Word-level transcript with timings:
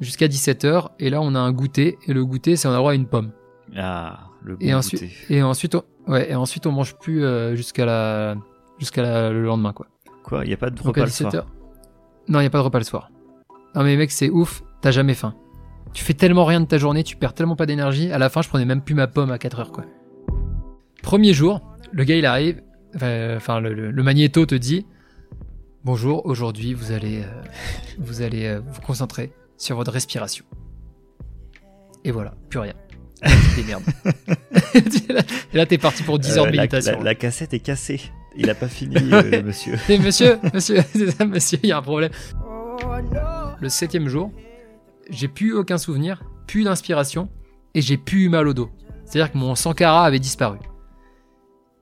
jusqu'à 0.00 0.26
17h. 0.28 0.88
Et 0.98 1.10
là, 1.10 1.20
on 1.20 1.34
a 1.34 1.38
un 1.38 1.52
goûter. 1.52 1.98
Et 2.06 2.12
le 2.12 2.24
goûter, 2.24 2.56
c'est 2.56 2.68
on 2.68 2.72
a 2.72 2.76
droit 2.76 2.92
à 2.92 2.94
une 2.94 3.06
pomme. 3.06 3.32
Ah, 3.76 4.28
le 4.42 4.56
bon 4.56 4.64
Et 4.66 4.72
ensuite, 4.74 5.02
goûter. 5.02 5.14
et 5.30 5.42
ensuite, 5.42 5.74
on, 5.74 5.82
ouais, 6.08 6.30
et 6.30 6.34
ensuite, 6.34 6.66
on 6.66 6.72
mange 6.72 6.96
plus 6.98 7.24
euh, 7.24 7.54
jusqu'à 7.54 7.84
la, 7.86 8.36
jusqu'à 8.78 9.02
la- 9.02 9.30
le 9.30 9.42
lendemain, 9.44 9.72
quoi. 9.72 9.86
Quoi, 10.22 10.44
il 10.44 10.48
n'y 10.48 10.54
a 10.54 10.58
pas 10.58 10.70
de 10.70 10.80
repas 10.80 11.04
le 11.04 11.10
soir 11.10 11.32
17h. 11.32 11.44
Non, 12.28 12.40
il 12.40 12.42
n'y 12.42 12.46
a 12.46 12.50
pas 12.50 12.58
de 12.58 12.64
repas 12.64 12.78
le 12.78 12.84
soir. 12.84 13.10
Non, 13.74 13.82
mais 13.84 13.96
mec, 13.96 14.10
c'est 14.10 14.30
ouf. 14.30 14.62
T'as 14.80 14.90
jamais 14.90 15.14
faim. 15.14 15.34
Tu 15.94 16.04
fais 16.04 16.14
tellement 16.14 16.44
rien 16.44 16.60
de 16.60 16.66
ta 16.66 16.76
journée, 16.78 17.02
tu 17.02 17.16
perds 17.16 17.32
tellement 17.34 17.56
pas 17.56 17.64
d'énergie. 17.66 18.12
À 18.12 18.18
la 18.18 18.28
fin, 18.28 18.42
je 18.42 18.48
prenais 18.48 18.64
même 18.66 18.82
plus 18.82 18.94
ma 18.94 19.06
pomme 19.06 19.30
à 19.30 19.38
4 19.38 19.60
heures, 19.60 19.72
quoi. 19.72 19.84
Premier 21.02 21.32
jour, 21.32 21.60
le 21.92 22.04
gars, 22.04 22.16
il 22.16 22.26
arrive. 22.26 22.62
Enfin, 22.96 23.60
le, 23.60 23.72
le- 23.74 23.90
le 23.90 24.02
magnéto 24.02 24.44
te 24.46 24.54
dit 24.54 24.86
Bonjour, 25.84 26.26
aujourd'hui, 26.26 26.74
vous 26.74 26.92
allez, 26.92 27.22
euh, 27.22 27.42
vous 27.98 28.20
allez 28.22 28.46
euh, 28.46 28.60
vous 28.66 28.80
concentrer 28.82 29.32
sur 29.58 29.76
votre 29.76 29.92
respiration. 29.92 30.44
Et 32.04 32.10
voilà, 32.10 32.34
plus 32.48 32.60
rien. 32.60 32.74
Des 33.56 33.64
merdes. 33.64 33.82
Et 35.52 35.56
là, 35.56 35.66
t'es 35.66 35.76
parti 35.78 36.02
pour 36.04 36.18
10 36.18 36.38
heures 36.38 36.46
Euh, 36.46 36.50
de 36.50 36.56
méditation. 36.56 36.98
La, 36.98 37.04
la 37.04 37.14
cassette 37.14 37.52
est 37.52 37.58
cassée. 37.58 38.00
Il 38.36 38.48
a 38.48 38.54
pas 38.54 38.68
fini, 38.68 38.94
euh, 39.12 39.42
monsieur. 39.42 39.74
Eh, 39.88 39.98
monsieur, 39.98 40.38
monsieur, 40.54 40.78
c'est 40.94 41.10
ça, 41.10 41.24
monsieur, 41.26 41.58
il 41.62 41.68
y 41.68 41.72
a 41.72 41.78
un 41.78 41.82
problème. 41.82 42.12
Le 43.60 43.68
septième 43.68 44.08
jour, 44.08 44.30
j'ai 45.10 45.26
plus 45.28 45.52
aucun 45.54 45.78
souvenir, 45.78 46.22
plus 46.46 46.62
d'inspiration, 46.62 47.28
et 47.74 47.80
j'ai 47.82 47.96
plus 47.96 48.24
eu 48.24 48.28
mal 48.28 48.46
au 48.46 48.54
dos. 48.54 48.70
C'est-à-dire 49.04 49.32
que 49.32 49.38
mon 49.38 49.54
Sankara 49.56 50.04
avait 50.04 50.20
disparu. 50.20 50.58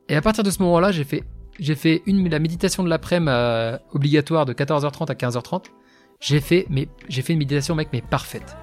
Et 0.09 0.17
à 0.17 0.23
partir 0.23 0.43
de 0.45 0.51
ce 0.51 0.63
moment-là, 0.63 0.93
j'ai 0.93 1.05
fait, 1.05 1.25
j'ai 1.59 1.75
fait 1.75 2.03
une, 2.07 2.29
la 2.31 2.39
méditation 2.39 2.83
de 2.85 2.89
l'après-midi 2.89 3.31
euh, 3.31 3.77
obligatoire 3.93 4.47
de 4.47 4.55
14h30 4.55 5.11
à 5.11 5.15
15h30. 5.15 5.65
J'ai 6.21 6.41
fait, 6.41 6.67
mais 6.71 6.89
j'ai 7.09 7.23
fait 7.23 7.33
une 7.35 7.39
méditation, 7.39 7.75
mec, 7.75 7.89
mais 7.93 8.01
parfaite. 8.03 8.57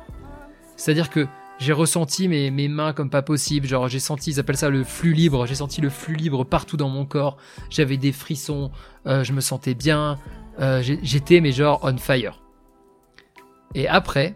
C'est-à-dire 0.76 1.10
que 1.10 1.28
j'ai 1.60 1.72
ressenti 1.72 2.28
mes, 2.28 2.50
mes 2.52 2.68
mains 2.68 2.94
comme 2.94 3.10
pas 3.10 3.22
possible. 3.22 3.68
Genre, 3.68 3.88
j'ai 3.88 4.00
senti, 4.00 4.32
ils 4.32 4.40
appellent 4.40 4.58
ça 4.58 4.70
le 4.70 4.84
flux 4.84 5.14
libre. 5.14 5.46
J'ai 5.46 5.56
senti 5.56 5.80
le 5.82 5.90
flux 5.90 6.16
libre 6.16 6.44
partout 6.44 6.78
dans 6.78 6.90
mon 6.90 7.06
corps. 7.06 7.38
J'avais 7.70 7.98
des 7.98 8.12
frissons. 8.12 8.72
euh, 9.06 9.24
je 9.24 9.34
me 9.34 9.42
sentais 9.42 9.76
bien. 9.76 10.18
euh, 10.60 10.82
J'étais, 10.82 11.42
mais 11.42 11.52
genre, 11.52 11.80
on 11.84 11.96
fire. 11.98 12.42
Et 13.76 13.88
après, 13.88 14.36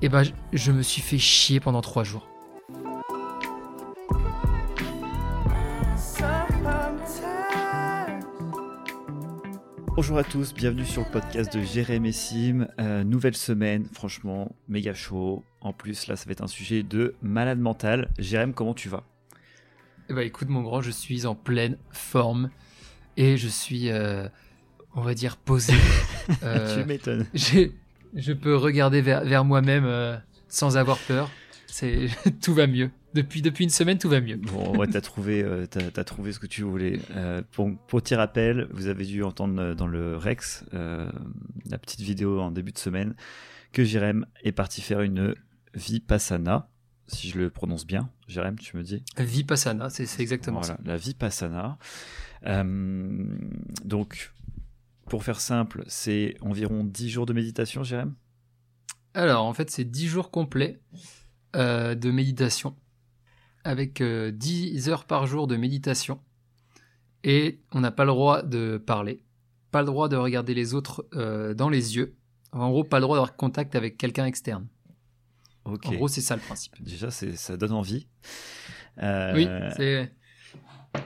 eh 0.00 0.08
ben, 0.08 0.22
je 0.52 0.72
me 0.72 0.82
suis 0.82 1.02
fait 1.02 1.18
chier 1.18 1.60
pendant 1.60 1.80
trois 1.80 2.04
jours. 2.04 2.28
Bonjour 9.94 10.16
à 10.18 10.24
tous, 10.24 10.54
bienvenue 10.54 10.86
sur 10.86 11.02
le 11.04 11.10
podcast 11.10 11.54
de 11.54 11.60
Jérémy 11.62 12.12
Sim. 12.12 12.66
Euh, 12.80 13.04
nouvelle 13.04 13.36
semaine, 13.36 13.86
franchement, 13.92 14.54
méga 14.68 14.94
chaud. 14.94 15.44
En 15.60 15.72
plus, 15.72 16.06
là, 16.06 16.16
ça 16.16 16.24
va 16.26 16.32
être 16.32 16.42
un 16.42 16.46
sujet 16.48 16.82
de 16.82 17.14
malade 17.22 17.58
mental. 17.58 18.10
Jérém, 18.18 18.54
comment 18.54 18.74
tu 18.74 18.88
vas? 18.88 19.04
Eh 20.08 20.14
ben, 20.14 20.22
écoute, 20.22 20.48
mon 20.48 20.62
grand, 20.62 20.80
je 20.80 20.90
suis 20.90 21.26
en 21.26 21.34
pleine 21.34 21.76
forme. 21.90 22.50
Et 23.18 23.36
je 23.36 23.48
suis, 23.48 23.90
euh, 23.90 24.26
on 24.94 25.02
va 25.02 25.14
dire, 25.14 25.36
posé. 25.36 25.74
Euh, 26.44 26.80
Tu 26.80 26.86
m'étonnes. 26.86 27.26
je 27.34 28.32
peux 28.32 28.54
regarder 28.56 29.00
vers, 29.00 29.24
vers 29.24 29.44
moi-même 29.44 29.84
euh, 29.84 30.16
sans 30.46 30.76
avoir 30.76 30.96
peur. 30.98 31.28
C'est 31.66 32.06
tout 32.40 32.54
va 32.54 32.68
mieux. 32.68 32.90
Depuis 33.14 33.42
depuis 33.42 33.64
une 33.64 33.70
semaine, 33.70 33.98
tout 33.98 34.08
va 34.08 34.20
mieux. 34.20 34.36
Bon, 34.36 34.76
ouais, 34.78 34.86
t'as 34.86 35.00
trouvé, 35.02 35.42
euh, 35.42 35.66
trouvé 36.04 36.32
ce 36.32 36.38
que 36.38 36.46
tu 36.46 36.62
voulais. 36.62 36.98
Euh, 37.10 37.42
pour, 37.50 37.70
pour 37.86 38.00
petit 38.02 38.14
rappel, 38.14 38.68
vous 38.70 38.86
avez 38.86 39.04
dû 39.04 39.22
entendre 39.22 39.60
euh, 39.60 39.74
dans 39.74 39.86
le 39.86 40.16
Rex, 40.16 40.64
euh, 40.72 41.10
la 41.68 41.78
petite 41.78 42.00
vidéo 42.00 42.40
en 42.40 42.50
début 42.50 42.72
de 42.72 42.78
semaine, 42.78 43.14
que 43.72 43.84
Jérém 43.84 44.24
est 44.44 44.52
parti 44.52 44.80
faire 44.80 45.02
une 45.02 45.34
vipassana, 45.74 46.68
si 47.06 47.28
je 47.28 47.38
le 47.38 47.50
prononce 47.50 47.86
bien. 47.86 48.08
Jérém, 48.28 48.58
tu 48.58 48.76
me 48.78 48.82
dis? 48.82 49.02
Vipassana, 49.18 49.90
c'est 49.90 50.20
exactement 50.20 50.60
Voilà, 50.60 50.76
ça. 50.76 50.80
la 50.84 50.96
vipassana. 50.96 51.78
Donc, 53.84 54.32
pour 55.08 55.22
faire 55.24 55.40
simple, 55.40 55.84
c'est 55.86 56.36
environ 56.40 56.84
10 56.84 57.10
jours 57.10 57.26
de 57.26 57.32
méditation, 57.32 57.82
Jérém? 57.84 58.14
Alors, 59.14 59.44
en 59.44 59.52
fait, 59.52 59.70
c'est 59.70 59.84
10 59.84 60.06
jours 60.08 60.30
complets 60.30 60.80
de 61.54 62.10
méditation, 62.10 62.74
avec 63.64 64.00
euh, 64.00 64.30
10 64.30 64.88
heures 64.88 65.04
par 65.04 65.26
jour 65.26 65.46
de 65.46 65.56
méditation. 65.56 66.20
Et 67.24 67.60
on 67.72 67.80
n'a 67.80 67.90
pas 67.90 68.04
le 68.04 68.10
droit 68.10 68.42
de 68.42 68.82
parler, 68.84 69.22
pas 69.70 69.80
le 69.80 69.86
droit 69.86 70.08
de 70.08 70.16
regarder 70.16 70.54
les 70.54 70.74
autres 70.74 71.06
euh, 71.14 71.54
dans 71.54 71.68
les 71.68 71.96
yeux. 71.96 72.16
En 72.52 72.70
gros, 72.70 72.84
pas 72.84 72.98
le 72.98 73.02
droit 73.02 73.16
d'avoir 73.16 73.36
contact 73.36 73.74
avec 73.74 73.96
quelqu'un 73.96 74.26
externe. 74.26 74.66
En 75.64 75.74
gros, 75.74 76.08
c'est 76.08 76.20
ça 76.20 76.34
le 76.34 76.42
principe. 76.42 76.82
Déjà, 76.82 77.10
ça 77.10 77.56
donne 77.56 77.72
envie. 77.72 78.08
Euh, 79.02 79.32
Oui, 79.34 79.48
c'est 79.76 80.12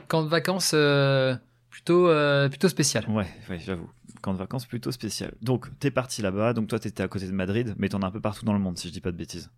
camp 0.09 0.25
de 0.25 0.29
vacances 0.29 0.73
euh, 0.75 1.37
plutôt, 1.71 2.09
euh, 2.09 2.49
plutôt 2.49 2.69
spécial. 2.69 3.09
Ouais, 3.09 3.27
ouais, 3.49 3.59
j'avoue. 3.59 3.91
Camp 4.23 4.33
de 4.33 4.39
vacances 4.39 4.67
plutôt 4.67 4.91
spécial. 4.93 5.35
Donc, 5.43 5.67
t'es 5.79 5.91
parti 5.91 6.23
là-bas. 6.23 6.53
Donc, 6.53 6.69
toi, 6.69 6.79
t'étais 6.79 7.03
à 7.03 7.09
côté 7.09 7.27
de 7.27 7.33
Madrid, 7.33 7.75
mais 7.79 7.89
t'en 7.89 8.01
as 8.01 8.07
un 8.07 8.11
peu 8.11 8.21
partout 8.21 8.45
dans 8.45 8.55
le 8.55 8.59
monde, 8.59 8.79
si 8.79 8.89
je 8.89 8.93
dis 8.93 9.01
pas 9.01 9.13
de 9.13 9.17
bêtises. 9.17 9.51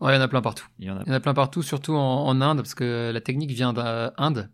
Ouais, 0.00 0.12
il 0.12 0.16
y 0.16 0.18
en 0.18 0.22
a 0.22 0.28
plein 0.28 0.42
partout. 0.42 0.66
Il 0.78 0.86
y 0.86 0.90
en 0.90 0.98
a. 0.98 1.04
Y 1.04 1.10
en 1.10 1.14
a 1.14 1.20
plein 1.20 1.34
partout, 1.34 1.62
surtout 1.62 1.94
en, 1.94 2.26
en 2.26 2.40
Inde, 2.40 2.58
parce 2.58 2.74
que 2.74 3.10
la 3.12 3.20
technique 3.20 3.52
vient 3.52 3.72
d'Inde. 3.72 4.50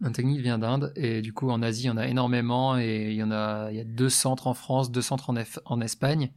La 0.00 0.10
technique 0.10 0.40
vient 0.40 0.58
d'Inde, 0.58 0.92
et 0.94 1.22
du 1.22 1.32
coup 1.32 1.48
en 1.50 1.62
Asie, 1.62 1.84
il 1.84 1.86
y 1.86 1.90
en 1.90 1.96
a 1.96 2.06
énormément, 2.06 2.78
et 2.78 3.10
il 3.10 3.16
y 3.16 3.22
en 3.22 3.30
a, 3.30 3.70
il 3.70 3.76
y 3.76 3.80
a 3.80 3.84
deux 3.84 4.10
centres 4.10 4.46
en 4.46 4.54
France, 4.54 4.90
deux 4.90 5.02
centres 5.02 5.30
en, 5.64 5.80
Espagne, 5.80 6.32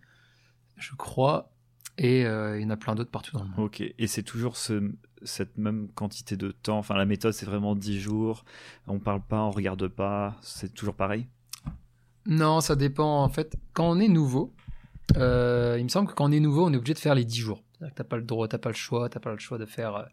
je 0.77 0.95
crois, 0.95 1.51
et 1.97 2.25
euh, 2.25 2.57
il 2.57 2.63
y 2.63 2.65
en 2.65 2.69
a 2.69 2.77
plein 2.77 2.95
d'autres 2.95 3.11
partout 3.11 3.33
dans 3.33 3.43
le 3.43 3.49
monde. 3.49 3.59
Ok. 3.59 3.81
Et 3.81 4.07
c'est 4.07 4.23
toujours 4.23 4.55
ce, 4.55 4.93
cette 5.23 5.57
même 5.57 5.89
quantité 5.89 6.37
de 6.37 6.51
temps? 6.51 6.77
Enfin, 6.77 6.95
la 6.95 7.05
méthode, 7.05 7.33
c'est 7.33 7.45
vraiment 7.45 7.75
10 7.75 7.99
jours. 7.99 8.45
On 8.87 8.99
parle 8.99 9.21
pas, 9.21 9.41
on 9.41 9.51
regarde 9.51 9.87
pas. 9.89 10.37
C'est 10.41 10.73
toujours 10.73 10.95
pareil? 10.95 11.27
Non, 12.25 12.61
ça 12.61 12.77
dépend, 12.77 13.23
en 13.23 13.29
fait, 13.29 13.57
quand 13.73 13.89
on 13.89 13.99
est 13.99 14.07
nouveau, 14.07 14.53
euh, 15.17 15.75
il 15.77 15.83
me 15.83 15.89
semble 15.89 16.07
que 16.09 16.13
quand 16.13 16.29
on 16.29 16.31
est 16.31 16.39
nouveau, 16.39 16.65
on 16.67 16.73
est 16.73 16.77
obligé 16.77 16.93
de 16.93 16.99
faire 16.99 17.15
les 17.15 17.25
10 17.25 17.39
jours. 17.39 17.63
C'est-à-dire 17.73 17.93
que 17.93 17.97
t'as 17.97 18.03
pas 18.03 18.17
le 18.17 18.23
droit, 18.23 18.47
t'as 18.47 18.57
pas 18.57 18.69
le 18.69 18.75
choix, 18.75 19.09
t'as 19.09 19.19
pas 19.19 19.31
le 19.31 19.39
choix 19.39 19.57
de 19.57 19.65
faire 19.65 19.95
euh, 19.95 20.03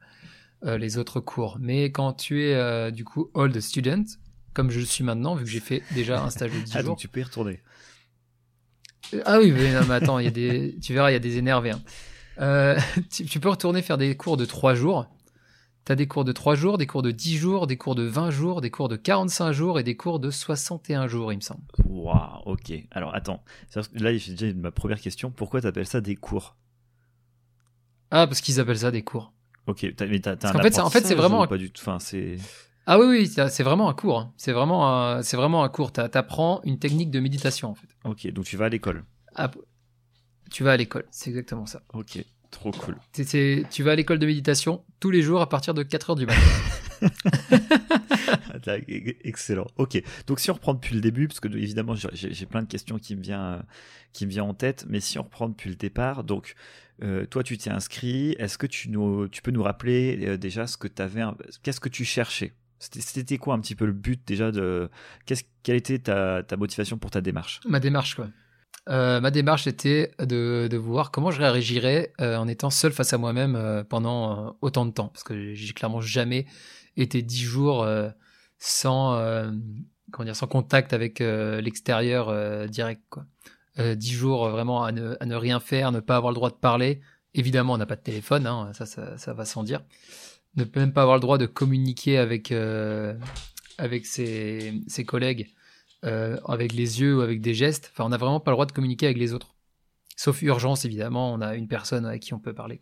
euh, 0.65 0.79
les 0.79 0.99
autres 0.99 1.21
cours. 1.21 1.59
Mais 1.61 1.91
quand 1.93 2.13
tu 2.15 2.45
es, 2.45 2.55
euh, 2.55 2.91
du 2.91 3.05
coup, 3.05 3.31
old 3.35 3.59
student, 3.61 4.05
comme 4.55 4.71
je 4.71 4.81
le 4.81 4.87
suis 4.87 5.05
maintenant, 5.05 5.35
vu 5.35 5.45
que 5.45 5.51
j'ai 5.51 5.61
fait 5.61 5.83
déjà 5.93 6.23
un 6.23 6.31
stage 6.31 6.53
de 6.53 6.59
10 6.61 6.73
Ah, 6.77 6.81
jours, 6.81 6.91
donc 6.91 6.99
tu 6.99 7.09
peux 7.09 7.21
y 7.21 7.25
retourner. 7.25 7.61
Ah 9.25 9.39
oui, 9.39 9.53
mais, 9.53 9.73
non, 9.73 9.87
mais 9.87 9.95
attends, 9.95 10.19
il 10.19 10.25
y 10.25 10.29
a 10.29 10.33
des, 10.33 10.77
tu 10.83 10.93
verras, 10.93 11.11
il 11.11 11.15
y 11.15 11.17
a 11.17 11.21
des 11.21 11.37
énervés. 11.39 11.73
hein. 11.73 11.81
Tu, 13.11 13.25
tu 13.25 13.41
peux 13.41 13.49
retourner 13.49 13.81
faire 13.83 13.99
des 13.99 14.17
cours 14.17 14.37
de 14.37 14.45
3 14.45 14.75
jours. 14.75 15.07
Tu 15.87 15.93
as 15.93 15.95
des 15.95 16.09
cours 16.09 16.25
de 16.25 16.33
3 16.33 16.57
jours, 16.57 16.79
des 16.79 16.87
cours 16.89 17.03
de 17.03 17.13
10 17.13 17.37
jours, 17.37 17.69
des 17.69 17.77
cours 17.77 17.95
de 17.95 18.03
20 18.03 18.31
jours, 18.31 18.61
des 18.61 18.71
cours 18.73 18.89
de 18.89 18.97
45 18.97 19.53
jours 19.53 19.79
et 19.79 19.85
des 19.85 19.97
cours 19.97 20.19
de 20.19 20.33
61 20.33 21.07
jours, 21.07 21.33
il 21.33 21.37
me 21.37 21.41
semble. 21.41 21.63
Waouh, 21.85 22.43
ok. 22.45 22.73
Alors, 22.91 23.15
attends. 23.15 23.45
Là, 23.95 24.17
j'ai 24.17 24.33
déjà 24.35 24.53
ma 24.53 24.73
première 24.73 25.01
question. 25.01 25.31
Pourquoi 25.31 25.61
t'appelles 25.61 25.87
ça 25.87 26.01
des 26.01 26.17
cours? 26.17 26.57
Ah, 28.11 28.27
parce 28.27 28.41
qu'ils 28.41 28.59
appellent 28.59 28.81
ça 28.81 28.91
des 28.91 29.03
cours. 29.03 29.33
Ok, 29.69 29.87
t'as, 29.97 30.07
mais 30.07 30.19
t'as, 30.19 30.35
t'as 30.35 30.61
fait, 30.61 30.81
en 30.81 30.91
fait, 30.91 31.07
c'est 31.07 31.15
vraiment 31.15 31.45
un- 31.45 31.47
Pas 31.47 31.57
du 31.57 31.71
tout? 31.71 31.81
Enfin, 31.81 32.01
c'est. 32.01 32.37
Ah 32.87 32.99
oui, 32.99 33.07
oui, 33.07 33.27
c'est 33.29 33.63
vraiment 33.63 33.89
un 33.89 33.95
cours. 33.95 34.19
hein. 34.19 34.33
C'est 34.37 34.53
vraiment, 34.53 34.89
un- 34.93 35.23
c'est 35.23 35.37
vraiment 35.37 35.63
un 35.63 35.69
cours. 35.69 35.93
Tu 35.93 36.01
apprends 36.01 36.61
une 36.65 36.81
technique 36.81 37.13
de 37.13 37.21
méditation, 37.21 37.71
en 37.71 37.75
fait. 37.77 37.89
Ok, 38.05 38.27
donc 38.33 38.45
tu 38.45 38.57
vas 38.57 38.67
à 38.67 38.69
l'école. 38.69 39.05
Ah, 39.37 39.53
tu 40.51 40.65
vas 40.65 40.73
à 40.73 40.77
l'école, 40.77 41.07
c'est 41.11 41.31
exactement 41.31 41.67
ça. 41.67 41.83
Ok, 41.93 42.25
trop 42.59 42.71
cool. 42.73 42.97
Tu 43.13 43.83
vas 43.83 43.93
à 43.93 43.95
l'école 43.97 44.19
de 44.19 44.27
méditation 44.27 44.83
tous 45.01 45.11
les 45.11 45.23
jours 45.23 45.41
à 45.41 45.49
partir 45.49 45.75
de 45.75 45.83
4 45.83 46.11
heures 46.11 46.17
du 46.17 46.27
matin. 46.27 46.41
Ah, 48.69 48.77
Excellent. 49.23 49.67
Ok. 49.77 50.03
Donc 50.27 50.41
si 50.41 50.51
on 50.51 50.55
reprend 50.55 50.75
depuis 50.75 50.95
le 50.95 51.01
début, 51.01 51.29
parce 51.29 51.41
que 51.41 51.49
évidemment 51.49 51.95
j'ai- 51.95 52.47
plein 52.47 52.63
de 52.63 52.67
questions 52.69 52.99
qui 52.99 53.15
me 53.15 53.23
viennent 53.23 53.63
qui 54.13 54.25
me 54.27 54.31
viennent 54.31 54.45
en 54.47 54.55
tête, 54.55 54.87
mais 54.89 55.01
si 55.01 55.19
on 55.19 55.23
reprend 55.23 55.49
depuis 55.49 55.69
le 55.71 55.77
départ, 55.77 56.25
donc 56.25 56.55
euh, 57.03 57.27
toi 57.27 57.43
tu 57.43 57.59
t'es 57.59 57.71
inscrit. 57.71 58.35
Est-ce 58.39 58.57
que 58.59 58.67
tu 58.67 58.89
nous 58.89 59.29
tu 59.29 59.43
peux 59.43 59.51
nous 59.51 59.63
rappeler 59.63 60.19
euh, 60.27 60.37
déjà 60.39 60.67
ce 60.67 60.77
que 60.79 60.89
tu 60.89 61.01
avais, 61.03 61.23
qu'est-ce 61.63 61.81
que 61.81 61.89
tu 61.91 62.05
cherchais? 62.05 62.55
C'était 62.79 63.39
quoi 63.39 63.55
un 63.55 63.61
petit 63.61 63.75
peu 63.75 63.87
le 63.87 63.93
but 63.93 64.21
déjà 64.27 64.51
de 64.51 64.91
qu'est-ce 65.27 65.45
quelle 65.63 65.77
était 65.77 65.99
ta, 65.99 66.43
ta 66.43 66.57
motivation 66.57 66.99
pour 66.99 67.11
ta 67.11 67.21
démarche? 67.21 67.61
Ma 67.69 67.79
démarche, 67.81 68.15
quoi. 68.17 68.29
Euh, 68.89 69.21
ma 69.21 69.33
démarche 69.33 69.67
était 69.67 70.13
de, 70.21 70.69
de 70.71 70.77
voir 70.77 71.11
comment 71.11 71.33
je 71.33 71.41
réagirais 71.41 72.13
euh, 72.21 72.37
en 72.37 72.47
étant 72.47 72.71
seul 72.71 72.93
face 72.93 73.13
à 73.13 73.19
moi-même 73.19 73.57
euh, 73.57 73.83
pendant 73.83 74.57
autant 74.61 74.87
de 74.87 74.93
temps. 74.93 75.09
Parce 75.09 75.25
que 75.25 75.55
j'ai 75.55 75.73
clairement 75.73 76.01
jamais 76.01 76.47
été 76.97 77.23
dix 77.23 77.43
jours 77.43 77.87
sans, 78.59 79.21
comment 80.13 80.25
dire, 80.25 80.37
sans 80.37 80.47
contact 80.47 80.95
avec 80.95 81.19
l'extérieur 81.19 82.69
direct. 82.69 83.03
Quoi. 83.11 83.27
Dix 83.97 84.15
jours 84.15 84.49
vraiment 84.49 84.83
à 84.83 84.93
ne, 84.93 85.15
à 85.21 85.27
ne 85.27 85.35
rien 85.37 85.61
faire, 85.61 85.93
ne 85.93 86.01
pas 86.01 86.17
avoir 86.17 86.33
le 86.33 86.37
droit 86.37 86.49
de 86.49 86.55
parler. 86.55 87.03
Évidemment, 87.35 87.75
on 87.75 87.77
n'a 87.77 87.85
pas 87.85 87.97
de 87.97 88.01
téléphone, 88.01 88.47
hein, 88.47 88.71
ça, 88.73 88.87
ça, 88.87 89.35
va 89.35 89.45
sans 89.45 89.63
dire. 89.63 89.83
Ne 90.55 90.65
peut 90.65 90.81
même 90.81 90.95
pas 90.95 91.03
avoir 91.03 91.17
le 91.17 91.21
droit 91.21 91.37
de 91.37 91.45
communiquer 91.45 92.17
avec, 92.17 92.51
avec 93.77 94.07
ses, 94.07 94.81
ses 94.87 95.05
collègues 95.05 95.55
euh, 96.07 96.39
avec 96.47 96.73
les 96.73 97.01
yeux 97.01 97.19
ou 97.19 97.21
avec 97.21 97.41
des 97.41 97.55
gestes. 97.55 97.91
Enfin, 97.93 98.05
on 98.05 98.11
n'a 98.11 98.17
vraiment 98.17 98.39
pas 98.39 98.53
le 98.53 98.55
droit 98.55 98.67
de 98.67 98.73
communiquer 98.73 99.07
avec 99.07 99.19
les 99.19 99.33
autres. 99.33 99.57
Sauf 100.17 100.41
urgence, 100.43 100.85
évidemment, 100.85 101.33
on 101.33 101.41
a 101.41 101.57
une 101.57 101.67
personne 101.67 102.07
à 102.07 102.19
qui 102.19 102.33
on 102.33 102.39
peut 102.39 102.55
parler. 102.55 102.81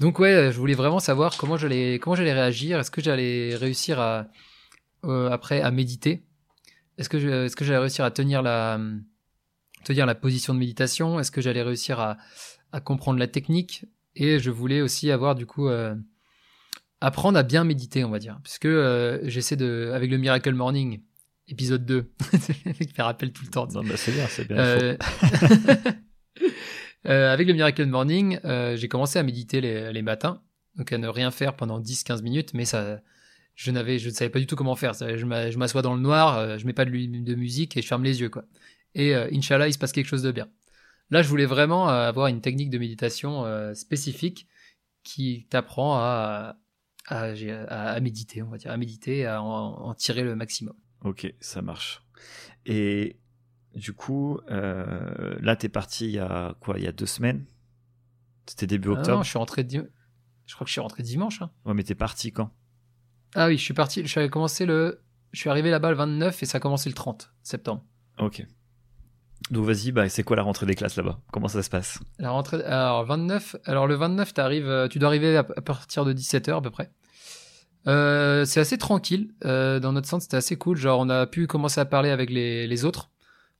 Donc 0.00 0.18
ouais, 0.18 0.50
je 0.52 0.58
voulais 0.58 0.74
vraiment 0.74 0.98
savoir 0.98 1.36
comment 1.36 1.56
j'allais 1.56 1.98
comment 2.00 2.16
j'allais 2.16 2.32
réagir. 2.32 2.80
Est-ce 2.80 2.90
que 2.90 3.00
j'allais 3.00 3.54
réussir 3.54 4.00
à 4.00 4.26
euh, 5.04 5.30
après 5.30 5.60
à 5.60 5.70
méditer? 5.70 6.24
Est-ce 6.98 7.08
que 7.08 7.18
j'allais 7.18 7.78
réussir 7.78 8.04
à 8.04 8.10
tenir 8.10 8.42
la 8.42 8.80
tenir 9.84 10.04
la 10.04 10.14
position 10.14 10.52
de 10.52 10.58
méditation? 10.58 11.20
Est-ce 11.20 11.30
que 11.30 11.40
j'allais 11.40 11.62
réussir 11.62 12.00
à, 12.00 12.16
comprendre 12.80 13.18
la 13.18 13.28
technique? 13.28 13.86
Et 14.16 14.38
je 14.40 14.50
voulais 14.50 14.80
aussi 14.80 15.10
avoir 15.10 15.34
du 15.34 15.46
coup 15.46 15.68
euh, 15.68 15.94
apprendre 17.00 17.38
à 17.38 17.42
bien 17.42 17.64
méditer, 17.64 18.04
on 18.04 18.10
va 18.10 18.18
dire, 18.18 18.40
puisque 18.42 18.68
j'essaie 19.22 19.56
de 19.56 19.92
avec 19.94 20.10
le 20.10 20.18
Miracle 20.18 20.54
Morning 20.54 21.00
épisode 21.52 21.84
2. 21.84 22.10
qui 22.80 22.88
fait 22.88 23.02
rappel 23.02 23.32
tout 23.32 23.44
le 23.44 23.50
temps. 23.50 23.68
Non, 23.68 23.84
bah 23.84 23.96
c'est 23.96 24.12
bien, 24.12 24.26
c'est 24.26 24.46
bien. 24.46 24.56
Euh, 24.56 24.96
euh, 27.06 27.32
avec 27.32 27.46
le 27.46 27.52
Miracle 27.52 27.86
Morning, 27.86 28.40
euh, 28.44 28.76
j'ai 28.76 28.88
commencé 28.88 29.18
à 29.18 29.22
méditer 29.22 29.60
les, 29.60 29.92
les, 29.92 30.02
matins, 30.02 30.42
donc 30.76 30.92
à 30.92 30.98
ne 30.98 31.08
rien 31.08 31.30
faire 31.30 31.54
pendant 31.54 31.80
10-15 31.80 32.22
minutes, 32.22 32.54
mais 32.54 32.64
ça, 32.64 33.00
je 33.54 33.70
n'avais, 33.70 33.98
je 33.98 34.08
ne 34.08 34.14
savais 34.14 34.30
pas 34.30 34.40
du 34.40 34.46
tout 34.46 34.56
comment 34.56 34.76
faire. 34.76 34.94
Je 34.94 35.56
m'assois 35.56 35.82
dans 35.82 35.94
le 35.94 36.00
noir, 36.00 36.58
je 36.58 36.66
mets 36.66 36.72
pas 36.72 36.84
de, 36.84 36.90
de, 36.90 37.34
musique 37.34 37.76
et 37.76 37.82
je 37.82 37.86
ferme 37.86 38.04
les 38.04 38.20
yeux, 38.20 38.30
quoi. 38.30 38.44
Et 38.94 39.14
Inch'Allah, 39.14 39.68
il 39.68 39.72
se 39.72 39.78
passe 39.78 39.92
quelque 39.92 40.08
chose 40.08 40.22
de 40.22 40.32
bien. 40.32 40.48
Là, 41.10 41.22
je 41.22 41.28
voulais 41.28 41.46
vraiment 41.46 41.88
avoir 41.88 42.26
une 42.26 42.40
technique 42.40 42.70
de 42.70 42.78
méditation 42.78 43.44
spécifique 43.74 44.48
qui 45.04 45.46
t'apprend 45.50 45.96
à, 45.96 46.56
à, 47.06 47.32
à, 47.68 48.00
méditer, 48.00 48.42
on 48.42 48.48
va 48.48 48.56
dire, 48.56 48.70
à 48.70 48.76
méditer, 48.76 49.26
à 49.26 49.42
en, 49.42 49.88
en 49.88 49.94
tirer 49.94 50.22
le 50.22 50.36
maximum. 50.36 50.74
Ok, 51.04 51.32
ça 51.40 51.62
marche. 51.62 52.02
Et 52.66 53.18
du 53.74 53.92
coup, 53.92 54.38
euh, 54.50 55.36
là, 55.40 55.56
t'es 55.56 55.68
parti 55.68 56.06
il 56.06 56.12
y 56.12 56.18
a 56.18 56.54
quoi 56.60 56.78
Il 56.78 56.84
y 56.84 56.86
a 56.86 56.92
deux 56.92 57.06
semaines? 57.06 57.44
C'était 58.46 58.66
début 58.66 58.88
octobre 58.88 59.10
ah 59.10 59.16
Non, 59.16 59.22
je 59.22 59.30
suis 59.30 59.38
rentré. 59.38 59.64
Di... 59.64 59.80
Je 60.46 60.54
crois 60.54 60.64
que 60.64 60.68
je 60.68 60.72
suis 60.72 60.80
rentré 60.80 61.02
dimanche. 61.02 61.42
Hein. 61.42 61.50
Ouais, 61.64 61.74
mais 61.74 61.82
t'es 61.82 61.94
parti 61.94 62.32
quand? 62.32 62.50
Ah 63.34 63.46
oui, 63.46 63.56
je 63.56 63.62
suis 63.62 63.74
parti. 63.74 64.02
Je 64.02 64.08
suis 64.08 64.30
commencé 64.30 64.66
le. 64.66 65.02
Je 65.32 65.40
suis 65.40 65.48
arrivé 65.48 65.70
là-bas 65.70 65.90
le 65.90 65.96
29 65.96 66.42
et 66.42 66.46
ça 66.46 66.58
a 66.58 66.60
commencé 66.60 66.90
le 66.90 66.94
30 66.94 67.32
septembre. 67.42 67.84
Ok. 68.18 68.46
Donc 69.50 69.64
vas-y, 69.64 69.90
bah, 69.90 70.08
c'est 70.08 70.22
quoi 70.22 70.36
la 70.36 70.42
rentrée 70.42 70.66
des 70.66 70.74
classes 70.74 70.96
là-bas? 70.96 71.20
Comment 71.32 71.48
ça 71.48 71.62
se 71.62 71.70
passe? 71.70 71.98
La 72.18 72.30
rentrée, 72.30 72.62
alors 72.62 73.04
29, 73.06 73.56
alors 73.64 73.86
le 73.86 73.94
29, 73.94 74.32
arrives, 74.38 74.88
tu 74.90 74.98
dois 74.98 75.08
arriver 75.08 75.36
à 75.36 75.42
partir 75.42 76.04
de 76.04 76.12
17h 76.12 76.58
à 76.58 76.60
peu 76.60 76.70
près. 76.70 76.92
Euh, 77.86 78.44
c'est 78.44 78.60
assez 78.60 78.78
tranquille. 78.78 79.32
Euh, 79.44 79.80
dans 79.80 79.92
notre 79.92 80.08
centre, 80.08 80.22
c'était 80.22 80.36
assez 80.36 80.56
cool. 80.56 80.76
Genre, 80.76 81.00
on 81.00 81.08
a 81.08 81.26
pu 81.26 81.46
commencer 81.46 81.80
à 81.80 81.84
parler 81.84 82.10
avec 82.10 82.30
les, 82.30 82.66
les 82.66 82.84
autres 82.84 83.10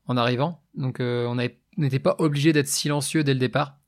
en 0.07 0.17
arrivant. 0.17 0.61
Donc, 0.75 1.01
euh, 1.01 1.27
on 1.27 1.37
n'était 1.77 1.99
pas 1.99 2.17
obligé 2.19 2.53
d'être 2.53 2.69
silencieux 2.69 3.25
dès 3.25 3.35
le 3.35 3.41
départ. 3.41 3.79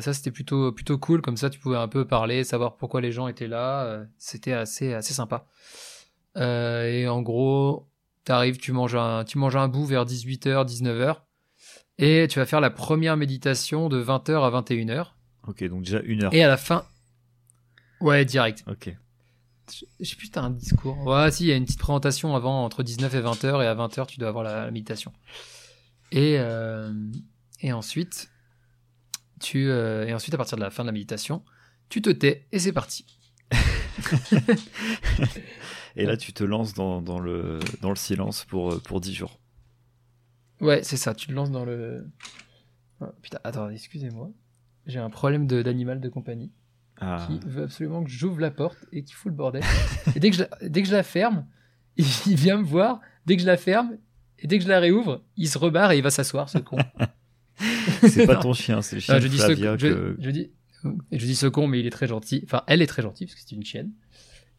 Ça, 0.00 0.12
c'était 0.12 0.30
plutôt, 0.30 0.70
plutôt 0.70 0.96
cool. 0.96 1.22
Comme 1.22 1.36
ça, 1.36 1.50
tu 1.50 1.58
pouvais 1.58 1.76
un 1.76 1.88
peu 1.88 2.06
parler, 2.06 2.44
savoir 2.44 2.76
pourquoi 2.76 3.00
les 3.00 3.10
gens 3.10 3.26
étaient 3.26 3.48
là. 3.48 4.04
C'était 4.16 4.52
assez, 4.52 4.94
assez 4.94 5.12
sympa. 5.12 5.48
et 6.36 7.08
en 7.08 7.20
gros, 7.20 7.88
t'arrives, 8.22 8.58
tu 8.58 8.70
manges 8.70 8.94
un, 8.94 9.24
tu 9.24 9.38
manges 9.38 9.56
un 9.56 9.66
bout 9.66 9.84
vers 9.84 10.06
18h, 10.06 10.66
19h. 10.68 11.16
Et 11.98 12.28
tu 12.30 12.38
vas 12.38 12.46
faire 12.46 12.60
la 12.60 12.70
première 12.70 13.16
méditation 13.16 13.88
de 13.88 14.00
20h 14.00 14.44
à 14.44 14.60
21h. 14.60 15.06
Ok, 15.48 15.64
donc 15.64 15.82
déjà 15.82 16.00
une 16.04 16.22
heure. 16.22 16.32
Et 16.32 16.44
à 16.44 16.48
la 16.48 16.56
fin. 16.56 16.84
Ouais, 18.00 18.24
direct. 18.24 18.64
Ok. 18.68 18.94
Je 20.00 20.04
sais 20.04 20.16
plus, 20.16 20.30
t'as 20.30 20.42
un 20.42 20.50
discours. 20.50 20.98
Ouais, 21.06 21.30
si, 21.30 21.44
il 21.44 21.48
y 21.48 21.52
a 21.52 21.56
une 21.56 21.64
petite 21.64 21.78
présentation 21.78 22.34
avant, 22.34 22.64
entre 22.64 22.82
19 22.82 23.14
et 23.14 23.20
20h, 23.20 23.62
et 23.62 23.66
à 23.66 23.74
20h, 23.74 24.06
tu 24.06 24.18
dois 24.18 24.28
avoir 24.28 24.44
la, 24.44 24.64
la 24.64 24.70
méditation. 24.70 25.12
Et, 26.10 26.36
euh, 26.38 26.92
et 27.60 27.72
ensuite, 27.72 28.30
tu, 29.40 29.68
euh, 29.70 30.06
et 30.06 30.14
ensuite, 30.14 30.34
à 30.34 30.36
partir 30.36 30.56
de 30.56 30.62
la 30.62 30.70
fin 30.70 30.82
de 30.82 30.88
la 30.88 30.92
méditation, 30.92 31.42
tu 31.88 32.02
te 32.02 32.10
tais, 32.10 32.46
et 32.52 32.58
c'est 32.58 32.72
parti. 32.72 33.06
et 35.96 36.06
là, 36.06 36.16
tu 36.16 36.32
te 36.32 36.44
lances 36.44 36.74
dans, 36.74 37.00
dans, 37.02 37.20
le, 37.20 37.60
dans 37.80 37.90
le 37.90 37.96
silence 37.96 38.44
pour, 38.44 38.80
pour 38.82 39.00
10 39.00 39.14
jours. 39.14 39.38
Ouais, 40.60 40.82
c'est 40.82 40.96
ça, 40.96 41.14
tu 41.14 41.26
te 41.26 41.32
lances 41.32 41.50
dans 41.50 41.64
le. 41.64 42.06
Oh, 43.00 43.06
putain, 43.20 43.38
attends, 43.44 43.68
excusez-moi. 43.70 44.30
J'ai 44.86 44.98
un 44.98 45.10
problème 45.10 45.46
d'animal 45.46 46.00
de, 46.00 46.08
de 46.08 46.12
compagnie 46.12 46.52
ah. 47.00 47.26
qui 47.26 47.40
veut 47.46 47.64
absolument 47.64 48.04
que 48.04 48.10
j'ouvre 48.10 48.40
la 48.40 48.50
porte 48.50 48.78
et 48.92 49.02
qui 49.02 49.12
fout 49.12 49.30
le 49.30 49.36
bordel. 49.36 49.62
et 50.14 50.20
dès 50.20 50.30
que, 50.30 50.36
je, 50.36 50.42
dès 50.66 50.82
que 50.82 50.88
je 50.88 50.94
la 50.94 51.02
ferme, 51.02 51.46
il, 51.96 52.06
il, 52.26 52.36
vient 52.36 52.58
me 52.58 52.64
voir. 52.64 53.00
Dès 53.26 53.36
que 53.36 53.42
je 53.42 53.46
la 53.46 53.56
ferme 53.56 53.96
et 54.38 54.46
dès 54.46 54.58
que 54.58 54.64
je 54.64 54.68
la 54.68 54.80
réouvre, 54.80 55.22
il 55.36 55.48
se 55.48 55.58
rebarre 55.58 55.92
et 55.92 55.98
il 55.98 56.02
va 56.02 56.10
s'asseoir, 56.10 56.48
ce 56.48 56.58
con. 56.58 56.76
c'est 58.02 58.26
pas 58.26 58.36
ton 58.36 58.52
chien, 58.52 58.82
c'est 58.82 58.96
le 58.96 59.00
chien 59.00 59.14
ah, 59.14 59.20
je 59.20 59.24
de 59.24 59.28
dis 59.28 59.38
Flavia. 59.38 59.72
Ce, 59.72 59.76
que... 59.76 60.16
je, 60.18 60.24
je, 60.24 60.30
dis, 60.30 60.50
je 61.12 61.26
dis 61.26 61.36
ce 61.36 61.46
con, 61.46 61.66
mais 61.66 61.80
il 61.80 61.86
est 61.86 61.90
très 61.90 62.08
gentil. 62.08 62.42
Enfin, 62.44 62.62
elle 62.66 62.82
est 62.82 62.86
très 62.86 63.02
gentille 63.02 63.26
parce 63.26 63.36
que 63.36 63.40
c'est 63.46 63.54
une 63.54 63.64
chienne. 63.64 63.92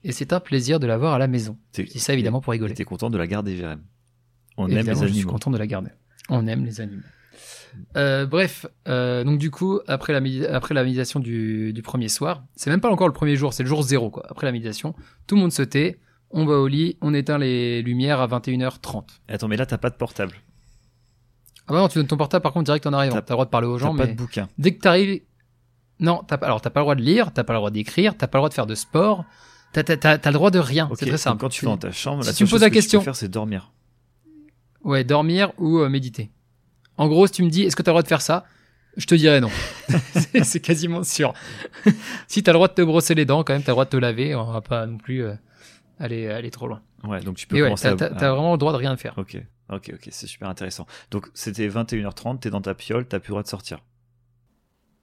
Et 0.06 0.12
c'est 0.12 0.34
un 0.34 0.40
plaisir 0.40 0.80
de 0.80 0.88
l'avoir 0.88 1.14
à 1.14 1.18
la 1.18 1.28
maison. 1.28 1.58
Je 1.78 1.84
dis 1.84 2.00
ça 2.00 2.14
évidemment 2.14 2.42
pour 2.42 2.52
rigoler. 2.52 2.74
T'es 2.74 2.84
content 2.84 3.10
de 3.10 3.18
la 3.18 3.28
garder, 3.28 3.56
Jérém? 3.56 3.80
On 4.58 4.68
évidemment, 4.68 4.92
aime 4.92 4.96
les 4.96 5.02
animaux. 5.02 5.08
Je 5.08 5.14
suis 5.14 5.26
content 5.26 5.52
de 5.52 5.58
la 5.58 5.68
garder. 5.68 5.92
On 6.30 6.48
aime 6.48 6.66
les 6.66 6.82
animaux. 6.82 7.04
Euh, 7.98 8.26
bref, 8.26 8.66
euh, 8.88 9.24
donc 9.24 9.40
du 9.40 9.52
coup, 9.52 9.80
après 9.88 10.14
la, 10.14 10.56
après 10.56 10.74
la 10.74 10.84
méditation 10.84 11.20
du, 11.20 11.74
du 11.74 11.82
premier 11.82 12.08
soir, 12.10 12.44
c'est 12.56 12.70
même 12.70 12.82
pas 12.82 12.92
encore 12.92 13.08
le 13.08 13.14
premier 13.14 13.36
jour, 13.36 13.54
c'est 13.54 13.64
le 13.64 13.70
jour 13.70 13.82
zéro, 13.84 14.10
quoi. 14.10 14.24
Après 14.30 14.46
la 14.46 14.52
méditation, 14.52 14.94
tout 15.28 15.36
le 15.36 15.42
monde 15.42 15.52
se 15.52 15.64
tait, 15.64 16.00
on 16.30 16.46
va 16.46 16.56
au 16.56 16.68
lit, 16.68 16.98
on 17.02 17.14
éteint 17.14 17.38
les 17.38 17.82
lumières 17.82 18.20
à 18.20 18.28
21h30. 18.28 19.04
Attends, 19.28 19.48
mais 19.48 19.58
là, 19.58 19.66
t'as 19.66 19.78
pas 19.78 19.90
de 19.90 19.96
portable. 19.96 20.36
Ah 21.68 21.74
bah 21.74 21.80
non, 21.80 21.88
tu 21.88 21.98
donnes 21.98 22.08
ton 22.08 22.18
portable 22.18 22.44
par 22.44 22.52
contre 22.52 22.66
direct 22.66 22.86
en 22.88 22.94
arrivant. 22.94 23.16
T'as 23.16 23.34
le 23.34 23.36
droit 23.36 23.46
de 23.46 23.50
parler 23.50 23.68
aux 23.68 23.78
gens, 23.78 23.94
mais. 23.94 24.06
pas 24.06 24.08
de 24.08 24.18
bouquin. 24.18 24.50
Dès 24.58 24.76
que 24.76 24.82
t'arrives. 24.82 25.22
Non, 26.00 26.22
as, 26.30 26.36
alors 26.36 26.60
t'as 26.60 26.70
pas 26.70 26.82
le 26.82 26.84
droit 26.84 26.96
de 26.96 27.02
lire, 27.02 27.32
t'as 27.32 27.44
pas 27.44 27.54
le 27.54 27.60
droit 27.60 27.72
d'écrire, 27.72 28.18
t'as 28.18 28.28
pas 28.28 28.38
le 28.38 28.42
droit 28.42 28.50
de 28.50 28.54
faire 28.54 28.66
de 28.66 28.76
sport, 28.76 29.24
t'as 29.72 29.84
le 29.84 30.32
droit 30.32 30.52
de 30.52 30.60
rien. 30.60 30.88
Okay, 30.88 30.96
c'est 31.00 31.06
très 31.06 31.18
simple. 31.18 31.40
quand 31.40 31.50
tu 31.50 31.64
vas 31.64 31.72
dans 31.72 31.78
ta 31.78 31.92
chambre, 31.92 32.24
si 32.24 32.30
la 32.30 32.34
tu 32.34 32.44
me 32.44 32.50
poses 32.50 32.62
la 32.62 32.70
question, 32.70 33.00
tu 33.00 33.04
peux 33.04 33.06
faire, 33.06 33.16
c'est 33.16 33.30
dormir. 33.30 33.72
Ouais, 34.84 35.04
dormir 35.04 35.54
ou 35.58 35.80
euh, 35.80 35.88
méditer. 35.88 36.32
En 36.98 37.08
gros, 37.08 37.28
si 37.28 37.34
tu 37.34 37.44
me 37.44 37.50
dis, 37.50 37.64
est-ce 37.64 37.76
que 37.76 37.82
tu 37.82 37.90
as 37.90 37.92
le 37.92 37.96
droit 37.96 38.04
de 38.04 38.08
faire 38.08 38.22
ça? 38.22 38.46
Je 38.96 39.06
te 39.08 39.16
dirais 39.16 39.42
non. 39.42 39.50
c'est 40.44 40.60
quasiment 40.60 41.04
sûr. 41.04 41.34
si 42.28 42.44
tu 42.44 42.50
as 42.50 42.54
le 42.54 42.58
droit 42.58 42.68
de 42.68 42.74
te 42.74 42.82
brosser 42.82 43.16
les 43.16 43.26
dents, 43.26 43.44
quand 43.44 43.54
même, 43.54 43.64
tu 43.64 43.70
as 43.70 43.72
le 43.72 43.76
droit 43.76 43.86
de 43.86 43.90
te 43.90 43.98
laver. 43.98 44.36
On 44.36 44.52
va 44.52 44.62
pas 44.62 44.86
non 44.86 44.98
plus 44.98 45.24
euh, 45.24 45.34
aller, 46.00 46.30
aller 46.30 46.52
trop 46.52 46.68
loin. 46.68 46.82
Ouais, 47.04 47.20
donc 47.22 47.38
tu 47.38 47.48
peux 47.48 47.56
ouais, 47.56 47.64
commencer 47.64 47.94
t'as, 47.96 48.06
à... 48.06 48.10
t'as 48.10 48.32
vraiment 48.32 48.52
le 48.52 48.58
droit 48.58 48.72
de 48.72 48.78
rien 48.78 48.96
faire. 48.96 49.16
Ok, 49.18 49.38
ok, 49.70 49.92
ok, 49.96 50.08
c'est 50.12 50.28
super 50.28 50.48
intéressant. 50.48 50.86
Donc 51.10 51.28
c'était 51.34 51.68
21h30, 51.68 52.40
t'es 52.40 52.52
dans 52.52 52.62
ta 52.62 52.76
piole, 52.76 53.08
t'as 53.08 53.20
plus 53.20 53.30
le 53.30 53.34
droit 53.34 53.44
de 53.44 53.48
sortir. 53.48 53.80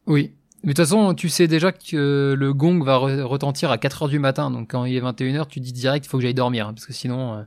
Oui. 0.06 0.34
Mais 0.62 0.72
de 0.72 0.76
toute 0.76 0.84
façon, 0.84 1.14
tu 1.14 1.28
sais 1.28 1.48
déjà 1.48 1.72
que 1.72 2.36
le 2.38 2.52
gong 2.52 2.84
va 2.84 2.98
re 2.98 3.24
retentir 3.24 3.70
à 3.70 3.78
4h 3.78 4.08
du 4.08 4.18
matin. 4.18 4.50
Donc 4.50 4.70
quand 4.70 4.84
il 4.84 4.94
est 4.94 5.00
21h, 5.00 5.48
tu 5.48 5.58
dis 5.58 5.72
direct, 5.72 6.06
il 6.06 6.08
faut 6.08 6.18
que 6.18 6.22
j'aille 6.22 6.34
dormir. 6.34 6.68
Hein, 6.68 6.74
parce 6.74 6.86
que 6.86 6.92
sinon... 6.92 7.34
Euh... 7.34 7.42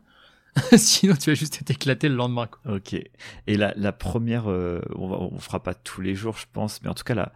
Sinon, 0.78 1.16
tu 1.16 1.30
vas 1.30 1.36
juste 1.36 1.62
être 1.62 1.72
éclaté 1.72 2.10
le 2.10 2.16
lendemain. 2.16 2.48
Quoi. 2.48 2.76
Ok. 2.76 2.94
Et 2.94 3.58
la, 3.58 3.74
la 3.76 3.92
première, 3.92 4.50
euh, 4.50 4.82
on, 4.96 5.08
va, 5.08 5.18
on 5.18 5.40
fera 5.40 5.62
pas 5.64 5.74
tous 5.74 6.02
les 6.02 6.16
jours, 6.16 6.38
je 6.38 6.46
pense, 6.52 6.82
mais 6.84 6.90
en 6.90 6.94
tout 6.94 7.04
cas, 7.04 7.16
la, 7.16 7.34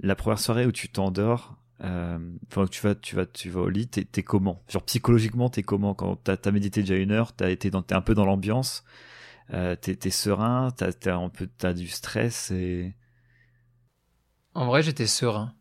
la 0.00 0.14
première 0.14 0.38
soirée 0.38 0.66
où 0.66 0.72
tu 0.72 0.88
t'endors, 0.88 1.56
euh, 1.82 2.18
enfin, 2.50 2.66
tu 2.66 2.80
vas, 2.82 2.94
tu 2.94 3.16
vas, 3.16 3.26
tu 3.26 3.50
vas 3.50 3.60
au 3.62 3.68
lit, 3.68 3.86
t'es, 3.86 4.04
t'es 4.04 4.22
comment? 4.22 4.62
Genre 4.68 4.82
psychologiquement, 4.84 5.48
t'es 5.50 5.62
comment? 5.62 5.94
Quand 5.94 6.16
t'as, 6.16 6.36
t'as 6.36 6.50
médité 6.50 6.80
déjà 6.80 6.96
une 6.96 7.12
heure, 7.12 7.32
t'as 7.32 7.50
été 7.50 7.70
dans, 7.70 7.82
t'es 7.82 7.94
un 7.94 8.00
peu 8.00 8.14
dans 8.14 8.24
l'ambiance, 8.24 8.84
euh, 9.52 9.76
t'es, 9.76 9.94
t'es 9.94 10.10
serein, 10.10 10.70
t'as, 10.76 10.92
t'as 10.92 11.16
un 11.16 11.28
peu, 11.28 11.48
t'as 11.58 11.72
du 11.74 11.88
stress 11.88 12.50
et. 12.50 12.94
En 14.54 14.66
vrai, 14.66 14.82
j'étais 14.82 15.06
serein. 15.06 15.52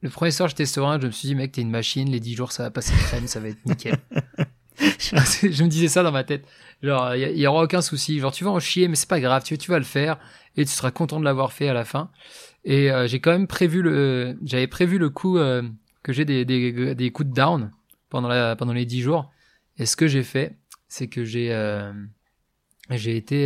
Le 0.00 0.10
premier 0.10 0.30
soir, 0.30 0.48
j'étais 0.48 0.66
serein. 0.66 1.00
Je 1.00 1.06
me 1.06 1.10
suis 1.10 1.28
dit, 1.28 1.34
mec, 1.34 1.52
t'es 1.52 1.62
une 1.62 1.70
machine. 1.70 2.08
Les 2.08 2.20
10 2.20 2.34
jours, 2.36 2.52
ça 2.52 2.62
va 2.62 2.70
passer 2.70 2.92
crème, 2.94 3.26
ça 3.26 3.40
va 3.40 3.48
être 3.48 3.64
nickel. 3.64 3.96
je 4.98 5.64
me 5.64 5.68
disais 5.68 5.88
ça 5.88 6.02
dans 6.02 6.12
ma 6.12 6.24
tête. 6.24 6.46
Genre, 6.82 7.14
il 7.16 7.36
y, 7.36 7.40
y, 7.40 7.46
aura 7.46 7.64
aucun 7.64 7.82
souci. 7.82 8.18
Genre, 8.20 8.32
tu 8.32 8.44
vas 8.44 8.50
en 8.50 8.60
chier, 8.60 8.88
mais 8.88 8.94
c'est 8.94 9.08
pas 9.08 9.20
grave. 9.20 9.42
Tu, 9.42 9.56
vas 9.70 9.78
le 9.78 9.84
faire 9.84 10.18
et 10.56 10.64
tu 10.64 10.70
seras 10.70 10.90
content 10.90 11.18
de 11.18 11.24
l'avoir 11.24 11.52
fait 11.52 11.68
à 11.68 11.74
la 11.74 11.84
fin. 11.84 12.10
Et 12.64 12.90
euh, 12.90 13.06
j'ai 13.06 13.20
quand 13.20 13.32
même 13.32 13.46
prévu 13.46 13.82
le, 13.82 14.38
j'avais 14.44 14.66
prévu 14.66 14.98
le 14.98 15.10
coup 15.10 15.38
euh, 15.38 15.62
que 16.02 16.12
j'ai 16.12 16.24
des, 16.24 16.44
des, 16.44 16.94
des 16.94 17.10
coups 17.10 17.28
de 17.28 17.34
down 17.34 17.72
pendant 18.10 18.28
la, 18.28 18.56
pendant 18.56 18.72
les 18.72 18.84
dix 18.84 19.00
jours. 19.00 19.30
Et 19.78 19.86
ce 19.86 19.96
que 19.96 20.06
j'ai 20.06 20.22
fait, 20.22 20.56
c'est 20.88 21.08
que 21.08 21.24
j'ai, 21.24 21.52
euh, 21.52 21.92
j'ai 22.90 23.16
été, 23.16 23.44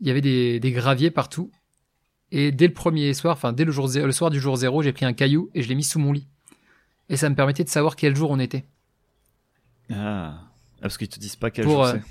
il 0.00 0.06
y 0.06 0.10
avait 0.10 0.20
des, 0.20 0.60
des 0.60 0.72
graviers 0.72 1.10
partout. 1.10 1.50
Et 2.32 2.50
dès 2.50 2.66
le 2.66 2.72
premier 2.74 3.14
soir, 3.14 3.34
enfin 3.34 3.52
dès 3.52 3.64
le 3.64 3.70
jour 3.70 3.88
le 3.88 4.12
soir 4.12 4.30
du 4.30 4.40
jour 4.40 4.56
zéro, 4.56 4.82
j'ai 4.82 4.92
pris 4.92 5.04
un 5.04 5.12
caillou 5.12 5.50
et 5.54 5.62
je 5.62 5.68
l'ai 5.68 5.76
mis 5.76 5.84
sous 5.84 6.00
mon 6.00 6.12
lit. 6.12 6.26
Et 7.08 7.16
ça 7.16 7.30
me 7.30 7.36
permettait 7.36 7.62
de 7.62 7.68
savoir 7.68 7.94
quel 7.94 8.16
jour 8.16 8.30
on 8.30 8.40
était. 8.40 8.66
Ah, 9.92 10.34
parce 10.80 10.98
qu'ils 10.98 11.08
te 11.08 11.18
disent 11.18 11.36
pas 11.36 11.50
quel 11.50 11.64
Pour, 11.64 11.74
jour 11.74 11.84
euh, 11.86 11.92
c'est. 11.94 12.02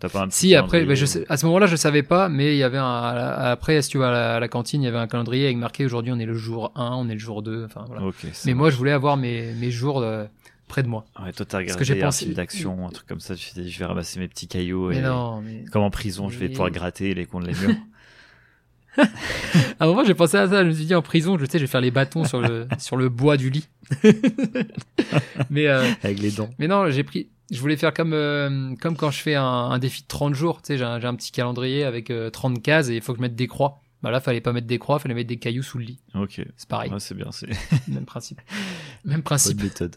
T'as 0.00 0.08
pas 0.08 0.22
un 0.22 0.28
petit 0.28 0.36
Si 0.38 0.54
après, 0.54 0.84
bah, 0.84 0.94
je 0.94 1.04
ou- 1.04 1.06
sais- 1.06 1.24
à 1.28 1.36
ce 1.36 1.46
moment-là, 1.46 1.66
je 1.66 1.76
savais 1.76 2.02
pas, 2.02 2.28
mais 2.28 2.54
il 2.54 2.58
y 2.58 2.62
avait 2.62 2.78
un. 2.78 2.84
Après, 2.84 3.80
si 3.80 3.90
tu 3.90 3.98
vas 3.98 4.08
à 4.08 4.12
la, 4.12 4.34
à 4.36 4.40
la 4.40 4.48
cantine, 4.48 4.82
il 4.82 4.86
y 4.86 4.88
avait 4.88 4.98
un 4.98 5.06
calendrier 5.06 5.44
avec 5.46 5.56
marqué 5.56 5.84
aujourd'hui 5.84 6.12
on 6.12 6.18
est 6.18 6.26
le 6.26 6.34
jour 6.34 6.72
1, 6.74 6.90
on 6.96 7.08
est 7.08 7.12
le 7.14 7.18
jour 7.18 7.42
2, 7.42 7.64
enfin 7.64 7.84
voilà. 7.86 8.02
Mais 8.44 8.54
moi, 8.54 8.70
je 8.70 8.76
voulais 8.76 8.92
avoir 8.92 9.16
mes, 9.16 9.54
mes 9.54 9.70
jours 9.70 10.00
euh, 10.02 10.24
près 10.68 10.82
de 10.82 10.88
moi. 10.88 11.04
Ouais, 11.22 11.32
toi, 11.32 11.46
t'as 11.46 11.58
que 11.58 11.64
regardé 11.70 11.84
j'ai 11.84 12.02
un 12.02 12.06
pensé- 12.08 12.24
film 12.24 12.34
d'action, 12.34 12.86
un 12.86 12.90
truc 12.90 13.06
comme 13.06 13.20
ça. 13.20 13.36
Tu 13.36 13.52
t'es 13.54 13.62
dit, 13.62 13.70
je 13.70 13.78
vais 13.78 13.84
ramasser 13.86 14.18
mes 14.18 14.28
petits 14.28 14.48
cailloux 14.48 14.90
Mais 14.90 14.98
et 14.98 15.02
non, 15.02 15.40
mais. 15.40 15.64
comme 15.70 15.82
en 15.82 15.90
prison, 15.90 16.28
je 16.28 16.38
vais 16.38 16.48
pouvoir 16.48 16.70
gratter 16.70 17.14
les 17.14 17.24
coins 17.26 17.40
de 17.40 17.46
les 17.46 17.54
murs. 17.54 17.76
à 18.98 19.84
un 19.84 19.86
moment, 19.86 20.04
j'ai 20.04 20.14
pensé 20.14 20.36
à 20.36 20.48
ça. 20.48 20.62
Je 20.62 20.68
me 20.68 20.74
suis 20.74 20.86
dit, 20.86 20.94
en 20.94 21.02
prison, 21.02 21.38
je 21.38 21.44
sais, 21.44 21.58
je 21.58 21.64
vais 21.64 21.70
faire 21.70 21.80
les 21.80 21.90
bâtons 21.90 22.24
sur 22.24 22.40
le, 22.40 22.66
sur 22.78 22.96
le 22.96 23.08
bois 23.08 23.36
du 23.36 23.50
lit. 23.50 23.68
mais, 25.50 25.66
euh, 25.66 25.84
Avec 26.02 26.20
les 26.20 26.30
dents. 26.30 26.50
mais 26.58 26.68
non, 26.68 26.90
j'ai 26.90 27.04
pris, 27.04 27.28
je 27.50 27.60
voulais 27.60 27.76
faire 27.76 27.92
comme, 27.92 28.12
euh, 28.12 28.74
comme 28.80 28.96
quand 28.96 29.10
je 29.10 29.20
fais 29.20 29.34
un, 29.34 29.44
un 29.44 29.78
défi 29.78 30.02
de 30.02 30.08
30 30.08 30.34
jours. 30.34 30.62
Tu 30.62 30.68
sais, 30.68 30.78
j'ai 30.78 30.84
un, 30.84 31.14
petit 31.14 31.32
calendrier 31.32 31.84
avec 31.84 32.10
euh, 32.10 32.30
30 32.30 32.62
cases 32.62 32.88
et 32.88 32.96
il 32.96 33.02
faut 33.02 33.12
que 33.12 33.18
je 33.18 33.22
mette 33.22 33.36
des 33.36 33.46
croix. 33.46 33.80
Bah 34.02 34.10
là, 34.10 34.20
fallait 34.20 34.42
pas 34.42 34.52
mettre 34.52 34.66
des 34.66 34.78
croix, 34.78 34.98
fallait 34.98 35.14
mettre 35.14 35.28
des 35.28 35.38
cailloux 35.38 35.62
sous 35.62 35.78
le 35.78 35.84
lit. 35.84 35.98
Ok. 36.14 36.42
C'est 36.56 36.68
pareil. 36.68 36.92
Ouais, 36.92 37.00
c'est 37.00 37.14
bien, 37.14 37.32
c'est 37.32 37.48
Même 37.88 38.04
principe. 38.04 38.40
Même 39.04 39.14
bonne 39.14 39.22
principe. 39.22 39.62
méthode. 39.62 39.96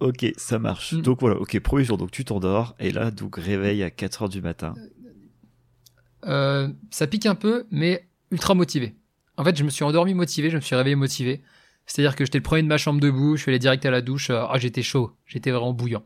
Ok, 0.00 0.26
ça 0.36 0.58
marche. 0.58 0.92
Mm. 0.92 1.02
Donc 1.02 1.20
voilà, 1.20 1.36
ok, 1.36 1.58
premier 1.60 1.84
jour, 1.84 1.96
donc 1.96 2.10
tu 2.10 2.24
t'endors, 2.24 2.74
et 2.78 2.90
là, 2.90 3.10
donc 3.10 3.36
réveil 3.36 3.82
à 3.82 3.90
4 3.90 4.22
heures 4.22 4.28
du 4.28 4.42
matin. 4.42 4.74
Euh, 6.26 6.68
ça 6.90 7.06
pique 7.06 7.26
un 7.26 7.34
peu, 7.34 7.66
mais 7.70 8.06
ultra 8.30 8.54
motivé. 8.54 8.94
En 9.36 9.44
fait, 9.44 9.56
je 9.56 9.64
me 9.64 9.70
suis 9.70 9.84
endormi 9.84 10.14
motivé, 10.14 10.50
je 10.50 10.56
me 10.56 10.60
suis 10.60 10.76
réveillé 10.76 10.96
motivé. 10.96 11.42
C'est-à-dire 11.86 12.14
que 12.14 12.24
j'étais 12.24 12.38
le 12.38 12.42
premier 12.42 12.62
de 12.62 12.68
ma 12.68 12.78
chambre 12.78 13.00
debout, 13.00 13.36
je 13.36 13.42
suis 13.42 13.50
allé 13.50 13.58
direct 13.58 13.84
à 13.86 13.90
la 13.90 14.00
douche. 14.02 14.30
euh, 14.30 14.44
Ah, 14.48 14.58
j'étais 14.58 14.82
chaud, 14.82 15.16
j'étais 15.26 15.50
vraiment 15.50 15.72
bouillant. 15.72 16.04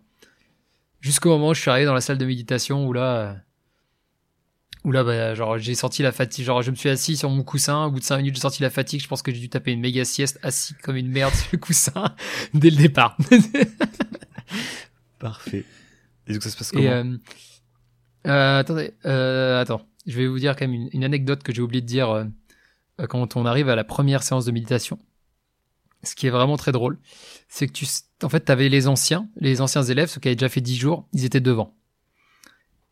Jusqu'au 1.00 1.30
moment 1.30 1.48
où 1.50 1.54
je 1.54 1.60
suis 1.60 1.70
arrivé 1.70 1.84
dans 1.86 1.92
la 1.94 2.00
salle 2.00 2.16
de 2.16 2.24
méditation 2.24 2.86
où 2.86 2.92
là, 2.94 3.16
euh, 3.16 3.34
où 4.84 4.92
là, 4.92 5.04
bah, 5.04 5.34
genre, 5.34 5.58
j'ai 5.58 5.74
senti 5.74 6.02
la 6.02 6.12
fatigue. 6.12 6.44
Genre, 6.46 6.62
je 6.62 6.70
me 6.70 6.76
suis 6.76 6.88
assis 6.88 7.16
sur 7.16 7.28
mon 7.28 7.42
coussin. 7.42 7.84
Au 7.86 7.90
bout 7.90 7.98
de 8.00 8.04
5 8.04 8.18
minutes, 8.18 8.36
j'ai 8.36 8.40
senti 8.40 8.62
la 8.62 8.70
fatigue. 8.70 9.02
Je 9.02 9.08
pense 9.08 9.20
que 9.22 9.32
j'ai 9.32 9.40
dû 9.40 9.48
taper 9.50 9.72
une 9.72 9.80
méga 9.80 10.04
sieste 10.04 10.38
assis 10.42 10.74
comme 10.82 10.96
une 10.96 11.08
merde 11.08 11.34
sur 11.34 11.48
le 11.52 11.58
coussin 11.58 12.14
dès 12.54 12.70
le 12.70 12.76
départ. 12.76 13.16
Parfait. 15.18 15.64
Et 16.26 16.32
donc 16.32 16.42
ça 16.42 16.50
se 16.50 16.56
passe 16.56 16.70
comment? 16.72 16.88
euh, 16.90 17.16
euh, 18.26 18.58
attendez, 18.60 18.92
euh, 19.04 19.60
attends, 19.60 19.86
je 20.06 20.16
vais 20.18 20.26
vous 20.26 20.38
dire 20.38 20.56
quand 20.56 20.68
même 20.68 20.88
une, 20.92 21.04
anecdote 21.04 21.42
que 21.42 21.52
j'ai 21.52 21.62
oublié 21.62 21.80
de 21.80 21.86
dire 21.86 22.10
euh, 22.10 22.24
euh, 23.00 23.06
quand 23.06 23.36
on 23.36 23.46
arrive 23.46 23.68
à 23.68 23.76
la 23.76 23.84
première 23.84 24.22
séance 24.22 24.44
de 24.44 24.52
méditation. 24.52 24.98
Ce 26.02 26.14
qui 26.14 26.26
est 26.26 26.30
vraiment 26.30 26.58
très 26.58 26.72
drôle, 26.72 26.98
c'est 27.48 27.66
que 27.66 27.72
tu, 27.72 27.86
en 28.22 28.28
fait, 28.28 28.40
t'avais 28.40 28.68
les 28.68 28.88
anciens, 28.88 29.28
les 29.36 29.62
anciens 29.62 29.82
élèves, 29.82 30.10
ceux 30.10 30.20
qui 30.20 30.28
avaient 30.28 30.36
déjà 30.36 30.50
fait 30.50 30.60
10 30.60 30.76
jours, 30.76 31.08
ils 31.14 31.24
étaient 31.24 31.40
devant, 31.40 31.74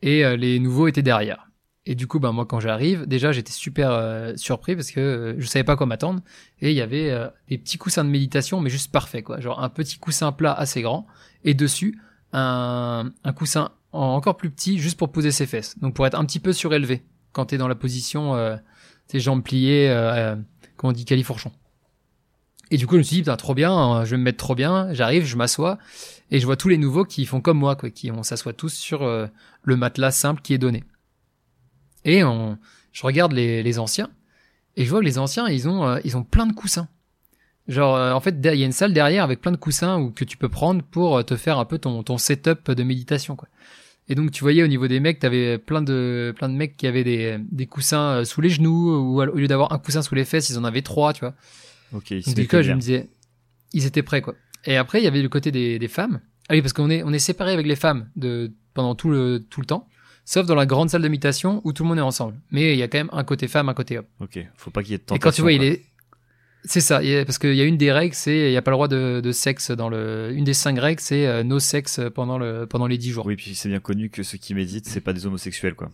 et 0.00 0.24
euh, 0.24 0.36
les 0.36 0.58
nouveaux 0.58 0.88
étaient 0.88 1.02
derrière. 1.02 1.48
Et 1.84 1.94
du 1.94 2.06
coup, 2.06 2.20
ben 2.20 2.32
moi, 2.32 2.46
quand 2.46 2.60
j'arrive, 2.60 3.06
déjà, 3.06 3.32
j'étais 3.32 3.52
super 3.52 4.34
surpris 4.36 4.76
parce 4.76 4.92
que 4.92 5.00
euh, 5.00 5.34
je 5.38 5.46
savais 5.46 5.64
pas 5.64 5.76
quoi 5.76 5.84
m'attendre. 5.84 6.22
Et 6.60 6.70
il 6.70 6.76
y 6.76 6.80
avait 6.80 7.12
des 7.48 7.58
petits 7.58 7.76
coussins 7.76 8.04
de 8.04 8.08
méditation, 8.08 8.60
mais 8.60 8.70
juste 8.70 8.92
parfait, 8.92 9.22
quoi. 9.22 9.40
Genre 9.40 9.60
un 9.60 9.68
petit 9.68 9.98
coussin 9.98 10.30
plat 10.32 10.52
assez 10.52 10.80
grand, 10.80 11.06
et 11.44 11.54
dessus 11.54 11.98
un, 12.32 13.12
coussin 13.36 13.72
encore 13.92 14.36
plus 14.36 14.50
petit, 14.50 14.78
juste 14.78 14.98
pour 14.98 15.12
poser 15.12 15.30
ses 15.30 15.46
fesses. 15.46 15.78
Donc 15.78 15.94
pour 15.94 16.06
être 16.06 16.18
un 16.18 16.24
petit 16.24 16.40
peu 16.40 16.52
surélevé 16.52 17.02
quand 17.32 17.46
t'es 17.46 17.58
dans 17.58 17.68
la 17.68 17.74
position, 17.74 18.34
euh, 18.34 18.56
tes 19.08 19.20
jambes 19.20 19.42
pliées, 19.42 19.88
euh, 19.88 20.12
euh, 20.14 20.36
comment 20.76 20.90
on 20.90 20.92
dit, 20.92 21.04
califourchon. 21.04 21.52
Et 22.72 22.78
du 22.78 22.86
coup, 22.86 22.94
je 22.94 22.98
me 22.98 23.02
suis 23.02 23.16
dit, 23.16 23.22
putain, 23.22 23.36
trop 23.36 23.54
bien, 23.54 23.70
hein, 23.70 24.04
je 24.06 24.12
vais 24.12 24.16
me 24.16 24.22
mettre 24.22 24.38
trop 24.38 24.54
bien. 24.54 24.94
J'arrive, 24.94 25.26
je 25.26 25.36
m'assois, 25.36 25.76
et 26.30 26.40
je 26.40 26.46
vois 26.46 26.56
tous 26.56 26.68
les 26.68 26.78
nouveaux 26.78 27.04
qui 27.04 27.26
font 27.26 27.42
comme 27.42 27.58
moi, 27.58 27.76
quoi, 27.76 27.90
qui 27.90 28.10
on 28.10 28.22
s'assoit 28.22 28.54
tous 28.54 28.72
sur 28.72 29.02
euh, 29.02 29.26
le 29.62 29.76
matelas 29.76 30.10
simple 30.10 30.40
qui 30.40 30.54
est 30.54 30.58
donné. 30.58 30.82
Et 32.06 32.24
on, 32.24 32.58
je 32.92 33.02
regarde 33.02 33.32
les, 33.32 33.62
les 33.62 33.78
anciens, 33.78 34.08
et 34.76 34.86
je 34.86 34.90
vois 34.90 35.00
que 35.00 35.04
les 35.04 35.18
anciens, 35.18 35.48
ils 35.48 35.68
ont, 35.68 35.86
euh, 35.86 36.00
ils 36.04 36.16
ont 36.16 36.24
plein 36.24 36.46
de 36.46 36.54
coussins. 36.54 36.88
Genre, 37.68 37.94
euh, 37.94 38.12
en 38.12 38.20
fait, 38.20 38.34
il 38.42 38.58
y 38.58 38.62
a 38.62 38.66
une 38.66 38.72
salle 38.72 38.94
derrière 38.94 39.22
avec 39.22 39.42
plein 39.42 39.52
de 39.52 39.58
coussins 39.58 39.98
où, 39.98 40.10
que 40.10 40.24
tu 40.24 40.38
peux 40.38 40.48
prendre 40.48 40.82
pour 40.82 41.22
te 41.26 41.36
faire 41.36 41.58
un 41.58 41.66
peu 41.66 41.78
ton, 41.78 42.02
ton 42.02 42.16
setup 42.16 42.70
de 42.70 42.82
méditation, 42.82 43.36
quoi. 43.36 43.48
Et 44.08 44.14
donc, 44.14 44.30
tu 44.32 44.42
voyais 44.42 44.62
au 44.62 44.66
niveau 44.66 44.88
des 44.88 45.00
mecs, 45.00 45.20
t'avais 45.20 45.58
plein 45.58 45.80
de, 45.80 46.34
plein 46.36 46.48
de 46.48 46.54
mecs 46.54 46.76
qui 46.76 46.86
avaient 46.86 47.04
des, 47.04 47.38
des 47.50 47.66
coussins 47.66 48.16
euh, 48.20 48.24
sous 48.24 48.40
les 48.40 48.50
genoux, 48.50 48.90
ou 48.96 49.20
au 49.22 49.36
lieu 49.36 49.46
d'avoir 49.46 49.72
un 49.72 49.78
coussin 49.78 50.02
sous 50.02 50.14
les 50.14 50.24
fesses, 50.24 50.50
ils 50.50 50.58
en 50.58 50.64
avaient 50.64 50.82
trois, 50.82 51.12
tu 51.12 51.20
vois. 51.20 51.34
Ok, 51.94 52.12
Donc, 52.12 52.34
du 52.34 52.48
coup, 52.48 52.62
je 52.62 52.72
me 52.72 52.78
disais, 52.80 53.08
ils 53.72 53.86
étaient 53.86 54.02
prêts, 54.02 54.20
quoi. 54.22 54.34
Et 54.64 54.76
après, 54.76 55.00
il 55.00 55.04
y 55.04 55.06
avait 55.06 55.22
le 55.22 55.28
côté 55.28 55.50
des, 55.52 55.78
des 55.78 55.88
femmes. 55.88 56.20
Ah 56.48 56.54
oui, 56.54 56.62
parce 56.62 56.72
qu'on 56.72 56.90
est, 56.90 57.02
on 57.04 57.12
est 57.12 57.18
séparés 57.18 57.52
avec 57.52 57.66
les 57.66 57.76
femmes 57.76 58.08
de, 58.16 58.52
pendant 58.74 58.94
tout 58.94 59.10
le, 59.10 59.44
tout 59.48 59.60
le 59.60 59.66
temps. 59.66 59.88
Sauf 60.24 60.46
dans 60.46 60.54
la 60.54 60.66
grande 60.66 60.88
salle 60.90 61.02
de 61.02 61.08
méditation 61.08 61.60
où 61.64 61.72
tout 61.72 61.82
le 61.82 61.88
monde 61.88 61.98
est 61.98 62.02
ensemble. 62.02 62.34
Mais 62.52 62.74
il 62.74 62.78
y 62.78 62.82
a 62.82 62.88
quand 62.88 62.98
même 62.98 63.10
un 63.12 63.24
côté 63.24 63.48
femme, 63.48 63.68
un 63.68 63.74
côté 63.74 63.98
homme. 63.98 64.04
Ok, 64.20 64.38
faut 64.56 64.70
pas 64.70 64.82
qu'il 64.82 64.92
y 64.92 64.94
ait 64.94 64.98
de 64.98 65.02
Et 65.02 65.06
tentation. 65.06 65.30
quand 65.30 65.34
tu 65.34 65.42
vois, 65.42 65.52
il 65.52 65.62
est. 65.64 65.82
C'est 66.64 66.80
ça, 66.80 67.00
parce 67.26 67.38
qu'il 67.38 67.54
y 67.54 67.60
a 67.60 67.64
une 67.64 67.76
des 67.76 67.90
règles, 67.90 68.14
c'est 68.14 68.36
il 68.48 68.50
n'y 68.50 68.56
a 68.56 68.62
pas 68.62 68.70
le 68.70 68.76
droit 68.76 68.86
de, 68.88 69.20
de 69.20 69.32
sexe 69.32 69.72
dans 69.72 69.88
le. 69.88 70.30
Une 70.32 70.44
des 70.44 70.54
cinq 70.54 70.78
règles, 70.78 71.00
c'est 71.00 71.26
euh, 71.26 71.42
no 71.42 71.58
sexe 71.58 72.00
pendant, 72.14 72.38
le, 72.38 72.66
pendant 72.66 72.86
les 72.86 72.98
dix 72.98 73.10
jours. 73.10 73.26
Oui, 73.26 73.34
puis 73.34 73.56
c'est 73.56 73.68
bien 73.68 73.80
connu 73.80 74.10
que 74.10 74.22
ceux 74.22 74.38
qui 74.38 74.54
méditent, 74.54 74.86
c'est 74.86 75.00
pas 75.00 75.12
des 75.12 75.26
homosexuels, 75.26 75.74
quoi. 75.74 75.90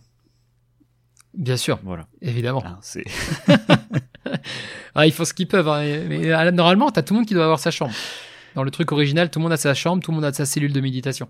Bien 1.33 1.57
sûr, 1.57 1.79
Voilà. 1.83 2.07
évidemment. 2.21 2.61
Ah, 2.65 2.77
c'est 2.81 3.03
Ah, 4.95 5.05
ils 5.05 5.11
font 5.13 5.25
ce 5.25 5.33
qu'ils 5.33 5.47
peuvent. 5.47 5.67
hein, 5.67 5.83
Mais 6.07 6.31
euh, 6.31 6.51
normalement, 6.51 6.91
t'as 6.91 7.01
tout 7.03 7.13
le 7.13 7.19
monde 7.19 7.27
qui 7.27 7.33
doit 7.33 7.43
avoir 7.43 7.59
sa 7.59 7.71
chambre. 7.71 7.93
Dans 8.55 8.63
le 8.63 8.71
truc 8.71 8.91
original, 8.91 9.29
tout 9.29 9.39
le 9.39 9.43
monde 9.43 9.53
a 9.53 9.57
sa 9.57 9.73
chambre, 9.73 10.03
tout 10.03 10.11
le 10.11 10.15
monde 10.15 10.25
a 10.25 10.33
sa 10.33 10.45
cellule 10.45 10.73
de 10.73 10.81
méditation. 10.81 11.29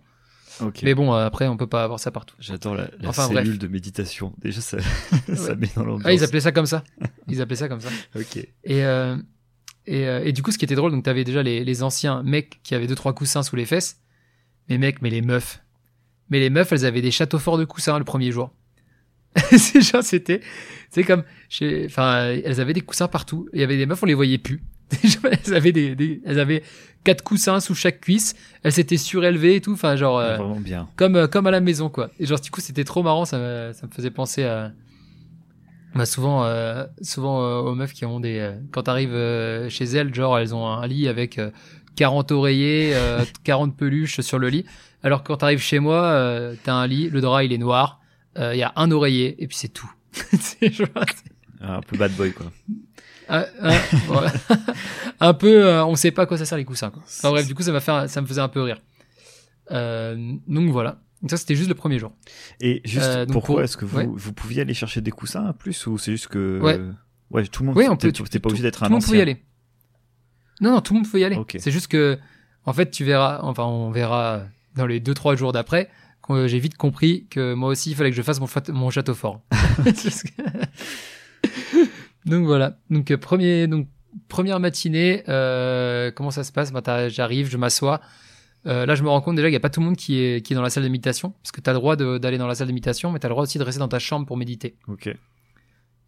Mais 0.84 0.94
bon, 0.96 1.12
après, 1.14 1.48
on 1.48 1.58
peut 1.58 1.68
pas 1.68 1.84
avoir 1.84 2.00
ça 2.00 2.12
partout. 2.12 2.36
J'adore 2.40 2.76
la, 2.76 2.90
la 3.00 3.10
Enfin, 3.10 3.28
cellule 3.28 3.44
bref. 3.44 3.60
de 3.60 3.68
méditation. 3.68 4.34
Déjà, 4.40 4.62
ça, 4.62 4.78
ça 5.36 5.52
Ouais. 5.52 5.56
met 5.56 5.70
dans 5.76 5.84
l'ambiance. 5.84 6.04
Ah, 6.06 6.14
ils 6.14 6.24
appelaient 6.24 6.40
ça 6.42 6.52
comme 6.52 6.66
ça. 6.66 6.84
Ils 7.28 7.42
appelaient 7.42 7.56
ça 7.56 7.68
comme 7.70 7.82
ça. 7.82 7.90
Ok. 8.16 8.38
Et, 8.38 8.48
euh, 8.86 9.16
et, 9.86 10.08
euh, 10.08 10.24
et 10.24 10.32
du 10.34 10.42
coup, 10.44 10.52
ce 10.52 10.58
qui 10.58 10.66
était 10.66 10.76
drôle, 10.76 10.92
donc 10.92 11.04
t'avais 11.06 11.24
déjà 11.24 11.42
les, 11.44 11.64
les 11.64 11.84
anciens 11.84 12.24
mecs 12.24 12.60
qui 12.64 12.76
avaient 12.76 12.88
deux 12.88 12.96
trois 12.96 13.14
coussins 13.14 13.44
sous 13.44 13.56
les 13.56 13.66
fesses. 13.66 14.00
Mais 14.70 14.78
mecs, 14.78 15.02
mais 15.02 15.10
les 15.10 15.22
meufs. 15.22 15.62
Mais 16.30 16.40
les 16.40 16.50
meufs, 16.50 16.72
elles 16.72 16.86
avaient 16.86 17.02
des 17.02 17.12
châteaux 17.12 17.40
forts 17.40 17.58
de 17.58 17.66
coussins 17.66 17.98
le 17.98 18.06
premier 18.06 18.32
jour. 18.32 18.54
c'est 19.58 19.82
genre, 19.82 20.04
c'était, 20.04 20.42
c'est 20.90 21.04
comme, 21.04 21.24
enfin, 21.86 22.26
elles 22.44 22.60
avaient 22.60 22.74
des 22.74 22.82
coussins 22.82 23.08
partout. 23.08 23.48
Il 23.54 23.60
y 23.60 23.64
avait 23.64 23.78
des 23.78 23.86
meufs, 23.86 24.02
on 24.02 24.06
les 24.08 24.14
voyait 24.16 24.38
plus. 24.40 24.62
Elles 25.46 25.54
avaient 25.54 25.72
des, 25.72 25.96
des- 25.96 26.22
elles 26.26 26.40
avaient 26.40 26.64
quatre 27.04 27.24
coussins 27.24 27.60
sous 27.60 27.76
chaque 27.76 28.02
cuisse. 28.02 28.36
Elles 28.64 28.74
s'étaient 28.74 28.98
surélevées 28.98 29.56
et 29.56 29.62
tout. 29.62 29.74
Enfin, 29.74 29.96
genre, 29.96 30.18
euh, 30.20 30.36
Vraiment 30.38 30.60
bien. 30.60 30.88
comme 30.96 31.16
euh, 31.16 31.28
comme 31.28 31.46
à 31.48 31.52
la 31.52 31.60
maison 31.62 31.90
quoi 31.90 32.10
et 32.20 32.26
genre 32.26 32.40
du 32.40 32.50
coup 32.52 32.60
c'était 32.62 32.84
trop 32.84 33.04
marrant 33.04 33.26
ça 33.26 33.38
me, 33.38 33.72
ça 33.74 33.86
me 33.88 33.92
faisait 33.92 34.12
penser 34.12 34.44
à 34.44 34.72
bah 35.96 36.06
souvent 36.06 36.44
euh, 36.44 36.86
souvent 37.02 37.42
euh, 37.44 37.60
aux 37.62 37.74
meufs 37.76 37.94
qui 37.94 38.06
ont 38.06 38.20
des 38.20 38.52
quand 38.72 38.84
t'arrives 38.84 39.68
chez 39.70 39.86
elles 39.86 40.14
genre 40.14 40.38
elles 40.38 40.54
ont 40.54 40.68
un 40.68 40.86
lit 40.86 41.08
avec 41.08 41.40
euh, 41.40 41.50
40 41.96 42.32
oreillers 42.32 42.92
euh, 42.94 43.24
40 43.44 43.76
peluches 43.76 44.22
sur 44.22 44.38
le 44.40 44.50
lit 44.50 44.66
alors 45.04 45.24
quand 45.24 45.38
t'arrives 45.38 45.62
chez 45.62 45.80
moi 45.80 46.02
t'as 46.64 46.74
un 46.74 46.86
lit 46.88 47.10
le 47.10 47.22
drap 47.22 47.44
il 47.44 47.54
est 47.54 47.58
noir 47.58 48.00
il 48.38 48.58
y 48.58 48.64
a 48.64 48.72
un 48.76 48.92
oreiller 48.92 49.36
et 49.42 49.48
puis 49.48 49.58
c'est 49.58 49.70
tout 49.74 49.92
genre- 50.62 50.88
Ah, 51.62 51.78
Un 51.78 51.82
peu 51.82 51.98
bad 51.98 52.14
boy, 52.16 52.32
quoi. 52.32 52.46
Un, 53.30 53.46
un- 53.62 53.78
voilà. 54.08 54.32
un 55.20 55.34
peu 55.34 55.66
euh, 55.66 55.86
on 55.86 55.96
sait 55.96 56.12
pas 56.12 56.24
à 56.24 56.26
quoi 56.26 56.38
ça 56.38 56.46
sert 56.46 56.58
les 56.58 56.66
coussins 56.66 56.90
quoi. 56.90 57.02
Enfin, 57.06 57.30
bref 57.30 57.48
du 57.48 57.56
coup 57.56 57.64
ça 57.64 57.72
m'a 57.72 57.80
fait 57.80 58.08
ça 58.08 58.22
me 58.22 58.28
faisait 58.28 58.42
un 58.42 58.48
peu 58.50 58.62
rire 58.62 58.82
euh, 59.72 60.34
donc 60.48 60.70
voilà 60.72 61.00
donc 61.22 61.30
ça 61.32 61.38
c'était 61.38 61.56
juste 61.56 61.70
le 61.70 61.76
premier 61.76 62.00
jour 62.00 62.12
Et 62.62 62.82
juste, 62.86 63.06
Euh, 63.06 63.26
pourquoi 63.26 63.56
pour- 63.56 63.64
est-ce 63.64 63.78
que 63.78 63.86
vous, 63.86 63.98
ouais. 63.98 64.08
vous 64.12 64.34
pouviez 64.34 64.62
aller 64.62 64.74
chercher 64.74 65.02
des 65.02 65.12
coussins 65.12 65.50
en 65.50 65.54
plus 65.54 65.86
ou 65.88 65.98
c'est 65.98 66.12
juste 66.12 66.28
que. 66.28 66.60
Ouais. 66.62 66.80
Ouais, 67.30 67.46
tout 67.46 67.62
le 67.64 67.68
monde. 67.68 67.78
Oui, 67.78 67.86
on 67.90 67.98
peut. 67.98 68.12
T'es 68.12 68.24
pas 68.24 68.30
tout- 68.40 68.48
obligé 68.48 68.64
d'être 68.64 68.80
Tout 68.80 68.86
un 68.86 68.88
le 68.88 68.94
monde 68.94 69.06
peut 69.06 69.18
y 69.18 69.22
aller. 69.22 69.44
Non, 70.62 70.72
non, 70.72 70.82
tout 70.82 70.94
le 70.94 71.02
monde 71.02 71.12
peut 71.12 71.20
y 71.20 71.26
aller. 71.26 71.38
C'est 71.60 71.72
juste 71.72 71.88
que, 71.88 72.18
en 72.66 72.72
fait, 72.74 72.90
tu 72.90 73.04
verras, 73.04 73.40
enfin, 73.44 73.64
on 73.66 73.92
verra 73.92 74.44
dans 74.76 74.88
les 74.88 75.00
deux, 75.02 75.14
trois 75.14 75.36
jours 75.36 75.52
d'après, 75.52 75.90
j'ai 76.46 76.58
vite 76.60 76.78
compris 76.78 77.28
que 77.30 77.54
moi 77.54 77.68
aussi, 77.70 77.92
il 77.92 77.96
fallait 77.96 78.10
que 78.12 78.16
je 78.16 78.22
fasse 78.22 78.40
mon 78.70 78.90
château 78.90 79.14
fort. 79.14 79.42
Donc 82.30 82.46
voilà. 82.46 82.78
Donc, 82.90 83.12
euh, 83.12 83.18
premier, 83.18 83.68
donc, 83.68 83.88
première 84.28 84.60
matinée, 84.60 85.24
euh, 85.30 86.12
comment 86.12 86.32
ça 86.32 86.44
se 86.44 86.52
passe? 86.52 86.72
Bah, 86.72 86.82
t'as- 86.82 87.10
j'arrive, 87.10 87.50
je 87.50 87.58
m'assois. 87.58 88.02
Euh, 88.66 88.86
là, 88.86 88.96
je 88.96 89.04
me 89.04 89.10
rends 89.10 89.22
compte 89.22 89.36
déjà 89.36 89.48
qu'il 89.48 89.54
n'y 89.54 89.58
a 89.58 89.62
pas 89.62 89.70
tout 89.70 89.80
le 89.80 89.86
monde 89.86 89.96
qui 89.96 90.20
est, 90.20 90.46
qui 90.46 90.54
est 90.54 90.56
dans 90.56 90.62
la 90.62 90.70
salle 90.70 90.84
de 90.84 90.90
méditation, 90.90 91.32
parce 91.42 91.52
que 91.52 91.62
tu 91.62 91.70
as 91.70 91.74
le 91.74 91.80
droit 91.80 91.96
d'aller 91.96 92.38
dans 92.38 92.48
la 92.48 92.56
salle 92.56 92.68
de 92.68 92.74
méditation, 92.74 93.12
mais 93.12 93.20
tu 93.20 93.26
as 93.26 93.30
le 93.30 93.34
droit 93.34 93.44
aussi 93.44 93.58
de 93.58 93.64
rester 93.64 93.80
dans 93.80 93.88
ta 93.88 94.00
chambre 94.00 94.26
pour 94.26 94.36
méditer. 94.38 94.76
Ok. 94.88 95.10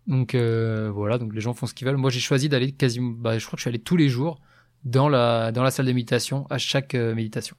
Donc 0.08 0.36
euh, 0.36 0.90
voilà, 0.94 1.18
donc 1.18 1.34
les 1.34 1.42
gens 1.42 1.54
font 1.54 1.66
ce 1.68 1.74
qu'ils 1.74 1.88
veulent. 1.88 1.96
Moi, 1.98 2.10
j'ai 2.10 2.20
choisi 2.20 2.50
d'aller 2.50 2.72
quasiment, 2.72 3.12
bah, 3.12 3.38
je 3.38 3.46
crois 3.46 3.56
que 3.56 3.60
je 3.60 3.64
suis 3.64 3.70
allé 3.70 3.80
tous 3.80 3.96
les 3.98 4.10
jours 4.10 4.42
dans 4.84 5.08
la 5.10 5.52
dans 5.52 5.64
la 5.64 5.70
salle 5.72 5.86
de 5.86 5.92
méditation 5.94 6.46
à 6.50 6.58
chaque 6.58 6.94
méditation. 6.96 7.56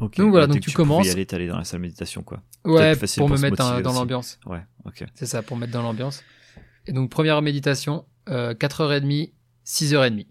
Ok. 0.00 0.16
Donc 0.16 0.30
voilà, 0.30 0.46
donc 0.46 0.60
tu 0.60 0.70
pouvais 0.70 0.74
commences. 0.76 1.06
y 1.06 1.10
aller, 1.10 1.26
dans 1.48 1.58
la 1.58 1.64
salle 1.64 1.80
de 1.80 1.82
méditation, 1.82 2.22
quoi. 2.22 2.42
Ouais, 2.64 2.94
pour 3.18 3.28
me 3.28 3.36
mettre 3.38 3.62
un- 3.62 3.80
dans 3.80 3.92
l'ambiance. 3.92 4.38
Ouais, 4.46 4.62
ok. 4.84 5.04
C'est 5.14 5.26
ça, 5.26 5.42
pour 5.42 5.56
me 5.56 5.62
mettre 5.62 5.72
dans 5.72 5.82
l'ambiance. 5.82 6.22
Et 6.86 6.92
donc 6.92 7.10
première 7.10 7.40
méditation, 7.42 8.04
euh, 8.28 8.54
4h30, 8.54 9.32
6h30. 9.66 10.26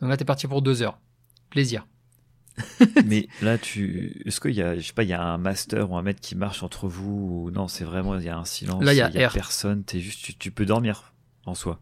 Donc 0.00 0.10
là, 0.10 0.16
t'es 0.16 0.24
parti 0.24 0.46
pour 0.46 0.62
2 0.62 0.82
heures. 0.82 0.98
Plaisir. 1.50 1.86
Mais 3.06 3.28
là, 3.42 3.58
tu. 3.58 4.22
Est-ce 4.26 4.40
qu'il 4.40 4.54
y 4.54 4.62
a, 4.62 4.76
je 4.76 4.80
sais 4.80 4.92
pas, 4.92 5.02
il 5.02 5.08
y 5.08 5.14
a 5.14 5.22
un 5.22 5.38
master 5.38 5.90
ou 5.90 5.96
un 5.96 6.02
maître 6.02 6.20
qui 6.20 6.34
marche 6.34 6.62
entre 6.62 6.88
vous 6.88 7.44
ou 7.46 7.50
non, 7.50 7.68
c'est 7.68 7.84
vraiment, 7.84 8.18
il 8.18 8.24
y 8.24 8.28
a 8.28 8.36
un 8.36 8.44
silence. 8.44 8.82
Là, 8.82 8.92
il 8.92 8.96
y 8.96 9.02
a 9.02 9.30
personne, 9.30 9.84
t'es 9.84 10.00
juste, 10.00 10.22
tu, 10.22 10.34
tu 10.36 10.50
peux 10.50 10.66
dormir 10.66 11.14
en 11.46 11.54
soi. 11.54 11.80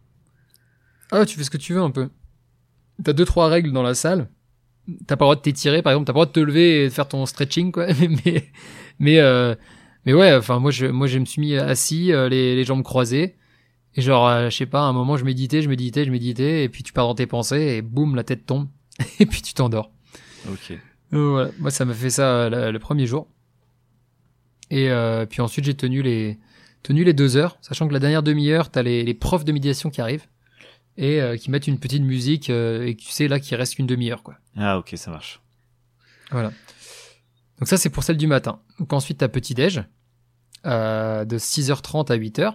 Ah, 1.11 1.25
tu 1.25 1.37
fais 1.37 1.43
ce 1.43 1.49
que 1.49 1.57
tu 1.57 1.73
veux 1.73 1.81
un 1.81 1.91
peu. 1.91 2.09
T'as 3.03 3.13
deux 3.13 3.25
trois 3.25 3.47
règles 3.47 3.71
dans 3.71 3.83
la 3.83 3.93
salle. 3.93 4.29
T'as 5.07 5.15
pas 5.15 5.25
le 5.25 5.27
droit 5.27 5.35
de 5.35 5.41
t'étirer, 5.41 5.81
par 5.81 5.93
exemple. 5.93 6.07
T'as 6.07 6.13
pas 6.13 6.19
le 6.19 6.25
droit 6.25 6.33
de 6.33 6.39
te 6.39 6.39
lever 6.39 6.83
et 6.83 6.89
de 6.89 6.93
faire 6.93 7.07
ton 7.07 7.25
stretching, 7.25 7.71
quoi. 7.71 7.87
Mais, 8.25 8.51
mais, 8.99 9.19
euh, 9.19 9.55
mais 10.05 10.13
ouais. 10.13 10.35
Enfin, 10.35 10.59
moi, 10.59 10.71
je, 10.71 10.87
moi, 10.87 11.07
je 11.07 11.19
me 11.19 11.25
suis 11.25 11.39
mis 11.39 11.55
assis, 11.55 12.11
euh, 12.11 12.27
les, 12.27 12.55
les 12.55 12.63
jambes 12.63 12.83
croisées. 12.83 13.37
Et 13.95 14.01
genre, 14.01 14.27
euh, 14.27 14.49
je 14.49 14.55
sais 14.55 14.65
pas, 14.65 14.81
à 14.81 14.83
un 14.83 14.93
moment, 14.93 15.17
je 15.17 15.25
méditais, 15.25 15.61
je 15.61 15.69
méditais, 15.69 16.05
je 16.05 16.11
méditais, 16.11 16.63
et 16.63 16.69
puis 16.69 16.83
tu 16.83 16.93
pars 16.93 17.07
dans 17.07 17.15
tes 17.15 17.25
pensées, 17.27 17.77
et 17.77 17.81
boum, 17.81 18.15
la 18.15 18.23
tête 18.23 18.45
tombe, 18.45 18.67
et 19.19 19.25
puis 19.25 19.41
tu 19.41 19.53
t'endors. 19.53 19.91
Ok. 20.49 20.77
Voilà. 21.11 21.51
Moi, 21.57 21.71
ça 21.71 21.85
m'a 21.85 21.93
fait 21.93 22.09
ça 22.11 22.27
euh, 22.27 22.49
le, 22.49 22.71
le 22.71 22.79
premier 22.79 23.07
jour. 23.07 23.27
Et 24.69 24.91
euh, 24.91 25.25
puis 25.25 25.41
ensuite, 25.41 25.65
j'ai 25.65 25.73
tenu 25.73 26.03
les, 26.03 26.37
tenu 26.83 27.03
les 27.03 27.13
deux 27.13 27.35
heures, 27.35 27.57
sachant 27.61 27.87
que 27.87 27.93
la 27.93 27.99
dernière 27.99 28.21
demi-heure, 28.21 28.69
t'as 28.69 28.83
les, 28.83 29.03
les 29.03 29.13
profs 29.15 29.43
de 29.43 29.51
méditation 29.51 29.89
qui 29.89 30.01
arrivent, 30.01 30.27
et 30.97 31.19
euh, 31.19 31.35
qui 31.35 31.49
mettent 31.49 31.67
une 31.67 31.79
petite 31.79 32.03
musique, 32.03 32.49
et 32.49 32.95
tu 32.97 33.09
sais 33.09 33.27
là 33.27 33.39
qu'il 33.39 33.57
reste 33.57 33.75
qu'une 33.75 33.87
demi-heure, 33.87 34.21
quoi. 34.21 34.35
Ah, 34.55 34.77
ok, 34.77 34.93
ça 34.95 35.09
marche. 35.09 35.41
Voilà. 36.29 36.51
Donc 37.57 37.67
ça, 37.67 37.77
c'est 37.77 37.89
pour 37.89 38.03
celle 38.03 38.17
du 38.17 38.27
matin. 38.27 38.61
Donc 38.77 38.93
ensuite, 38.93 39.17
t'as 39.17 39.27
petit-déj, 39.27 39.83
de 40.63 41.37
6h30 41.37 42.11
à 42.11 42.17
8h. 42.17 42.53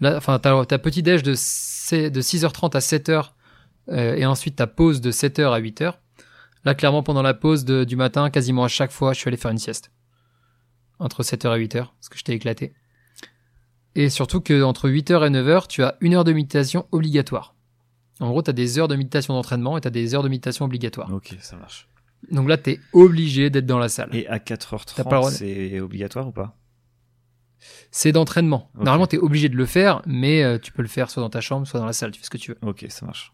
Là, 0.00 0.16
enfin, 0.16 0.38
t'as, 0.38 0.64
petit-déj 0.78 1.22
de, 1.22 1.34
c- 1.34 2.10
de 2.10 2.20
6h30 2.20 2.76
à 2.76 2.80
7h, 2.80 3.32
euh, 3.88 4.14
et 4.14 4.26
ensuite 4.26 4.56
ta 4.56 4.66
pause 4.66 5.00
de 5.00 5.10
7h 5.10 5.52
à 5.52 5.60
8h. 5.60 5.94
Là, 6.64 6.74
clairement, 6.74 7.02
pendant 7.02 7.22
la 7.22 7.34
pause 7.34 7.64
de- 7.64 7.84
du 7.84 7.96
matin, 7.96 8.30
quasiment 8.30 8.64
à 8.64 8.68
chaque 8.68 8.90
fois, 8.92 9.12
je 9.12 9.18
suis 9.20 9.28
allé 9.28 9.36
faire 9.36 9.50
une 9.50 9.58
sieste. 9.58 9.90
Entre 10.98 11.22
7h 11.22 11.56
et 11.56 11.60
8h, 11.60 11.92
parce 11.94 12.08
que 12.08 12.16
j'étais 12.18 12.34
éclaté. 12.34 12.74
Et 13.94 14.10
surtout 14.10 14.40
que 14.40 14.62
entre 14.62 14.88
8h 14.88 15.26
et 15.26 15.30
9h, 15.30 15.66
tu 15.68 15.82
as 15.82 15.96
une 16.00 16.14
heure 16.14 16.24
de 16.24 16.32
méditation 16.32 16.86
obligatoire. 16.92 17.54
En 18.20 18.30
gros, 18.30 18.42
t'as 18.42 18.52
des 18.52 18.78
heures 18.78 18.88
de 18.88 18.96
méditation 18.96 19.34
d'entraînement 19.34 19.78
et 19.78 19.80
t'as 19.80 19.90
des 19.90 20.14
heures 20.14 20.22
de 20.24 20.28
méditation 20.28 20.64
obligatoires. 20.64 21.12
Ok, 21.12 21.36
ça 21.40 21.56
marche. 21.56 21.88
Donc 22.32 22.48
là, 22.48 22.56
t'es 22.56 22.80
obligé 22.92 23.48
d'être 23.48 23.66
dans 23.66 23.78
la 23.78 23.88
salle. 23.88 24.10
Et 24.12 24.26
à 24.26 24.38
T'as 24.40 24.54
pas 24.56 24.64
le 24.64 24.64
4h30, 24.66 25.04
droit 25.04 25.30
de- 25.30 25.36
c'est 25.36 25.80
obligatoire 25.80 26.26
ou 26.28 26.32
pas? 26.32 26.56
C'est 27.90 28.12
d'entraînement. 28.12 28.70
Normalement, 28.74 29.06
t'es 29.06 29.18
obligé 29.18 29.48
de 29.48 29.56
le 29.56 29.66
faire, 29.66 30.02
mais 30.06 30.42
euh, 30.42 30.58
tu 30.58 30.72
peux 30.72 30.82
le 30.82 30.88
faire 30.88 31.10
soit 31.10 31.22
dans 31.22 31.30
ta 31.30 31.40
chambre, 31.40 31.66
soit 31.66 31.80
dans 31.80 31.86
la 31.86 31.92
salle. 31.92 32.10
Tu 32.12 32.20
fais 32.20 32.26
ce 32.26 32.30
que 32.30 32.36
tu 32.38 32.52
veux. 32.52 32.58
Ok, 32.62 32.86
ça 32.88 33.04
marche. 33.06 33.32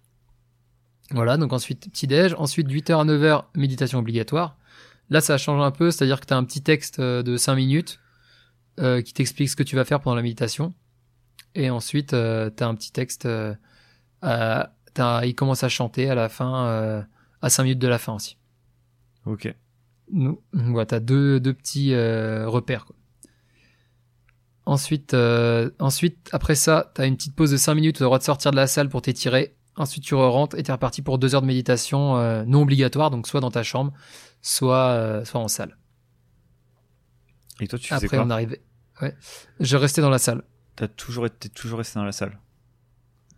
Voilà, 1.11 1.37
donc 1.37 1.53
ensuite 1.53 1.91
petit-déj. 1.91 2.35
Ensuite, 2.39 2.69
8h 2.69 3.01
à 3.01 3.05
9h, 3.05 3.45
méditation 3.55 3.99
obligatoire. 3.99 4.57
Là, 5.11 5.21
ça 5.21 5.37
change 5.37 5.63
un 5.63 5.71
peu, 5.71 5.91
c'est-à-dire 5.91 6.19
que 6.21 6.27
t'as 6.27 6.37
un 6.37 6.45
petit 6.45 6.63
texte 6.63 6.99
euh, 6.99 7.23
de 7.23 7.37
5 7.37 7.57
minutes 7.57 8.01
euh, 8.81 9.03
qui 9.03 9.13
t'explique 9.13 9.51
ce 9.51 9.57
que 9.57 9.63
tu 9.63 9.77
vas 9.77 9.85
faire 9.85 10.01
pendant 10.01 10.17
la 10.17 10.23
méditation. 10.23 10.73
Et 11.55 11.69
ensuite, 11.71 12.15
euh, 12.15 12.49
t'as 12.51 12.67
un 12.67 12.75
petit 12.75 12.91
texte. 12.93 13.27
Euh, 13.27 13.55
à- 14.23 14.71
il 15.25 15.35
commence 15.35 15.63
à 15.65 15.69
chanter 15.69 16.09
à 16.09 16.15
la 16.15 16.29
fin, 16.29 17.05
à 17.43 17.51
5 17.51 17.65
minutes 17.65 17.81
de 17.81 17.89
la 17.89 17.99
fin 17.99 18.15
aussi. 18.15 18.37
Ok. 19.27 19.53
Ouais, 20.13 20.87
t'as 20.87 21.01
deux, 21.01 21.41
deux 21.41 21.53
petits 21.53 21.93
repères. 21.95 22.87
Quoi. 22.87 22.95
Ensuite, 24.67 25.13
euh, 25.15 25.71
ensuite, 25.79 26.29
après 26.33 26.55
ça, 26.55 26.91
t'as 26.95 27.07
une 27.07 27.17
petite 27.17 27.35
pause 27.37 27.51
de 27.51 27.57
5 27.59 27.75
minutes, 27.75 27.97
t'as 27.99 28.05
le 28.05 28.07
droit 28.07 28.19
de 28.19 28.25
sortir 28.25 28.51
de 28.51 28.57
la 28.57 28.67
salle 28.67 28.89
pour 28.89 29.03
t'étirer. 29.03 29.55
Ensuite, 29.77 30.05
tu 30.05 30.15
rentres 30.15 30.57
et 30.57 30.63
t'es 30.63 30.73
reparti 30.73 31.03
pour 31.03 31.19
deux 31.19 31.35
heures 31.35 31.43
de 31.43 31.47
méditation 31.47 32.17
euh, 32.17 32.45
non 32.47 32.63
obligatoire, 32.63 33.11
donc 33.11 33.27
soit 33.27 33.41
dans 33.41 33.51
ta 33.51 33.63
chambre, 33.63 33.93
soit, 34.41 34.87
euh, 34.93 35.25
soit 35.25 35.41
en 35.41 35.49
salle. 35.49 35.77
Et 37.61 37.69
toi, 37.69 37.79
tu 37.79 37.89
faisais 37.89 38.07
Après, 38.07 38.17
quoi 38.17 38.27
on 38.27 38.31
arrivait. 38.31 38.63
Ouais. 39.03 39.15
Je 39.61 39.77
restais 39.77 40.01
dans 40.01 40.11
la 40.11 40.19
salle. 40.19 40.43
T'as 40.77 40.89
toujours 40.89 41.27
été, 41.27 41.49
toujours 41.49 41.79
resté 41.79 41.99
dans 41.99 42.05
la 42.05 42.13
salle. 42.13 42.39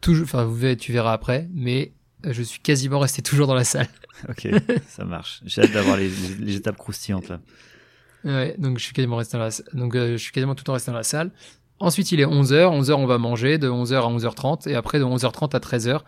Toujours, 0.00 0.24
enfin, 0.24 0.44
vous 0.44 0.54
verrez- 0.54 0.76
tu 0.76 0.92
verras 0.92 1.12
après, 1.12 1.48
mais 1.52 1.92
je 2.24 2.42
suis 2.42 2.60
quasiment 2.60 2.98
resté 2.98 3.22
toujours 3.22 3.46
dans 3.46 3.54
la 3.54 3.64
salle. 3.64 3.88
Ok, 4.30 4.48
ça 4.88 5.04
marche. 5.04 5.42
J'ai 5.44 5.60
hâte 5.60 5.72
d'avoir 5.72 5.98
les, 5.98 6.08
les- 6.08 6.34
les 6.36 6.56
étapes 6.56 6.78
croustillantes 6.78 7.28
là. 7.28 7.40
Ouais, 8.24 8.54
donc 8.58 8.78
je 8.78 8.84
suis 8.84 8.92
quasiment 8.92 9.16
resté 9.16 9.36
dans 9.36 9.44
la. 9.44 9.50
Donc 9.74 9.94
euh, 9.94 10.12
je 10.12 10.16
suis 10.16 10.32
quasiment 10.32 10.54
tout 10.54 10.62
le 10.62 10.66
temps 10.66 10.72
resté 10.72 10.90
dans 10.90 10.96
la 10.96 11.02
salle. 11.04 11.30
Ensuite, 11.78 12.10
il 12.12 12.20
est 12.20 12.24
11h. 12.26 12.80
11h, 12.82 12.92
on 12.94 13.06
va 13.06 13.18
manger 13.18 13.58
de 13.58 13.68
11h 13.68 13.94
à 13.96 14.08
11h30. 14.10 14.68
Et 14.68 14.74
après, 14.74 14.98
de 14.98 15.04
11h30 15.04 15.54
à 15.54 15.58
13h, 15.58 16.00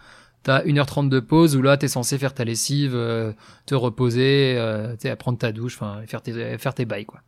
t'as 0.42 0.62
1h30 0.64 1.08
de 1.10 1.20
pause 1.20 1.56
où 1.56 1.62
là, 1.62 1.76
t'es 1.76 1.88
censé 1.88 2.16
faire 2.18 2.32
ta 2.34 2.44
lessive, 2.44 2.92
euh, 2.94 3.32
te 3.66 3.74
reposer, 3.74 4.54
euh, 4.56 4.92
tu 4.96 5.08
sais, 5.08 5.16
prendre 5.16 5.36
ta 5.38 5.52
douche, 5.52 5.74
enfin, 5.76 6.00
faire 6.06 6.22
tes, 6.22 6.56
faire 6.58 6.74
tes 6.74 6.86
bails, 6.86 7.04
quoi. 7.06 7.20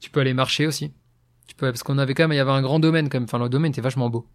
Tu 0.00 0.10
peux 0.10 0.20
aller 0.20 0.34
marcher 0.34 0.66
aussi. 0.66 0.92
Tu 1.46 1.54
peux, 1.54 1.66
parce 1.70 1.82
qu'on 1.84 1.98
avait 1.98 2.14
quand 2.14 2.24
même, 2.24 2.32
il 2.32 2.36
y 2.36 2.40
avait 2.40 2.50
un 2.50 2.62
grand 2.62 2.80
domaine 2.80 3.08
quand 3.08 3.18
même. 3.18 3.24
Enfin, 3.24 3.38
le 3.38 3.48
domaine 3.48 3.70
était 3.70 3.80
vachement 3.80 4.10
beau. 4.10 4.26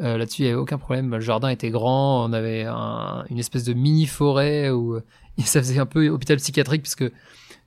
Euh, 0.00 0.16
Là-dessus, 0.16 0.42
il 0.42 0.44
n'y 0.44 0.50
avait 0.52 0.60
aucun 0.60 0.78
problème. 0.78 1.10
Le 1.10 1.20
jardin 1.20 1.48
était 1.48 1.70
grand. 1.70 2.24
On 2.24 2.32
avait 2.32 2.64
un- 2.64 3.24
une 3.28 3.38
espèce 3.38 3.64
de 3.64 3.72
mini 3.74 4.06
forêt 4.06 4.70
où 4.70 4.98
ça 5.44 5.60
faisait 5.60 5.78
un 5.80 5.86
peu 5.86 6.08
hôpital 6.08 6.36
psychiatrique 6.36 6.82
parce 6.82 6.94
que 6.94 7.12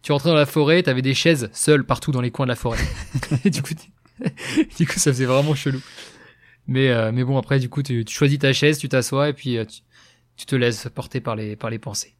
tu 0.05 0.11
rentrais 0.11 0.29
dans 0.29 0.35
la 0.35 0.45
forêt, 0.45 0.83
t'avais 0.83 1.01
des 1.01 1.15
chaises 1.15 1.49
seules 1.51 1.83
partout 1.83 2.11
dans 2.11 2.21
les 2.21 2.29
coins 2.29 2.45
de 2.45 2.51
la 2.51 2.55
forêt. 2.55 2.77
Du 3.45 3.63
coup, 3.63 3.73
du 4.77 4.85
coup, 4.85 4.99
ça 4.99 5.11
faisait 5.11 5.25
vraiment 5.25 5.55
chelou. 5.55 5.81
Mais 6.67 6.89
euh, 6.89 7.11
mais 7.11 7.23
bon, 7.23 7.39
après, 7.39 7.57
du 7.57 7.69
coup, 7.69 7.81
tu, 7.81 8.05
tu 8.05 8.15
choisis 8.15 8.37
ta 8.37 8.53
chaise, 8.53 8.77
tu 8.77 8.87
t'assois 8.87 9.29
et 9.29 9.33
puis 9.33 9.57
euh, 9.57 9.65
tu, 9.65 9.81
tu 10.37 10.45
te 10.45 10.55
laisses 10.55 10.87
porter 10.93 11.21
par 11.21 11.35
les 11.35 11.55
par 11.55 11.71
les 11.71 11.79
pensées. 11.79 12.13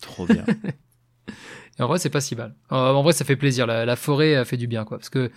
Trop 0.00 0.26
bien. 0.26 0.44
Et 1.78 1.82
en 1.82 1.86
vrai, 1.86 2.00
c'est 2.00 2.10
pas 2.10 2.20
si 2.20 2.34
mal. 2.34 2.56
En, 2.70 2.76
en 2.76 3.02
vrai, 3.04 3.12
ça 3.12 3.24
fait 3.24 3.36
plaisir. 3.36 3.68
La, 3.68 3.84
la 3.84 3.94
forêt 3.94 4.34
euh, 4.34 4.44
fait 4.44 4.56
du 4.56 4.66
bien, 4.66 4.84
quoi. 4.84 4.98
Parce 4.98 5.10
que 5.10 5.30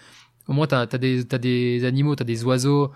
au 0.47 0.53
moins, 0.53 0.65
t'as 0.65 0.87
as 0.91 0.97
des 0.97 1.23
t'as 1.23 1.37
des 1.37 1.85
animaux, 1.85 2.15
t'as 2.15 2.23
des 2.23 2.43
oiseaux, 2.43 2.91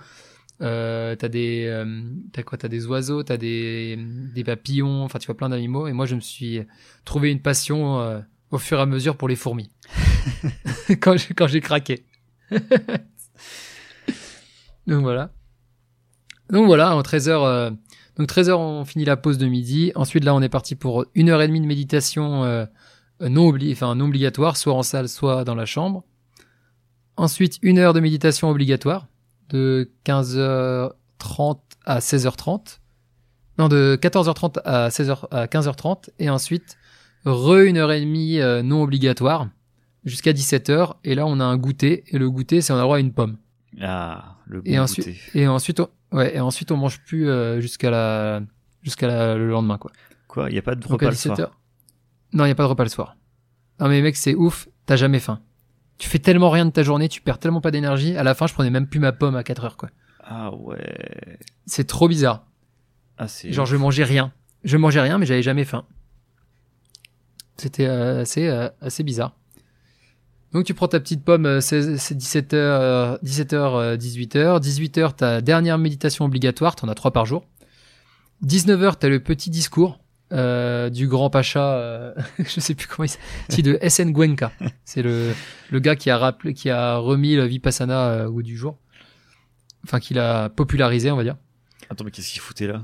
euh, 0.61 1.15
t'as 1.15 1.27
des 1.27 1.65
euh, 1.67 2.01
t'as 2.33 2.41
quoi? 2.41 2.57
T'as 2.57 2.69
des 2.69 2.87
oiseaux, 2.87 3.21
t'as 3.21 3.37
des 3.37 3.99
des 4.33 4.43
papillons. 4.43 5.03
Enfin, 5.03 5.19
tu 5.19 5.27
vois 5.27 5.37
plein 5.37 5.49
d'animaux. 5.49 5.85
Et 5.85 5.93
moi, 5.93 6.07
je 6.07 6.15
me 6.15 6.21
suis 6.21 6.61
trouvé 7.05 7.31
une 7.31 7.41
passion 7.41 8.01
euh, 8.01 8.19
au 8.55 8.57
fur 8.57 8.79
et 8.79 8.81
à 8.81 8.85
mesure 8.85 9.15
pour 9.17 9.27
les 9.27 9.35
fourmis. 9.35 9.71
quand 10.99 11.47
j'ai 11.47 11.61
craqué. 11.61 12.05
Donc 14.87 15.01
voilà. 15.01 15.31
Donc 16.49 16.67
voilà, 16.67 16.95
en 16.95 17.01
13h, 17.01 17.75
donc 18.17 18.29
13h, 18.29 18.53
on 18.53 18.85
finit 18.85 19.05
la 19.05 19.17
pause 19.17 19.37
de 19.37 19.47
midi. 19.47 19.91
Ensuite, 19.95 20.23
là, 20.23 20.35
on 20.35 20.41
est 20.41 20.49
parti 20.49 20.75
pour 20.75 21.05
une 21.15 21.29
heure 21.29 21.41
et 21.41 21.47
demie 21.47 21.59
de 21.59 21.65
méditation 21.65 22.43
euh, 22.43 23.29
non, 23.29 23.47
obli 23.47 23.75
obligatoire, 23.81 24.57
soit 24.57 24.73
en 24.73 24.83
salle, 24.83 25.09
soit 25.09 25.43
dans 25.43 25.55
la 25.55 25.65
chambre. 25.65 26.03
Ensuite, 27.17 27.59
une 27.61 27.79
heure 27.79 27.93
de 27.93 27.99
méditation 27.99 28.49
obligatoire, 28.49 29.07
de 29.49 29.91
15h30 30.05 31.59
à 31.85 31.99
16h30. 31.99 32.79
Non, 33.57 33.69
de 33.69 33.97
14h30 34.01 34.59
à 34.65 34.89
16h, 34.89 35.27
à 35.31 35.45
15h30. 35.45 36.09
Et 36.19 36.29
ensuite, 36.29 36.77
re 37.25 37.61
une 37.65 37.77
heure 37.77 37.91
et 37.91 37.99
demie 38.01 38.39
euh, 38.39 38.61
non 38.63 38.81
obligatoire, 38.83 39.49
jusqu'à 40.03 40.31
17h. 40.33 40.95
Et 41.03 41.15
là, 41.15 41.25
on 41.25 41.39
a 41.39 41.43
un 41.43 41.57
goûter. 41.57 42.03
Et 42.07 42.17
le 42.17 42.29
goûter, 42.29 42.61
c'est 42.61 42.73
on 42.73 42.77
a 42.77 42.81
droit 42.81 42.97
à 42.97 42.99
une 42.99 43.13
pomme. 43.13 43.38
Ah, 43.81 44.38
le 44.45 44.61
bon 44.61 44.69
Et 44.71 44.79
ensuite, 44.79 45.07
goûter. 45.07 45.19
et 45.33 45.47
ensuite, 45.47 45.79
on, 45.79 45.89
ouais, 46.11 46.35
et 46.35 46.39
ensuite, 46.39 46.71
on 46.71 46.77
mange 46.77 46.99
plus 47.03 47.27
euh, 47.29 47.59
jusqu'à 47.59 47.89
la, 47.89 48.41
jusqu'à 48.83 49.07
la- 49.07 49.35
le 49.35 49.47
lendemain, 49.49 49.77
quoi. 49.77 49.91
Quoi, 50.27 50.49
il 50.49 50.53
n'y 50.53 50.59
a 50.59 50.61
pas 50.61 50.75
de 50.75 50.85
repas 50.88 51.09
le 51.09 51.15
soir 51.15 51.38
17h. 51.38 51.49
Non, 52.33 52.43
il 52.45 52.47
n'y 52.47 52.51
a 52.51 52.55
pas 52.55 52.63
de 52.63 52.69
repas 52.69 52.83
le 52.83 52.89
soir. 52.89 53.15
Non, 53.79 53.88
mais 53.89 54.01
mec, 54.01 54.15
c'est 54.15 54.35
ouf, 54.35 54.67
t'as 54.85 54.95
jamais 54.95 55.19
faim. 55.19 55.39
Tu 55.97 56.09
fais 56.09 56.19
tellement 56.19 56.49
rien 56.49 56.65
de 56.65 56.71
ta 56.71 56.83
journée, 56.83 57.07
tu 57.07 57.21
perds 57.21 57.39
tellement 57.39 57.61
pas 57.61 57.71
d'énergie. 57.71 58.15
À 58.17 58.23
la 58.23 58.33
fin, 58.33 58.47
je 58.47 58.53
prenais 58.53 58.69
même 58.69 58.88
plus 58.88 58.99
ma 58.99 59.11
pomme 59.13 59.35
à 59.35 59.43
4 59.43 59.63
heures, 59.65 59.77
quoi. 59.77 59.89
Ah 60.23 60.53
ouais. 60.55 61.38
C'est 61.65 61.85
trop 61.88 62.07
bizarre. 62.07 62.45
Ah, 63.17 63.27
c'est. 63.27 63.51
Genre, 63.53 63.65
je 63.65 63.75
mangeais 63.77 64.03
rien. 64.03 64.33
Je 64.63 64.75
mangeais 64.77 64.99
rien, 65.01 65.17
mais 65.17 65.25
j'avais 65.25 65.43
jamais 65.43 65.63
faim. 65.63 65.85
C'était 67.57 67.87
euh, 67.87 68.21
assez, 68.21 68.47
euh, 68.47 68.69
assez 68.81 69.03
bizarre. 69.03 69.35
Donc, 70.53 70.65
tu 70.65 70.73
prends 70.73 70.87
ta 70.87 70.99
petite 70.99 71.23
pomme, 71.23 71.59
c'est 71.59 71.97
c'est 71.97 72.15
17h, 72.15 73.19
17h, 73.23 73.97
18h. 73.97 74.61
18h, 74.61 75.15
ta 75.15 75.41
dernière 75.41 75.77
méditation 75.77 76.25
obligatoire, 76.25 76.75
t'en 76.75 76.87
as 76.87 76.95
3 76.95 77.11
par 77.11 77.25
jour. 77.25 77.45
19h, 78.45 78.95
t'as 78.99 79.09
le 79.09 79.19
petit 79.19 79.49
discours 79.49 79.99
euh, 80.33 80.89
du 80.89 81.07
grand 81.07 81.29
pacha, 81.29 81.75
euh, 81.75 82.13
je 82.39 82.59
sais 82.59 82.73
plus 82.73 82.87
comment 82.87 83.05
il 83.05 83.09
s'appelle, 83.09 83.63
de 83.63 83.79
SN 83.87 84.11
Gwenka. 84.11 84.51
C'est 84.85 85.01
le, 85.01 85.33
le 85.71 85.79
gars 85.79 85.95
qui 85.95 86.09
a, 86.09 86.17
rappelé, 86.17 86.53
qui 86.53 86.69
a 86.69 86.97
remis 86.97 87.35
le 87.35 87.45
Vipassana 87.45 88.27
au 88.27 88.31
goût 88.31 88.43
du 88.43 88.57
jour. 88.57 88.77
Enfin, 89.83 89.99
qui 89.99 90.13
l'a 90.13 90.49
popularisé, 90.49 91.11
on 91.11 91.15
va 91.15 91.23
dire. 91.23 91.35
Attends, 91.89 92.05
mais 92.05 92.11
qu'est-ce 92.11 92.31
qu'il 92.31 92.41
foutait 92.41 92.67
là? 92.67 92.81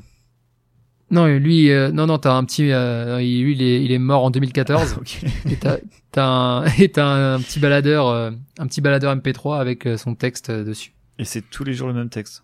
Non, 1.11 1.27
lui, 1.27 1.69
euh, 1.71 1.91
non, 1.91 2.07
non, 2.07 2.17
t'as 2.17 2.33
un 2.33 2.43
petit, 2.45 2.71
euh, 2.71 3.21
il- 3.21 3.43
lui, 3.43 3.53
il 3.53 3.61
est, 3.61 3.83
il 3.83 3.91
est 3.91 3.99
mort 3.99 4.23
en 4.23 4.31
2014. 4.31 4.93
Ok. 4.99 5.23
et 5.49 5.57
t'as, 5.57 5.77
t'as 6.11 6.25
un, 6.25 6.65
et 6.79 6.89
t'as 6.89 7.33
un, 7.35 7.39
petit 7.41 7.59
baladeur, 7.59 8.07
euh, 8.07 8.31
un 8.57 8.67
petit 8.67 8.79
baladeur 8.81 9.13
MP3 9.15 9.59
avec 9.59 9.85
euh, 9.85 9.97
son 9.97 10.15
texte 10.15 10.49
euh, 10.49 10.63
dessus. 10.63 10.93
Et 11.19 11.25
c'est 11.25 11.41
tous 11.41 11.63
les 11.65 11.73
jours 11.73 11.87
le 11.89 11.93
même 11.93 12.09
texte. 12.09 12.43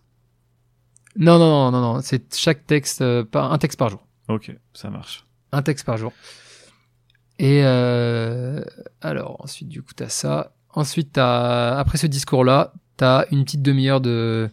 Non, 1.15 1.39
non, 1.39 1.71
non, 1.71 1.71
non, 1.71 1.93
non, 1.93 2.01
c'est 2.01 2.35
chaque 2.35 2.67
texte, 2.67 3.01
euh, 3.01 3.23
par, 3.23 3.51
un 3.51 3.57
texte 3.57 3.79
par 3.79 3.89
jour. 3.89 4.05
Ok, 4.27 4.53
ça 4.73 4.89
marche. 4.89 5.25
Un 5.53 5.61
texte 5.61 5.85
par 5.85 5.97
jour. 5.97 6.11
Et 7.39 7.61
euh, 7.63 8.61
alors 9.01 9.37
ensuite 9.39 9.69
du 9.69 9.81
coup 9.81 9.93
t'as 9.95 10.09
ça. 10.09 10.53
Ensuite 10.73 11.13
t'as 11.13 11.77
après 11.77 11.97
ce 11.97 12.07
discours-là, 12.07 12.73
t'as 12.97 13.25
une 13.31 13.43
petite 13.45 13.61
demi-heure 13.61 14.01
de 14.01 14.49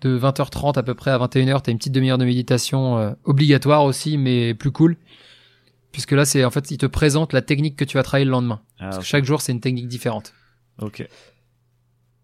de 0.00 0.18
20h30 0.18 0.78
à 0.78 0.82
peu 0.82 0.94
près 0.94 1.10
à 1.10 1.18
21h, 1.18 1.62
t'as 1.62 1.72
une 1.72 1.78
petite 1.78 1.92
demi-heure 1.92 2.18
de 2.18 2.24
méditation 2.24 2.98
euh, 2.98 3.12
obligatoire 3.24 3.84
aussi, 3.84 4.16
mais 4.18 4.54
plus 4.54 4.70
cool. 4.70 4.96
Puisque 5.92 6.12
là 6.12 6.24
c'est 6.24 6.44
en 6.44 6.50
fait 6.50 6.70
il 6.70 6.78
te 6.78 6.86
présente 6.86 7.32
la 7.32 7.42
technique 7.42 7.76
que 7.76 7.84
tu 7.84 7.96
vas 7.96 8.02
travailler 8.02 8.24
le 8.24 8.30
lendemain. 8.30 8.60
Ah, 8.78 8.84
Parce 8.90 8.98
que 8.98 9.04
chaque 9.04 9.24
jour 9.24 9.40
c'est 9.40 9.52
une 9.52 9.60
technique 9.60 9.88
différente. 9.88 10.32
ok. 10.80 11.06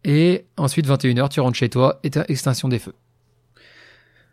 Et 0.05 0.47
ensuite 0.57 0.87
21h 0.87 1.29
tu 1.31 1.41
rentres 1.41 1.57
chez 1.59 1.69
toi 1.69 1.99
et 2.05 2.11
t'as 2.11 2.25
extinction 2.29 2.69
des 2.69 2.79
feux. 2.79 2.95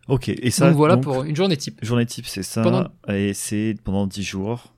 Ok, 0.08 0.30
et 0.30 0.52
ça. 0.52 0.68
Donc 0.68 0.76
voilà 0.78 0.98
pour 0.98 1.24
une 1.24 1.36
journée 1.36 1.56
type. 1.58 1.80
Journée 1.82 2.06
type, 2.06 2.26
c'est 2.28 2.44
ça. 2.44 2.62
Pendant- 2.62 2.90
Et 3.08 3.34
c'est 3.34 3.76
pendant 3.84 4.06
10 4.06 4.22
jours. 4.22 4.73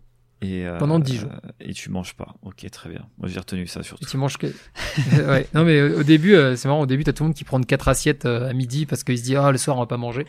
Et, 0.46 0.66
euh, 0.68 0.78
Pendant 0.78 1.00
10 1.00 1.18
jours. 1.18 1.32
Et 1.60 1.74
tu 1.74 1.90
manges 1.90 2.14
pas. 2.14 2.36
Ok, 2.44 2.70
très 2.72 2.90
bien. 2.90 3.06
Moi, 3.18 3.28
j'ai 3.30 3.40
retenu 3.40 3.66
ça 3.68 3.80
Et 3.80 3.84
surtout. 3.84 4.06
tu 4.06 4.18
manges 4.18 4.38
que. 4.38 4.48
ouais. 5.14 5.48
Non, 5.54 5.64
mais 5.64 5.82
au 5.82 6.04
début, 6.04 6.36
euh, 6.36 6.56
c'est 6.56 6.68
marrant, 6.68 6.82
au 6.82 6.86
début, 6.86 7.04
t'as 7.04 7.14
tout 7.14 7.24
le 7.24 7.30
monde 7.30 7.36
qui 7.36 7.44
prend 7.44 7.60
quatre 7.62 7.88
assiettes 7.88 8.26
euh, 8.26 8.50
à 8.50 8.54
midi 8.54 8.86
parce 8.86 9.04
qu'il 9.04 9.18
se 9.18 9.24
dit, 9.24 9.36
ah, 9.36 9.52
le 9.52 9.58
soir, 9.58 9.78
on 9.78 9.80
va 9.80 9.86
pas 9.88 9.98
manger. 9.98 10.26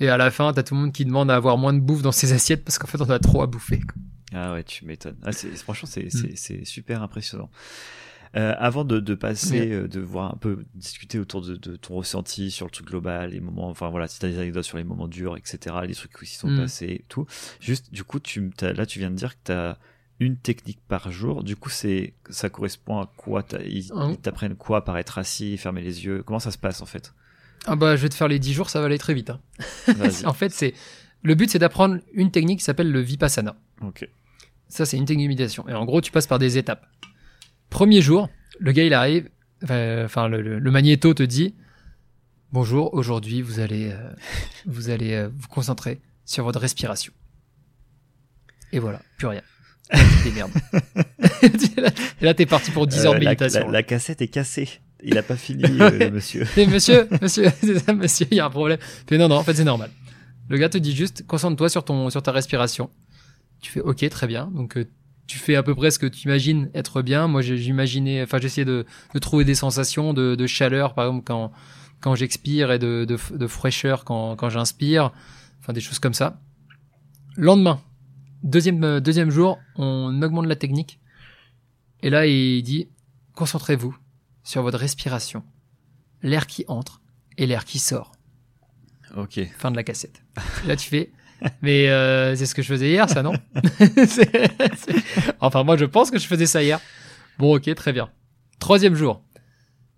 Et 0.00 0.08
à 0.08 0.16
la 0.16 0.30
fin, 0.30 0.52
t'as 0.52 0.62
tout 0.62 0.74
le 0.74 0.80
monde 0.80 0.92
qui 0.92 1.04
demande 1.04 1.30
à 1.30 1.36
avoir 1.36 1.58
moins 1.58 1.72
de 1.74 1.80
bouffe 1.80 2.02
dans 2.02 2.12
ses 2.12 2.32
assiettes 2.32 2.64
parce 2.64 2.78
qu'en 2.78 2.86
fait, 2.86 3.00
on 3.00 3.10
a 3.10 3.18
trop 3.18 3.42
à 3.42 3.46
bouffer. 3.46 3.80
quoi. 3.80 3.94
Ah 4.34 4.54
ouais, 4.54 4.64
tu 4.64 4.84
m'étonnes. 4.86 5.16
Ah, 5.24 5.30
franchement, 5.32 5.88
Mm. 5.94 6.08
c'est 6.34 6.64
super 6.64 7.02
impressionnant. 7.02 7.50
Euh, 8.34 8.54
avant 8.58 8.84
de, 8.86 8.98
de 8.98 9.14
passer, 9.14 9.70
euh, 9.72 9.88
de 9.88 10.00
voir 10.00 10.32
un 10.32 10.38
peu 10.38 10.64
discuter 10.74 11.18
autour 11.18 11.42
de, 11.42 11.54
de 11.54 11.76
ton 11.76 11.96
ressenti 11.96 12.50
sur 12.50 12.64
le 12.64 12.70
truc 12.70 12.86
global, 12.86 13.30
les 13.32 13.40
moments, 13.40 13.68
enfin 13.68 13.90
voilà, 13.90 14.08
si 14.08 14.18
t'as 14.18 14.28
des 14.28 14.38
anecdotes 14.38 14.64
sur 14.64 14.78
les 14.78 14.84
moments 14.84 15.06
durs, 15.06 15.36
etc., 15.36 15.58
les 15.86 15.94
trucs 15.94 16.18
qui 16.18 16.24
s'y 16.24 16.36
sont 16.36 16.48
Mm. 16.48 16.56
passés, 16.60 16.86
et 16.86 17.04
tout. 17.10 17.26
Juste, 17.60 17.92
du 17.92 18.04
coup, 18.04 18.20
tu, 18.20 18.50
là, 18.62 18.86
tu 18.86 19.00
viens 19.00 19.10
de 19.10 19.16
dire 19.16 19.34
que 19.34 19.40
t'as 19.44 19.76
une 20.18 20.36
technique 20.38 20.78
par 20.88 21.12
jour. 21.12 21.44
Du 21.44 21.56
coup, 21.56 21.68
c'est, 21.68 22.14
ça 22.30 22.48
correspond 22.48 23.00
à 23.00 23.12
quoi? 23.18 23.44
Ils, 23.66 23.90
t'apprennent 24.22 24.56
quoi 24.56 24.82
par 24.84 24.96
être 24.96 25.18
assis, 25.18 25.58
fermer 25.58 25.82
les 25.82 26.04
yeux? 26.06 26.22
Comment 26.22 26.38
ça 26.38 26.50
se 26.52 26.58
passe 26.58 26.80
en 26.80 26.86
fait? 26.86 27.12
Ah 27.66 27.76
bah, 27.76 27.96
je 27.96 28.02
vais 28.02 28.08
te 28.08 28.14
faire 28.14 28.28
les 28.28 28.38
10 28.38 28.54
jours, 28.54 28.70
ça 28.70 28.80
va 28.80 28.86
aller 28.86 28.98
très 28.98 29.12
vite. 29.14 29.28
hein. 29.30 29.40
En 30.24 30.32
fait, 30.32 30.50
c'est. 30.52 30.72
Le 31.22 31.34
but, 31.34 31.50
c'est 31.50 31.58
d'apprendre 31.58 31.98
une 32.14 32.30
technique 32.30 32.60
qui 32.60 32.64
s'appelle 32.64 32.90
le 32.90 33.00
Vipassana. 33.00 33.56
ok. 33.82 34.08
Ça, 34.68 34.86
c'est 34.86 34.96
une 34.96 35.04
technique 35.04 35.26
de 35.26 35.32
méditation. 35.32 35.68
Et 35.68 35.74
en 35.74 35.84
gros, 35.84 36.00
tu 36.00 36.10
passes 36.10 36.26
par 36.26 36.38
des 36.38 36.56
étapes. 36.56 36.86
Premier 37.72 38.02
jour, 38.02 38.28
le 38.60 38.72
gars, 38.72 38.84
il 38.84 38.94
arrive, 38.94 39.28
enfin, 39.64 40.28
le, 40.28 40.40
le- 40.42 40.58
le 40.58 40.70
magnéto 40.70 41.14
te 41.14 41.22
dit 41.22 41.54
Bonjour, 42.52 42.92
aujourd'hui, 42.92 43.40
vous 43.40 43.60
allez, 43.60 43.90
euh, 43.92 44.10
vous 44.66 44.90
allez 44.90 45.14
euh, 45.14 45.28
vous 45.34 45.48
concentrer 45.48 46.00
sur 46.26 46.44
votre 46.44 46.60
respiration. 46.60 47.12
Et 48.72 48.78
voilà, 48.78 49.00
plus 49.18 49.26
rien. 49.26 49.42
Te 49.90 50.24
démerdes. 50.24 50.52
Et 52.20 52.24
là, 52.24 52.34
t'es 52.34 52.46
parti 52.46 52.70
pour 52.70 52.86
10 52.86 53.06
heures 53.06 53.12
Euh, 53.14 53.18
de 53.18 53.24
la- 53.24 53.30
méditation. 53.30 53.66
La, 53.66 53.72
la 53.72 53.82
cassette 53.82 54.22
est 54.22 54.28
cassée. 54.28 54.68
Il 55.02 55.18
a 55.18 55.22
pas 55.22 55.36
fini, 55.36 55.64
euh, 55.64 56.10
monsieur. 56.10 56.46
Et 56.56 56.66
monsieur, 56.66 57.08
monsieur, 57.20 57.46
ça, 57.84 57.92
monsieur, 57.92 58.26
il 58.30 58.36
y 58.36 58.40
a 58.40 58.46
un 58.46 58.50
problème. 58.50 58.78
Fait 59.08 59.18
non, 59.18 59.28
non, 59.28 59.36
en 59.36 59.42
fait, 59.42 59.54
c'est 59.54 59.64
normal. 59.64 59.90
Le 60.48 60.56
gars 60.58 60.68
te 60.68 60.78
dit 60.78 60.94
juste, 60.94 61.26
concentre-toi 61.26 61.68
sur 61.68 61.84
ton, 61.84 62.08
sur 62.10 62.22
ta 62.22 62.30
respiration. 62.32 62.88
Tu 63.60 63.70
fais, 63.72 63.80
ok, 63.80 64.08
très 64.10 64.26
bien. 64.26 64.46
Donc, 64.54 64.76
euh, 64.76 64.86
tu 65.26 65.38
fais 65.38 65.54
à 65.54 65.62
peu 65.62 65.74
près 65.74 65.90
ce 65.90 65.98
que 65.98 66.06
tu 66.06 66.28
imagines 66.28 66.70
être 66.74 67.02
bien. 67.02 67.28
Moi, 67.28 67.42
j'imaginais, 67.42 68.22
enfin, 68.22 68.38
j'essayais 68.38 68.64
de, 68.64 68.84
de 69.14 69.18
trouver 69.18 69.44
des 69.44 69.54
sensations 69.54 70.12
de, 70.12 70.34
de 70.34 70.46
chaleur, 70.46 70.94
par 70.94 71.06
exemple, 71.06 71.24
quand, 71.24 71.52
quand 72.00 72.14
j'expire 72.14 72.72
et 72.72 72.78
de, 72.78 73.04
de, 73.04 73.18
de 73.36 73.46
fraîcheur 73.46 74.04
quand, 74.04 74.36
quand 74.36 74.50
j'inspire. 74.50 75.12
Enfin, 75.60 75.72
des 75.72 75.80
choses 75.80 76.00
comme 76.00 76.14
ça. 76.14 76.40
Lendemain, 77.36 77.80
deuxième, 78.42 78.82
euh, 78.84 79.00
deuxième 79.00 79.30
jour, 79.30 79.58
on 79.76 80.20
augmente 80.22 80.46
la 80.46 80.56
technique. 80.56 81.00
Et 82.02 82.10
là, 82.10 82.26
il 82.26 82.62
dit, 82.62 82.88
concentrez-vous 83.34 83.96
sur 84.42 84.62
votre 84.62 84.78
respiration 84.78 85.44
l'air 86.22 86.46
qui 86.46 86.64
entre 86.68 87.00
et 87.38 87.46
l'air 87.46 87.64
qui 87.64 87.78
sort. 87.78 88.12
Ok. 89.16 89.40
Fin 89.56 89.70
de 89.70 89.76
la 89.76 89.84
cassette. 89.84 90.22
Et 90.64 90.68
là, 90.68 90.76
tu 90.76 90.88
fais. 90.88 91.12
Mais 91.62 91.88
euh, 91.88 92.34
c'est 92.36 92.46
ce 92.46 92.54
que 92.54 92.62
je 92.62 92.68
faisais 92.68 92.90
hier, 92.90 93.08
ça, 93.08 93.22
non? 93.22 93.32
Enfin, 95.40 95.64
moi, 95.64 95.76
je 95.76 95.84
pense 95.84 96.10
que 96.10 96.18
je 96.18 96.26
faisais 96.26 96.46
ça 96.46 96.62
hier. 96.62 96.80
Bon, 97.38 97.56
ok, 97.56 97.74
très 97.74 97.92
bien. 97.92 98.10
Troisième 98.58 98.94
jour. 98.94 99.22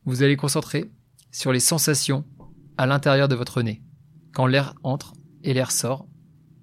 Vous 0.05 0.23
allez 0.23 0.37
concentrer 0.37 0.91
sur 1.31 1.53
les 1.53 1.61
sensations 1.61 2.25
à 2.79 2.87
l'intérieur 2.87 3.29
de 3.29 3.35
votre 3.35 3.63
nez. 3.63 3.83
Quand 4.33 4.47
l'air 4.47 4.75
entre 4.83 5.13
et 5.43 5.55
l'air 5.55 5.71
sort, 5.71 6.07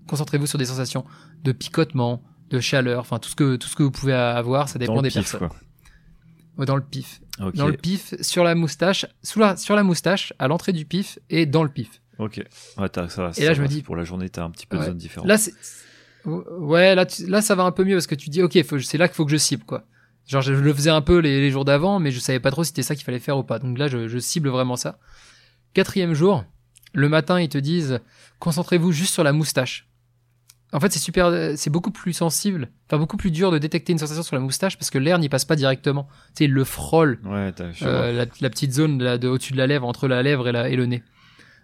concentrez-vous 0.08 0.48
sur 0.48 0.58
des 0.58 0.66
sensations 0.66 1.06
de 1.44 1.52
picotement, 1.52 2.24
de 2.50 2.60
chaleur, 2.60 3.00
enfin 3.00 3.18
tout 3.20 3.30
ce 3.30 3.36
que 3.36 3.56
tout 3.56 3.68
ce 3.68 3.76
que 3.76 3.84
vous 3.84 3.92
pouvez 3.92 4.14
avoir, 4.14 4.68
ça 4.70 4.78
dépend 4.78 4.96
Dans 4.96 5.02
le 5.02 5.04
des 5.04 5.10
pif, 5.10 5.32
personnes. 5.32 5.50
quoi. 6.58 6.66
Dans 6.66 6.76
le 6.76 6.84
pif 6.84 7.22
dans 7.56 7.68
le 7.68 7.78
pif, 7.78 8.14
sur 8.22 8.44
la 8.44 8.56
moustache, 8.56 9.06
sous 9.24 9.40
la, 9.40 9.58
sur 9.58 9.76
la 9.76 9.84
moustache, 9.84 10.34
à 10.38 10.48
l'entrée 10.48 10.74
du 10.74 10.86
pif 10.86 11.18
et 11.30 11.46
dans 11.46 11.64
le 11.64 11.70
pif. 11.70 12.01
Ok. 12.22 12.38
Ouais, 12.78 12.88
ça 12.94 13.24
va. 13.24 13.30
Et 13.30 13.34
ça 13.34 13.46
là, 13.46 13.54
je 13.54 13.62
me 13.62 13.68
dis- 13.68 13.82
Pour 13.82 13.96
la 13.96 14.04
journée, 14.04 14.30
t'as 14.30 14.44
un 14.44 14.50
petit 14.52 14.66
peu 14.68 14.78
de 14.78 14.82
Ouais. 14.82 14.88
zone 14.88 14.98
différente. 14.98 15.28
Là, 15.28 15.38
c'est, 15.38 15.54
ouais, 16.26 16.96
là, 16.96 17.06
tu- 17.06 17.26
là, 17.28 17.42
ça 17.42 17.56
va 17.56 17.64
un 17.64 17.72
peu 17.72 17.84
mieux 17.84 17.96
parce 17.96 18.08
que 18.08 18.16
tu 18.16 18.30
dis, 18.30 18.42
ok, 18.42 18.64
faut- 18.64 18.80
c'est 18.80 18.98
là 18.98 19.08
qu'il 19.08 19.16
faut 19.16 19.26
que 19.26 19.32
je 19.32 19.38
cible, 19.38 19.64
quoi. 19.66 19.86
Genre, 20.28 20.42
je, 20.42 20.54
le 20.54 20.74
faisais 20.74 20.92
un 20.92 21.02
peu 21.02 21.18
les, 21.18 21.42
les 21.42 21.50
jours 21.52 21.66
d'avant, 21.66 22.00
mais 22.00 22.12
je 22.12 22.20
savais 22.20 22.40
pas 22.40 22.52
trop 22.52 22.64
si 22.64 22.70
c'était 22.70 22.84
ça 22.84 22.96
qu'il 22.96 23.04
fallait 23.04 23.20
faire 23.20 23.38
ou 23.38 23.44
pas. 23.44 23.60
Donc 23.60 23.78
là, 23.78 23.88
je, 23.88 24.08
je 24.08 24.20
cible 24.20 24.50
vraiment 24.50 24.76
ça. 24.76 25.00
Quatrième 25.74 26.14
jour, 26.14 26.46
le 26.94 27.10
matin, 27.10 27.40
ils 27.42 27.50
te 27.50 27.58
disent, 27.58 28.00
concentrez-vous 28.40 28.92
juste 28.92 29.14
sur 29.14 29.24
la 29.24 29.34
moustache. 29.34 29.88
En 30.74 30.80
fait, 30.80 30.90
c'est 30.92 31.00
super, 31.00 31.54
c'est 31.58 31.70
beaucoup 31.70 31.92
plus 31.92 32.14
sensible, 32.14 32.70
enfin 32.88 32.98
beaucoup 32.98 33.18
plus 33.18 33.32
dur 33.32 33.52
de 33.52 33.58
détecter 33.58 33.92
une 33.92 33.98
sensation 34.00 34.24
sur 34.24 34.38
la 34.38 34.42
moustache 34.42 34.78
parce 34.78 34.90
que 34.90 34.98
l'air 35.00 35.20
n'y 35.20 35.28
passe 35.28 35.44
pas 35.44 35.58
directement. 35.58 36.08
Tu 36.30 36.32
sais, 36.36 36.44
il 36.46 36.54
le 36.54 36.64
frôle 36.64 37.20
Ouais, 37.26 37.52
euh, 37.82 38.14
la, 38.14 38.26
la 38.40 38.50
petite 38.50 38.72
zone 38.72 39.04
là, 39.04 39.18
de, 39.18 39.28
au-dessus 39.28 39.52
de 39.52 39.58
la 39.58 39.68
lèvre, 39.68 39.86
entre 39.86 40.08
la 40.08 40.24
lèvre 40.24 40.48
et, 40.48 40.54
la, 40.54 40.70
et 40.70 40.78
le 40.78 40.86
nez. 40.86 41.04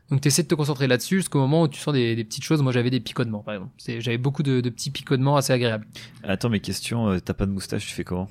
Donc 0.09 0.21
tu 0.21 0.27
essaies 0.29 0.43
de 0.43 0.47
te 0.47 0.55
concentrer 0.55 0.87
là-dessus 0.87 1.17
jusqu'au 1.17 1.39
moment 1.39 1.63
où 1.63 1.67
tu 1.67 1.79
sens 1.79 1.93
des, 1.93 2.15
des 2.15 2.23
petites 2.23 2.43
choses. 2.43 2.61
Moi 2.61 2.71
j'avais 2.71 2.89
des 2.89 2.99
picotements 3.01 3.43
par 3.43 3.55
exemple. 3.55 3.73
J'avais 3.99 4.17
beaucoup 4.17 4.41
de, 4.43 4.61
de 4.61 4.69
petits 4.69 4.89
picotements 4.91 5.35
assez 5.35 5.51
agréables. 5.53 5.85
Attends, 6.23 6.49
mes 6.49 6.59
questions. 6.61 7.09
euh, 7.09 7.19
T'as 7.19 7.33
pas 7.33 7.45
de 7.45 7.51
moustache, 7.51 7.85
tu 7.85 7.93
fais 7.93 8.03
comment? 8.05 8.29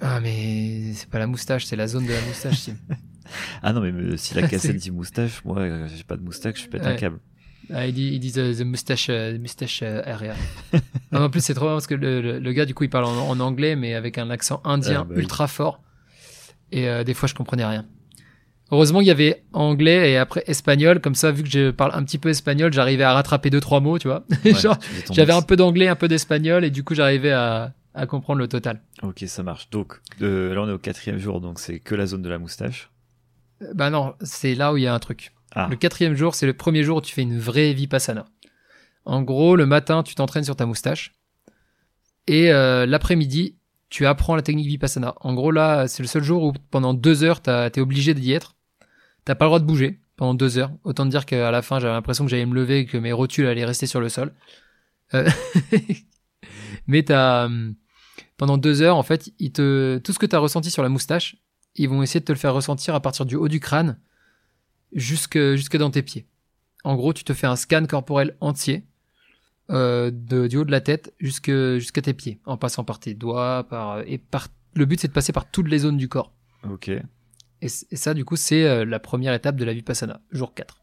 Ah 0.00 0.20
mais 0.20 0.92
c'est 0.92 1.08
pas 1.08 1.18
la 1.18 1.26
moustache, 1.26 1.64
c'est 1.64 1.76
la 1.76 1.86
zone 1.86 2.06
de 2.06 2.12
la 2.12 2.20
moustache. 2.26 2.58
Sim. 2.58 2.76
Ah 3.60 3.72
non, 3.72 3.80
mais 3.80 3.90
euh, 3.90 4.16
si 4.16 4.34
la 4.36 4.42
cassette 4.48 4.76
dit 4.76 4.92
moustache, 4.92 5.44
moi, 5.44 5.58
euh, 5.58 5.88
j'ai 5.92 6.04
pas 6.04 6.16
de 6.16 6.22
moustache, 6.22 6.62
je 6.62 6.68
pète 6.68 6.86
un 6.86 6.90
Ouais. 6.90 6.96
câble. 6.96 7.18
ah, 7.72 7.84
il 7.88 7.92
dit, 7.92 8.10
il 8.12 8.20
dit 8.20 8.30
the, 8.30 8.56
the 8.56 8.60
moustache, 8.64 9.08
euh, 9.10 9.36
moustache 9.36 9.80
euh, 9.82 10.00
area. 10.06 10.34
non, 11.10 11.22
en 11.24 11.28
plus 11.30 11.40
c'est 11.42 11.54
trop 11.54 11.64
bien 11.64 11.74
parce 11.74 11.88
que 11.88 11.96
le, 11.96 12.20
le- 12.20 12.38
le 12.38 12.52
gars 12.52 12.66
du 12.66 12.74
coup 12.74 12.84
il 12.84 12.88
parle 12.90 13.06
en, 13.06 13.28
en 13.28 13.40
anglais 13.40 13.74
mais 13.74 13.94
avec 13.94 14.18
un 14.18 14.30
accent 14.30 14.60
indien 14.64 15.00
Ah, 15.00 15.04
bah 15.04 15.14
oui. 15.16 15.22
ultra 15.22 15.48
fort. 15.48 15.82
Et 16.70 16.88
euh, 16.88 17.02
des 17.02 17.14
fois 17.14 17.28
je 17.28 17.34
comprenais 17.34 17.64
rien. 17.64 17.84
Heureusement 18.72 19.00
il 19.00 19.06
y 19.06 19.10
avait 19.12 19.44
anglais 19.52 20.10
et 20.12 20.16
après 20.16 20.42
espagnol, 20.46 21.00
comme 21.00 21.14
ça 21.14 21.30
vu 21.30 21.42
que 21.44 21.48
je 21.48 21.70
parle 21.70 21.92
un 21.94 22.02
petit 22.02 22.18
peu 22.18 22.30
espagnol, 22.30 22.72
j'arrivais 22.72 23.04
à 23.04 23.12
rattraper 23.12 23.48
deux 23.50 23.60
trois 23.60 23.80
mots, 23.80 23.98
tu 23.98 24.08
vois. 24.08 24.24
Ouais, 24.44 24.54
J'avais 25.12 25.32
un 25.32 25.42
peu 25.42 25.54
d'anglais, 25.56 25.86
un 25.88 25.94
peu 25.96 26.08
d'espagnol, 26.08 26.64
et 26.64 26.70
du 26.70 26.82
coup, 26.82 26.94
j'arrivais 26.94 27.30
à, 27.32 27.74
à 27.94 28.06
comprendre 28.06 28.40
le 28.40 28.48
total. 28.48 28.80
Ok, 29.02 29.22
ça 29.28 29.42
marche. 29.44 29.70
Donc, 29.70 30.00
euh, 30.20 30.52
là, 30.54 30.62
on 30.62 30.68
est 30.68 30.72
au 30.72 30.78
quatrième 30.78 31.18
jour, 31.18 31.40
donc 31.40 31.60
c'est 31.60 31.78
que 31.78 31.94
la 31.94 32.06
zone 32.06 32.22
de 32.22 32.28
la 32.28 32.38
moustache. 32.38 32.90
Euh, 33.62 33.72
Bah 33.74 33.90
non, 33.90 34.14
c'est 34.20 34.54
là 34.56 34.72
où 34.72 34.76
il 34.76 34.82
y 34.82 34.86
a 34.88 34.94
un 34.94 34.98
truc. 34.98 35.32
Ah, 35.54 35.68
Le 35.70 35.76
quatrième 35.76 36.14
jour, 36.16 36.34
c'est 36.34 36.46
le 36.46 36.52
premier 36.54 36.82
jour 36.82 36.98
où 36.98 37.00
tu 37.00 37.14
fais 37.14 37.22
une 37.22 37.38
vraie 37.38 37.72
vipassana. 37.72 38.26
En 39.04 39.22
gros, 39.22 39.54
le 39.54 39.66
matin, 39.66 40.02
tu 40.02 40.16
t'entraînes 40.16 40.42
sur 40.44 40.56
ta 40.56 40.66
moustache. 40.66 41.12
Et 42.26 42.50
euh, 42.52 42.86
l'après-midi, 42.86 43.56
tu 43.88 44.04
apprends 44.06 44.34
la 44.34 44.42
technique 44.42 44.66
vipassana. 44.66 45.14
En 45.20 45.34
gros, 45.34 45.52
là, 45.52 45.86
c'est 45.86 46.02
le 46.02 46.08
seul 46.08 46.24
jour 46.24 46.42
où 46.42 46.52
pendant 46.72 46.92
deux 46.92 47.22
heures, 47.22 47.40
t'es 47.40 47.80
obligé 47.80 48.14
d'y 48.14 48.32
être. 48.32 48.55
T'as 49.26 49.34
pas 49.34 49.44
le 49.44 49.48
droit 49.48 49.58
de 49.58 49.64
bouger 49.64 50.00
pendant 50.14 50.34
deux 50.34 50.56
heures. 50.56 50.72
Autant 50.84 51.04
te 51.04 51.10
dire 51.10 51.26
qu'à 51.26 51.50
la 51.50 51.60
fin, 51.60 51.80
j'avais 51.80 51.92
l'impression 51.92 52.24
que 52.24 52.30
j'allais 52.30 52.46
me 52.46 52.54
lever 52.54 52.78
et 52.78 52.86
que 52.86 52.96
mes 52.96 53.12
rotules 53.12 53.46
allaient 53.46 53.64
rester 53.64 53.86
sur 53.86 54.00
le 54.00 54.08
sol. 54.08 54.32
Euh, 55.14 55.28
Mais 56.86 57.02
t'as... 57.02 57.46
hum, 57.46 57.74
Pendant 58.36 58.56
deux 58.56 58.82
heures, 58.82 58.96
en 58.96 59.02
fait, 59.02 59.30
te... 59.52 59.98
tout 59.98 60.12
ce 60.12 60.18
que 60.18 60.26
t'as 60.26 60.38
ressenti 60.38 60.70
sur 60.70 60.84
la 60.84 60.88
moustache, 60.88 61.36
ils 61.74 61.88
vont 61.88 62.02
essayer 62.02 62.20
de 62.20 62.24
te 62.24 62.32
le 62.32 62.38
faire 62.38 62.54
ressentir 62.54 62.94
à 62.94 63.00
partir 63.00 63.26
du 63.26 63.34
haut 63.34 63.48
du 63.48 63.58
crâne 63.58 63.98
jusque, 64.92 65.38
jusque 65.56 65.76
dans 65.76 65.90
tes 65.90 66.02
pieds. 66.02 66.26
En 66.84 66.94
gros, 66.94 67.12
tu 67.12 67.24
te 67.24 67.34
fais 67.34 67.48
un 67.48 67.56
scan 67.56 67.84
corporel 67.86 68.36
entier, 68.40 68.86
euh, 69.70 70.12
de, 70.14 70.46
du 70.46 70.58
haut 70.58 70.64
de 70.64 70.70
la 70.70 70.80
tête 70.80 71.12
jusqu'à 71.18 72.00
tes 72.00 72.14
pieds, 72.14 72.40
en 72.46 72.56
passant 72.56 72.84
par 72.84 73.00
tes 73.00 73.14
doigts, 73.14 73.66
par, 73.68 74.02
et 74.06 74.18
par, 74.18 74.46
le 74.74 74.84
but 74.84 75.00
c'est 75.00 75.08
de 75.08 75.12
passer 75.12 75.32
par 75.32 75.50
toutes 75.50 75.66
les 75.66 75.80
zones 75.80 75.96
du 75.96 76.08
corps. 76.08 76.32
ok. 76.70 76.92
Et, 77.62 77.66
et 77.90 77.96
ça, 77.96 78.14
du 78.14 78.24
coup, 78.24 78.36
c'est 78.36 78.64
euh, 78.64 78.84
la 78.84 78.98
première 78.98 79.32
étape 79.34 79.56
de 79.56 79.64
la 79.64 79.72
Vipassana, 79.72 80.20
jour 80.30 80.54
4. 80.54 80.80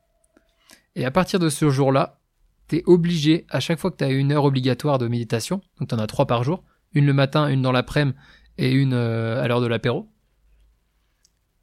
Et 0.96 1.06
à 1.06 1.12
partir 1.12 1.40
de 1.40 1.50
ce 1.50 1.70
jour-là, 1.70 2.20
t'es 2.68 2.84
obligé, 2.86 3.46
à 3.50 3.60
chaque 3.60 3.80
fois 3.80 3.92
que 3.92 3.98
t'as 3.98 4.12
une 4.12 4.32
heure 4.32 4.46
obligatoire 4.46 4.98
de 4.98 5.08
méditation, 5.08 5.62
donc 5.80 5.90
t'en 5.90 6.00
as 6.00 6.08
trois 6.08 6.26
par 6.28 6.44
jour, 6.44 6.64
une 6.94 7.06
le 7.06 7.14
matin, 7.14 7.48
une 7.48 7.62
dans 7.62 7.72
l'après-midi 7.72 8.18
et 8.58 8.72
une 8.72 8.94
euh, 8.94 9.42
à 9.42 9.48
l'heure 9.48 9.62
de 9.62 9.68
l'apéro, 9.68 10.10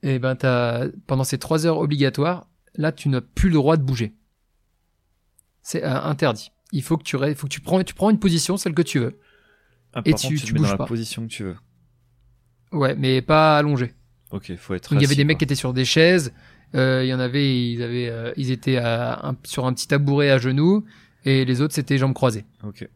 et 0.03 0.19
ben 0.19 0.35
t'as, 0.35 0.89
pendant 1.07 1.25
ces 1.25 1.39
trois 1.39 1.67
heures 1.67 1.79
obligatoires, 1.79 2.49
là, 2.75 2.91
tu 2.93 3.09
n'as 3.09 3.21
plus 3.21 3.49
le 3.51 3.55
droit 3.57 3.77
de 3.77 3.83
bouger. 3.83 4.15
C'est 5.63 5.85
euh, 5.85 6.01
interdit. 6.03 6.51
Il 6.73 6.83
faut 6.83 6.97
que 6.97 7.03
tu, 7.03 7.17
faut 7.35 7.47
que 7.47 7.53
tu 7.53 7.61
prends, 7.61 7.83
tu 7.85 7.95
prends 7.95 8.11
une 8.11 8.19
position, 8.19 8.57
celle 8.57 8.75
que 8.75 8.83
tu 8.83 8.99
veux. 8.99 9.19
Ah, 9.93 10.03
Et 10.05 10.13
par 10.13 10.21
tu- 10.21 10.27
contre, 10.29 10.41
tu, 10.41 10.47
tu 10.47 10.47
te 10.47 10.53
mets 10.55 10.59
dans 10.61 10.63
bouges 10.63 10.73
la 10.73 10.79
pas. 10.79 10.87
position 10.87 11.23
que 11.23 11.29
tu 11.33 11.45
veux. 11.45 11.57
Ouais, 12.73 12.95
mais 12.95 13.21
pas 13.23 13.59
allongé. 13.59 13.95
Ok, 14.33 14.55
faut 14.57 14.75
être. 14.75 14.91
Donc 14.93 15.01
il 15.01 15.03
y 15.03 15.07
avait 15.07 15.15
des 15.17 15.25
mecs 15.25 15.39
qui 15.39 15.45
étaient 15.45 15.55
sur 15.55 15.73
des 15.73 15.85
chaises, 15.85 16.33
euh, 16.75 17.03
il 17.05 17.09
y 17.09 17.15
en 17.15 17.19
avait, 17.21 17.71
ils 17.73 17.83
avaient, 17.83 18.09
euh, 18.09 18.33
ils 18.37 18.51
étaient 18.51 18.77
à 18.77 19.27
un- 19.27 19.37
sur 19.45 19.67
un 19.67 19.73
petit 19.73 19.89
tabouret 19.89 20.31
à 20.31 20.39
genoux, 20.39 20.85
et 21.25 21.45
les 21.45 21.61
autres 21.61 21.75
c'était 21.75 21.99
jambes 21.99 22.15
croisées. 22.15 22.45
Ok. 22.65 22.89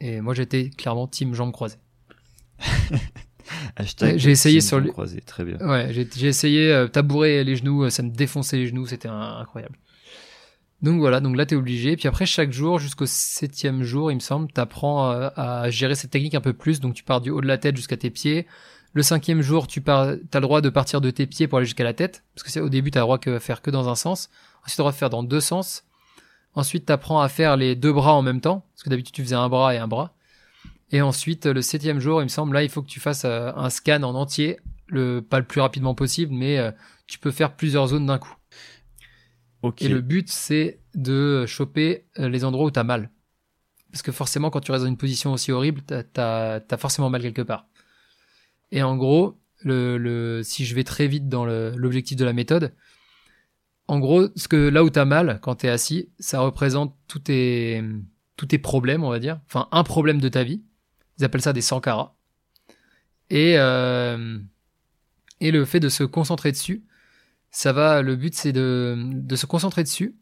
Et 0.00 0.20
moi 0.20 0.34
j'étais 0.34 0.70
clairement 0.70 1.06
team 1.06 1.34
jambes 1.34 1.52
croisées. 1.52 1.78
j'ai 4.16 4.30
essayé 4.30 4.60
sur 4.60 4.80
le 4.80 4.90
croisé, 4.90 5.20
très 5.20 5.44
bien. 5.44 5.58
Ouais, 5.58 5.92
j'ai 5.92 6.26
essayé 6.26 6.72
euh, 6.72 6.86
tabourer 6.88 7.44
les 7.44 7.56
genoux, 7.56 7.88
ça 7.90 8.02
me 8.02 8.10
défonçait 8.10 8.56
les 8.56 8.66
genoux, 8.66 8.86
c'était 8.86 9.08
incroyable. 9.08 9.78
Donc 10.82 10.98
voilà, 10.98 11.20
donc 11.20 11.36
là 11.36 11.46
t'es 11.46 11.56
obligé. 11.56 11.96
Puis 11.96 12.08
après 12.08 12.26
chaque 12.26 12.52
jour 12.52 12.78
jusqu'au 12.78 13.06
septième 13.06 13.82
jour, 13.82 14.10
il 14.12 14.16
me 14.16 14.20
semble, 14.20 14.52
t'apprends 14.52 15.08
à 15.10 15.70
gérer 15.70 15.94
cette 15.94 16.10
technique 16.10 16.34
un 16.34 16.42
peu 16.42 16.52
plus. 16.52 16.80
Donc 16.80 16.92
tu 16.94 17.02
pars 17.04 17.22
du 17.22 17.30
haut 17.30 17.40
de 17.40 17.46
la 17.46 17.56
tête 17.56 17.76
jusqu'à 17.76 17.96
tes 17.96 18.10
pieds. 18.10 18.46
Le 18.94 19.02
cinquième 19.02 19.42
jour, 19.42 19.66
tu 19.66 19.80
pars, 19.80 20.02
as 20.08 20.16
le 20.34 20.40
droit 20.40 20.60
de 20.60 20.70
partir 20.70 21.00
de 21.00 21.10
tes 21.10 21.26
pieds 21.26 21.48
pour 21.48 21.58
aller 21.58 21.66
jusqu'à 21.66 21.84
la 21.84 21.94
tête, 21.94 22.24
parce 22.34 22.44
que 22.44 22.50
c'est 22.50 22.60
au 22.60 22.68
début 22.68 22.90
t'as 22.90 23.00
le 23.00 23.04
droit 23.04 23.18
de 23.18 23.38
faire 23.38 23.60
que 23.60 23.70
dans 23.70 23.88
un 23.88 23.96
sens. 23.96 24.30
Ensuite, 24.62 24.76
tu 24.76 24.80
droit 24.80 24.92
de 24.92 24.96
faire 24.96 25.10
dans 25.10 25.22
deux 25.22 25.40
sens. 25.40 25.84
Ensuite, 26.54 26.86
t'apprends 26.86 27.20
à 27.20 27.28
faire 27.28 27.56
les 27.56 27.74
deux 27.74 27.92
bras 27.92 28.14
en 28.14 28.22
même 28.22 28.40
temps, 28.40 28.64
parce 28.72 28.84
que 28.84 28.90
d'habitude 28.90 29.14
tu 29.14 29.22
faisais 29.22 29.34
un 29.34 29.48
bras 29.48 29.74
et 29.74 29.78
un 29.78 29.88
bras. 29.88 30.14
Et 30.92 31.02
ensuite, 31.02 31.46
le 31.46 31.60
septième 31.60 31.98
jour, 31.98 32.22
il 32.22 32.24
me 32.24 32.28
semble, 32.28 32.54
là, 32.54 32.62
il 32.62 32.70
faut 32.70 32.82
que 32.82 32.88
tu 32.88 33.00
fasses 33.00 33.24
euh, 33.24 33.50
un 33.56 33.68
scan 33.68 34.04
en 34.04 34.14
entier, 34.14 34.60
le 34.86 35.20
pas 35.20 35.40
le 35.40 35.44
plus 35.44 35.60
rapidement 35.60 35.96
possible, 35.96 36.32
mais 36.32 36.58
euh, 36.58 36.70
tu 37.08 37.18
peux 37.18 37.32
faire 37.32 37.56
plusieurs 37.56 37.88
zones 37.88 38.06
d'un 38.06 38.18
coup. 38.18 38.36
Et 39.80 39.88
le 39.88 40.00
but, 40.02 40.28
c'est 40.28 40.78
de 40.94 41.46
choper 41.46 42.04
euh, 42.18 42.28
les 42.28 42.44
endroits 42.44 42.66
où 42.66 42.70
t'as 42.70 42.84
mal. 42.84 43.10
Parce 43.90 44.02
que 44.02 44.12
forcément, 44.12 44.50
quand 44.50 44.60
tu 44.60 44.72
restes 44.72 44.84
dans 44.84 44.90
une 44.90 44.96
position 44.96 45.32
aussi 45.32 45.52
horrible, 45.52 45.82
t'as 45.82 46.60
as, 46.68 46.76
forcément 46.76 47.10
mal 47.10 47.22
quelque 47.22 47.42
part. 47.42 47.66
Et 48.74 48.82
en 48.82 48.96
gros, 48.96 49.40
le, 49.60 49.96
le, 49.98 50.42
si 50.42 50.64
je 50.66 50.74
vais 50.74 50.82
très 50.82 51.06
vite 51.06 51.28
dans 51.28 51.46
l'objectif 51.46 52.16
de 52.16 52.24
la 52.24 52.32
méthode, 52.32 52.74
en 53.86 54.00
gros, 54.00 54.26
ce 54.34 54.48
que 54.48 54.56
là 54.56 54.82
où 54.82 54.90
t'as 54.90 55.04
mal 55.04 55.38
quand 55.42 55.54
t'es 55.54 55.68
assis, 55.68 56.10
ça 56.18 56.40
représente 56.40 56.96
tous 57.06 57.20
tes, 57.20 57.84
tous 58.36 58.46
tes 58.46 58.58
problèmes, 58.58 59.04
on 59.04 59.10
va 59.10 59.20
dire. 59.20 59.40
Enfin, 59.46 59.68
un 59.70 59.84
problème 59.84 60.20
de 60.20 60.28
ta 60.28 60.42
vie. 60.42 60.64
Ils 61.18 61.24
appellent 61.24 61.40
ça 61.40 61.52
des 61.52 61.60
sankara. 61.60 62.16
Et, 63.30 63.54
euh, 63.58 64.40
et 65.40 65.52
le 65.52 65.64
fait 65.64 65.78
de 65.78 65.88
se 65.88 66.02
concentrer 66.02 66.50
dessus, 66.50 66.84
ça 67.52 67.72
va, 67.72 68.02
le 68.02 68.16
but 68.16 68.34
c'est 68.34 68.52
de, 68.52 68.96
de 68.98 69.36
se 69.36 69.46
concentrer 69.46 69.84
dessus 69.84 70.16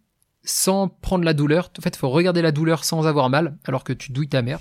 sans 0.44 0.88
prendre 0.88 1.24
la 1.24 1.32
douleur. 1.32 1.72
En 1.78 1.80
fait, 1.80 1.96
il 1.96 1.98
faut 1.98 2.10
regarder 2.10 2.42
la 2.42 2.52
douleur 2.52 2.84
sans 2.84 3.06
avoir 3.06 3.30
mal, 3.30 3.56
alors 3.64 3.82
que 3.82 3.94
tu 3.94 4.12
douilles 4.12 4.28
ta 4.28 4.42
mère. 4.42 4.60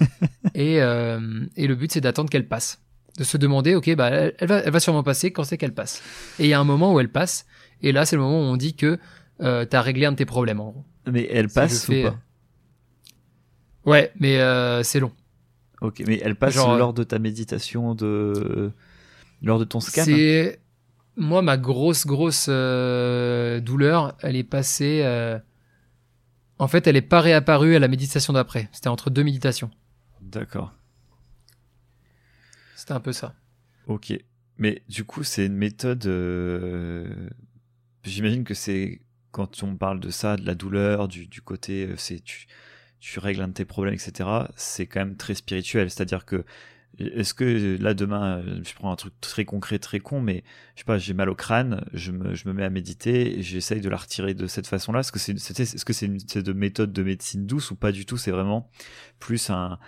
et, 0.54 0.82
euh, 0.82 1.46
et 1.56 1.66
le 1.66 1.74
but 1.74 1.90
c'est 1.90 2.02
d'attendre 2.02 2.28
qu'elle 2.28 2.46
passe. 2.46 2.82
De 3.20 3.24
se 3.24 3.36
demander, 3.36 3.74
ok, 3.74 3.94
bah, 3.96 4.08
elle, 4.08 4.48
va, 4.48 4.56
elle 4.60 4.72
va 4.72 4.80
sûrement 4.80 5.02
passer 5.02 5.30
quand 5.30 5.44
c'est 5.44 5.58
qu'elle 5.58 5.74
passe? 5.74 6.02
Et 6.38 6.44
il 6.44 6.48
y 6.48 6.54
a 6.54 6.58
un 6.58 6.64
moment 6.64 6.94
où 6.94 7.00
elle 7.00 7.10
passe, 7.12 7.44
et 7.82 7.92
là 7.92 8.06
c'est 8.06 8.16
le 8.16 8.22
moment 8.22 8.40
où 8.40 8.44
on 8.44 8.56
dit 8.56 8.74
que 8.74 8.98
euh, 9.42 9.66
t'as 9.66 9.82
réglé 9.82 10.06
un 10.06 10.12
de 10.12 10.16
tes 10.16 10.24
problèmes 10.24 10.58
en 10.58 10.70
gros. 10.70 10.84
Mais 11.06 11.28
elle 11.30 11.48
passe 11.48 11.86
ou 11.88 11.92
pas? 11.92 11.96
euh, 11.98 12.10
Ouais, 13.84 14.10
mais 14.18 14.38
euh, 14.40 14.82
c'est 14.82 15.00
long. 15.00 15.12
Ok, 15.82 16.02
mais 16.06 16.18
elle 16.24 16.34
passe 16.34 16.56
lors 16.56 16.94
de 16.94 17.04
ta 17.04 17.18
méditation, 17.18 17.94
de 17.94 18.72
lors 19.42 19.58
de 19.58 19.64
ton 19.64 19.80
scan. 19.80 20.04
C'est 20.06 20.58
moi, 21.16 21.42
ma 21.42 21.58
grosse, 21.58 22.06
grosse 22.06 22.46
euh, 22.48 23.60
douleur, 23.60 24.16
elle 24.22 24.36
est 24.36 24.44
passée. 24.44 25.04
En 26.58 26.68
fait, 26.68 26.86
elle 26.86 26.96
est 26.96 27.02
pas 27.02 27.20
réapparue 27.20 27.76
à 27.76 27.78
la 27.78 27.88
méditation 27.88 28.32
d'après. 28.32 28.70
C'était 28.72 28.88
entre 28.88 29.10
deux 29.10 29.24
méditations. 29.24 29.70
D'accord. 30.22 30.72
C'était 32.80 32.92
un 32.92 33.00
peu 33.00 33.12
ça. 33.12 33.34
Ok. 33.88 34.14
Mais 34.56 34.82
du 34.88 35.04
coup, 35.04 35.22
c'est 35.22 35.44
une 35.44 35.54
méthode. 35.54 36.06
Euh, 36.06 37.28
j'imagine 38.04 38.42
que 38.42 38.54
c'est 38.54 39.02
quand 39.32 39.62
on 39.62 39.76
parle 39.76 40.00
de 40.00 40.08
ça, 40.08 40.38
de 40.38 40.46
la 40.46 40.54
douleur, 40.54 41.06
du, 41.06 41.42
côté, 41.42 41.90
c'est 41.98 42.22
tu, 42.24 43.18
règles 43.18 43.42
un 43.42 43.48
de 43.48 43.52
tes 43.52 43.66
problèmes, 43.66 43.92
etc. 43.92 44.30
C'est 44.56 44.86
quand 44.86 45.00
même 45.00 45.18
très 45.18 45.34
spirituel. 45.34 45.90
C'est-à-dire 45.90 46.24
que 46.24 46.46
est-ce 46.98 47.34
que 47.34 47.76
là 47.78 47.92
demain, 47.92 48.42
je 48.64 48.72
prends 48.72 48.90
un 48.90 48.96
truc 48.96 49.12
très 49.20 49.44
concret, 49.44 49.78
très 49.78 50.00
con, 50.00 50.22
mais 50.22 50.42
je 50.74 50.80
sais 50.80 50.86
pas, 50.86 50.96
j'ai 50.96 51.12
mal 51.12 51.28
au 51.28 51.34
crâne, 51.34 51.84
je 51.92 52.12
me, 52.12 52.52
mets 52.54 52.64
à 52.64 52.70
méditer 52.70 53.42
j'essaye 53.42 53.82
de 53.82 53.90
la 53.90 53.98
retirer 53.98 54.32
de 54.32 54.46
cette 54.46 54.66
façon-là. 54.66 55.00
Est-ce 55.00 55.12
que 55.12 55.18
c'est 55.18 55.32
est-ce 55.32 55.84
que 55.84 55.92
c'est 55.92 56.06
une, 56.06 56.16
de 56.16 56.52
méthode 56.54 56.94
de 56.94 57.02
médecine 57.02 57.46
douce 57.46 57.72
ou 57.72 57.76
pas 57.76 57.92
du 57.92 58.06
tout? 58.06 58.16
C'est 58.16 58.30
vraiment 58.30 58.70
plus 59.18 59.50
un, 59.50 59.78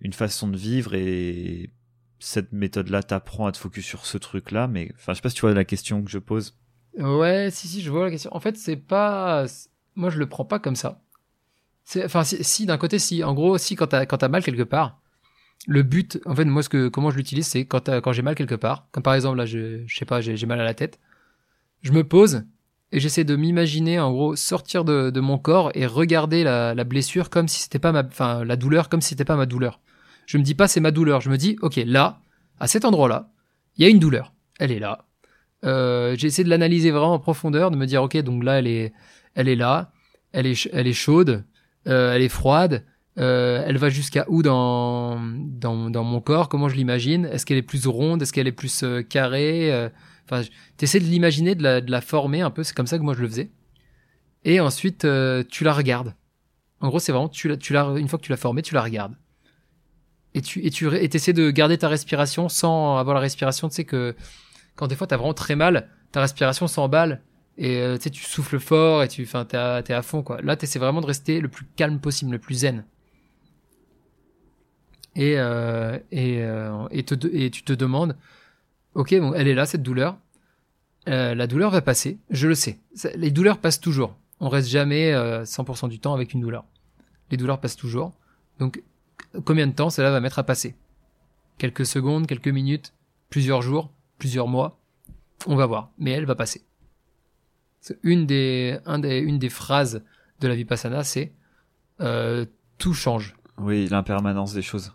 une 0.00 0.12
façon 0.12 0.48
de 0.48 0.56
vivre 0.56 0.94
et 0.94 1.70
cette 2.22 2.52
méthode-là 2.52 3.02
t'apprend 3.02 3.46
à 3.46 3.52
te 3.52 3.58
focus 3.58 3.84
sur 3.84 4.06
ce 4.06 4.18
truc-là. 4.18 4.68
Mais 4.68 4.92
enfin, 4.96 5.12
je 5.12 5.16
sais 5.16 5.22
pas 5.22 5.28
si 5.28 5.34
tu 5.36 5.42
vois 5.42 5.54
la 5.54 5.64
question 5.64 6.02
que 6.02 6.10
je 6.10 6.18
pose. 6.18 6.56
Ouais, 6.98 7.48
si 7.50 7.68
si, 7.68 7.82
je 7.82 7.90
vois 7.90 8.04
la 8.04 8.10
question. 8.10 8.34
En 8.34 8.40
fait, 8.40 8.56
c'est 8.56 8.76
pas, 8.76 9.46
moi 9.94 10.10
je 10.10 10.18
le 10.18 10.28
prends 10.28 10.44
pas 10.44 10.58
comme 10.58 10.76
ça. 10.76 11.02
Enfin, 12.04 12.24
si, 12.24 12.42
si 12.44 12.66
d'un 12.66 12.78
côté, 12.78 12.98
si. 12.98 13.24
En 13.24 13.34
gros, 13.34 13.58
si 13.58 13.76
quand 13.76 13.88
t'as 13.88 14.28
mal 14.28 14.42
quelque 14.42 14.62
part 14.62 15.02
le 15.66 15.82
but, 15.82 16.20
en 16.26 16.34
fait, 16.34 16.44
moi, 16.44 16.62
ce 16.62 16.68
que, 16.68 16.88
comment 16.88 17.10
je 17.10 17.16
l'utilise, 17.16 17.46
c'est 17.46 17.66
quand, 17.66 17.88
quand 17.88 18.12
j'ai 18.12 18.22
mal 18.22 18.34
quelque 18.34 18.54
part, 18.54 18.88
comme 18.90 19.02
par 19.02 19.14
exemple, 19.14 19.38
là, 19.38 19.46
je, 19.46 19.82
je 19.86 19.96
sais 19.96 20.04
pas, 20.04 20.20
j'ai 20.20 20.46
mal 20.46 20.60
à 20.60 20.64
la 20.64 20.74
tête, 20.74 20.98
je 21.82 21.92
me 21.92 22.04
pose 22.04 22.44
et 22.90 23.00
j'essaie 23.00 23.24
de 23.24 23.36
m'imaginer, 23.36 23.98
en 24.00 24.12
gros, 24.12 24.36
sortir 24.36 24.84
de, 24.84 25.10
de, 25.10 25.20
mon 25.20 25.38
corps 25.38 25.70
et 25.74 25.86
regarder 25.86 26.44
la, 26.44 26.74
la 26.74 26.84
blessure 26.84 27.30
comme 27.30 27.48
si 27.48 27.62
c'était 27.62 27.78
pas 27.78 27.92
ma, 27.92 28.02
enfin, 28.02 28.44
la 28.44 28.56
douleur 28.56 28.88
comme 28.88 29.00
si 29.00 29.10
c'était 29.10 29.24
pas 29.24 29.36
ma 29.36 29.46
douleur. 29.46 29.80
Je 30.26 30.38
me 30.38 30.42
dis 30.42 30.54
pas 30.54 30.68
c'est 30.68 30.80
ma 30.80 30.90
douleur, 30.90 31.20
je 31.20 31.30
me 31.30 31.36
dis, 31.36 31.56
ok, 31.62 31.80
là, 31.86 32.20
à 32.60 32.66
cet 32.66 32.84
endroit-là, 32.84 33.30
il 33.76 33.84
y 33.84 33.86
a 33.86 33.90
une 33.90 33.98
douleur, 33.98 34.32
elle 34.58 34.70
est 34.70 34.78
là. 34.78 35.06
Euh, 35.64 36.14
j'ai 36.16 36.26
essayé 36.26 36.44
de 36.44 36.50
l'analyser 36.50 36.90
vraiment 36.90 37.14
en 37.14 37.18
profondeur, 37.18 37.70
de 37.70 37.76
me 37.76 37.86
dire, 37.86 38.02
ok, 38.02 38.16
donc 38.18 38.44
là, 38.44 38.58
elle 38.58 38.66
est, 38.66 38.92
elle 39.34 39.48
est 39.48 39.56
là, 39.56 39.92
elle 40.32 40.46
est, 40.46 40.68
elle 40.72 40.86
est 40.86 40.92
chaude, 40.92 41.44
euh, 41.86 42.14
elle 42.14 42.22
est 42.22 42.28
froide, 42.28 42.84
euh, 43.18 43.62
elle 43.66 43.78
va 43.78 43.88
jusqu'à 43.88 44.24
où 44.28 44.42
dans, 44.42 45.20
dans, 45.20 45.90
dans, 45.90 46.04
mon 46.04 46.20
corps? 46.20 46.48
Comment 46.48 46.68
je 46.68 46.76
l'imagine? 46.76 47.26
Est-ce 47.26 47.46
qu'elle 47.46 47.58
est 47.58 47.62
plus 47.62 47.86
ronde? 47.86 48.22
Est-ce 48.22 48.32
qu'elle 48.32 48.46
est 48.46 48.52
plus 48.52 48.84
carrée? 49.08 49.90
Enfin, 50.24 50.42
t'essaies 50.76 51.00
de 51.00 51.04
l'imaginer, 51.04 51.54
de 51.54 51.62
la, 51.62 51.80
de 51.80 51.90
la 51.90 52.00
former 52.00 52.40
un 52.40 52.50
peu. 52.50 52.62
C'est 52.62 52.74
comme 52.74 52.86
ça 52.86 52.98
que 52.98 53.02
moi 53.02 53.14
je 53.14 53.20
le 53.20 53.28
faisais. 53.28 53.50
Et 54.44 54.60
ensuite, 54.60 55.06
tu 55.50 55.64
la 55.64 55.72
regardes. 55.72 56.14
En 56.80 56.88
gros, 56.88 56.98
c'est 56.98 57.12
vraiment 57.12 57.28
tu 57.28 57.48
la, 57.48 57.56
tu 57.56 57.72
la, 57.72 57.84
une 57.96 58.08
fois 58.08 58.18
que 58.18 58.24
tu 58.24 58.30
l'as 58.30 58.36
formée, 58.36 58.62
tu 58.62 58.74
la 58.74 58.82
regardes. 58.82 59.14
Et 60.34 60.40
tu 60.40 60.64
et 60.64 60.70
tu 60.70 60.88
et 60.94 61.14
essaies 61.14 61.32
de 61.32 61.50
garder 61.50 61.78
ta 61.78 61.88
respiration 61.88 62.48
sans 62.48 62.96
avoir 62.96 63.14
la 63.14 63.20
respiration. 63.20 63.68
Tu 63.68 63.76
sais 63.76 63.84
que 63.84 64.14
quand 64.76 64.86
des 64.86 64.96
fois 64.96 65.06
t'as 65.06 65.16
vraiment 65.16 65.34
très 65.34 65.56
mal, 65.56 65.88
ta 66.10 66.20
respiration 66.20 66.66
s'emballe 66.66 67.20
et 67.58 67.84
tu 67.96 68.02
sais 68.04 68.10
tu 68.10 68.24
souffles 68.24 68.58
fort 68.58 69.02
et 69.02 69.08
tu, 69.08 69.22
enfin 69.24 69.44
t'es 69.44 69.56
à, 69.92 70.02
fond 70.02 70.22
quoi. 70.22 70.40
Là, 70.40 70.56
t'essaies 70.56 70.78
vraiment 70.78 71.02
de 71.02 71.06
rester 71.06 71.40
le 71.40 71.48
plus 71.48 71.66
calme 71.76 71.98
possible, 71.98 72.32
le 72.32 72.38
plus 72.38 72.54
zen 72.54 72.84
et, 75.14 75.34
euh, 75.38 75.98
et, 76.10 76.42
euh, 76.42 76.88
et, 76.90 77.04
et, 77.44 77.50
tu 77.50 77.62
te 77.62 77.72
demandes, 77.72 78.16
ok, 78.94 79.14
bon, 79.18 79.34
elle 79.34 79.48
est 79.48 79.54
là, 79.54 79.66
cette 79.66 79.82
douleur. 79.82 80.16
Euh, 81.08 81.34
la 81.34 81.46
douleur 81.46 81.70
va 81.70 81.82
passer, 81.82 82.18
je 82.30 82.48
le 82.48 82.54
sais. 82.54 82.78
Les 83.16 83.30
douleurs 83.30 83.58
passent 83.58 83.80
toujours. 83.80 84.16
On 84.40 84.48
reste 84.48 84.68
jamais 84.68 85.12
100% 85.12 85.88
du 85.88 85.98
temps 85.98 86.14
avec 86.14 86.32
une 86.32 86.40
douleur. 86.40 86.64
Les 87.30 87.36
douleurs 87.36 87.60
passent 87.60 87.76
toujours. 87.76 88.12
Donc, 88.58 88.82
combien 89.44 89.66
de 89.66 89.72
temps 89.72 89.90
cela 89.90 90.10
va 90.10 90.20
mettre 90.20 90.38
à 90.38 90.44
passer 90.44 90.74
Quelques 91.58 91.86
secondes, 91.86 92.26
quelques 92.26 92.48
minutes, 92.48 92.94
plusieurs 93.30 93.62
jours, 93.62 93.92
plusieurs 94.18 94.48
mois. 94.48 94.78
On 95.46 95.56
va 95.56 95.66
voir. 95.66 95.90
Mais 95.98 96.12
elle 96.12 96.24
va 96.26 96.34
passer. 96.34 96.64
Une 98.02 98.26
des, 98.26 98.78
un 98.86 98.98
des, 98.98 99.18
une 99.18 99.38
des 99.38 99.48
phrases 99.48 100.02
de 100.40 100.48
la 100.48 100.54
Vipassana, 100.54 101.04
c'est 101.04 101.32
tout 102.78 102.94
change. 102.94 103.36
Oui, 103.58 103.86
l'impermanence 103.88 104.54
des 104.54 104.62
choses. 104.62 104.92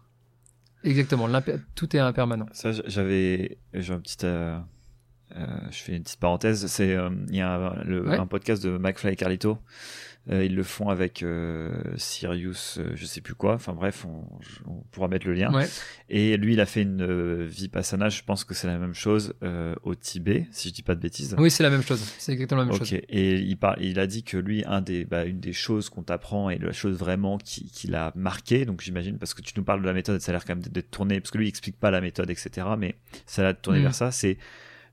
Exactement, 0.83 1.27
tout 1.75 1.95
est 1.95 1.99
impermanent. 1.99 2.47
Ça, 2.51 2.71
j'avais, 2.71 3.57
j'ai 3.73 3.93
un 3.93 3.99
petit, 3.99 4.17
euh, 4.23 4.57
euh, 5.35 5.45
je 5.71 5.77
fais 5.77 5.95
une 5.95 6.03
petite 6.03 6.19
parenthèse. 6.19 6.67
C'est, 6.67 6.95
euh, 6.95 7.09
il 7.29 7.35
y 7.35 7.41
a 7.41 7.53
un, 7.53 8.19
un, 8.19 8.27
podcast 8.27 8.63
de 8.63 8.77
McFly 8.77 9.13
et 9.13 9.15
Carlito. 9.15 9.57
ils 10.29 10.55
le 10.55 10.63
font 10.63 10.89
avec 10.89 11.23
Sirius, 11.95 12.79
je 12.95 13.05
sais 13.05 13.21
plus 13.21 13.35
quoi. 13.35 13.53
Enfin 13.53 13.73
bref, 13.73 14.05
on, 14.65 14.73
pourra 14.91 15.07
mettre 15.07 15.27
le 15.27 15.33
lien. 15.33 15.51
Et 16.09 16.37
lui, 16.37 16.53
il 16.53 16.59
a 16.59 16.65
fait 16.65 16.81
une 16.81 17.45
vipassana. 17.45 18.09
Je 18.09 18.23
pense 18.23 18.43
que 18.43 18.53
c'est 18.53 18.67
la 18.67 18.77
même 18.77 18.93
chose 18.93 19.33
au 19.83 19.95
Tibet, 19.95 20.47
si 20.51 20.69
je 20.69 20.73
dis 20.73 20.83
pas 20.83 20.95
de 20.95 21.01
bêtises. 21.01 21.35
Oui, 21.37 21.51
c'est 21.51 21.63
la 21.63 21.69
même 21.69 21.83
chose. 21.83 22.01
C'est 22.17 22.33
exactement 22.33 22.61
la 22.61 22.67
même 22.67 22.77
chose. 22.77 22.93
Et 22.93 23.35
il 23.35 23.57
parle, 23.57 23.77
il 23.81 23.99
a 23.99 24.07
dit 24.07 24.23
que 24.23 24.37
lui, 24.37 24.63
un 24.65 24.81
des, 24.81 25.05
bah, 25.05 25.25
une 25.25 25.39
des 25.39 25.53
choses 25.53 25.89
qu'on 25.89 26.03
t'apprend 26.03 26.49
et 26.49 26.57
la 26.57 26.71
chose 26.71 26.97
vraiment 26.97 27.37
qui, 27.37 27.69
qui 27.69 27.87
l'a 27.87 28.11
marqué. 28.15 28.65
Donc 28.65 28.81
j'imagine 28.81 29.17
parce 29.17 29.33
que 29.33 29.41
tu 29.41 29.53
nous 29.57 29.63
parles 29.63 29.81
de 29.81 29.87
la 29.87 29.93
méthode, 29.93 30.19
ça 30.21 30.31
a 30.31 30.33
l'air 30.33 30.45
quand 30.45 30.55
même 30.55 30.63
d'être 30.63 30.91
tourné 30.91 31.19
parce 31.19 31.31
que 31.31 31.37
lui, 31.37 31.45
il 31.45 31.49
explique 31.49 31.79
pas 31.79 31.91
la 31.91 32.01
méthode, 32.01 32.29
etc. 32.29 32.67
Mais 32.77 32.95
ça 33.25 33.41
a 33.41 33.45
l'air 33.45 33.53
de 33.53 33.59
tourner 33.59 33.79
mm. 33.79 33.83
vers 33.83 33.95
ça. 33.95 34.11
C'est 34.11 34.37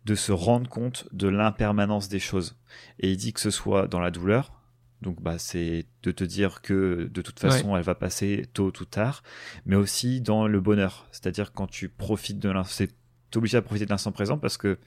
de 0.05 0.15
se 0.15 0.33
rendre 0.33 0.69
compte 0.69 1.09
de 1.13 1.29
l'impermanence 1.29 2.09
des 2.09 2.19
choses. 2.19 2.57
Et 2.99 3.11
il 3.11 3.17
dit 3.17 3.33
que 3.33 3.41
ce 3.41 3.51
soit 3.51 3.87
dans 3.89 4.01
la 4.01 4.11
douleur, 4.11 4.53
donc 5.01 5.23
bah 5.23 5.39
c'est 5.39 5.87
de 6.03 6.11
te 6.11 6.25
dire 6.25 6.63
que 6.63 7.09
de 7.13 7.23
toute 7.23 7.39
façon 7.39 7.77
elle 7.77 7.83
va 7.83 7.95
passer 7.95 8.47
tôt 8.53 8.73
ou 8.81 8.85
tard, 8.85 9.23
mais 9.67 9.77
aussi 9.77 10.21
dans 10.21 10.47
le 10.47 10.61
bonheur, 10.61 11.07
c'est-à-dire 11.11 11.53
quand 11.53 11.67
tu 11.67 11.89
profites 11.89 12.39
de 12.39 12.49
l'instant, 12.49 12.85
es 12.85 13.37
obligé 13.37 13.57
à 13.57 13.63
profiter 13.63 13.87
de 13.87 13.91
l'instant 13.91 14.13
présent 14.13 14.39
parce 14.39 14.57
que 14.57 14.79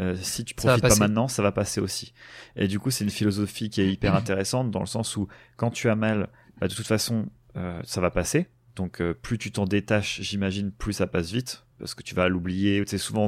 euh, 0.00 0.16
si 0.20 0.44
tu 0.44 0.54
profites 0.54 0.80
pas 0.80 0.96
maintenant, 0.96 1.28
ça 1.28 1.42
va 1.42 1.52
passer 1.52 1.80
aussi. 1.80 2.14
Et 2.56 2.66
du 2.66 2.78
coup, 2.78 2.90
c'est 2.90 3.04
une 3.04 3.10
philosophie 3.10 3.68
qui 3.68 3.82
est 3.82 3.92
hyper 3.92 4.14
intéressante 4.14 4.70
dans 4.70 4.80
le 4.80 4.86
sens 4.86 5.16
où 5.16 5.28
quand 5.56 5.70
tu 5.70 5.88
as 5.88 5.96
mal, 5.96 6.30
bah, 6.58 6.68
de 6.68 6.74
toute 6.74 6.86
façon, 6.86 7.26
euh, 7.56 7.80
ça 7.84 8.00
va 8.00 8.10
passer. 8.10 8.48
Donc 8.74 9.02
euh, 9.02 9.12
plus 9.12 9.36
tu 9.36 9.52
t'en 9.52 9.66
détaches, 9.66 10.20
j'imagine, 10.22 10.72
plus 10.72 10.94
ça 10.94 11.06
passe 11.06 11.30
vite 11.30 11.66
parce 11.82 11.94
que 11.94 12.04
tu 12.04 12.14
vas 12.14 12.28
l'oublier. 12.28 12.84
C'est 12.86 12.96
souvent, 12.96 13.26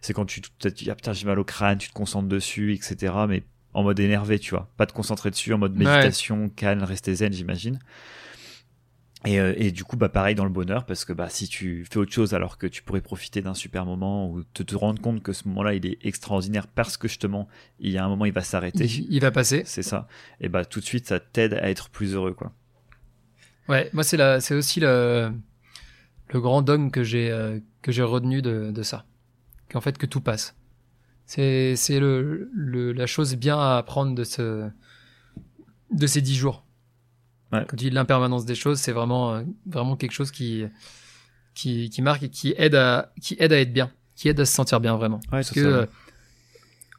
c'est 0.00 0.14
quand 0.14 0.24
tu 0.24 0.40
te 0.40 0.68
dis, 0.68 0.90
ah 0.90 0.94
putain, 0.94 1.12
j'ai 1.12 1.26
mal 1.26 1.38
au 1.38 1.44
crâne, 1.44 1.76
tu 1.76 1.90
te 1.90 1.92
concentres 1.92 2.28
dessus, 2.28 2.72
etc. 2.72 3.12
Mais 3.28 3.42
en 3.74 3.82
mode 3.82 4.00
énervé, 4.00 4.38
tu 4.38 4.50
vois. 4.52 4.70
Pas 4.78 4.86
te 4.86 4.94
concentrer 4.94 5.30
dessus, 5.30 5.52
en 5.52 5.58
mode 5.58 5.76
méditation, 5.76 6.48
calme, 6.48 6.82
rester 6.82 7.14
zen, 7.14 7.30
j'imagine. 7.30 7.78
Et, 9.26 9.38
euh, 9.38 9.52
et, 9.58 9.70
du 9.70 9.84
coup, 9.84 9.98
bah 9.98 10.08
pareil 10.08 10.34
dans 10.34 10.44
le 10.44 10.50
bonheur, 10.50 10.86
parce 10.86 11.04
que 11.04 11.12
bah 11.12 11.28
si 11.28 11.46
tu 11.46 11.84
fais 11.90 11.98
autre 11.98 12.10
chose 12.10 12.32
alors 12.32 12.56
que 12.56 12.66
tu 12.66 12.82
pourrais 12.82 13.02
profiter 13.02 13.42
d'un 13.42 13.52
super 13.52 13.84
moment 13.84 14.30
ou 14.30 14.44
te, 14.44 14.62
te 14.62 14.74
rendre 14.74 15.02
compte 15.02 15.22
que 15.22 15.34
ce 15.34 15.46
moment-là 15.48 15.74
il 15.74 15.84
est 15.84 15.98
extraordinaire 16.06 16.66
parce 16.66 16.96
que 16.96 17.06
justement 17.06 17.46
il 17.80 17.90
y 17.90 17.98
a 17.98 18.04
un 18.04 18.08
moment 18.08 18.24
il 18.24 18.32
va 18.32 18.40
s'arrêter, 18.40 18.86
il, 18.86 19.20
va 19.20 19.30
passer, 19.30 19.60
c'est 19.66 19.82
ça. 19.82 20.08
Et 20.40 20.48
bah 20.48 20.64
tout 20.64 20.80
de 20.80 20.86
suite 20.86 21.06
ça 21.06 21.20
t'aide 21.20 21.52
à 21.52 21.68
être 21.68 21.90
plus 21.90 22.14
heureux 22.14 22.32
quoi. 22.32 22.54
Ouais, 23.68 23.90
moi 23.92 24.04
c'est 24.04 24.54
aussi 24.54 24.80
le 24.80 25.30
le 26.32 26.40
grand 26.40 26.62
dogme 26.62 26.90
que 26.90 27.02
j'ai 27.02 27.30
euh, 27.30 27.58
que 27.82 27.92
j'ai 27.92 28.02
retenu 28.02 28.42
de, 28.42 28.70
de 28.70 28.82
ça, 28.82 29.04
qu'en 29.70 29.80
fait 29.80 29.98
que 29.98 30.06
tout 30.06 30.20
passe. 30.20 30.56
C'est 31.26 31.76
c'est 31.76 32.00
le, 32.00 32.50
le 32.52 32.92
la 32.92 33.06
chose 33.06 33.34
bien 33.36 33.58
à 33.58 33.76
apprendre 33.76 34.14
de 34.14 34.24
ce 34.24 34.68
de 35.90 36.06
ces 36.06 36.20
dix 36.20 36.36
jours 36.36 36.64
quand 37.50 37.64
tu 37.70 37.76
dis 37.76 37.90
l'impermanence 37.90 38.44
des 38.44 38.54
choses, 38.54 38.78
c'est 38.78 38.92
vraiment, 38.92 39.34
euh, 39.34 39.42
vraiment 39.66 39.96
quelque 39.96 40.12
chose 40.12 40.30
qui, 40.30 40.64
qui, 41.54 41.90
qui, 41.90 42.02
marque 42.02 42.22
et 42.22 42.28
qui 42.28 42.54
aide, 42.56 42.74
à, 42.74 43.12
qui 43.20 43.36
aide 43.38 43.52
à 43.52 43.60
être 43.60 43.72
bien, 43.72 43.90
qui 44.14 44.28
aide 44.28 44.38
à 44.40 44.44
se 44.44 44.52
sentir 44.54 44.80
bien 44.80 44.96
vraiment. 44.96 45.20
Parce 45.30 45.50
que, 45.50 45.60
euh, 45.60 45.86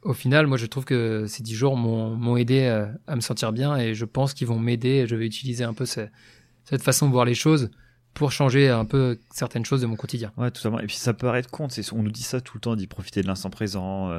au 0.04 0.14
final, 0.14 0.48
moi, 0.48 0.58
je 0.58 0.66
trouve 0.66 0.84
que 0.84 1.26
ces 1.28 1.44
dix 1.44 1.56
jours 1.56 1.78
m'ont 1.78 2.38
aidé 2.38 2.66
à, 2.66 2.76
euh, 2.76 2.92
à, 3.08 3.16
me 3.16 3.22
sentir 3.22 3.54
bien 3.54 3.78
et 3.78 3.94
je 3.94 4.06
pense 4.06 4.34
qu'ils 4.34 4.48
vont 4.48 4.60
m'aider. 4.60 5.06
Je 5.08 5.16
vais 5.16 5.26
utiliser 5.26 5.64
un 5.64 5.74
peu 5.74 5.86
cette, 5.86 6.12
cette 6.66 6.82
façon 6.82 7.08
de 7.08 7.12
voir 7.12 7.26
les 7.26 7.36
choses 7.36 7.72
pour 8.14 8.32
changer 8.32 8.70
un 8.70 8.86
peu 8.86 9.20
certaines 9.32 9.66
choses 9.66 9.82
de 9.82 9.88
mon 9.88 9.96
quotidien. 9.96 10.32
Ouais, 10.38 10.52
totalement. 10.52 10.80
Et 10.80 10.88
puis 10.88 10.98
ça 10.98 11.14
peut 11.14 11.28
paraître 11.28 11.50
con, 11.50 11.68
on 11.94 12.04
nous 12.04 12.12
dit 12.12 12.24
ça 12.24 12.42
tout 12.42 12.58
le 12.58 12.62
temps, 12.62 12.76
d'y 12.76 12.88
profiter 12.88 13.22
de 13.22 13.28
l'instant 13.28 13.50
présent. 13.50 14.12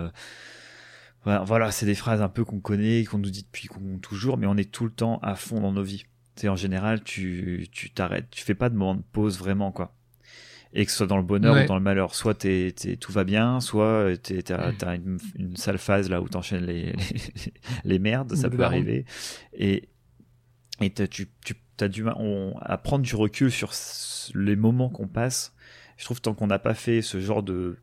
voilà, 1.24 1.70
c'est 1.70 1.87
des 1.87 1.94
phrases 1.94 2.22
un 2.22 2.28
peu 2.28 2.44
qu'on 2.44 2.61
connaît, 2.61 3.05
qu'on 3.05 3.18
nous 3.18 3.31
dit 3.31 3.42
depuis 3.42 3.68
qu'on 3.68 3.98
toujours, 3.98 4.38
mais 4.38 4.46
on 4.46 4.57
est 4.57 4.70
tout 4.70 4.85
le 4.85 4.92
temps 4.92 5.18
à 5.22 5.35
fond 5.35 5.61
dans 5.61 5.72
nos 5.72 5.83
vies 5.83 6.05
en 6.44 6.57
général, 6.57 7.02
tu 7.02 7.68
tu 7.70 7.90
t'arrêtes, 7.90 8.31
tu 8.31 8.44
fais 8.44 8.55
pas 8.55 8.68
de 8.68 8.74
moment 8.74 8.94
de 8.94 9.02
pause 9.12 9.38
vraiment 9.38 9.72
quoi. 9.72 9.94
Et 10.74 10.87
que 10.87 10.90
ce 10.90 10.98
soit 10.98 11.07
dans 11.07 11.18
le 11.18 11.22
bonheur 11.22 11.62
ou 11.62 11.66
dans 11.66 11.76
le 11.76 11.83
malheur, 11.83 12.14
soit 12.14 12.35
t'es, 12.35 12.72
tout 12.98 13.12
va 13.12 13.24
bien, 13.24 13.61
soit 13.61 14.16
t'as, 14.22 14.72
as 14.87 14.94
une, 14.94 15.18
une, 15.37 15.55
sale 15.55 15.76
phase 15.76 16.09
là 16.09 16.22
où 16.22 16.28
t'enchaînes 16.31 16.64
les, 16.64 16.92
les, 17.44 17.52
les 17.85 17.98
merdes, 17.98 18.35
ça 18.35 18.48
peut 18.48 18.64
arriver. 18.64 19.05
Et, 19.52 19.90
et 20.81 20.90
tu, 20.90 21.28
tu 21.44 21.55
du 21.88 22.05
à 22.09 22.79
prendre 22.79 23.05
du 23.05 23.14
recul 23.14 23.51
sur 23.51 23.73
les 24.35 24.57
moments 24.57 24.88
qu'on 24.88 25.09
passe. 25.09 25.55
Je 25.97 26.05
trouve 26.05 26.21
tant 26.21 26.35
qu'on 26.35 26.47
n'a 26.47 26.59
pas 26.59 26.75
fait 26.75 27.03
ce 27.03 27.21
genre 27.21 27.42
de 27.42 27.79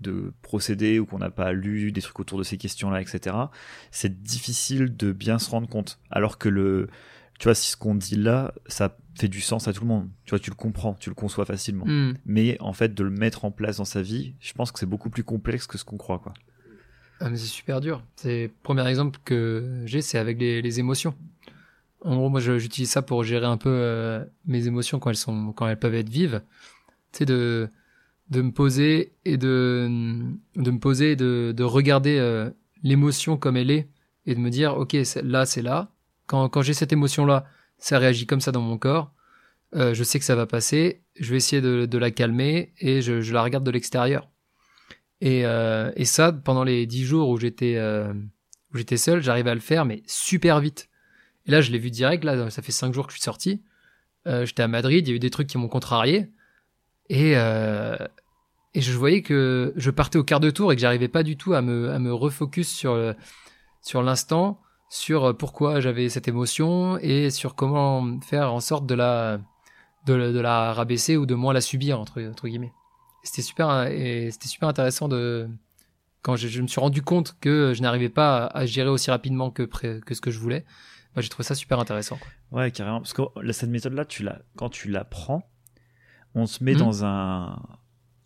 de 0.00 0.32
procédé 0.40 0.98
ou 0.98 1.04
qu'on 1.04 1.18
n'a 1.18 1.30
pas 1.30 1.52
lu 1.52 1.92
des 1.92 2.00
trucs 2.00 2.20
autour 2.20 2.38
de 2.38 2.42
ces 2.42 2.56
questions-là, 2.56 3.02
etc., 3.02 3.36
c'est 3.90 4.22
difficile 4.22 4.96
de 4.96 5.12
bien 5.12 5.38
se 5.38 5.50
rendre 5.50 5.68
compte. 5.68 6.00
Alors 6.10 6.38
que 6.38 6.48
le, 6.48 6.88
tu 7.38 7.44
vois, 7.44 7.54
si 7.54 7.72
ce 7.72 7.76
qu'on 7.76 7.94
dit 7.94 8.16
là, 8.16 8.54
ça 8.66 8.96
fait 9.18 9.28
du 9.28 9.40
sens 9.40 9.68
à 9.68 9.72
tout 9.72 9.82
le 9.82 9.88
monde. 9.88 10.08
Tu 10.24 10.30
vois, 10.30 10.38
tu 10.38 10.50
le 10.50 10.56
comprends, 10.56 10.94
tu 10.94 11.10
le 11.10 11.14
conçois 11.14 11.44
facilement. 11.44 11.86
Hmm. 11.86 12.14
Mais 12.24 12.56
en 12.60 12.72
fait, 12.72 12.94
de 12.94 13.04
le 13.04 13.10
mettre 13.10 13.44
en 13.44 13.50
place 13.50 13.78
dans 13.78 13.84
sa 13.84 14.02
vie, 14.02 14.34
je 14.40 14.52
pense 14.52 14.72
que 14.72 14.78
c'est 14.78 14.86
beaucoup 14.86 15.10
plus 15.10 15.24
complexe 15.24 15.66
que 15.66 15.78
ce 15.78 15.84
qu'on 15.84 15.96
croit, 15.96 16.18
quoi. 16.18 16.34
Ah, 17.20 17.28
mais 17.28 17.36
c'est 17.36 17.46
super 17.46 17.80
dur. 17.80 18.02
C'est 18.16 18.44
le 18.44 18.52
premier 18.62 18.86
exemple 18.88 19.18
que 19.24 19.82
j'ai, 19.84 20.00
c'est 20.00 20.18
avec 20.18 20.38
les, 20.38 20.80
émotions. 20.80 21.14
En 22.02 22.16
gros, 22.16 22.28
moi, 22.28 22.40
j'utilise 22.40 22.90
ça 22.90 23.02
pour 23.02 23.24
gérer 23.24 23.46
un 23.46 23.56
peu 23.56 23.70
euh, 23.70 24.24
mes 24.46 24.66
émotions 24.66 24.98
quand 24.98 25.10
elles 25.10 25.16
sont, 25.16 25.52
quand 25.52 25.68
elles 25.68 25.78
peuvent 25.78 25.94
être 25.94 26.08
vives. 26.08 26.42
Tu 27.12 27.18
sais, 27.18 27.24
de, 27.26 27.68
de 28.30 28.42
me 28.42 28.52
poser 28.52 29.12
et 29.24 29.36
de, 29.36 29.88
de 30.56 30.70
me 30.70 30.78
poser, 30.78 31.16
de, 31.16 31.52
de 31.54 31.64
regarder 31.64 32.18
euh, 32.18 32.50
l'émotion 32.82 33.36
comme 33.36 33.56
elle 33.56 33.70
est 33.70 33.88
et 34.26 34.34
de 34.34 34.40
me 34.40 34.50
dire, 34.50 34.76
ok, 34.76 34.96
là, 35.22 35.46
c'est 35.46 35.62
là 35.62 35.90
quand, 36.26 36.62
j'ai 36.62 36.74
cette 36.74 36.92
émotion-là, 36.92 37.44
ça 37.78 37.98
réagit 37.98 38.24
comme 38.24 38.40
ça 38.40 38.52
dans 38.52 38.60
mon 38.60 38.78
corps. 38.78 39.12
Euh, 39.74 39.94
je 39.94 40.04
sais 40.04 40.20
que 40.20 40.24
ça 40.24 40.36
va 40.36 40.46
passer. 40.46 41.02
Je 41.18 41.30
vais 41.30 41.38
essayer 41.38 41.60
de, 41.60 41.98
la 41.98 42.10
calmer 42.12 42.72
et 42.78 43.02
je, 43.02 43.32
la 43.32 43.42
regarde 43.42 43.64
de 43.64 43.70
l'extérieur. 43.72 44.30
Euh, 45.24 45.90
et, 45.96 46.04
ça, 46.04 46.32
pendant 46.32 46.62
les 46.62 46.86
dix 46.86 47.04
jours 47.04 47.28
où 47.30 47.36
j'étais 47.36 47.80
où 48.72 48.76
j'étais 48.76 48.96
seul, 48.96 49.20
j'arrivais 49.20 49.50
à 49.50 49.54
le 49.54 49.60
faire, 49.60 49.84
mais 49.84 50.02
super 50.06 50.60
vite. 50.60 50.88
Et 51.46 51.50
là, 51.50 51.60
je 51.60 51.70
l'ai 51.70 51.78
vu 51.78 51.90
direct. 51.90 52.24
Là, 52.24 52.50
ça 52.50 52.62
fait 52.62 52.72
cinq 52.72 52.92
jours 52.94 53.06
que 53.06 53.12
je 53.12 53.18
suis 53.18 53.24
sorti. 53.24 53.62
j'étais 54.26 54.62
à 54.62 54.68
Madrid. 54.68 55.06
Il 55.06 55.10
y 55.10 55.12
a 55.12 55.16
eu 55.16 55.20
des 55.20 55.30
trucs 55.30 55.48
qui 55.48 55.58
m'ont 55.58 55.68
contrarié. 55.68 56.30
Et, 57.08 57.32
et 57.32 58.80
je 58.80 58.92
voyais 58.92 59.22
que 59.22 59.72
je 59.76 59.90
partais 59.90 60.18
au 60.18 60.24
quart 60.24 60.40
de 60.40 60.50
tour 60.50 60.72
et 60.72 60.76
que 60.76 60.82
j'arrivais 60.82 61.08
pas 61.08 61.22
du 61.22 61.36
tout 61.36 61.54
à 61.54 61.62
me, 61.62 61.90
à 61.90 61.98
me 61.98 62.12
refocus 62.12 62.68
sur, 62.68 63.14
sur 63.82 64.02
l'instant 64.02 64.60
sur 64.90 65.24
euh, 65.24 65.32
pourquoi 65.32 65.80
j'avais 65.80 66.10
cette 66.10 66.28
émotion 66.28 66.98
et 66.98 67.30
sur 67.30 67.54
comment 67.54 68.20
faire 68.20 68.52
en 68.52 68.60
sorte 68.60 68.84
de 68.86 68.94
la, 68.94 69.40
de, 70.06 70.44
rabaisser 70.44 71.16
ou 71.16 71.24
de 71.24 71.34
moins 71.34 71.54
la 71.54 71.62
subir, 71.62 71.98
entre, 71.98 72.20
entre 72.22 72.48
guillemets. 72.48 72.72
C'était 73.22 73.42
super, 73.42 73.88
super 74.42 74.68
intéressant 74.68 75.08
de, 75.08 75.48
quand 76.22 76.36
je, 76.36 76.60
me 76.60 76.66
suis 76.66 76.80
rendu 76.80 77.02
compte 77.02 77.36
que 77.40 77.72
je 77.74 77.82
n'arrivais 77.82 78.08
pas 78.08 78.46
à, 78.46 78.66
gérer 78.66 78.88
aussi 78.88 79.10
rapidement 79.10 79.50
que, 79.50 79.62
que 79.62 80.14
ce 80.14 80.20
que 80.20 80.30
je 80.30 80.38
voulais, 80.38 80.64
bah, 81.14 81.22
j'ai 81.22 81.28
trouvé 81.28 81.44
ça 81.44 81.54
super 81.54 81.78
intéressant. 81.78 82.18
Ouais, 82.52 82.70
carrément. 82.70 83.00
Parce 83.00 83.12
que 83.12 83.22
cette 83.52 83.70
méthode-là, 83.70 84.04
tu 84.04 84.22
la, 84.22 84.40
quand 84.56 84.68
tu 84.68 84.88
la 84.90 85.04
prends, 85.04 85.48
on 86.34 86.46
se 86.46 86.62
met 86.62 86.74
mmh. 86.74 86.78
dans 86.78 87.04
un, 87.04 87.60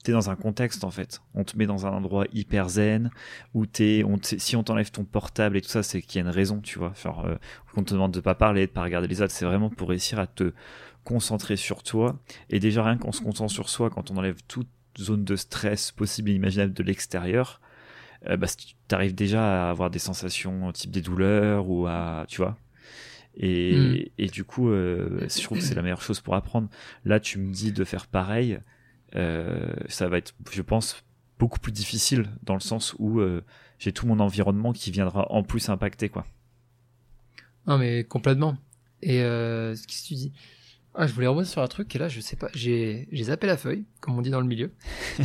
t'es 0.04 0.12
dans 0.12 0.30
un 0.30 0.36
contexte 0.36 0.84
en 0.84 0.90
fait. 0.90 1.20
On 1.34 1.44
te 1.44 1.56
met 1.56 1.66
dans 1.66 1.86
un 1.86 1.90
endroit 1.90 2.26
hyper 2.32 2.68
zen 2.68 3.10
où 3.54 3.66
t'es, 3.66 4.04
on 4.04 4.18
si 4.22 4.54
on 4.54 4.62
t'enlève 4.62 4.90
ton 4.90 5.04
portable 5.04 5.56
et 5.56 5.62
tout 5.62 5.70
ça, 5.70 5.82
c'est 5.82 6.02
qu'il 6.02 6.20
y 6.20 6.24
a 6.24 6.28
une 6.28 6.34
raison, 6.34 6.60
tu 6.60 6.78
vois. 6.78 6.92
Genre, 7.02 7.24
euh, 7.24 7.36
on 7.76 7.82
te 7.82 7.94
demande 7.94 8.12
de 8.12 8.20
pas 8.20 8.34
parler, 8.34 8.66
de 8.66 8.72
pas 8.72 8.82
regarder 8.82 9.08
les 9.08 9.22
autres, 9.22 9.32
c'est 9.32 9.46
vraiment 9.46 9.70
pour 9.70 9.88
réussir 9.88 10.18
à 10.18 10.26
te 10.26 10.52
concentrer 11.04 11.56
sur 11.56 11.82
toi. 11.82 12.20
Et 12.50 12.60
déjà 12.60 12.84
rien 12.84 12.98
qu'en 12.98 13.12
se 13.12 13.22
concentre 13.22 13.52
sur 13.52 13.70
soi, 13.70 13.88
quand 13.90 14.10
on 14.10 14.16
enlève 14.18 14.42
toute 14.46 14.68
zone 14.98 15.24
de 15.24 15.36
stress 15.36 15.90
possible 15.90 16.30
et 16.30 16.34
imaginable 16.34 16.74
de 16.74 16.82
l'extérieur, 16.82 17.60
euh, 18.28 18.36
bah, 18.36 18.46
t'arrives 18.88 19.14
déjà 19.14 19.68
à 19.68 19.70
avoir 19.70 19.90
des 19.90 19.98
sensations 19.98 20.70
type 20.72 20.90
des 20.90 21.02
douleurs 21.02 21.68
ou 21.68 21.86
à, 21.86 22.26
tu 22.28 22.42
vois. 22.42 22.56
Et, 23.36 23.76
mm. 23.76 24.04
et 24.18 24.26
du 24.26 24.44
coup, 24.44 24.70
euh, 24.70 25.26
je 25.28 25.42
trouve 25.42 25.58
que 25.58 25.64
c'est 25.64 25.74
la 25.74 25.82
meilleure 25.82 26.02
chose 26.02 26.20
pour 26.20 26.34
apprendre. 26.34 26.68
Là, 27.04 27.20
tu 27.20 27.38
me 27.38 27.52
dis 27.52 27.72
de 27.72 27.84
faire 27.84 28.06
pareil. 28.06 28.58
Euh, 29.16 29.72
ça 29.88 30.08
va 30.08 30.18
être, 30.18 30.34
je 30.50 30.62
pense, 30.62 31.04
beaucoup 31.38 31.58
plus 31.58 31.72
difficile 31.72 32.26
dans 32.42 32.54
le 32.54 32.60
sens 32.60 32.94
où 32.98 33.20
euh, 33.20 33.42
j'ai 33.78 33.92
tout 33.92 34.06
mon 34.06 34.20
environnement 34.20 34.72
qui 34.72 34.90
viendra 34.90 35.30
en 35.30 35.42
plus 35.42 35.68
impacter, 35.68 36.08
quoi. 36.08 36.26
Non, 37.66 37.78
mais 37.78 38.04
complètement. 38.04 38.56
Et 39.02 39.18
ce 39.18 39.82
que 39.86 40.06
tu 40.06 40.14
dis? 40.14 40.32
Ah, 40.96 41.08
je 41.08 41.12
voulais 41.12 41.26
revenir 41.26 41.48
sur 41.48 41.60
un 41.60 41.66
truc 41.66 41.94
et 41.96 41.98
là, 41.98 42.08
je 42.08 42.20
sais 42.20 42.36
pas, 42.36 42.48
j'ai, 42.54 43.08
j'ai 43.10 43.24
zappé 43.24 43.48
la 43.48 43.56
feuille, 43.56 43.84
comme 43.98 44.16
on 44.16 44.22
dit 44.22 44.30
dans 44.30 44.40
le 44.40 44.46
milieu. 44.46 44.70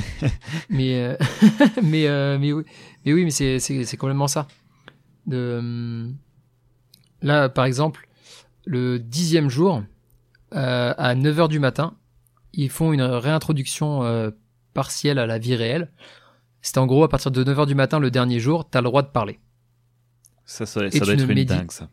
mais, 0.70 1.04
euh, 1.04 1.16
mais, 1.84 2.08
mais 2.40 2.52
oui, 2.52 2.64
mais 3.06 3.14
oui, 3.14 3.24
mais 3.24 3.30
c'est, 3.30 3.60
c'est, 3.60 3.86
c'est 3.86 3.98
complètement 3.98 4.28
ça. 4.28 4.48
De, 5.28 6.12
là, 7.22 7.50
par 7.50 7.66
exemple, 7.66 8.08
le 8.66 9.00
dixième 9.00 9.50
jour, 9.50 9.84
à 10.52 11.16
9h 11.16 11.48
du 11.48 11.60
matin, 11.60 11.96
ils 12.54 12.70
font 12.70 12.94
une 12.94 13.02
réintroduction 13.02 14.04
euh, 14.04 14.32
partielle 14.74 15.20
à 15.20 15.26
la 15.26 15.38
vie 15.38 15.56
réelle. 15.56 15.92
C'est 16.62 16.78
en 16.78 16.86
gros 16.86 17.04
à 17.04 17.10
partir 17.10 17.32
de 17.32 17.44
9h 17.44 17.68
du 17.68 17.76
matin 17.76 18.00
le 18.00 18.12
dernier 18.12 18.40
jour, 18.40 18.70
t'as 18.70 18.82
le 18.82 18.86
droit 18.86 19.02
de 19.02 19.08
parler. 19.08 19.40
Ça, 20.46 20.66
ça, 20.66 20.80
doit 20.80 20.90
être 20.90 21.30
une 21.30 21.46
dingue, 21.46 21.72
ça. 21.72 21.90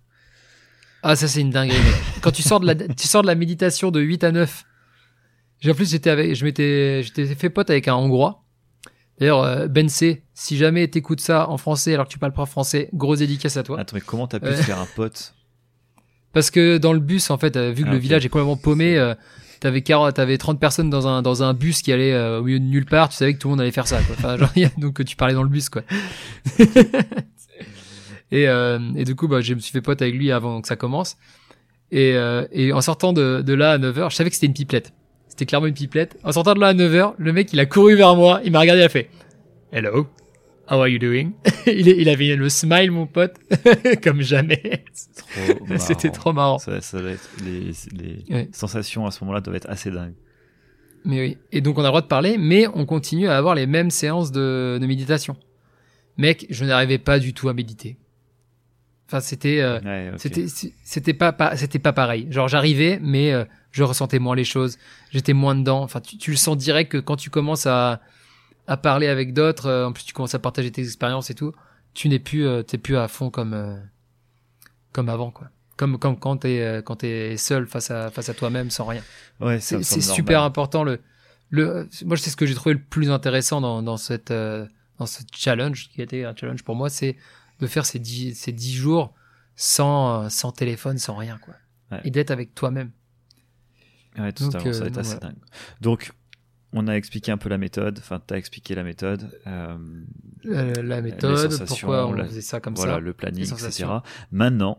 Ah, 1.03 1.15
ça, 1.15 1.29
c'est 1.29 1.41
une 1.41 1.51
dinguerie, 1.51 1.79
Quand 2.23 2.33
tu 2.33 2.43
sors, 2.43 2.59
de 2.59 2.67
la, 2.67 2.75
tu 2.97 3.07
sors 3.07 3.23
de 3.23 3.27
la 3.27 3.35
méditation 3.35 3.91
de 3.91 4.01
8 4.01 4.25
à 4.25 4.33
9, 4.33 4.65
j'ai 5.61 5.71
en 5.71 5.75
plus, 5.75 5.91
j'étais 5.91 6.11
avec, 6.11 6.35
je 6.35 6.45
m'étais, 6.45 7.03
j'étais 7.03 7.27
fait 7.35 7.51
pote 7.51 7.71
avec 7.71 7.87
un 7.87 7.95
Hongrois. 7.95 8.43
D'ailleurs, 9.19 9.43
euh, 9.43 9.67
Ben 9.69 9.89
C, 9.89 10.23
si 10.35 10.57
jamais 10.57 10.87
t'écoutes 10.89 11.21
ça 11.21 11.49
en 11.49 11.57
français 11.57 11.95
alors 11.95 12.07
que 12.07 12.13
tu 12.13 12.19
parles 12.19 12.33
pas 12.33 12.47
français, 12.47 12.91
grosse 12.93 13.21
dédicace 13.21 13.57
à 13.57 13.63
toi. 13.63 13.81
Attends, 13.81 13.97
mais 13.97 14.03
comment 14.03 14.27
t'as 14.27 14.41
pu 14.41 14.47
euh, 14.47 14.57
te 14.57 14.63
faire 14.63 14.79
un 14.79 14.89
pote 14.95 15.35
Parce 16.33 16.51
que 16.51 16.77
dans 16.77 16.93
le 16.93 17.01
bus, 17.01 17.31
en 17.31 17.39
fait, 17.39 17.57
vu 17.57 17.85
que 17.85 17.89
ah, 17.89 17.93
le 17.93 17.99
village 17.99 18.27
est 18.27 18.29
complètement 18.29 18.59
paumé, 18.59 19.15
t'avais 19.61 19.83
t'avais 20.13 20.39
30 20.39 20.61
personnes 20.61 20.91
dans 20.91 21.09
un 21.09 21.23
dans 21.23 21.43
un 21.43 21.55
bus 21.55 21.83
qui 21.83 21.93
allait 21.93 22.13
euh, 22.13 22.41
au 22.41 22.45
milieu 22.45 22.59
de 22.59 22.65
nulle 22.65 22.87
part 22.87 23.09
tu 23.09 23.17
savais 23.17 23.35
que 23.35 23.39
tout 23.39 23.49
le 23.49 23.53
monde 23.53 23.61
allait 23.61 23.71
faire 23.73 23.87
ça 23.87 24.01
quoi. 24.03 24.15
Enfin 24.19 24.37
genre 24.39 24.51
donc 24.79 25.05
tu 25.05 25.17
parlais 25.17 25.35
dans 25.35 25.43
le 25.43 25.49
bus 25.49 25.69
quoi. 25.69 25.83
Et 28.33 28.49
euh, 28.49 28.81
et 28.97 29.05
du 29.05 29.15
coup 29.15 29.29
bah 29.29 29.41
je 29.41 29.55
me 29.55 29.61
suis 29.61 29.71
fait 29.71 29.81
pote 29.81 30.03
avec 30.03 30.13
lui 30.15 30.33
avant 30.33 30.61
que 30.61 30.67
ça 30.67 30.75
commence. 30.75 31.17
Et 31.93 32.15
euh, 32.15 32.45
et 32.51 32.73
en 32.73 32.81
sortant 32.81 33.13
de 33.13 33.41
de 33.41 33.55
là 33.55 33.73
à 33.73 33.79
9h 33.79 34.11
je 34.11 34.17
savais 34.17 34.31
que 34.31 34.35
c'était 34.35 34.47
une 34.47 34.55
pipelette 34.55 34.93
c'était 35.37 35.47
clairement 35.47 35.67
une 35.67 35.75
pipelette 35.75 36.17
en 36.25 36.33
sortant 36.33 36.55
de 36.55 36.61
là 36.61 36.69
à 36.69 36.75
9h 36.75 37.13
le 37.19 37.33
mec 37.33 37.53
il 37.53 37.61
a 37.61 37.67
couru 37.67 37.95
vers 37.95 38.17
moi 38.17 38.41
il 38.43 38.53
m'a 38.53 38.61
regardé 38.61 38.81
il 38.81 38.85
a 38.85 38.89
fait 38.89 39.11
hello 39.71 40.07
How 40.69 40.81
are 40.81 40.89
you 40.89 40.99
doing? 40.99 41.31
il, 41.69 41.87
il, 41.87 42.09
avait 42.09 42.35
le 42.35 42.49
smile, 42.49 42.91
mon 42.91 43.07
pote, 43.07 43.37
comme 44.03 44.21
jamais. 44.21 44.85
C'était 45.79 46.11
trop 46.11 46.33
marrant. 46.33 46.59
Ça, 46.59 46.81
ça 46.81 47.01
doit 47.01 47.13
être 47.13 47.31
les, 47.45 47.71
les 47.93 48.49
sensations 48.51 49.07
à 49.07 49.13
ce 49.13 49.23
moment-là 49.23 49.41
doivent 49.41 49.55
être 49.55 49.71
assez 49.71 49.93
dingues. 49.93 50.17
Mais 51.05 51.21
oui. 51.21 51.39
Et 51.53 51.61
donc 51.61 51.79
on 51.79 51.83
a 51.83 51.85
le 51.85 51.91
droit 51.91 52.01
de 52.01 52.09
parler, 52.09 52.37
mais 52.37 52.67
on 52.75 52.85
continue 52.85 53.29
à 53.29 53.37
avoir 53.37 53.55
les 53.55 53.69
mêmes 53.69 53.91
séances 53.91 54.33
de, 54.33 54.79
de 54.81 54.87
méditation. 54.89 55.37
Mec, 56.17 56.47
je 56.51 56.65
n'arrivais 56.65 56.99
pas 56.99 57.21
du 57.21 57.33
tout 57.33 57.49
à 57.49 57.55
méditer. 57.55 57.97
Enfin, 59.07 59.21
c'était, 59.21 59.61
euh, 59.61 59.79
Ouais, 59.81 60.13
c'était, 60.19 60.47
c'était 60.83 61.15
pas, 61.15 61.33
pas, 61.33 61.57
c'était 61.57 61.79
pas 61.79 61.93
pareil. 61.93 62.27
Genre, 62.31 62.49
j'arrivais, 62.49 62.99
mais 63.01 63.33
euh, 63.33 63.45
je 63.71 63.83
ressentais 63.85 64.19
moins 64.19 64.35
les 64.35 64.45
choses. 64.45 64.79
J'étais 65.13 65.33
moins 65.33 65.55
dedans. 65.55 65.83
Enfin, 65.83 66.01
tu, 66.01 66.19
tu 66.19 66.31
le 66.33 66.37
sens 66.37 66.57
direct 66.57 66.91
que 66.93 66.99
quand 66.99 67.17
tu 67.17 67.31
commences 67.31 67.67
à, 67.67 68.01
à 68.67 68.77
parler 68.77 69.07
avec 69.07 69.33
d'autres, 69.33 69.67
euh, 69.67 69.87
en 69.87 69.93
plus 69.93 70.03
tu 70.05 70.13
commences 70.13 70.35
à 70.35 70.41
partager 70.41 70.73
tes 70.73 70.83
expériences 70.83 71.31
et 71.31 71.35
tout, 71.35 71.53
tu 71.95 72.09
n'es 72.09 72.19
plus, 72.19 72.47
euh, 72.47 72.63
t'es 72.63 72.79
plus 72.79 72.97
à 72.97 73.07
fond 73.07 73.31
comme, 73.31 73.55
euh, 73.55 73.77
comme 74.93 75.09
avant, 75.09 75.31
quoi. 75.31 75.49
Comme, 75.77 75.99
comme 75.99 76.19
quand 76.19 76.39
t'es, 76.39 76.61
euh, 76.63 76.83
quand 76.83 76.97
t'es 76.97 77.37
seul 77.37 77.67
face 77.67 77.91
à, 77.91 78.11
face 78.11 78.29
à 78.29 78.35
toi-même 78.35 78.71
sans 78.71 78.87
rien. 78.87 79.03
Ouais, 79.41 79.61
C'est 79.61 79.83
super 79.85 80.39
normal. 80.41 80.49
important. 80.49 80.83
Le, 80.85 81.01
le, 81.51 81.89
moi, 82.07 82.17
c'est 82.17 82.31
ce 82.31 82.37
que 82.37 82.47
j'ai 82.47 82.55
trouvé 82.55 82.75
le 82.75 82.81
plus 82.81 83.11
intéressant 83.11 83.61
dans, 83.61 83.83
dans 83.83 83.99
cette, 83.99 84.31
euh, 84.31 84.67
dans 84.99 85.07
ce 85.07 85.21
challenge 85.33 85.91
qui 85.91 86.01
a 86.01 86.05
été 86.05 86.25
un 86.25 86.35
challenge 86.35 86.65
pour 86.65 86.75
moi, 86.75 86.89
c'est 86.89 87.17
de 87.61 87.67
faire 87.67 87.87
ces 87.87 87.99
dix, 87.99 88.35
ces 88.35 88.53
dix 88.53 88.75
jours 88.75 89.15
sans, 89.55 90.25
euh, 90.25 90.29
sans 90.29 90.53
téléphone, 90.53 90.99
sans 90.99 91.17
rien, 91.17 91.39
quoi. 91.39 91.55
Ouais. 91.93 92.01
Et 92.05 92.11
d'être 92.11 92.31
avec 92.31 92.55
toi-même. 92.55 92.91
Ouais, 94.19 94.33
totalement, 94.33 94.65
Donc, 94.65 94.75
ça 94.75 94.81
euh, 94.81 94.83
va 94.83 94.87
être 94.89 94.95
donc, 94.95 95.05
assez 95.05 95.19
dingue. 95.19 95.37
Donc, 95.81 96.13
on 96.73 96.89
a 96.89 96.95
expliqué 96.95 97.31
un 97.33 97.39
peu 97.39 97.49
la 97.49 97.59
méthode, 97.59 97.99
enfin, 97.99 98.21
t'as 98.25 98.37
expliqué 98.37 98.75
la 98.75 98.83
méthode, 98.83 99.31
euh, 99.47 99.77
Euh, 100.47 100.83
la 100.83 101.01
méthode, 101.01 101.65
pourquoi 101.67 102.07
on 102.07 102.13
la- 102.13 102.27
faisait 102.27 102.41
ça 102.41 102.61
comme 102.61 102.75
voilà, 102.75 102.95
ça. 102.95 103.01
le 103.01 103.13
planning, 103.15 103.45
etc. 103.51 103.87
Maintenant, 104.31 104.79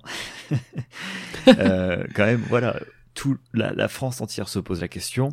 euh, 1.48 2.06
quand 2.16 2.26
même, 2.26 2.42
voilà, 2.50 2.80
tout, 3.14 3.38
la, 3.54 3.74
la 3.74 3.88
France 3.88 4.22
entière 4.22 4.48
se 4.50 4.60
pose 4.60 4.82
la 4.82 4.88
question. 4.88 5.30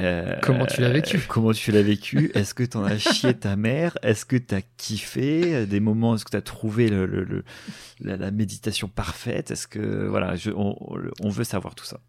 Euh, 0.00 0.36
Comment 0.42 0.66
tu 0.66 0.80
l'as 0.80 0.90
vécu? 0.90 1.18
Comment 1.28 1.52
tu 1.52 1.72
l'as 1.72 1.82
vécu? 1.82 2.30
Est-ce 2.34 2.54
que 2.54 2.62
t'en 2.62 2.84
as 2.84 2.98
chié 3.14 3.34
ta 3.34 3.56
mère? 3.56 3.98
Est-ce 4.02 4.24
que 4.24 4.36
t'as 4.36 4.60
kiffé? 4.76 5.66
Des 5.66 5.80
moments, 5.80 6.14
est-ce 6.14 6.24
que 6.24 6.30
t'as 6.30 6.40
trouvé 6.40 6.88
le, 6.88 7.04
le- 7.06 7.24
le- 7.24 7.44
la, 8.00 8.16
la 8.16 8.30
méditation 8.30 8.88
parfaite? 8.88 9.50
Est-ce 9.50 9.66
que, 9.66 10.06
voilà, 10.06 10.36
je, 10.36 10.50
on, 10.50 10.76
on 11.20 11.28
veut 11.28 11.44
savoir 11.44 11.74
tout 11.74 11.84
ça. 11.84 12.00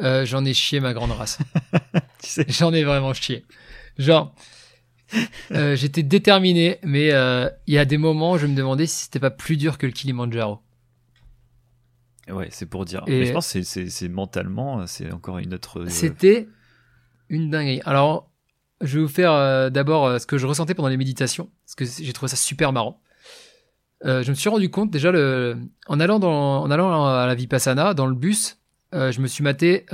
Euh, 0.00 0.24
J'en 0.24 0.44
ai 0.44 0.54
chié 0.54 0.80
ma 0.80 0.92
grande 0.94 1.12
race. 1.12 1.38
Tu 2.22 2.28
sais 2.28 2.44
J'en 2.48 2.72
ai 2.74 2.84
vraiment 2.84 3.14
chié. 3.14 3.44
Genre, 3.98 4.34
euh, 5.52 5.74
j'étais 5.74 6.02
déterminé, 6.02 6.78
mais 6.82 7.08
il 7.66 7.74
y 7.74 7.78
a 7.78 7.84
des 7.84 7.98
moments 7.98 8.32
où 8.32 8.38
je 8.38 8.46
me 8.46 8.54
demandais 8.54 8.86
si 8.86 9.04
c'était 9.04 9.20
pas 9.20 9.30
plus 9.30 9.56
dur 9.56 9.78
que 9.78 9.86
le 9.86 9.92
Kilimanjaro. 9.92 10.60
Ouais, 12.28 12.48
c'est 12.50 12.66
pour 12.66 12.84
dire. 12.84 13.02
Et- 13.06 13.20
Mais 13.20 13.26
je 13.26 13.32
pense 13.32 13.52
que 13.52 13.62
c'est- 13.62 14.08
mentalement, 14.08 14.86
c'est 14.86 15.10
encore 15.12 15.38
une 15.38 15.54
autre. 15.54 15.80
euh, 15.80 15.88
C'était 15.88 16.48
une 17.28 17.50
dinguerie. 17.50 17.80
Alors, 17.84 18.30
je 18.82 18.98
vais 18.98 19.02
vous 19.02 19.08
faire 19.10 19.32
euh, 19.32 19.70
d'abord 19.70 20.06
euh, 20.06 20.18
ce 20.18 20.26
que 20.26 20.38
je 20.38 20.46
ressentais 20.46 20.74
pendant 20.74 20.88
les 20.88 20.96
méditations, 20.96 21.50
parce 21.64 21.74
que 21.74 21.84
j'ai 21.84 22.12
trouvé 22.12 22.28
ça 22.30 22.36
super 22.36 22.72
marrant. 22.72 23.00
Euh, 24.04 24.22
je 24.22 24.30
me 24.30 24.34
suis 24.34 24.48
rendu 24.48 24.70
compte 24.70 24.90
déjà 24.90 25.10
le, 25.12 25.56
en 25.86 26.00
allant 26.00 26.18
dans, 26.18 26.62
en 26.62 26.70
allant 26.70 27.04
à 27.06 27.26
la 27.26 27.34
Vipassana 27.34 27.92
dans 27.94 28.06
le 28.06 28.14
bus, 28.14 28.58
je 28.92 29.20
me 29.20 29.26
suis 29.26 29.44
maté 29.44 29.84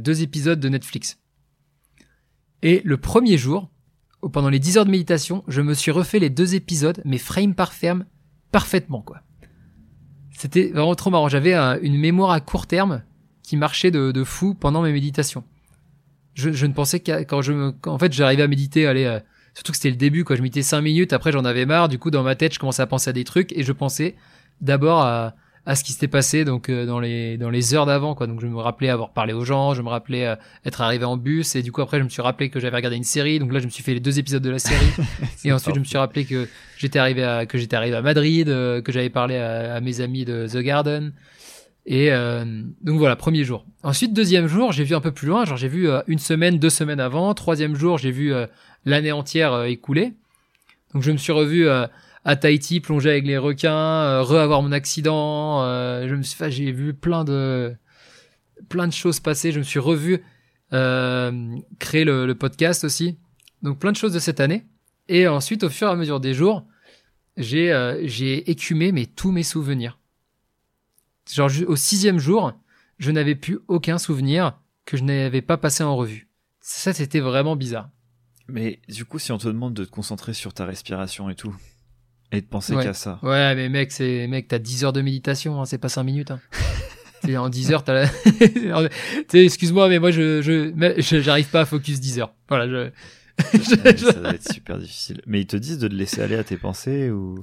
deux 0.00 0.22
épisodes 0.22 0.60
de 0.60 0.68
Netflix. 0.68 1.18
Et 2.62 2.82
le 2.84 2.96
premier 2.96 3.38
jour, 3.38 3.70
ou 4.22 4.28
pendant 4.28 4.48
les 4.48 4.58
10 4.58 4.78
heures 4.78 4.84
de 4.86 4.90
méditation, 4.90 5.44
je 5.48 5.60
me 5.60 5.74
suis 5.74 5.90
refait 5.90 6.18
les 6.18 6.30
deux 6.30 6.54
épisodes, 6.54 7.00
mais 7.04 7.18
frame 7.18 7.54
par 7.54 7.72
frame, 7.72 8.04
parfaitement 8.52 9.02
quoi. 9.02 9.20
C'était 10.36 10.68
vraiment 10.68 10.94
trop 10.94 11.10
marrant. 11.10 11.28
J'avais 11.28 11.54
un- 11.54 11.78
une 11.80 11.96
mémoire 11.98 12.30
à 12.30 12.40
court 12.40 12.66
terme 12.66 13.02
qui 13.42 13.56
marchait 13.56 13.90
de, 13.90 14.24
fou 14.24 14.54
pendant 14.54 14.82
mes 14.82 14.92
méditations. 14.92 15.44
Je, 16.34 16.66
ne 16.66 16.72
pensais 16.72 17.00
qu'à 17.00 17.24
quand 17.24 17.40
je 17.40 17.72
en 17.86 17.98
fait 17.98 18.12
j'arrivais 18.12 18.42
à 18.42 18.46
méditer, 18.48 18.86
allez, 18.86 19.04
euh, 19.04 19.18
surtout 19.54 19.72
que 19.72 19.78
c'était 19.78 19.90
le 19.90 19.96
début, 19.96 20.24
quoi. 20.24 20.36
Je 20.36 20.42
méditais 20.42 20.62
cinq 20.62 20.82
minutes, 20.82 21.14
après 21.14 21.32
j'en 21.32 21.44
avais 21.46 21.64
marre. 21.64 21.88
Du 21.88 21.98
coup, 21.98 22.10
dans 22.10 22.22
ma 22.22 22.34
tête, 22.34 22.52
je 22.52 22.58
commençais 22.58 22.82
à 22.82 22.86
penser 22.86 23.08
à 23.08 23.14
des 23.14 23.24
trucs 23.24 23.52
et 23.52 23.62
je 23.62 23.72
pensais 23.72 24.16
d'abord 24.60 25.00
à, 25.00 25.34
à 25.66 25.74
ce 25.74 25.82
qui 25.82 25.92
s'était 25.92 26.08
passé 26.08 26.44
donc 26.44 26.68
euh, 26.68 26.86
dans 26.86 27.00
les 27.00 27.36
dans 27.36 27.50
les 27.50 27.74
heures 27.74 27.86
d'avant, 27.86 28.14
quoi. 28.14 28.28
Donc 28.28 28.40
je 28.40 28.46
me 28.46 28.56
rappelais 28.56 28.88
avoir 28.88 29.10
parlé 29.10 29.32
aux 29.32 29.44
gens, 29.44 29.74
je 29.74 29.82
me 29.82 29.88
rappelais 29.88 30.24
euh, 30.24 30.36
être 30.64 30.80
arrivé 30.80 31.04
en 31.04 31.16
bus 31.16 31.56
et 31.56 31.62
du 31.62 31.72
coup 31.72 31.82
après 31.82 31.98
je 31.98 32.04
me 32.04 32.08
suis 32.08 32.22
rappelé 32.22 32.50
que 32.50 32.60
j'avais 32.60 32.76
regardé 32.76 32.96
une 32.96 33.04
série. 33.04 33.40
Donc 33.40 33.52
là, 33.52 33.58
je 33.58 33.64
me 33.64 33.70
suis 33.70 33.82
fait 33.82 33.92
les 33.92 34.00
deux 34.00 34.20
épisodes 34.20 34.42
de 34.42 34.50
la 34.50 34.60
série. 34.60 34.86
Et 35.44 35.52
ensuite, 35.52 35.74
je 35.74 35.80
me 35.80 35.84
suis 35.84 35.98
rappelé 35.98 36.24
que 36.24 36.48
j'étais 36.78 37.00
arrivé 37.00 37.24
à 37.24 37.46
que 37.46 37.58
j'étais 37.58 37.74
arrivé 37.74 37.96
à 37.96 38.02
Madrid, 38.02 38.48
euh, 38.48 38.80
que 38.80 38.92
j'avais 38.92 39.10
parlé 39.10 39.36
à, 39.36 39.74
à 39.74 39.80
mes 39.80 40.00
amis 40.00 40.24
de 40.24 40.46
The 40.46 40.58
Garden. 40.58 41.12
Et 41.88 42.10
donc 42.10 42.98
voilà, 42.98 43.14
premier 43.14 43.44
jour. 43.44 43.64
Ensuite, 43.84 44.12
deuxième 44.12 44.48
jour, 44.48 44.72
j'ai 44.72 44.82
vu 44.82 44.96
un 44.96 45.00
peu 45.00 45.12
plus 45.12 45.28
loin. 45.28 45.44
Genre, 45.44 45.56
j'ai 45.56 45.68
vu 45.68 45.88
une 46.08 46.18
semaine, 46.18 46.58
deux 46.58 46.68
semaines 46.68 46.98
avant. 46.98 47.32
Troisième 47.32 47.76
jour, 47.76 47.96
j'ai 47.96 48.10
vu 48.10 48.32
l'année 48.84 49.12
entière 49.12 49.62
écoulée. 49.62 50.14
Donc, 50.94 51.04
je 51.04 51.12
me 51.12 51.16
suis 51.16 51.30
revu 51.30 51.68
à 52.26 52.34
Tahiti, 52.34 52.80
plonger 52.80 53.10
avec 53.10 53.24
les 53.24 53.38
requins, 53.38 53.72
euh, 53.72 54.22
re-avoir 54.22 54.60
mon 54.60 54.72
accident. 54.72 55.62
euh, 55.62 56.08
je 56.08 56.14
me 56.16 56.22
suis, 56.22 56.36
j'ai 56.50 56.72
vu 56.72 56.92
plein 56.92 57.24
de 57.24 57.74
plein 58.68 58.88
de 58.88 58.92
choses 58.92 59.20
passer. 59.20 59.52
Je 59.52 59.60
me 59.60 59.64
suis 59.64 59.78
revu 59.78 60.24
euh, 60.72 61.56
créer 61.78 62.04
le, 62.04 62.34
podcast 62.34 62.82
aussi. 62.82 63.16
Donc, 63.62 63.78
plein 63.78 63.92
de 63.92 63.96
choses 63.96 64.12
de 64.12 64.18
cette 64.18 64.40
année. 64.40 64.66
Et 65.08 65.28
ensuite, 65.28 65.62
au 65.62 65.70
fur 65.70 65.86
et 65.86 65.92
à 65.92 65.94
mesure 65.94 66.18
des 66.18 66.34
jours, 66.34 66.66
j'ai 67.36 67.72
j'ai 68.02 68.50
écumé 68.50 68.90
mais 68.90 69.06
tous 69.06 69.30
mes 69.30 69.44
souvenirs. 69.44 70.00
Genre 71.32 71.50
au 71.68 71.76
sixième 71.76 72.18
jour, 72.18 72.52
je 72.98 73.12
n'avais 73.12 73.36
plus 73.36 73.60
aucun 73.68 73.98
souvenir 73.98 74.58
que 74.84 74.96
je 74.96 75.04
n'avais 75.04 75.42
pas 75.42 75.58
passé 75.58 75.84
en 75.84 75.94
revue. 75.96 76.28
Ça, 76.60 76.92
c'était 76.92 77.20
vraiment 77.20 77.54
bizarre. 77.54 77.88
Mais 78.48 78.80
du 78.88 79.04
coup, 79.04 79.20
si 79.20 79.30
on 79.30 79.38
te 79.38 79.46
demande 79.46 79.74
de 79.74 79.84
te 79.84 79.90
concentrer 79.90 80.34
sur 80.34 80.54
ta 80.54 80.64
respiration 80.64 81.30
et 81.30 81.36
tout, 81.36 81.54
et 82.32 82.40
de 82.40 82.46
penser 82.46 82.74
Ouais. 82.74 82.84
qu'à 82.84 82.92
ça, 82.94 83.18
Ouais, 83.22 83.54
mais 83.54 83.68
mec, 83.68 83.92
c'est 83.92 84.26
mec, 84.26 84.48
t'as 84.48 84.58
10 84.58 84.84
heures 84.84 84.92
de 84.92 85.00
méditation, 85.02 85.60
hein, 85.60 85.64
c'est 85.64 85.78
pas 85.78 85.88
5 85.88 86.02
minutes. 86.04 86.30
Hein. 86.30 86.40
En 87.36 87.48
10 87.48 87.72
heures, 87.72 87.82
t'as 87.82 87.92
la... 88.04 88.08
Excuse-moi, 89.34 89.88
mais 89.88 89.98
moi, 89.98 90.12
je, 90.12 90.42
je, 90.42 91.20
j'arrive 91.20 91.48
pas 91.48 91.62
à 91.62 91.64
focus 91.64 91.98
10 91.98 92.20
heures. 92.20 92.32
Voilà, 92.48 92.68
je... 92.68 92.90
ça 93.62 94.12
doit 94.12 94.34
être 94.34 94.52
super 94.52 94.78
difficile. 94.78 95.20
Mais 95.26 95.40
ils 95.40 95.46
te 95.46 95.56
disent 95.56 95.78
de 95.78 95.88
te 95.88 95.94
laisser 95.94 96.20
aller 96.22 96.36
à 96.36 96.44
tes 96.44 96.56
pensées 96.56 97.10
ou? 97.10 97.40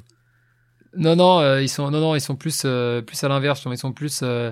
Non, 0.96 1.16
non, 1.18 1.40
euh, 1.40 1.62
ils 1.62 1.68
sont, 1.70 1.92
non, 1.92 2.00
non, 2.00 2.16
ils 2.16 2.22
sont 2.22 2.36
plus, 2.38 2.62
euh, 2.66 3.02
plus 3.02 3.22
à 3.26 3.28
l'inverse. 3.28 3.62
Ils 3.70 3.78
sont 3.78 3.92
plus, 3.92 4.22
euh, 4.24 4.52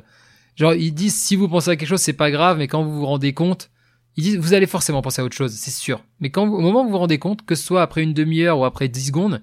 genre, 0.57 0.73
ils 0.73 0.91
disent 0.91 1.15
si 1.15 1.35
vous 1.37 1.47
pensez 1.47 1.69
à 1.69 1.75
quelque 1.77 1.87
chose, 1.87 2.01
c'est 2.01 2.13
pas 2.13 2.29
grave, 2.31 2.57
mais 2.57 2.67
quand 2.67 2.83
vous 2.83 2.93
vous 2.99 3.05
rendez 3.05 3.33
compte, 3.33 3.69
ils 4.17 4.23
disent 4.23 4.37
vous 4.37 4.53
allez 4.53 4.67
forcément 4.67 5.01
penser 5.01 5.21
à 5.21 5.25
autre 5.25 5.37
chose, 5.37 5.53
c'est 5.53 5.71
sûr. 5.71 6.03
Mais 6.19 6.29
quand, 6.29 6.45
vous- 6.45 6.55
au 6.55 6.61
moment 6.61 6.81
où 6.81 6.85
vous 6.85 6.91
vous 6.91 6.97
rendez 6.97 7.19
compte, 7.19 7.45
que 7.45 7.55
ce 7.55 7.63
soit 7.63 7.81
après 7.83 8.03
une 8.03 8.13
demi-heure 8.13 8.59
ou 8.59 8.65
après 8.65 8.89
10 8.89 9.07
secondes, 9.07 9.41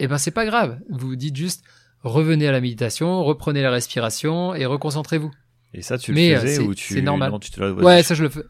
eh 0.00 0.08
ben 0.08 0.18
c'est 0.18 0.30
pas 0.30 0.44
grave. 0.46 0.78
Vous 0.90 1.08
vous 1.08 1.16
dites 1.16 1.36
juste 1.36 1.62
revenez 2.02 2.48
à 2.48 2.52
la 2.52 2.60
méditation, 2.60 3.22
reprenez 3.22 3.62
la 3.62 3.70
respiration 3.70 4.54
et 4.54 4.66
reconcentrez-vous. 4.66 5.30
Et 5.74 5.82
ça, 5.82 5.98
tu 5.98 6.10
le 6.12 6.16
Mais, 6.16 6.34
euh, 6.34 6.40
faisais 6.40 6.58
ou 6.58 6.74
tu 6.74 6.94
c'est 6.94 7.02
normal. 7.02 7.30
non, 7.30 7.38
tu 7.38 7.50
te 7.50 7.60
Ouais, 7.60 8.02
ça 8.02 8.14
je 8.14 8.22
le 8.24 8.28
fais. 8.28 8.40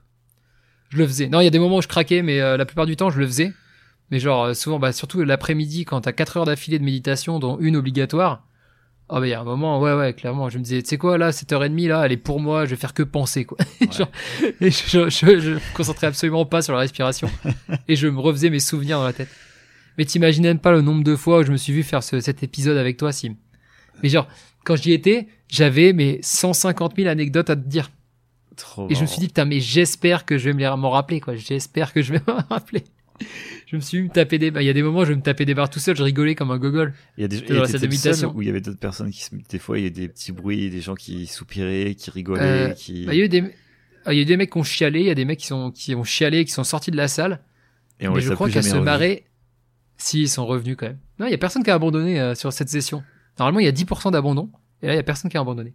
Je 0.90 0.96
le 0.98 1.06
faisais. 1.06 1.28
Non, 1.28 1.40
il 1.40 1.44
y 1.44 1.46
a 1.46 1.50
des 1.50 1.58
moments 1.58 1.76
où 1.76 1.82
je 1.82 1.88
craquais, 1.88 2.22
mais 2.22 2.40
euh, 2.40 2.56
la 2.56 2.64
plupart 2.64 2.86
du 2.86 2.96
temps 2.96 3.10
je 3.10 3.18
le 3.18 3.26
faisais. 3.26 3.52
Mais 4.10 4.18
genre 4.18 4.44
euh, 4.44 4.54
souvent, 4.54 4.78
bah 4.78 4.92
surtout 4.92 5.22
l'après-midi 5.22 5.84
quand 5.84 6.00
t'as 6.00 6.12
4 6.12 6.38
heures 6.38 6.44
d'affilée 6.46 6.78
de 6.78 6.84
méditation, 6.84 7.38
dont 7.38 7.58
une 7.60 7.76
obligatoire. 7.76 8.46
Oh 9.08 9.18
bah 9.18 9.26
il 9.26 9.30
y 9.30 9.34
a 9.34 9.40
un 9.40 9.44
moment, 9.44 9.80
ouais 9.80 9.92
ouais, 9.92 10.14
clairement, 10.14 10.48
je 10.48 10.58
me 10.58 10.62
disais, 10.62 10.80
tu 10.82 10.88
sais 10.88 10.96
quoi 10.98 11.18
là, 11.18 11.30
7h30 11.30 11.88
là, 11.88 12.06
elle 12.06 12.12
est 12.12 12.16
pour 12.16 12.38
moi, 12.38 12.64
je 12.64 12.70
vais 12.70 12.76
faire 12.76 12.94
que 12.94 13.02
penser 13.02 13.44
quoi. 13.44 13.58
Genre, 13.90 14.08
et 14.60 14.70
je, 14.70 14.86
je, 14.88 15.10
je, 15.10 15.40
je 15.40 15.50
me 15.54 15.74
concentrais 15.74 16.06
absolument 16.06 16.46
pas 16.46 16.62
sur 16.62 16.72
la 16.74 16.78
respiration 16.80 17.28
et 17.88 17.96
je 17.96 18.06
me 18.06 18.20
refaisais 18.20 18.50
mes 18.50 18.60
souvenirs 18.60 18.98
dans 18.98 19.04
la 19.04 19.12
tête. 19.12 19.28
Mais 20.00 20.06
t'imagines 20.06 20.44
même 20.44 20.58
pas 20.58 20.72
le 20.72 20.80
nombre 20.80 21.04
de 21.04 21.14
fois 21.14 21.40
où 21.40 21.42
je 21.44 21.52
me 21.52 21.58
suis 21.58 21.74
vu 21.74 21.82
faire 21.82 22.02
ce, 22.02 22.20
cet 22.20 22.42
épisode 22.42 22.78
avec 22.78 22.96
toi, 22.96 23.12
Sim. 23.12 23.34
Mais 24.02 24.08
genre, 24.08 24.26
quand 24.64 24.74
j'y 24.74 24.92
étais, 24.92 25.28
j'avais 25.46 25.92
mes 25.92 26.20
150 26.22 26.96
000 26.96 27.06
anecdotes 27.06 27.50
à 27.50 27.54
te 27.56 27.68
dire. 27.68 27.90
Trop 28.56 28.88
Et 28.88 28.94
je 28.94 29.02
me 29.02 29.06
suis 29.06 29.20
dit, 29.20 29.26
putain, 29.26 29.44
mais 29.44 29.60
j'espère 29.60 30.24
que 30.24 30.38
je 30.38 30.46
vais 30.46 30.54
me 30.54 30.58
les- 30.60 30.74
m'en 30.78 30.88
rappeler, 30.88 31.20
quoi. 31.20 31.34
J'espère 31.36 31.92
que 31.92 32.00
je 32.00 32.14
vais 32.14 32.20
m'en 32.26 32.38
rappeler. 32.48 32.84
Je 33.66 33.76
me 33.76 33.82
suis 33.82 34.00
me 34.02 34.08
taper 34.08 34.38
des 34.38 34.50
barres. 34.50 34.62
Il 34.62 34.66
y 34.66 34.70
a 34.70 34.72
des 34.72 34.82
moments 34.82 35.00
où 35.00 35.04
je 35.04 35.12
me 35.12 35.20
tapais 35.20 35.44
des 35.44 35.52
barres 35.52 35.68
tout 35.68 35.80
seul, 35.80 35.94
je 35.96 36.02
rigolais 36.02 36.34
comme 36.34 36.50
un 36.50 36.56
gogol. 36.56 36.94
Il 37.18 37.20
y 37.20 37.24
a 37.24 37.28
des 37.28 37.36
seul 37.46 37.80
méditation. 37.82 38.32
où 38.34 38.40
il 38.40 38.46
y 38.46 38.50
avait 38.50 38.62
d'autres 38.62 38.80
personnes 38.80 39.10
qui 39.10 39.22
se 39.22 39.30
des 39.50 39.58
fois 39.58 39.78
il 39.78 39.84
y 39.84 39.86
a 39.86 39.90
des 39.90 40.08
petits 40.08 40.32
bruits, 40.32 40.70
des 40.70 40.80
gens 40.80 40.94
qui 40.94 41.26
soupiraient, 41.26 41.94
qui 41.94 42.10
rigolaient, 42.10 42.40
Euh, 42.42 42.70
qui 42.70 43.04
Bah, 43.04 43.12
il 43.12 43.18
y 43.18 43.22
a 43.22 43.24
eu 43.26 43.28
des, 43.28 43.44
ah, 44.06 44.14
il 44.14 44.16
y 44.16 44.20
a 44.20 44.22
eu 44.22 44.24
des 44.24 44.38
mecs 44.38 44.50
qui 44.50 44.56
ont 44.58 44.62
chialé, 44.64 45.00
il 45.00 45.06
y 45.06 45.10
a 45.10 45.14
des 45.14 45.26
mecs 45.26 45.38
qui 45.40 45.46
sont, 45.46 45.70
qui 45.70 45.94
ont 45.94 46.04
chialé, 46.04 46.46
qui 46.46 46.52
sont 46.52 46.64
sortis 46.64 46.90
de 46.90 46.96
la 46.96 47.08
salle. 47.08 47.40
et 48.00 48.08
on 48.08 48.14
mais 48.14 48.20
les 48.20 48.26
je 48.26 48.32
crois 48.32 48.48
qu'à 48.48 48.62
se 48.62 48.76
marrer, 48.76 49.24
si, 50.02 50.22
ils 50.22 50.28
sont 50.28 50.46
revenus 50.46 50.76
quand 50.78 50.86
même. 50.86 50.98
Non, 51.18 51.26
il 51.26 51.30
y 51.30 51.34
a 51.34 51.38
personne 51.38 51.62
qui 51.62 51.70
a 51.70 51.74
abandonné 51.74 52.20
euh, 52.20 52.34
sur 52.34 52.52
cette 52.52 52.68
session. 52.68 53.02
Normalement, 53.38 53.60
il 53.60 53.66
y 53.66 53.68
a 53.68 53.72
10% 53.72 54.12
d'abandon. 54.12 54.50
Et 54.82 54.86
là, 54.86 54.94
il 54.94 54.96
y 54.96 55.00
a 55.00 55.02
personne 55.02 55.30
qui 55.30 55.36
a 55.36 55.40
abandonné. 55.40 55.74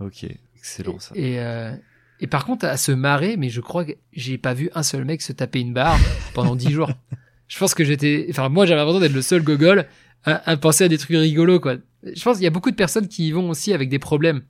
Ok, 0.00 0.26
excellent 0.56 0.98
ça. 0.98 1.14
Et, 1.14 1.38
euh, 1.40 1.74
et 2.20 2.26
par 2.26 2.44
contre, 2.44 2.66
à 2.66 2.76
se 2.76 2.92
marrer, 2.92 3.36
mais 3.36 3.48
je 3.48 3.60
crois 3.60 3.84
que 3.84 3.92
j'ai 4.12 4.38
pas 4.38 4.54
vu 4.54 4.70
un 4.74 4.82
seul 4.82 5.04
mec 5.04 5.22
se 5.22 5.32
taper 5.32 5.60
une 5.60 5.72
barre 5.72 5.98
pendant 6.34 6.56
10 6.56 6.70
jours. 6.70 6.90
Je 7.46 7.58
pense 7.58 7.74
que 7.74 7.84
j'étais, 7.84 8.26
enfin, 8.30 8.48
moi, 8.48 8.64
j'avais 8.64 8.80
l'impression 8.80 9.00
d'être 9.00 9.12
le 9.12 9.20
seul 9.20 9.42
gogol 9.42 9.84
à, 10.24 10.50
à 10.50 10.56
penser 10.56 10.84
à 10.84 10.88
des 10.88 10.96
trucs 10.96 11.16
rigolos, 11.18 11.60
quoi. 11.60 11.76
Je 12.02 12.22
pense 12.22 12.38
qu'il 12.38 12.44
y 12.44 12.48
a 12.48 12.50
beaucoup 12.50 12.70
de 12.70 12.76
personnes 12.76 13.06
qui 13.06 13.28
y 13.28 13.32
vont 13.32 13.50
aussi 13.50 13.74
avec 13.74 13.90
des 13.90 13.98
problèmes. 13.98 14.42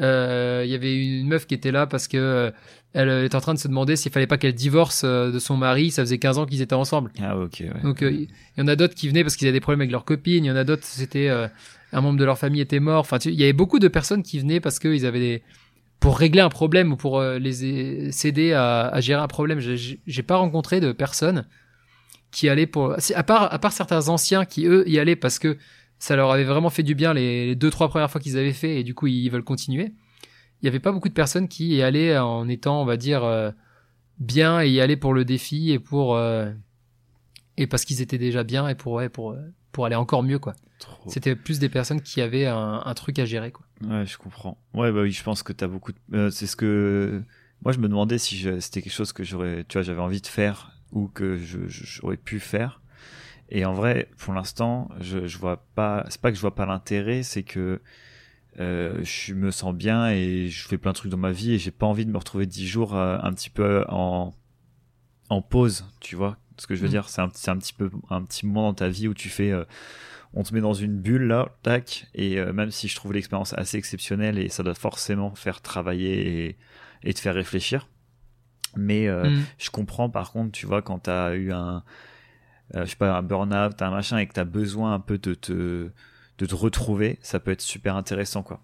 Euh, 0.00 0.62
Il 0.64 0.70
y 0.70 0.74
avait 0.74 0.96
une 0.96 1.28
meuf 1.28 1.46
qui 1.46 1.54
était 1.54 1.70
là 1.70 1.86
parce 1.86 2.08
que 2.08 2.52
elle 2.98 3.24
était 3.24 3.36
en 3.36 3.40
train 3.40 3.54
de 3.54 3.58
se 3.58 3.68
demander 3.68 3.94
s'il 3.96 4.10
fallait 4.10 4.26
pas 4.26 4.38
qu'elle 4.38 4.54
divorce 4.54 5.02
euh, 5.04 5.30
de 5.30 5.38
son 5.38 5.56
mari. 5.56 5.90
Ça 5.90 6.02
faisait 6.02 6.18
15 6.18 6.38
ans 6.38 6.46
qu'ils 6.46 6.62
étaient 6.62 6.74
ensemble. 6.74 7.12
Ah, 7.22 7.36
ok, 7.38 7.58
ouais. 7.60 7.82
Donc 7.82 8.02
euh, 8.02 8.10
il 8.10 8.28
y 8.58 8.62
en 8.62 8.68
a 8.68 8.74
d'autres 8.76 8.94
qui 8.94 9.08
venaient 9.08 9.22
parce 9.22 9.36
qu'ils 9.36 9.46
avaient 9.46 9.56
des 9.56 9.60
problèmes 9.60 9.82
avec 9.82 9.92
leur 9.92 10.04
copine. 10.04 10.44
Il 10.44 10.48
y 10.48 10.50
en 10.50 10.56
a 10.56 10.64
d'autres 10.64 10.84
c'était 10.84 11.28
euh, 11.28 11.46
un 11.92 12.00
membre 12.00 12.18
de 12.18 12.24
leur 12.24 12.38
famille 12.38 12.60
était 12.60 12.80
mort. 12.80 13.00
Enfin, 13.00 13.18
il 13.24 13.34
y 13.34 13.42
avait 13.44 13.52
beaucoup 13.52 13.78
de 13.78 13.88
personnes 13.88 14.22
qui 14.22 14.38
venaient 14.38 14.60
parce 14.60 14.78
qu'ils 14.78 15.04
avaient 15.06 15.20
des 15.20 15.42
pour 16.00 16.18
régler 16.18 16.40
un 16.42 16.48
problème 16.50 16.92
ou 16.92 16.96
pour 16.96 17.18
euh, 17.20 17.38
les 17.38 18.08
a- 18.08 18.12
s'aider 18.12 18.52
à, 18.52 18.88
à 18.88 19.00
gérer 19.00 19.20
un 19.22 19.28
problème. 19.28 19.60
J'ai- 19.60 20.22
pas 20.22 20.36
rencontré 20.36 20.80
de 20.80 20.92
personnes 20.92 21.46
qui 22.32 22.48
allaient 22.48 22.66
pour 22.66 22.94
à 23.14 23.22
part 23.22 23.52
à 23.52 23.58
part 23.58 23.72
certains 23.72 24.08
anciens 24.08 24.44
qui 24.44 24.66
eux 24.66 24.88
y 24.88 24.98
allaient 24.98 25.16
parce 25.16 25.38
que 25.38 25.56
ça 25.98 26.16
leur 26.16 26.30
avait 26.30 26.44
vraiment 26.44 26.68
fait 26.70 26.82
du 26.82 26.94
bien 26.94 27.14
les, 27.14 27.46
les 27.46 27.54
deux 27.54 27.70
trois 27.70 27.88
premières 27.88 28.10
fois 28.10 28.20
qu'ils 28.20 28.36
avaient 28.36 28.52
fait 28.52 28.80
et 28.80 28.84
du 28.84 28.94
coup 28.94 29.06
ils 29.06 29.28
veulent 29.30 29.44
continuer. 29.44 29.92
Il 30.62 30.66
y 30.66 30.68
avait 30.68 30.80
pas 30.80 30.92
beaucoup 30.92 31.08
de 31.08 31.14
personnes 31.14 31.48
qui 31.48 31.68
y 31.76 31.82
allaient 31.82 32.16
en 32.18 32.48
étant 32.48 32.80
on 32.82 32.84
va 32.84 32.96
dire 32.96 33.24
euh, 33.24 33.50
bien 34.18 34.60
et 34.62 34.70
y 34.70 34.80
allaient 34.80 34.96
pour 34.96 35.12
le 35.14 35.24
défi 35.24 35.70
et 35.70 35.78
pour 35.78 36.16
euh, 36.16 36.50
et 37.56 37.66
parce 37.66 37.84
qu'ils 37.84 38.02
étaient 38.02 38.18
déjà 38.18 38.42
bien 38.44 38.68
et 38.68 38.74
pour 38.74 38.94
ouais, 38.94 39.08
pour 39.08 39.32
euh, 39.32 39.52
pour 39.72 39.86
aller 39.86 39.96
encore 39.96 40.22
mieux 40.22 40.38
quoi. 40.38 40.54
C'était 41.08 41.34
plus 41.36 41.58
des 41.58 41.68
personnes 41.68 42.00
qui 42.02 42.20
avaient 42.20 42.46
un, 42.46 42.82
un 42.84 42.94
truc 42.94 43.18
à 43.18 43.24
gérer 43.24 43.50
quoi. 43.50 43.64
Ouais, 43.82 44.04
je 44.06 44.18
comprends. 44.18 44.58
Ouais, 44.74 44.92
bah 44.92 45.02
oui, 45.02 45.10
je 45.12 45.22
pense 45.22 45.42
que 45.42 45.52
t'as 45.52 45.68
beaucoup 45.68 45.92
de... 45.92 45.98
euh, 46.14 46.30
c'est 46.30 46.46
ce 46.46 46.54
que... 46.56 47.22
Moi, 47.64 47.72
je 47.72 47.78
me 47.78 47.88
demandais 47.88 48.18
si 48.18 48.36
je- 48.36 48.60
c'était 48.60 48.82
quelque 48.82 48.92
chose 48.92 49.12
que 49.12 49.24
j'aurais... 49.24 49.64
Tu 49.68 49.74
vois, 49.78 49.82
j'avais 49.82 50.00
envie 50.00 50.20
de 50.20 50.26
faire 50.26 50.72
ou 50.92 51.08
que 51.08 51.36
je- 51.38 51.66
j'aurais 51.68 52.18
pu 52.18 52.40
faire. 52.40 52.82
Et 53.48 53.64
en 53.64 53.72
vrai, 53.72 54.10
pour 54.18 54.34
l'instant, 54.34 54.88
je, 55.00 55.26
je 55.26 55.38
vois 55.38 55.64
pas... 55.74 56.04
C'est 56.10 56.20
pas 56.20 56.30
que 56.30 56.36
je 56.36 56.42
vois 56.42 56.54
pas 56.54 56.66
l'intérêt, 56.66 57.22
c'est 57.22 57.42
que 57.42 57.80
euh, 58.58 58.98
je 59.02 59.34
me 59.34 59.50
sens 59.50 59.74
bien 59.74 60.08
et 60.10 60.48
je 60.48 60.66
fais 60.68 60.78
plein 60.78 60.92
de 60.92 60.96
trucs 60.96 61.10
dans 61.10 61.16
ma 61.18 61.32
vie 61.32 61.52
et 61.52 61.58
j'ai 61.58 61.70
pas 61.70 61.86
envie 61.86 62.06
de 62.06 62.10
me 62.10 62.18
retrouver 62.18 62.46
dix 62.46 62.66
jours 62.66 62.96
euh, 62.96 63.18
un 63.22 63.32
petit 63.32 63.50
peu 63.50 63.84
en, 63.88 64.34
en 65.30 65.42
pause, 65.42 65.86
tu 66.00 66.16
vois. 66.16 66.38
Ce 66.58 66.66
que 66.66 66.74
je 66.74 66.82
veux 66.82 66.88
Mm. 66.88 66.90
dire, 66.92 67.08
c'est 67.08 67.20
un, 67.20 67.24
un 67.26 67.58
petit 67.58 67.74
peu 67.74 67.90
un 68.10 68.22
petit 68.22 68.46
moment 68.46 68.68
dans 68.68 68.74
ta 68.74 68.88
vie 68.88 69.08
où 69.08 69.14
tu 69.14 69.28
fais... 69.28 69.50
euh, 69.52 69.64
on 70.34 70.42
te 70.42 70.54
met 70.54 70.60
dans 70.60 70.74
une 70.74 70.98
bulle 70.98 71.24
là, 71.28 71.48
tac, 71.62 72.08
et 72.14 72.36
même 72.52 72.70
si 72.70 72.88
je 72.88 72.96
trouve 72.96 73.12
l'expérience 73.14 73.54
assez 73.54 73.78
exceptionnelle 73.78 74.38
et 74.38 74.48
ça 74.50 74.62
doit 74.62 74.74
forcément 74.74 75.34
faire 75.34 75.62
travailler 75.62 76.46
et, 76.48 76.56
et 77.04 77.14
te 77.14 77.20
faire 77.20 77.34
réfléchir, 77.34 77.88
mais 78.76 79.08
Mm. 79.08 79.44
je 79.58 79.70
comprends 79.70 80.10
par 80.10 80.32
contre, 80.32 80.52
tu 80.52 80.66
vois, 80.66 80.82
quand 80.82 81.00
t'as 81.00 81.34
eu 81.34 81.52
un, 81.52 81.84
je 82.74 82.84
sais 82.84 82.96
pas, 82.96 83.16
un 83.16 83.22
burn-out, 83.22 83.80
un 83.80 83.90
machin 83.90 84.18
et 84.18 84.26
que 84.26 84.32
t'as 84.34 84.44
besoin 84.44 84.94
un 84.94 85.00
peu 85.00 85.18
de 85.18 85.34
te, 85.34 85.90
de 86.38 86.46
te 86.46 86.54
retrouver, 86.54 87.18
ça 87.22 87.40
peut 87.40 87.50
être 87.50 87.62
super 87.62 87.96
intéressant 87.96 88.42
quoi. 88.42 88.60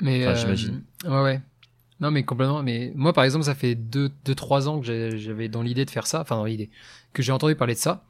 Mais 0.00 0.26
Enfin, 0.26 0.30
euh, 0.30 0.34
j'imagine. 0.36 0.82
Ouais 1.04 1.22
ouais. 1.22 1.40
Non 2.00 2.10
mais 2.10 2.24
complètement. 2.24 2.62
Mais 2.62 2.92
moi 2.94 3.12
par 3.12 3.24
exemple 3.24 3.44
ça 3.44 3.54
fait 3.54 3.74
deux 3.74 4.10
deux 4.24 4.34
trois 4.34 4.68
ans 4.68 4.80
que 4.80 4.86
j'avais 5.16 5.48
dans 5.48 5.62
l'idée 5.62 5.84
de 5.84 5.90
faire 5.90 6.06
ça, 6.06 6.20
enfin 6.20 6.36
dans 6.36 6.44
l'idée 6.44 6.70
que 7.12 7.22
j'ai 7.22 7.32
entendu 7.32 7.54
parler 7.54 7.74
de 7.74 7.78
ça 7.78 8.04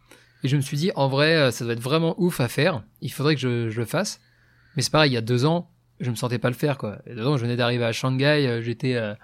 et 0.45 0.49
je 0.49 0.57
me 0.57 0.63
suis 0.63 0.77
dit 0.77 0.91
en 0.97 1.09
vrai 1.09 1.35
euh, 1.37 1.51
ça 1.51 1.65
doit 1.65 1.75
être 1.75 1.81
vraiment 1.81 2.15
ouf 2.21 2.41
à 2.41 2.49
faire. 2.49 2.83
Il 3.01 3.13
faudrait 3.13 3.35
que 3.35 3.41
je, 3.41 3.71
je 3.71 3.81
le 3.81 3.87
fasse. 3.87 4.21
Mais 4.77 4.83
c'est 4.83 4.91
pareil 4.93 5.11
il 5.11 5.15
y 5.15 5.19
a 5.19 5.21
deux 5.23 5.45
ans 5.45 5.69
je 6.01 6.11
me 6.11 6.17
sentais 6.17 6.39
pas 6.39 6.49
le 6.49 6.57
faire 6.57 6.79
quoi. 6.79 6.99
Il 7.07 7.11
y 7.11 7.13
a 7.13 7.17
deux 7.17 7.27
ans 7.27 7.37
je 7.37 7.43
venais 7.43 7.57
d'arriver 7.57 7.85
à 7.85 7.93
Shanghai, 7.93 8.47
euh, 8.47 8.63
j'étais 8.63 8.95
euh, 8.95 9.15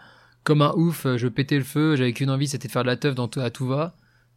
comme 0.45 0.63
un 0.63 0.73
ouf, 0.77 1.07
je 1.17 1.29
pétais 1.29 1.57
le 1.59 1.65
feu, 1.65 1.97
j'avais 1.97 2.13
qu'une 2.13 2.31
envie 2.31 2.49
c'était 2.49 2.69
de 2.69 2.73
faire 2.73 2.83
de 2.83 2.89
la 2.89 2.97
teuf 2.97 3.15
dans 3.15 3.27
à 3.29 3.51
tout 3.51 3.67
va. 3.67 3.97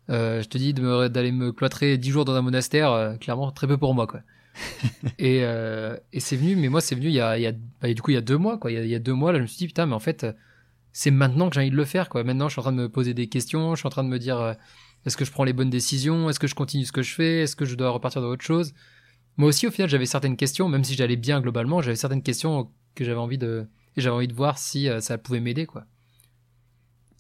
Euh, 0.09 0.41
je 0.41 0.47
te 0.49 0.57
dis 0.57 0.73
de 0.73 0.81
me- 0.81 1.09
d'aller 1.09 1.31
me 1.31 1.51
cloîtrer 1.51 1.97
dix 1.97 2.09
jours 2.11 2.25
dans 2.25 2.33
un 2.35 2.41
monastère, 2.41 2.91
euh, 2.91 3.15
clairement 3.17 3.51
très 3.51 3.67
peu 3.67 3.77
pour 3.77 3.93
moi 3.93 4.07
quoi. 4.07 4.21
et 5.17 5.43
euh, 5.43 5.97
et 6.13 6.19
c'est 6.19 6.35
venu, 6.35 6.55
mais 6.55 6.69
moi 6.69 6.81
c'est 6.81 6.95
venu 6.95 7.07
il 7.07 7.13
y 7.13 7.21
a, 7.21 7.37
il 7.37 7.41
y 7.41 7.47
a 7.47 7.53
bah, 7.81 7.93
du 7.93 8.01
coup 8.01 8.11
il 8.11 8.15
y 8.15 8.17
a 8.17 8.21
deux 8.21 8.37
mois 8.37 8.57
quoi. 8.57 8.71
Il 8.71 8.75
y 8.75 8.77
a, 8.77 8.83
il 8.83 8.89
y 8.89 8.95
a 8.95 8.99
deux 8.99 9.13
mois 9.13 9.31
là 9.31 9.37
je 9.37 9.43
me 9.43 9.47
suis 9.47 9.57
dit 9.57 9.67
putain 9.67 9.85
mais 9.85 9.95
en 9.95 9.99
fait 9.99 10.25
c'est 10.93 11.11
maintenant 11.11 11.49
que 11.49 11.55
j'ai 11.55 11.61
envie 11.61 11.71
de 11.71 11.75
le 11.75 11.85
faire 11.85 12.09
quoi. 12.09 12.23
Maintenant 12.23 12.47
je 12.47 12.53
suis 12.53 12.59
en 12.59 12.63
train 12.63 12.71
de 12.71 12.77
me 12.77 12.89
poser 12.89 13.13
des 13.13 13.27
questions, 13.27 13.75
je 13.75 13.79
suis 13.79 13.87
en 13.87 13.91
train 13.91 14.03
de 14.03 14.09
me 14.09 14.19
dire 14.19 14.39
euh, 14.39 14.53
est-ce 15.05 15.17
que 15.17 15.25
je 15.25 15.31
prends 15.31 15.43
les 15.43 15.53
bonnes 15.53 15.69
décisions, 15.69 16.29
est-ce 16.29 16.39
que 16.39 16.47
je 16.47 16.55
continue 16.55 16.85
ce 16.85 16.91
que 16.91 17.01
je 17.01 17.13
fais, 17.13 17.41
est-ce 17.41 17.55
que 17.55 17.65
je 17.65 17.75
dois 17.75 17.89
repartir 17.89 18.21
dans 18.21 18.27
autre 18.27 18.43
chose? 18.43 18.73
Moi 19.37 19.49
aussi 19.49 19.67
au 19.67 19.71
final 19.71 19.89
j'avais 19.89 20.05
certaines 20.05 20.37
questions, 20.37 20.67
même 20.67 20.83
si 20.83 20.95
j'allais 20.95 21.15
bien 21.15 21.41
globalement, 21.41 21.81
j'avais 21.81 21.95
certaines 21.95 22.23
questions 22.23 22.69
que 22.95 23.05
j'avais 23.05 23.19
envie 23.19 23.37
de 23.37 23.67
et 23.95 24.01
j'avais 24.01 24.15
envie 24.15 24.27
de 24.27 24.33
voir 24.33 24.57
si 24.57 24.89
euh, 24.89 24.99
ça 24.99 25.17
pouvait 25.17 25.39
m'aider 25.39 25.65
quoi 25.65 25.85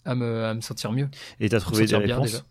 à 0.03 0.15
me 0.15 0.45
à 0.45 0.53
me 0.53 0.61
sentir 0.61 0.91
mieux. 0.91 1.09
Et 1.39 1.49
t'as 1.49 1.59
trouvé 1.59 1.85
des 1.85 1.95
réponses? 1.95 2.31
déjà. 2.31 2.43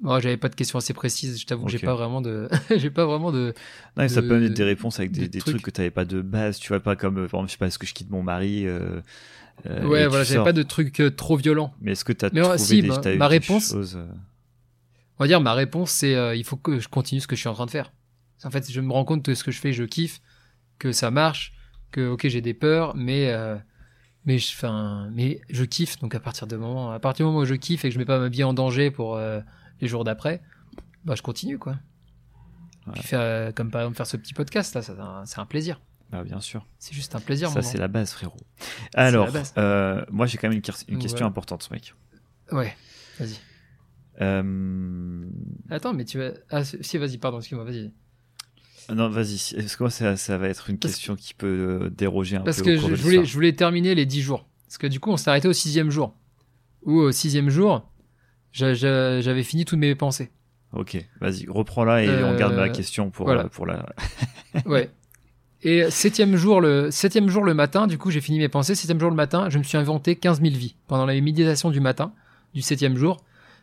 Moi, 0.00 0.20
j'avais 0.20 0.36
pas 0.36 0.48
de 0.48 0.54
questions 0.54 0.78
assez 0.78 0.94
précises. 0.94 1.40
Je 1.40 1.46
t'avoue 1.46 1.64
que 1.66 1.72
j'ai 1.72 1.78
pas 1.78 1.94
vraiment 1.94 2.20
de, 2.20 2.48
j'ai 2.76 2.90
pas 2.90 3.04
vraiment 3.04 3.32
de. 3.32 3.52
Non, 3.96 4.08
ça 4.08 4.22
peut 4.22 4.44
être 4.44 4.54
des 4.54 4.64
réponses 4.64 4.98
avec 5.00 5.10
des, 5.10 5.22
des 5.22 5.28
des 5.28 5.38
trucs. 5.40 5.54
trucs 5.56 5.64
que 5.66 5.70
t'avais 5.70 5.90
pas 5.90 6.04
de 6.04 6.20
base, 6.22 6.58
tu 6.58 6.68
vois, 6.68 6.80
pas 6.80 6.94
comme, 6.96 7.18
euh, 7.18 7.26
par 7.28 7.40
exemple, 7.40 7.48
je 7.48 7.52
sais 7.52 7.58
pas, 7.58 7.66
est-ce 7.66 7.78
que 7.78 7.86
je 7.86 7.94
quitte 7.94 8.10
mon 8.10 8.22
mari 8.22 8.66
euh, 8.66 9.00
euh, 9.66 9.84
ouais, 9.86 10.06
voilà, 10.06 10.22
j'avais 10.24 10.44
pas 10.44 10.52
de 10.52 10.62
trucs 10.62 11.02
trop 11.16 11.36
violents. 11.36 11.74
Mais 11.80 11.92
est-ce 11.92 12.04
que 12.04 12.12
t'as 12.12 12.30
trouvé 12.30 12.58
si, 12.58 12.82
des, 12.82 13.16
ma- 13.16 13.26
réponse- 13.26 13.74
On 15.18 15.24
va 15.24 15.26
dire, 15.26 15.40
ma 15.40 15.54
réponse, 15.54 15.90
c'est, 15.90 16.14
euh, 16.14 16.36
il 16.36 16.44
faut 16.44 16.56
que 16.56 16.78
je 16.78 16.88
continue 16.88 17.20
ce 17.20 17.26
que 17.26 17.34
je 17.34 17.40
suis 17.40 17.48
en 17.48 17.54
train 17.54 17.66
de 17.66 17.70
faire. 17.70 17.92
En 18.44 18.50
fait, 18.50 18.70
je 18.70 18.80
me 18.80 18.92
rends 18.92 19.04
compte 19.04 19.24
que 19.24 19.34
ce 19.34 19.42
que 19.42 19.50
je 19.50 19.58
fais, 19.58 19.72
je 19.72 19.82
kiffe, 19.82 20.20
que 20.78 20.92
ça 20.92 21.10
marche, 21.10 21.54
que 21.90 22.08
ok, 22.08 22.28
j'ai 22.28 22.40
des 22.40 22.54
peurs, 22.54 22.94
mais 22.94 23.30
euh, 23.32 23.56
mais 24.26 24.38
je, 24.38 24.52
enfin, 24.54 25.10
mais 25.12 25.40
je 25.50 25.64
kiffe. 25.64 25.98
Donc 25.98 26.14
à 26.14 26.20
partir 26.20 26.46
de 26.46 26.56
moment, 26.56 26.92
à 26.92 27.00
partir 27.00 27.26
du 27.26 27.28
moment 27.32 27.40
où 27.42 27.44
je 27.46 27.56
kiffe 27.56 27.84
et 27.84 27.88
que 27.88 27.94
je 27.94 27.98
mets 27.98 28.04
pas 28.04 28.20
ma 28.20 28.28
vie 28.28 28.44
en 28.44 28.54
danger 28.54 28.92
pour 28.92 29.16
les 29.80 29.88
jours 29.88 30.04
d'après, 30.04 30.42
bah 31.04 31.14
je 31.14 31.22
continue 31.22 31.58
quoi. 31.58 31.76
Ouais. 32.86 32.92
Puis 32.94 33.02
faire, 33.02 33.20
euh, 33.20 33.52
comme 33.52 33.70
par 33.70 33.82
exemple 33.82 33.96
faire 33.96 34.06
ce 34.06 34.16
petit 34.16 34.34
podcast 34.34 34.74
là, 34.74 34.82
c'est 35.24 35.38
un- 35.38 35.46
plaisir. 35.46 35.80
Bah, 36.10 36.24
bien 36.24 36.40
sûr. 36.40 36.66
C'est 36.78 36.94
juste 36.94 37.14
un 37.14 37.20
plaisir. 37.20 37.50
Ça, 37.50 37.60
c'est 37.60 37.76
la 37.76 37.86
base, 37.88 38.12
frérot. 38.12 38.40
Alors, 38.94 39.30
base. 39.30 39.52
euh, 39.58 40.02
moi, 40.10 40.24
j'ai 40.24 40.38
quand 40.38 40.48
même 40.48 40.56
une, 40.56 40.62
question 40.62 40.86
voilà. 41.10 41.26
importante, 41.26 41.70
mec. 41.70 41.92
Ouais. 42.50 42.74
Vas-y. 43.20 43.38
Euh... 44.22 45.24
Attends, 45.70 45.92
mais 45.92 46.04
tu 46.06 46.18
vas. 46.18 46.30
Ah, 46.50 46.64
si, 46.64 46.96
vas-y, 46.98 47.18
pardon, 47.18 47.38
excuse-moi, 47.40 47.64
vas-y. 47.64 47.92
Non, 48.94 49.10
vas-y. 49.10 49.34
Est-ce 49.34 49.76
que 49.76 49.82
moi, 49.82 49.90
ça, 49.90 50.16
ça 50.16 50.38
va 50.38 50.48
être 50.48 50.70
une 50.70 50.78
Parce- 50.78 50.94
question 50.94 51.14
qui 51.14 51.34
peut 51.34 51.90
déroger 51.94 52.36
un 52.36 52.40
Parce 52.40 52.58
peu 52.58 52.64
que 52.64 52.76
au 52.78 52.80
cours 52.80 52.88
je, 52.88 52.94
de 52.94 53.00
voulais, 53.00 53.24
je 53.26 53.34
voulais 53.34 53.52
terminer 53.52 53.94
les 53.94 54.06
10 54.06 54.22
jours. 54.22 54.48
Parce 54.66 54.78
que 54.78 54.86
du 54.86 54.98
coup, 55.00 55.10
on 55.10 55.16
s'est 55.18 55.28
arrêté 55.28 55.46
au 55.46 55.52
sixième 55.52 55.90
jour. 55.90 56.16
Ou 56.84 56.94
au 57.00 57.12
sixième 57.12 57.50
jour, 57.50 57.90
j'avais 58.52 59.42
fini 59.42 59.64
toutes 59.64 59.78
mes 59.78 59.94
pensées. 59.94 60.30
Ok, 60.74 61.02
vas-y, 61.20 61.46
reprends 61.48 61.84
là 61.84 62.02
et 62.02 62.08
Euh, 62.08 62.30
on 62.30 62.36
garde 62.36 62.54
ma 62.54 62.68
question 62.68 63.10
pour, 63.10 63.26
voilà. 63.26 63.44
euh, 63.44 63.48
pour 63.48 63.66
la. 63.66 63.86
Ouais. 64.66 64.90
Et 65.62 65.90
septième 65.90 66.36
jour, 66.36 66.60
le 66.60 66.90
septième 66.90 67.28
jour 67.28 67.42
le 67.42 67.54
matin, 67.54 67.86
du 67.86 67.98
coup, 67.98 68.10
j'ai 68.10 68.20
fini 68.20 68.38
mes 68.38 68.48
pensées. 68.48 68.74
Septième 68.74 69.00
jour 69.00 69.10
le 69.10 69.16
matin, 69.16 69.48
je 69.50 69.58
me 69.58 69.62
suis 69.64 69.76
inventé 69.78 70.14
15 70.16 70.40
000 70.40 70.54
vies. 70.54 70.76
Pendant 70.86 71.04
la 71.06 71.18
méditation 71.20 71.70
du 71.70 71.80
matin, 71.80 72.12
du 72.54 72.62
septième 72.62 72.96
jour, 72.96 73.16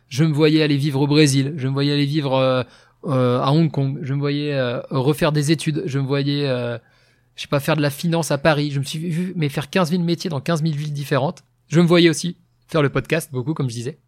je 0.08 0.24
me 0.24 0.32
voyais 0.32 0.62
aller 0.62 0.76
vivre 0.76 1.00
au 1.00 1.06
Brésil. 1.06 1.54
Je 1.56 1.68
me 1.68 1.72
voyais 1.72 1.92
aller 1.92 2.04
vivre 2.04 2.34
euh, 2.34 2.62
euh, 3.06 3.40
à 3.40 3.50
Hong 3.52 3.70
Kong. 3.70 3.98
Je 4.02 4.12
me 4.12 4.18
voyais 4.18 4.52
euh, 4.52 4.80
refaire 4.90 5.32
des 5.32 5.52
études. 5.52 5.84
Je 5.86 5.98
me 5.98 6.04
voyais, 6.06 6.46
euh, 6.46 6.76
je 7.34 7.42
sais 7.42 7.48
pas, 7.48 7.60
faire 7.60 7.76
de 7.76 7.82
la 7.82 7.90
finance 7.90 8.30
à 8.30 8.36
Paris. 8.36 8.70
Je 8.72 8.78
me 8.80 8.84
suis 8.84 8.98
vu, 8.98 9.32
mais 9.36 9.48
faire 9.48 9.70
15 9.70 9.90
000 9.90 10.02
métiers 10.02 10.28
dans 10.28 10.40
15 10.40 10.62
000 10.64 10.74
villes 10.74 10.92
différentes. 10.92 11.44
Je 11.68 11.80
me 11.80 11.86
voyais 11.86 12.10
aussi 12.10 12.36
faire 12.68 12.82
le 12.82 12.90
podcast, 12.90 13.30
beaucoup, 13.32 13.54
comme 13.54 13.70
je 13.70 13.74
disais. 13.74 13.98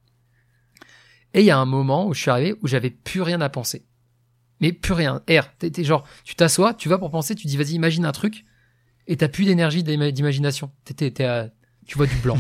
Et 1.35 1.41
il 1.41 1.45
y 1.47 1.51
a 1.51 1.59
un 1.59 1.67
moment 1.67 2.07
où 2.07 2.15
je 2.15 2.21
suis 2.21 2.31
arrivé 2.31 2.55
où 2.63 2.67
j'avais 2.67 2.91
plus 2.91 3.23
rien 3.23 3.41
à 3.41 3.49
penser. 3.49 3.85
Mais 4.61 4.73
plus 4.73 4.93
rien. 4.95 5.23
R. 5.29 5.43
T'es, 5.59 5.85
genre, 5.85 6.05
tu 6.25 6.35
t'assois, 6.35 6.75
tu 6.75 6.89
vas 6.89 6.99
pour 6.99 7.11
penser, 7.11 7.35
tu 7.35 7.47
dis, 7.47 7.57
vas-y, 7.57 7.73
imagine 7.73 8.05
un 8.05 8.13
truc, 8.13 8.45
et 9.07 9.17
t'as 9.17 9.29
plus 9.29 9.45
d'énergie 9.45 9.83
d'ima- 9.85 10.11
d'imagination. 10.11 10.73
Tu 10.85 11.97
vois 11.97 12.07
du 12.07 12.17
blanc. 12.17 12.39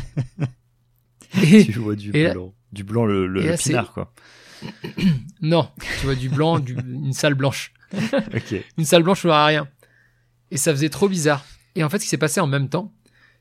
et, 1.43 1.65
tu 1.65 1.79
vois 1.79 1.95
du 1.97 2.13
là- 2.13 2.33
blanc. 2.33 2.55
Du 2.73 2.85
blanc, 2.85 3.07
le, 3.07 3.27
le, 3.27 3.57
pinard, 3.57 3.93
quoi. 3.93 4.13
non, 5.41 5.71
tu 6.01 6.07
vois 6.07 6.15
du 6.15 6.29
blanc, 6.29 6.59
du- 6.59 6.75
une 6.75 7.13
salle 7.13 7.35
blanche. 7.35 7.73
Ok. 8.13 8.63
Une 8.77 8.85
salle 8.85 9.03
blanche 9.03 9.25
où 9.25 9.29
il 9.29 9.31
y 9.31 9.33
aura 9.33 9.47
rien. 9.47 9.69
Et 10.51 10.57
ça 10.59 10.73
faisait 10.73 10.91
trop 10.91 11.09
bizarre. 11.09 11.45
Et 11.75 11.85
en 11.85 11.89
fait, 11.89 11.99
ce 11.99 12.05
qui 12.05 12.09
s'est 12.11 12.19
passé 12.19 12.41
en 12.41 12.47
même 12.47 12.69
temps, 12.69 12.93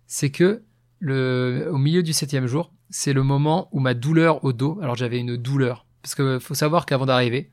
c'est 0.05 0.29
que 0.29 0.63
le, 0.99 1.67
au 1.71 1.77
milieu 1.77 2.03
du 2.03 2.13
septième 2.13 2.47
jour, 2.47 2.73
c'est 2.89 3.13
le 3.13 3.23
moment 3.23 3.69
où 3.71 3.79
ma 3.79 3.93
douleur 3.93 4.43
au 4.43 4.53
dos, 4.53 4.79
alors 4.81 4.95
j'avais 4.95 5.19
une 5.19 5.37
douleur, 5.37 5.85
parce 6.01 6.15
que 6.15 6.39
faut 6.39 6.53
savoir 6.53 6.85
qu'avant 6.85 7.05
d'arriver, 7.05 7.49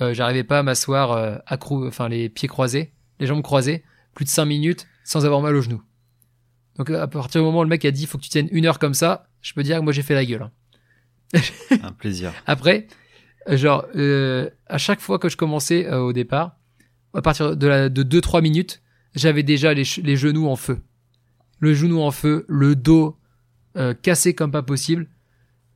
euh, 0.00 0.12
j'arrivais 0.12 0.44
pas 0.44 0.58
à 0.58 0.62
m'asseoir 0.62 1.12
euh, 1.12 1.36
accrou, 1.46 1.86
enfin 1.86 2.08
les 2.08 2.28
pieds 2.28 2.48
croisés, 2.48 2.92
les 3.18 3.26
jambes 3.26 3.42
croisées, 3.42 3.84
plus 4.14 4.24
de 4.24 4.30
cinq 4.30 4.44
minutes 4.46 4.86
sans 5.04 5.24
avoir 5.24 5.40
mal 5.40 5.56
au 5.56 5.60
genou. 5.60 5.82
Donc 6.76 6.90
à 6.90 7.06
partir 7.06 7.40
du 7.40 7.46
moment 7.46 7.60
où 7.60 7.62
le 7.62 7.68
mec 7.68 7.84
a 7.84 7.90
dit 7.90 8.06
faut 8.06 8.18
que 8.18 8.22
tu 8.22 8.28
tiennes 8.28 8.48
une 8.50 8.66
heure 8.66 8.78
comme 8.78 8.94
ça, 8.94 9.28
je 9.40 9.54
peux 9.54 9.62
dire 9.62 9.78
que 9.78 9.82
moi 9.82 9.92
j'ai 9.92 10.02
fait 10.02 10.14
la 10.14 10.24
gueule. 10.24 10.42
hein. 10.42 11.40
Un 11.82 11.92
plaisir. 11.92 12.32
Après, 12.46 12.86
genre, 13.48 13.86
euh, 13.96 14.50
à 14.66 14.78
chaque 14.78 15.00
fois 15.00 15.18
que 15.18 15.28
je 15.28 15.36
commençais 15.36 15.86
euh, 15.86 16.00
au 16.00 16.12
départ, 16.12 16.56
à 17.14 17.22
partir 17.22 17.56
de, 17.56 17.66
la, 17.66 17.88
de 17.88 18.02
2-3 18.02 18.42
minutes, 18.42 18.82
j'avais 19.14 19.42
déjà 19.42 19.72
les 19.72 19.84
genoux 20.16 20.48
en 20.48 20.56
feu. 20.56 20.82
Le 21.58 21.72
genou 21.72 22.02
en 22.02 22.10
feu, 22.10 22.44
le 22.48 22.76
dos 22.76 23.16
euh, 23.76 23.94
cassé 23.94 24.34
comme 24.34 24.50
pas 24.50 24.62
possible. 24.62 25.06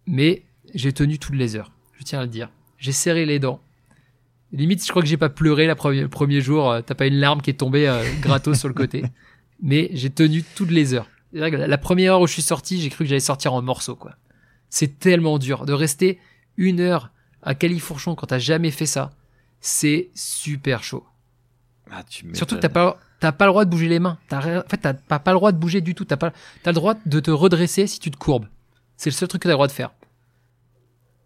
Mais 0.06 0.44
j'ai 0.74 0.92
tenu 0.92 1.18
toutes 1.18 1.34
les 1.36 1.56
heures, 1.56 1.72
je 1.98 2.02
tiens 2.04 2.20
à 2.20 2.22
le 2.22 2.28
dire. 2.28 2.50
J'ai 2.78 2.92
serré 2.92 3.26
les 3.26 3.38
dents. 3.38 3.60
Limite, 4.52 4.84
je 4.84 4.90
crois 4.90 5.02
que 5.02 5.08
j'ai 5.08 5.16
pas 5.16 5.28
pleuré 5.28 5.66
la 5.66 5.76
première, 5.76 6.02
le 6.02 6.08
premier 6.08 6.40
jour. 6.40 6.70
euh, 6.70 6.80
T'as 6.82 6.94
pas 6.94 7.06
une 7.06 7.16
larme 7.16 7.40
qui 7.42 7.50
est 7.50 7.54
tombée 7.54 7.86
euh, 7.88 8.02
gratos 8.20 8.58
sur 8.58 8.68
le 8.68 8.74
côté. 8.74 9.04
Mais 9.62 9.90
j'ai 9.92 10.10
tenu 10.10 10.42
toutes 10.42 10.70
les 10.70 10.94
heures. 10.94 11.06
La 11.32 11.78
première 11.78 12.14
heure 12.14 12.20
où 12.22 12.26
je 12.26 12.32
suis 12.32 12.42
sorti, 12.42 12.80
j'ai 12.80 12.88
cru 12.88 13.04
que 13.04 13.08
j'allais 13.08 13.20
sortir 13.20 13.52
en 13.52 13.62
morceaux, 13.62 13.94
quoi. 13.94 14.16
C'est 14.68 14.98
tellement 14.98 15.38
dur 15.38 15.64
de 15.66 15.72
rester 15.72 16.18
une 16.56 16.80
heure 16.80 17.10
à 17.42 17.54
Califourchon 17.54 18.16
quand 18.16 18.26
t'as 18.26 18.38
jamais 18.40 18.72
fait 18.72 18.86
ça. 18.86 19.12
C'est 19.60 20.10
super 20.14 20.82
chaud. 20.82 21.06
Ah, 21.90 22.02
tu 22.02 22.26
Surtout 22.34 22.56
que 22.56 22.60
t'as 22.60 22.68
pas, 22.68 22.98
t'as 23.20 23.32
pas 23.32 23.44
le 23.44 23.50
droit 23.52 23.64
de 23.64 23.70
bouger 23.70 23.88
les 23.88 23.98
mains. 24.00 24.18
Rien- 24.30 24.60
en 24.60 24.68
fait, 24.68 24.78
t'as 24.78 24.94
pas, 24.94 25.22
le 25.32 25.36
droit 25.36 25.52
de 25.52 25.58
bouger 25.58 25.80
du 25.80 25.94
tout. 25.94 26.04
T'as 26.04 26.16
pas, 26.16 26.32
t'as 26.62 26.70
le 26.70 26.74
droit 26.74 26.94
de 27.06 27.20
te 27.20 27.30
redresser 27.30 27.86
si 27.86 28.00
tu 28.00 28.10
te 28.10 28.16
courbes. 28.16 28.46
C'est 28.96 29.10
le 29.10 29.14
seul 29.14 29.28
truc 29.28 29.42
que 29.42 29.48
t'as 29.48 29.52
le 29.52 29.56
droit 29.56 29.66
de 29.66 29.72
faire. 29.72 29.90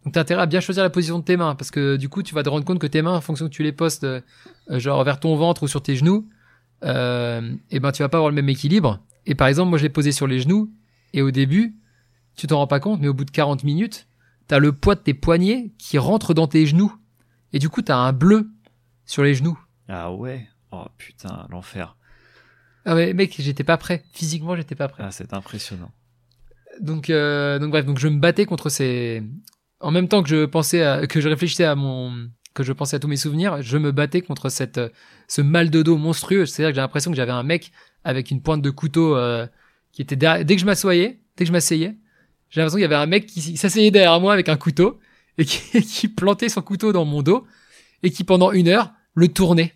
Donc 0.05 0.12
t'as 0.12 0.20
intérêt 0.20 0.42
à 0.42 0.47
bien 0.47 0.61
choisir 0.61 0.82
la 0.82 0.90
position 0.90 1.18
de 1.18 1.24
tes 1.24 1.36
mains 1.38 1.55
parce 1.55 1.70
que 1.70 1.97
du 1.97 2.11
coup 2.11 2.22
tu 2.22 2.34
vas 2.34 2.42
te 2.42 2.49
rendre 2.51 2.64
compte 2.64 2.78
que 2.78 2.86
tes 2.86 3.01
mains, 3.01 3.16
en 3.16 3.20
fonction 3.22 3.47
que 3.47 3.51
tu 3.53 3.62
les 3.62 3.72
postes, 3.72 4.05
euh, 4.05 4.20
genre 4.68 5.03
vers 5.03 5.18
ton 5.18 5.34
ventre 5.34 5.62
ou 5.62 5.68
sur 5.68 5.82
tes 5.82 5.97
genoux, 5.97 6.28
euh, 6.84 7.55
et 7.70 7.80
ben 7.80 7.90
tu 7.90 8.03
vas 8.03 8.11
pas 8.11 8.18
avoir 8.18 8.28
le 8.28 8.34
même 8.34 8.51
équilibre. 8.51 9.01
Et 9.24 9.34
par 9.34 9.49
exemple, 9.49 9.70
moi 9.70 9.78
je 9.78 9.84
l'ai 9.84 9.88
posé 9.88 10.12
sur 10.12 10.26
les 10.26 10.40
genoux 10.40 10.70
et 11.14 11.22
au 11.22 11.30
début, 11.30 11.76
tu 12.36 12.47
t'en 12.47 12.59
rends 12.59 12.66
pas 12.66 12.80
compte, 12.80 13.01
mais 13.01 13.09
au 13.09 13.14
bout 13.14 13.24
de 13.24 13.30
40 13.30 13.64
minutes, 13.64 14.07
t'as 14.47 14.59
le 14.59 14.72
poids 14.72 14.95
de 14.95 15.01
tes 15.01 15.14
poignets 15.14 15.72
qui 15.78 15.97
rentre 15.97 16.34
dans 16.34 16.49
tes 16.49 16.66
genoux 16.66 16.95
et 17.55 17.59
du 17.59 17.70
coup 17.70 17.80
t'as 17.80 17.97
un 17.97 18.12
bleu 18.12 18.51
sur 19.07 19.22
les 19.22 19.34
genoux. 19.34 19.59
Ah 19.88 20.12
ouais. 20.12 20.47
Oh 20.75 20.87
putain, 20.99 21.47
l'enfer. 21.51 21.97
Ah 22.85 22.95
ouais, 22.95 23.12
mec, 23.14 23.35
j'étais 23.39 23.64
pas 23.64 23.77
prêt. 23.77 24.03
Physiquement, 24.12 24.57
j'étais 24.57 24.75
pas 24.75 24.89
prêt. 24.89 25.05
Ah, 25.07 25.11
c'est 25.11 25.33
impressionnant. 25.33 25.91
Donc, 26.81 27.11
euh, 27.11 27.59
donc 27.59 27.70
bref, 27.70 27.87
donc 27.87 27.99
je 27.99 28.09
me 28.09 28.18
battais 28.18 28.45
contre 28.45 28.68
ces. 28.68 29.22
En 29.81 29.91
même 29.91 30.09
temps 30.09 30.22
que 30.22 30.29
je 30.29 30.45
pensais, 30.45 30.83
à, 30.83 31.07
que 31.07 31.20
je 31.20 31.29
réfléchissais 31.29 31.64
à 31.64 31.75
mon, 31.77 32.29
que 32.55 32.62
je 32.62 32.72
pensais 32.72 32.97
à 32.97 32.99
tous 32.99 33.09
mes 33.09 33.16
souvenirs, 33.16 33.62
je 33.62 33.79
me 33.79 33.93
battais 33.93 34.22
contre 34.22 34.49
cette, 34.49 34.81
ce 35.29 35.43
mal 35.43 35.70
de 35.70 35.83
dos 35.83 35.97
monstrueux. 35.97 36.47
C'est-à-dire 36.47 36.70
que 36.70 36.75
j'ai 36.77 36.81
l'impression 36.81 37.11
que 37.11 37.16
j'avais 37.16 37.33
un 37.33 37.43
mec 37.43 37.70
avec 38.03 38.31
une 38.31 38.43
pointe 38.43 38.62
de 38.62 38.70
couteau 38.70 39.16
euh, 39.16 39.47
qui 39.93 40.03
était 40.03 40.16
derrière. 40.16 40.45
Dès 40.45 40.57
que 40.57 40.61
je 40.61 40.66
m'assoyais, 40.66 41.20
dès 41.37 41.45
que 41.45 41.49
je 41.49 41.53
m'asseyais, 41.53 41.97
j'ai 42.51 42.61
l'impression 42.61 42.77
qu'il 42.77 42.83
y 42.83 42.93
avait 42.93 42.95
un 42.95 43.07
mec 43.07 43.27
qui 43.27 43.57
s'asseyait 43.57 43.91
derrière 43.91 44.20
moi 44.20 44.33
avec 44.33 44.49
un 44.49 44.57
couteau 44.57 44.99
et 45.39 45.45
qui, 45.45 45.83
qui 45.83 46.09
plantait 46.09 46.49
son 46.49 46.62
couteau 46.62 46.93
dans 46.93 47.05
mon 47.05 47.22
dos 47.22 47.47
et 48.03 48.11
qui 48.11 48.25
pendant 48.25 48.53
une 48.53 48.68
heure 48.68 48.93
le 49.14 49.29
tournait. 49.29 49.75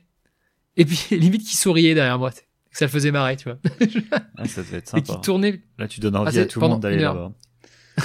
Et 0.79 0.87
puis 0.87 0.99
limite 1.18 1.43
qui 1.47 1.57
souriait 1.57 1.95
derrière 1.95 2.18
moi. 2.18 2.31
Ça 2.70 2.85
le 2.87 2.91
faisait 2.91 3.11
marrer, 3.11 3.37
tu 3.37 3.45
vois. 3.51 3.59
Ah, 4.37 4.47
ça 4.47 4.62
devait 4.62 4.79
être 4.79 4.97
Et 4.97 5.03
qui 5.03 5.09
sympa. 5.12 5.20
tournait 5.22 5.62
Là, 5.79 5.89
tu 5.89 6.01
donnes 6.01 6.16
envie 6.16 6.33
c'est 6.33 6.41
à 6.43 6.47
tout 6.47 6.61
le 6.61 6.68
monde 6.68 6.81
d'aller 6.81 6.99
là-bas. 7.01 7.33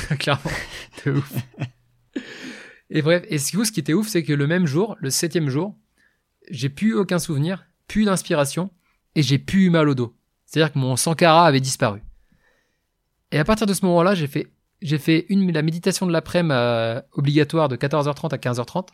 clairement. 0.20 0.52
De 1.06 1.12
ouf. 1.12 1.32
Et 2.90 3.02
bref, 3.02 3.24
et 3.30 3.38
ce 3.38 3.52
qui- 3.52 3.66
ce 3.66 3.72
qui 3.72 3.80
était 3.80 3.94
ouf, 3.94 4.08
c'est 4.08 4.24
que 4.24 4.34
le 4.34 4.48
même 4.48 4.66
jour, 4.66 4.96
le 5.00 5.10
septième 5.10 5.50
jour, 5.50 5.76
j'ai 6.50 6.70
plus 6.70 6.94
aucun 6.96 7.20
souvenir, 7.20 7.66
plus 7.88 8.06
d'inspiration, 8.06 8.72
et 9.16 9.22
j'ai 9.24 9.38
plus 9.38 9.66
eu 9.66 9.70
mal 9.70 9.88
au 9.90 9.96
dos. 9.96 10.16
C'est-à-dire 10.46 10.74
que 10.74 10.80
mon 10.80 10.96
Sankara 10.96 11.46
avait 11.48 11.60
disparu. 11.62 12.02
Et 13.32 13.38
à 13.40 13.44
partir 13.46 13.66
de 13.68 13.74
ce 13.74 13.86
moment-là, 13.86 14.14
j'ai 14.16 14.28
fait, 14.28 14.52
j'ai 14.82 14.98
fait 14.98 15.26
une, 15.30 15.52
la 15.52 15.62
méditation 15.62 16.06
de 16.08 16.12
l'après-midi 16.12 16.54
euh, 16.54 17.02
obligatoire 17.14 17.70
de 17.70 17.76
14h30 17.76 18.34
à 18.34 18.38
15h30. 18.38 18.88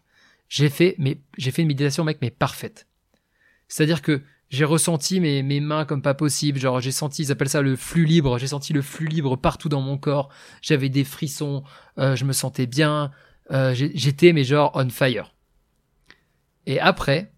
J'ai 0.50 0.70
fait, 0.70 0.96
mais 0.98 1.22
j'ai 1.38 1.52
fait 1.52 1.62
une 1.62 1.68
méditation, 1.70 2.04
mec, 2.04 2.20
mais 2.22 2.32
parfaite. 2.32 2.88
C'est-à-dire 3.70 4.02
que 4.02 4.22
j'ai 4.50 4.66
ressenti 4.66 5.20
mes, 5.22 5.44
mes 5.44 5.60
mains 5.62 5.86
comme 5.86 6.02
pas 6.02 6.16
possible. 6.16 6.60
Genre, 6.60 6.82
j'ai 6.82 6.92
senti, 6.92 7.22
ils 7.22 7.32
appellent 7.32 7.48
ça 7.50 7.62
le 7.62 7.76
flux 7.78 8.04
libre. 8.06 8.38
J'ai 8.40 8.48
senti 8.48 8.74
le 8.74 8.82
flux 8.82 9.08
libre 9.08 9.38
partout 9.38 9.70
dans 9.70 9.80
mon 9.80 9.98
corps. 9.98 10.30
J'avais 10.62 10.90
des 10.90 11.04
frissons. 11.06 11.64
euh, 12.00 12.16
je 12.18 12.26
me 12.26 12.34
sentais 12.34 12.66
bien. 12.66 13.12
euh, 13.52 13.74
j'étais, 13.76 14.34
mais 14.34 14.44
genre, 14.44 14.72
on 14.74 14.90
fire. 14.90 15.34
Et 16.66 16.80
après, 16.80 17.32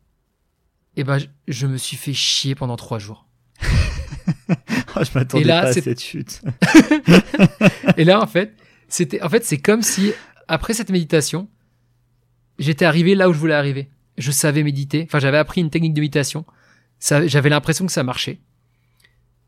eh 0.96 1.04
ben, 1.04 1.18
je, 1.20 1.26
je 1.48 1.68
me 1.68 1.78
suis 1.78 1.98
fait 1.98 2.14
chier 2.14 2.56
pendant 2.56 2.78
trois 2.78 2.98
jours. 3.00 3.28
Oh, 4.96 5.04
je 5.06 5.18
m'attendais 5.18 5.46
pas 5.48 5.68
à 5.68 5.74
cette 5.74 6.02
chute. 6.02 6.42
Et 7.98 8.04
là, 8.04 8.22
en 8.22 8.28
fait, 8.28 8.54
c'était, 8.90 9.22
en 9.22 9.30
fait, 9.30 9.46
c'est 9.46 9.58
comme 9.60 9.82
si, 9.82 10.12
après 10.50 10.74
cette 10.74 10.90
méditation, 10.90 11.48
j'étais 12.60 12.84
arrivé 12.84 13.16
là 13.16 13.30
où 13.30 13.34
je 13.34 13.38
voulais 13.40 13.54
arriver. 13.54 13.90
Je 14.22 14.32
savais 14.32 14.64
méditer. 14.64 15.04
Enfin, 15.08 15.20
j'avais 15.20 15.38
appris 15.38 15.62
une 15.62 15.70
technique 15.70 15.94
de 15.94 16.02
méditation. 16.02 16.46
J'avais 17.00 17.50
l'impression 17.50 17.86
que 17.86 17.92
ça 17.92 18.04
marchait. 18.04 18.40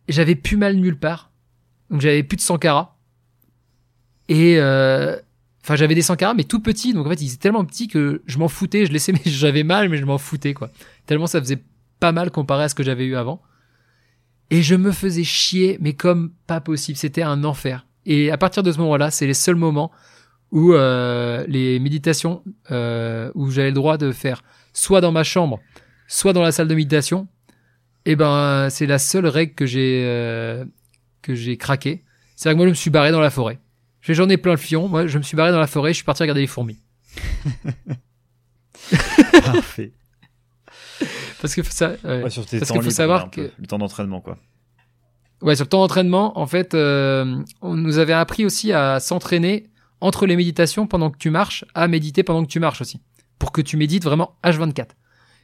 J'avais 0.08 0.36
plus 0.36 0.58
mal 0.58 0.76
nulle 0.78 0.98
part. 0.98 1.32
Donc, 1.90 2.02
j'avais 2.02 2.24
plus 2.24 2.36
de 2.38 2.42
Sankara. 2.42 2.98
Et, 4.30 4.56
euh, 4.58 5.16
enfin, 5.64 5.76
j'avais 5.76 5.96
des 5.96 6.02
Sankara, 6.02 6.34
mais 6.34 6.44
tout 6.44 6.60
petits. 6.60 6.94
Donc, 6.94 7.06
en 7.06 7.10
fait, 7.10 7.22
ils 7.22 7.28
étaient 7.28 7.38
tellement 7.44 7.66
petits 7.66 7.88
que 7.88 8.22
je 8.26 8.38
m'en 8.38 8.48
foutais. 8.48 8.86
Je 8.86 8.92
laissais, 8.92 9.12
mes- 9.12 9.22
j'avais 9.26 9.64
mal, 9.64 9.90
mais 9.90 9.98
je 9.98 10.06
m'en 10.06 10.18
foutais, 10.18 10.54
quoi. 10.54 10.72
Tellement 11.06 11.28
ça 11.28 11.40
faisait 11.40 11.62
pas 12.00 12.12
mal 12.12 12.32
comparé 12.32 12.64
à 12.64 12.70
ce 12.70 12.76
que 12.76 12.84
j'avais 12.84 13.06
eu 13.06 13.16
avant. 13.16 13.42
Et 14.50 14.62
je 14.62 14.76
me 14.76 14.92
faisais 14.92 15.24
chier, 15.24 15.78
mais 15.82 15.94
comme 15.94 16.32
pas 16.48 16.62
possible. 16.62 16.98
C'était 16.98 17.24
un 17.24 17.44
enfer. 17.44 17.86
Et 18.06 18.32
à 18.32 18.38
partir 18.38 18.64
de 18.64 18.72
ce 18.72 18.78
moment-là, 18.80 19.10
c'est 19.12 19.26
les 19.28 19.34
seuls 19.34 19.56
moments 19.56 19.92
où 20.52 20.74
euh, 20.74 21.46
les 21.48 21.80
méditations, 21.80 22.44
euh, 22.70 23.32
où 23.36 23.50
j'avais 23.50 23.70
le 23.70 23.74
droit 23.74 23.98
de 23.98 24.12
faire 24.12 24.44
soit 24.74 25.02
dans 25.02 25.12
ma 25.12 25.24
chambre, 25.24 25.60
soit 26.08 26.34
dans 26.34 26.42
la 26.42 26.52
salle 26.52 26.68
de 26.68 26.76
méditation. 26.76 27.28
Et 28.06 28.16
ben, 28.16 28.68
c'est 28.70 28.86
la 28.86 29.00
seule 29.00 29.28
règle 29.28 29.54
que 29.54 29.66
j'ai 29.66 30.04
euh, 30.06 30.66
que 31.22 31.36
j'ai 31.36 31.56
craqué. 31.58 32.04
C'est 32.36 32.50
que 32.50 32.56
moi, 32.56 32.66
je 32.66 32.70
me 32.72 32.76
suis 32.76 32.90
barré 32.90 33.12
dans 33.12 33.22
la 33.22 33.30
forêt. 33.30 33.60
J'ai- 34.02 34.14
J'en 34.14 34.28
ai 34.28 34.36
plein 34.38 34.52
le 34.52 34.58
fion. 34.58 34.90
Moi, 34.90 35.08
je 35.08 35.18
me 35.18 35.24
suis 35.24 35.38
barré 35.38 35.52
dans 35.52 35.60
la 35.60 35.68
forêt. 35.68 35.92
Je 35.92 35.96
suis 35.98 36.04
parti 36.04 36.22
regarder 36.24 36.42
les 36.42 36.48
fourmis. 36.48 36.80
Parfait. 39.44 39.92
Parce 41.42 41.56
que 41.56 41.64
ça, 41.64 41.94
ouais. 42.04 42.24
Ouais, 42.24 42.30
sur 42.30 42.46
tes 42.46 42.60
Parce 42.60 42.70
temps 42.70 42.76
qu'il 42.76 42.84
faut 42.84 42.90
savoir 42.90 43.30
que- 43.32 43.52
Le 43.58 43.68
temps 43.68 43.78
d'entraînement, 43.78 44.22
quoi. 44.22 44.38
Ouais, 45.42 45.56
sur 45.56 45.66
le 45.66 45.70
temps 45.70 45.80
d'entraînement, 45.82 46.38
en 46.40 46.48
fait, 46.48 46.74
euh, 46.74 47.38
on 47.62 47.76
nous 47.76 47.98
avait 47.98 48.14
appris 48.14 48.46
aussi 48.46 48.72
à 48.72 49.00
s'entraîner 49.02 49.70
entre 50.00 50.26
les 50.26 50.36
méditations 50.38 50.88
pendant 50.88 51.10
que 51.10 51.18
tu 51.18 51.30
marches, 51.30 51.66
à 51.74 51.88
méditer 51.88 52.24
pendant 52.24 52.44
que 52.44 52.50
tu 52.50 52.60
marches 52.60 52.82
aussi. 52.82 53.02
Pour 53.40 53.52
que 53.52 53.62
tu 53.62 53.78
médites 53.78 54.04
vraiment 54.04 54.36
H24. 54.44 54.88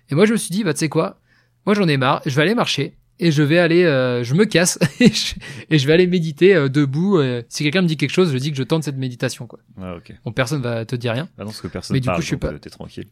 Et 0.09 0.15
moi, 0.15 0.25
je 0.25 0.31
me 0.33 0.37
suis 0.37 0.49
dit, 0.51 0.63
bah, 0.63 0.73
tu 0.73 0.79
sais 0.79 0.89
quoi? 0.89 1.19
Moi, 1.65 1.75
j'en 1.75 1.87
ai 1.87 1.97
marre, 1.97 2.21
je 2.25 2.35
vais 2.35 2.41
aller 2.43 2.55
marcher 2.55 2.95
et 3.19 3.31
je 3.31 3.43
vais 3.43 3.59
aller, 3.59 3.83
euh, 3.83 4.23
je 4.23 4.33
me 4.33 4.45
casse 4.45 4.79
et 5.01 5.09
je, 5.11 5.35
et 5.69 5.77
je 5.77 5.85
vais 5.87 5.93
aller 5.93 6.07
méditer 6.07 6.55
euh, 6.55 6.69
debout. 6.69 7.17
euh, 7.17 7.43
si 7.49 7.63
quelqu'un 7.63 7.81
me 7.81 7.87
dit 7.87 7.97
quelque 7.97 8.11
chose, 8.11 8.31
je 8.31 8.37
dis 8.37 8.49
que 8.51 8.57
je 8.57 8.63
tente 8.63 8.83
cette 8.83 8.95
méditation, 8.97 9.45
quoi. 9.45 9.59
Ouais, 9.77 9.91
ok. 9.97 10.13
Bon, 10.23 10.31
personne 10.31 10.61
va 10.61 10.85
te 10.85 10.95
dire 10.95 11.11
rien. 11.13 11.25
Bah 11.37 11.43
non, 11.43 11.49
parce 11.51 11.61
que 11.61 11.67
personne 11.67 11.95
Mais 11.95 11.99
du 11.99 12.09
coup, 12.09 12.21
je 12.21 12.25
suis 12.25 12.37
pas- 12.37 12.57
T'es 12.57 12.69
tranquille. 12.69 13.07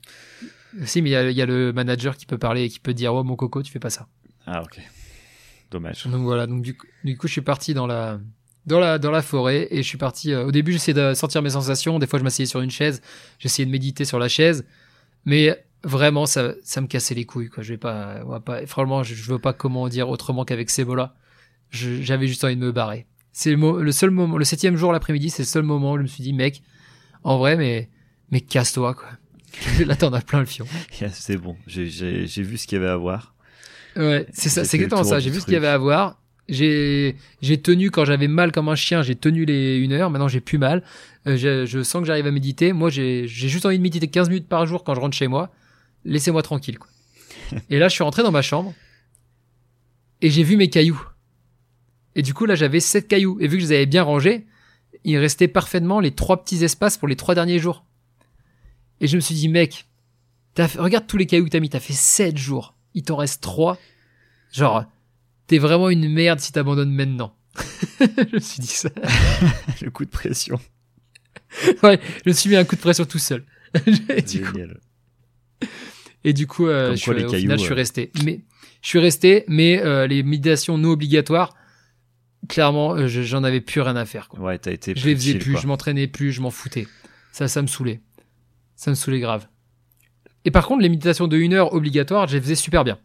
Si, 0.86 1.02
mais 1.02 1.10
il 1.12 1.32
y 1.32 1.34
y 1.36 1.42
a 1.42 1.46
le 1.46 1.74
manager 1.74 2.16
qui 2.16 2.26
peut 2.26 2.38
parler 2.38 2.64
et 2.64 2.70
qui 2.70 2.80
peut 2.80 2.94
dire, 2.94 3.14
oh, 3.14 3.24
mon 3.24 3.36
coco, 3.36 3.62
tu 3.64 3.72
fais 3.72 3.80
pas 3.80 3.90
ça. 3.90 4.08
Ah, 4.46 4.62
ok. 4.64 4.80
Dommage. 5.72 6.08
Donc 6.08 6.22
voilà, 6.22 6.48
donc 6.48 6.62
du 6.62 6.74
coup 6.76 7.28
je 7.28 7.32
suis 7.34 7.42
parti 7.42 7.74
dans 7.74 7.88
la 7.88 8.20
dans 8.68 8.80
la 8.80 9.00
dans 9.00 9.10
la 9.12 9.22
forêt 9.24 9.68
et 9.72 9.78
je 9.82 9.88
suis 9.88 9.98
parti 9.98 10.32
euh, 10.34 10.46
au 10.46 10.52
début 10.52 10.74
j'essayais 10.74 10.94
de 10.94 11.14
sentir 11.16 11.42
mes 11.42 11.50
sensations, 11.52 11.98
des 11.98 12.06
fois 12.06 12.20
je 12.20 12.24
m'asseyais 12.24 12.46
sur 12.46 12.62
une 12.62 12.70
chaise, 12.70 13.02
j'essayais 13.40 13.66
de 13.66 13.72
méditer 13.72 14.06
sur 14.06 14.20
la 14.20 14.28
chaise, 14.28 14.66
mais 15.26 15.66
vraiment 15.84 16.26
ça 16.26 16.54
ça 16.64 16.82
me 16.82 16.88
cassait 16.88 17.16
les 17.16 17.26
couilles 17.26 17.50
quoi, 17.50 17.64
je 17.64 17.74
vais 17.74 17.78
pas 17.78 18.20
on 18.26 18.30
va 18.30 18.40
pas 18.42 18.66
franchement 18.68 19.02
je, 19.04 19.16
je 19.16 19.32
veux 19.32 19.40
pas 19.40 19.54
comment 19.54 19.88
dire 19.90 20.10
autrement 20.10 20.46
qu'avec 20.46 20.70
ces 20.70 20.86
mots-là. 20.86 21.16
J'avais 21.70 22.28
juste 22.28 22.44
envie 22.46 22.56
de 22.56 22.62
me 22.62 22.72
barrer. 22.72 23.08
C'est 23.34 23.52
le, 23.54 23.82
le 23.82 23.92
seul 23.92 24.10
moment 24.12 24.38
le 24.38 24.46
septième 24.46 24.78
jour 24.78 24.92
l'après-midi, 24.94 25.30
c'est 25.30 25.42
le 25.44 25.48
seul 25.48 25.64
moment 25.64 25.94
où 25.94 25.98
je 25.98 26.04
me 26.04 26.08
suis 26.08 26.24
dit 26.24 26.34
mec, 26.34 26.62
en 27.24 27.38
vrai 27.38 27.56
mais 27.58 27.90
mais 28.32 28.42
casse-toi 28.42 28.94
quoi. 28.94 29.08
Là 29.86 29.96
t'en 29.96 30.12
as 30.14 30.22
plein 30.22 30.40
le 30.40 30.46
fion. 30.46 30.66
Yeah, 31.02 31.10
C'est 31.12 31.38
bon. 31.38 31.56
J'ai- 31.68 31.86
vu 32.28 32.58
ce 32.58 32.68
qu'il 32.68 32.78
y 32.78 32.82
avait 32.82 32.92
à 32.92 32.98
voir. 32.98 33.34
Ouais, 33.96 34.28
c'est 34.32 34.50
ça, 34.50 34.64
c'est 34.64 34.78
exactement 34.78 35.04
ça. 35.04 35.20
J'ai 35.20 35.30
vu 35.32 35.40
ce 35.40 35.46
qu'il 35.46 35.54
y 35.56 35.58
avait 35.58 35.68
à 35.68 35.78
voir. 35.78 36.22
J'ai, 36.50 37.16
j'ai 37.42 37.62
tenu 37.62 37.92
quand 37.92 38.06
j'avais 38.06 38.28
mal 38.30 38.52
comme 38.54 38.70
un 38.70 38.76
chien, 38.76 39.02
j'ai 39.02 39.16
tenu 39.16 39.44
les 39.46 39.78
une 39.78 39.92
heure. 39.92 40.10
Maintenant, 40.10 40.28
j'ai 40.30 40.40
plus 40.40 40.58
mal. 40.58 40.82
Euh, 41.28 41.36
je, 41.36 41.66
je 41.66 41.84
sens 41.84 42.02
que 42.02 42.08
j'arrive 42.08 42.26
à 42.28 42.32
méditer. 42.32 42.72
Moi, 42.74 42.90
j'ai, 42.90 43.28
j'ai 43.28 43.50
juste 43.50 43.66
envie 43.66 43.78
de 43.78 43.84
méditer 43.84 44.08
15 44.08 44.30
minutes 44.30 44.48
par 44.48 44.66
jour 44.66 44.84
quand 44.84 44.96
je 44.96 45.00
rentre 45.02 45.16
chez 45.18 45.28
moi. 45.28 45.50
Laissez-moi 46.06 46.42
tranquille, 46.44 46.80
quoi. 46.80 46.90
et 47.70 47.80
là, 47.80 47.90
je 47.90 47.94
suis 47.96 48.04
rentré 48.04 48.24
dans 48.24 48.32
ma 48.32 48.42
chambre 48.42 48.74
et 50.22 50.30
j'ai 50.30 50.44
vu 50.44 50.56
mes 50.58 50.70
cailloux. 50.70 51.02
Et 52.16 52.22
du 52.22 52.34
coup, 52.34 52.46
là, 52.46 52.56
j'avais 52.56 52.80
sept 52.80 53.08
cailloux. 53.08 53.38
Et 53.42 53.48
vu 53.48 53.58
que 53.58 53.64
je 53.64 53.70
les 53.70 53.76
avais 53.76 53.86
bien 53.86 54.04
rangés, 54.04 54.46
il 55.04 55.18
restait 55.18 55.48
parfaitement 55.48 56.00
les 56.00 56.12
trois 56.12 56.44
petits 56.44 56.64
espaces 56.64 56.98
pour 56.98 57.08
les 57.08 57.16
trois 57.16 57.36
derniers 57.36 57.60
jours. 57.60 57.84
Et 59.02 59.08
je 59.08 59.16
me 59.16 59.22
suis 59.22 59.36
dit, 59.36 59.50
mec, 59.50 59.86
t'as 60.56 60.68
fait- 60.68 60.80
regarde 60.80 61.06
tous 61.08 61.18
les 61.18 61.26
cailloux 61.28 61.46
que 61.46 61.50
t'as 61.52 61.60
mis. 61.60 61.70
T'as 61.70 61.80
fait 61.80 61.94
sept 61.94 62.38
jours. 62.38 62.74
Il 62.96 63.04
t'en 63.04 63.18
reste 63.18 63.42
trois. 63.44 63.78
Genre, 64.52 64.86
t'es 65.48 65.58
vraiment 65.58 65.90
une 65.90 66.10
merde 66.10 66.40
si 66.40 66.52
t'abandonnes 66.52 66.92
maintenant. 66.94 67.36
je 68.00 68.36
me 68.36 68.40
suis 68.40 68.60
dit 68.62 68.68
ça. 68.68 68.90
Le 69.82 69.90
coup 69.90 70.06
de 70.06 70.10
pression. 70.12 70.60
Ouais, 71.82 72.00
je 72.26 72.30
me 72.30 72.34
suis 72.34 72.50
mis 72.50 72.56
un 72.56 72.66
coup 72.66 72.76
de 72.76 72.82
pression 72.82 73.06
tout 73.06 73.20
seul. 73.20 73.44
et, 74.10 74.22
du 74.22 74.42
coup, 74.42 74.54
Génial. 74.54 74.80
et 76.24 76.34
du 76.34 76.46
coup, 76.46 76.68
euh, 76.68 76.96
je 76.96 77.04
quoi, 77.06 77.14
suis- 77.16 77.24
au 77.24 77.30
cailloux, 77.30 77.42
final, 77.42 77.58
je 77.60 77.64
suis 77.64 77.72
euh, 77.74 77.76
resté. 77.76 78.12
Mais 78.26 78.42
je 78.82 78.88
suis 78.90 79.00
resté, 79.00 79.46
mais 79.48 79.82
euh, 79.82 80.08
les 80.08 80.24
méditations 80.24 80.78
non 80.78 80.90
obligatoires, 80.90 81.56
clairement, 82.50 83.08
je- 83.08 83.22
j'en 83.24 83.44
avais 83.44 83.62
plus 83.62 83.82
rien 83.82 83.96
à 83.96 84.06
faire. 84.06 84.28
Quoi. 84.30 84.40
Ouais, 84.42 84.60
t'as 84.60 84.72
été 84.72 84.94
Je 84.96 85.06
les 85.08 85.16
faisais 85.16 85.32
chill, 85.32 85.40
plus, 85.40 85.52
quoi. 85.54 85.62
je 85.62 85.68
m'entraînais 85.68 86.08
plus, 86.08 86.32
je 86.32 86.42
m'en 86.42 86.52
foutais. 86.52 86.86
Ça, 87.32 87.48
ça 87.48 87.62
me 87.62 87.68
saoulait. 87.68 88.02
Ça 88.76 88.92
me 88.92 88.96
saoulait 88.96 89.20
grave. 89.22 89.48
Et 90.46 90.52
par 90.52 90.68
contre, 90.68 90.82
les 90.82 90.90
méditations 90.90 91.28
de 91.28 91.38
une 91.38 91.54
heure 91.54 91.74
obligatoires, 91.74 92.28
je 92.28 92.36
les 92.36 92.42
faisais 92.42 92.56
super 92.56 92.84
bien. 92.84 93.00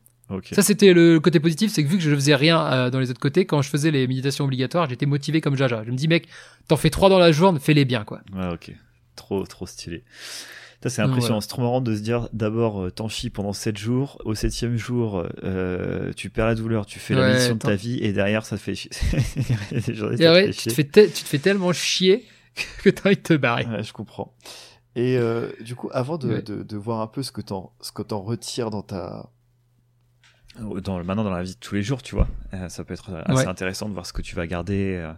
Ça, 0.53 0.62
c'était 0.62 0.93
le 0.93 1.20
côté 1.20 1.41
positif, 1.41 1.70
c'est 1.72 1.83
que 1.85 1.89
vu 1.89 1.97
que 1.97 2.03
je 2.03 2.14
faisais 2.14 2.35
rien 2.35 2.64
euh, 2.72 2.91
dans 2.91 2.99
les 3.01 3.11
autres 3.11 3.20
côtés, 3.20 3.45
quand 3.47 3.62
je 3.62 3.68
faisais 3.68 3.91
les 3.91 4.07
méditations 4.07 4.45
obligatoires, 4.45 4.89
j'étais 4.89 5.07
motivé 5.07 5.41
comme 5.41 5.57
Jaja. 5.57 5.83
Je 5.87 5.91
me 5.91 5.97
dis, 5.97 6.09
mec, 6.09 6.28
t'en 6.68 6.76
fais 6.76 6.91
trois 6.91 7.09
dans 7.09 7.18
la 7.18 7.33
journée, 7.33 7.59
fais-les 7.61 7.85
bien, 7.85 8.05
quoi. 8.05 8.20
Ouais, 8.35 8.49
ok. 8.53 8.72
Trop, 9.16 9.45
trop 9.47 9.66
stylé. 9.66 10.05
Ça, 10.83 10.89
c'est 10.91 11.03
impressionnant. 11.03 11.41
C'est 11.41 11.47
trop 11.49 11.62
marrant 11.62 11.80
de 11.80 11.95
se 11.95 12.01
dire 12.01 12.28
d'abord, 12.33 12.83
euh, 12.83 12.91
t'en 12.91 13.09
chies 13.09 13.30
pendant 13.30 13.53
7 13.53 13.78
jours. 13.78 14.18
Au 14.24 14.35
septième 14.35 14.76
jour, 14.76 15.24
euh, 15.45 16.12
tu 16.16 16.28
perds 16.28 16.47
la 16.47 16.55
douleur, 16.57 16.87
tu 16.87 16.99
fais 16.99 17.14
la 17.14 17.33
mission 17.35 17.55
de 17.55 17.59
ta 17.61 17.76
vie 17.76 17.99
et 18.01 18.12
derrière, 18.12 18.45
ça 18.45 18.57
te 18.57 18.62
fait 18.62 18.74
chier. 18.74 18.91
Il 19.37 19.76
y 19.76 19.78
a 19.78 19.80
des 19.80 19.95
journées, 19.95 20.14
Et 20.14 20.18
ça 20.18 20.24
te 20.24 20.33
ouais, 20.33 20.51
tu 20.51 20.68
te, 20.70 20.72
fais 20.74 20.83
te- 20.85 21.07
tu 21.07 21.22
te 21.22 21.28
fais 21.28 21.39
tellement 21.39 21.72
chier 21.72 22.26
que 22.83 22.91
t'as 22.91 23.11
envie 23.11 23.16
de 23.16 23.22
te 23.22 23.35
barrer. 23.35 23.64
Ouais, 23.66 23.85
je 23.85 23.93
comprends. 23.93 24.35
Et 24.97 25.16
euh, 25.18 25.49
du 25.61 25.76
coup, 25.76 25.89
avant 25.93 26.18
de, 26.18 26.28
Ouais. 26.28 26.43
de, 26.43 26.64
de 26.64 26.76
voir 26.76 27.01
un 27.01 27.07
peu 27.07 27.22
ce 27.22 27.30
que 27.30 27.43
t'en 27.43 27.70
retires 28.20 28.70
dans 28.70 28.83
ta 28.83 29.30
dans 30.59 30.98
le- 30.98 31.05
maintenant 31.05 31.24
dans 31.24 31.30
la 31.30 31.42
vie 31.42 31.55
de 31.55 31.59
tous 31.61 31.74
les 31.74 31.82
jours, 31.82 32.03
tu 32.03 32.14
vois, 32.14 32.28
euh, 32.55 32.68
ça 32.68 32.84
peut 32.84 32.94
être 32.94 33.12
assez 33.24 33.44
Ouais. 33.44 33.46
intéressant 33.48 33.88
de 33.88 33.94
voir 33.94 34.07
ce 34.07 34.12
que 34.12 34.22
tu 34.22 34.34
vas 34.34 34.46
garder 34.46 34.96
euh, 34.96 35.12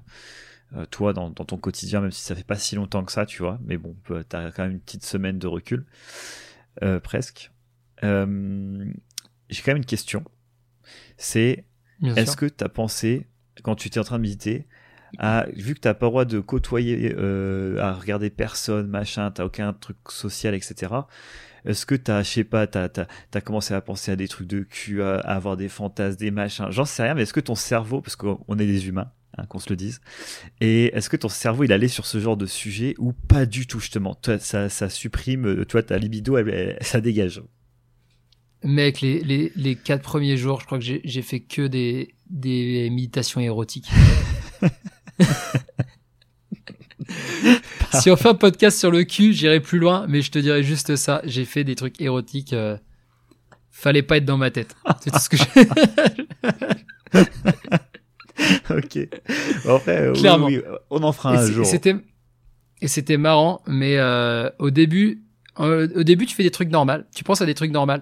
euh, 0.76 0.86
toi 0.86 1.12
dans, 1.12 1.30
dans 1.30 1.44
ton 1.44 1.56
quotidien, 1.56 2.00
même 2.00 2.10
si 2.12 2.22
ça 2.22 2.34
fait 2.34 2.44
pas 2.44 2.56
si 2.56 2.76
longtemps 2.76 3.04
que 3.04 3.12
ça, 3.12 3.26
tu 3.26 3.42
vois. 3.42 3.58
Mais 3.64 3.76
bon, 3.76 3.96
peu- 4.04 4.22
t'as 4.24 4.50
quand 4.52 4.62
même 4.62 4.72
une 4.72 4.80
petite 4.80 5.04
semaine 5.04 5.38
de 5.38 5.46
recul, 5.46 5.86
euh, 6.82 7.00
presque. 7.00 7.50
Euh, 8.02 8.84
J'ai 9.50 9.62
quand 9.62 9.70
même 9.72 9.78
une 9.78 9.84
question. 9.86 10.24
C'est 11.16 11.64
est-ce 12.16 12.36
que 12.36 12.46
tu 12.46 12.64
as 12.64 12.68
pensé, 12.68 13.26
quand 13.62 13.74
tu 13.76 13.88
étais 13.88 14.00
en 14.00 14.04
train 14.04 14.16
de 14.18 14.22
méditer, 14.22 14.66
à, 15.18 15.46
vu 15.54 15.74
que 15.74 15.80
tu 15.80 15.86
n'as 15.88 15.94
pas 15.94 16.06
le 16.06 16.10
droit 16.10 16.24
de 16.24 16.40
côtoyer, 16.40 17.14
euh, 17.16 17.78
à 17.80 17.92
regarder 17.92 18.30
personne, 18.30 18.88
machin, 18.88 19.30
tu 19.30 19.42
aucun 19.42 19.72
truc 19.72 19.96
social, 20.08 20.54
etc., 20.54 20.92
est-ce 21.64 21.86
que 21.86 21.94
tu 21.94 22.10
as, 22.10 22.22
je 22.22 22.28
sais 22.30 22.44
pas, 22.44 22.66
tu 22.66 22.78
as, 22.78 23.40
commencé 23.40 23.74
à 23.74 23.80
penser 23.80 24.12
à 24.12 24.16
des 24.16 24.28
trucs 24.28 24.46
de 24.48 24.60
cul, 24.60 25.02
à, 25.02 25.16
à 25.16 25.34
avoir 25.36 25.56
des 25.56 25.68
fantasmes, 25.68 26.18
des 26.18 26.30
machins, 26.30 26.66
j'en 26.70 26.84
sais 26.84 27.02
rien, 27.02 27.14
mais 27.14 27.22
est-ce 27.22 27.32
que 27.32 27.40
ton 27.40 27.54
cerveau, 27.54 28.00
parce 28.00 28.16
qu'on 28.16 28.58
est 28.58 28.66
des 28.66 28.88
humains, 28.88 29.10
hein, 29.38 29.46
qu'on 29.46 29.58
se 29.58 29.70
le 29.70 29.76
dise, 29.76 30.00
et 30.60 30.86
est-ce 30.96 31.08
que 31.08 31.16
ton 31.16 31.28
cerveau, 31.28 31.64
il 31.64 31.72
allait 31.72 31.88
sur 31.88 32.06
ce 32.06 32.18
genre 32.20 32.36
de 32.36 32.46
sujet 32.46 32.94
ou 32.98 33.12
pas 33.12 33.46
du 33.46 33.66
tout, 33.66 33.80
justement? 33.80 34.14
Toi, 34.14 34.38
ça, 34.38 34.68
ça 34.68 34.88
supprime, 34.90 35.46
euh, 35.46 35.64
toi, 35.64 35.82
ta 35.82 35.98
libido, 35.98 36.36
elle- 36.36 36.48
elle- 36.50 36.78
ça 36.82 37.00
dégage. 37.00 37.42
Mec, 38.62 39.00
les, 39.02 39.20
les, 39.20 39.52
les 39.56 39.76
quatre 39.76 40.02
premiers 40.02 40.36
jours, 40.38 40.60
je 40.60 40.66
crois 40.66 40.78
que 40.78 40.84
j'ai 40.84 41.02
j'ai 41.04 41.20
fait 41.20 41.40
que 41.40 41.66
des, 41.66 42.14
des 42.30 42.88
méditations 42.90 43.40
érotiques. 43.40 43.90
si 48.00 48.10
on 48.10 48.16
fait 48.16 48.28
un 48.28 48.34
podcast 48.34 48.78
sur 48.78 48.90
le 48.90 49.04
cul, 49.04 49.32
j'irai 49.32 49.60
plus 49.60 49.78
loin, 49.78 50.06
mais 50.08 50.22
je 50.22 50.30
te 50.30 50.38
dirais 50.38 50.62
juste 50.62 50.96
ça. 50.96 51.20
J'ai 51.24 51.44
fait 51.44 51.64
des 51.64 51.74
trucs 51.74 52.00
érotiques. 52.00 52.52
euh, 52.52 52.76
fallait 53.70 54.02
pas 54.02 54.16
être 54.18 54.24
dans 54.24 54.38
ma 54.38 54.50
tête. 54.50 54.76
C'est 55.00 55.10
tout 55.10 55.18
ce 55.18 55.28
que 55.28 55.36
j'ai. 55.36 55.44
ok. 58.70 59.08
Bon, 59.64 59.76
après, 59.76 60.00
euh, 60.02 60.12
oui, 60.12 60.20
Clairement. 60.20 60.46
oui, 60.46 60.60
on 60.90 61.02
en 61.02 61.12
fera 61.12 61.34
Et 61.34 61.38
un 61.38 61.46
c'est- 61.46 61.52
jour. 61.52 61.64
et 61.64 61.68
c'était 61.68 61.96
et 62.80 62.88
c'était 62.88 63.16
marrant, 63.16 63.62
mais 63.66 63.96
euh, 63.98 64.50
au 64.58 64.70
début, 64.70 65.22
euh, 65.60 65.88
au 65.94 66.02
début, 66.02 66.26
tu 66.26 66.34
fais 66.34 66.42
des 66.42 66.50
trucs 66.50 66.70
normaux. 66.70 67.02
Tu 67.14 67.24
penses 67.24 67.40
à 67.40 67.46
des 67.46 67.54
trucs 67.54 67.70
normaux. 67.70 67.94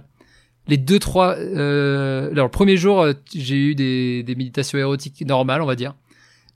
Les 0.68 0.76
deux 0.76 0.99
trois, 0.99 1.36
euh, 1.36 2.30
alors 2.30 2.47
le 2.47 2.51
premier 2.51 2.76
jour, 2.76 3.01
euh, 3.03 3.12
j'ai 3.34 3.57
eu 3.57 3.74
des, 3.74 4.22
des 4.22 4.34
méditations 4.34 4.78
érotiques 4.78 5.20
normales, 5.26 5.61
on 5.62 5.66
va 5.66 5.74
dire. 5.76 5.95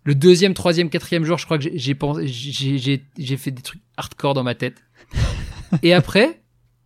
Le 0.07 0.15
deuxième, 0.15 0.55
troisième, 0.55 0.89
quatrième 0.89 1.25
jour, 1.25 1.37
je 1.37 1.45
crois 1.45 1.59
que 1.59 1.65
j'ai- 1.65 1.77
j'ai 1.79 1.95
pensé, 1.95 2.27
j'ai 2.29 3.37
fait 3.37 3.51
des 3.51 3.61
trucs 3.63 3.83
hardcore 3.97 4.33
dans 4.35 4.43
ma 4.45 4.55
tête. 4.55 4.83
Et 5.83 5.93
après, 5.93 6.43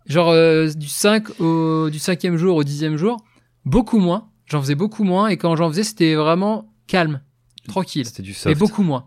genre 0.07 0.31
euh, 0.31 0.68
du 0.68 0.89
5 0.89 1.39
au 1.41 1.91
du 1.91 1.99
cinquième 1.99 2.37
jour 2.37 2.57
au 2.57 2.64
dixième 2.64 2.97
jour, 2.97 3.18
beaucoup 3.64 3.99
moins. 3.99 4.29
J'en 4.47 4.61
faisais 4.62 4.75
beaucoup 4.75 5.05
moins, 5.05 5.29
et 5.29 5.37
quand 5.37 5.55
j'en 5.55 5.68
faisais, 5.68 5.85
c'était 5.85 6.14
vraiment 6.16 6.73
calme, 6.89 7.21
tranquille. 7.68 8.05
C'était 8.07 8.23
du 8.23 8.31
Mais 8.31 8.35
soft. 8.35 8.59
beaucoup 8.59 8.83
moins. 8.83 9.07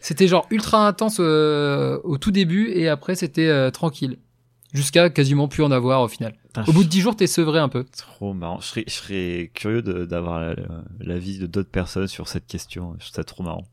C'était 0.00 0.26
genre 0.28 0.46
ultra 0.50 0.86
intense 0.88 1.18
euh, 1.20 1.98
au 2.04 2.18
tout 2.18 2.30
début 2.30 2.68
et 2.70 2.88
après 2.88 3.14
c'était 3.14 3.46
euh, 3.46 3.70
tranquille. 3.70 4.18
Jusqu'à 4.74 5.08
quasiment 5.08 5.46
plus 5.48 5.62
en 5.62 5.70
avoir 5.70 6.02
au 6.02 6.08
final. 6.08 6.34
Putain, 6.46 6.64
Au 6.66 6.72
bout 6.72 6.82
de 6.84 6.88
10 6.88 7.00
jours, 7.00 7.14
t'es 7.16 7.28
sevré 7.28 7.60
un 7.60 7.68
peu. 7.68 7.84
Trop 7.96 8.34
marrant. 8.34 8.58
Je 8.60 8.66
serais, 8.66 8.84
je 8.88 8.92
serais 8.92 9.50
curieux 9.54 9.82
de- 9.82 10.04
d'avoir 10.04 10.40
la- 10.40 10.54
la- 10.54 10.82
l'avis 11.00 11.38
de 11.38 11.46
d'autres 11.46 11.70
personnes 11.70 12.08
sur 12.08 12.26
cette 12.28 12.46
question. 12.48 12.94
Je 12.98 13.04
trouve 13.04 13.14
ça 13.14 13.22
trop 13.24 13.44
marrant. 13.44 13.66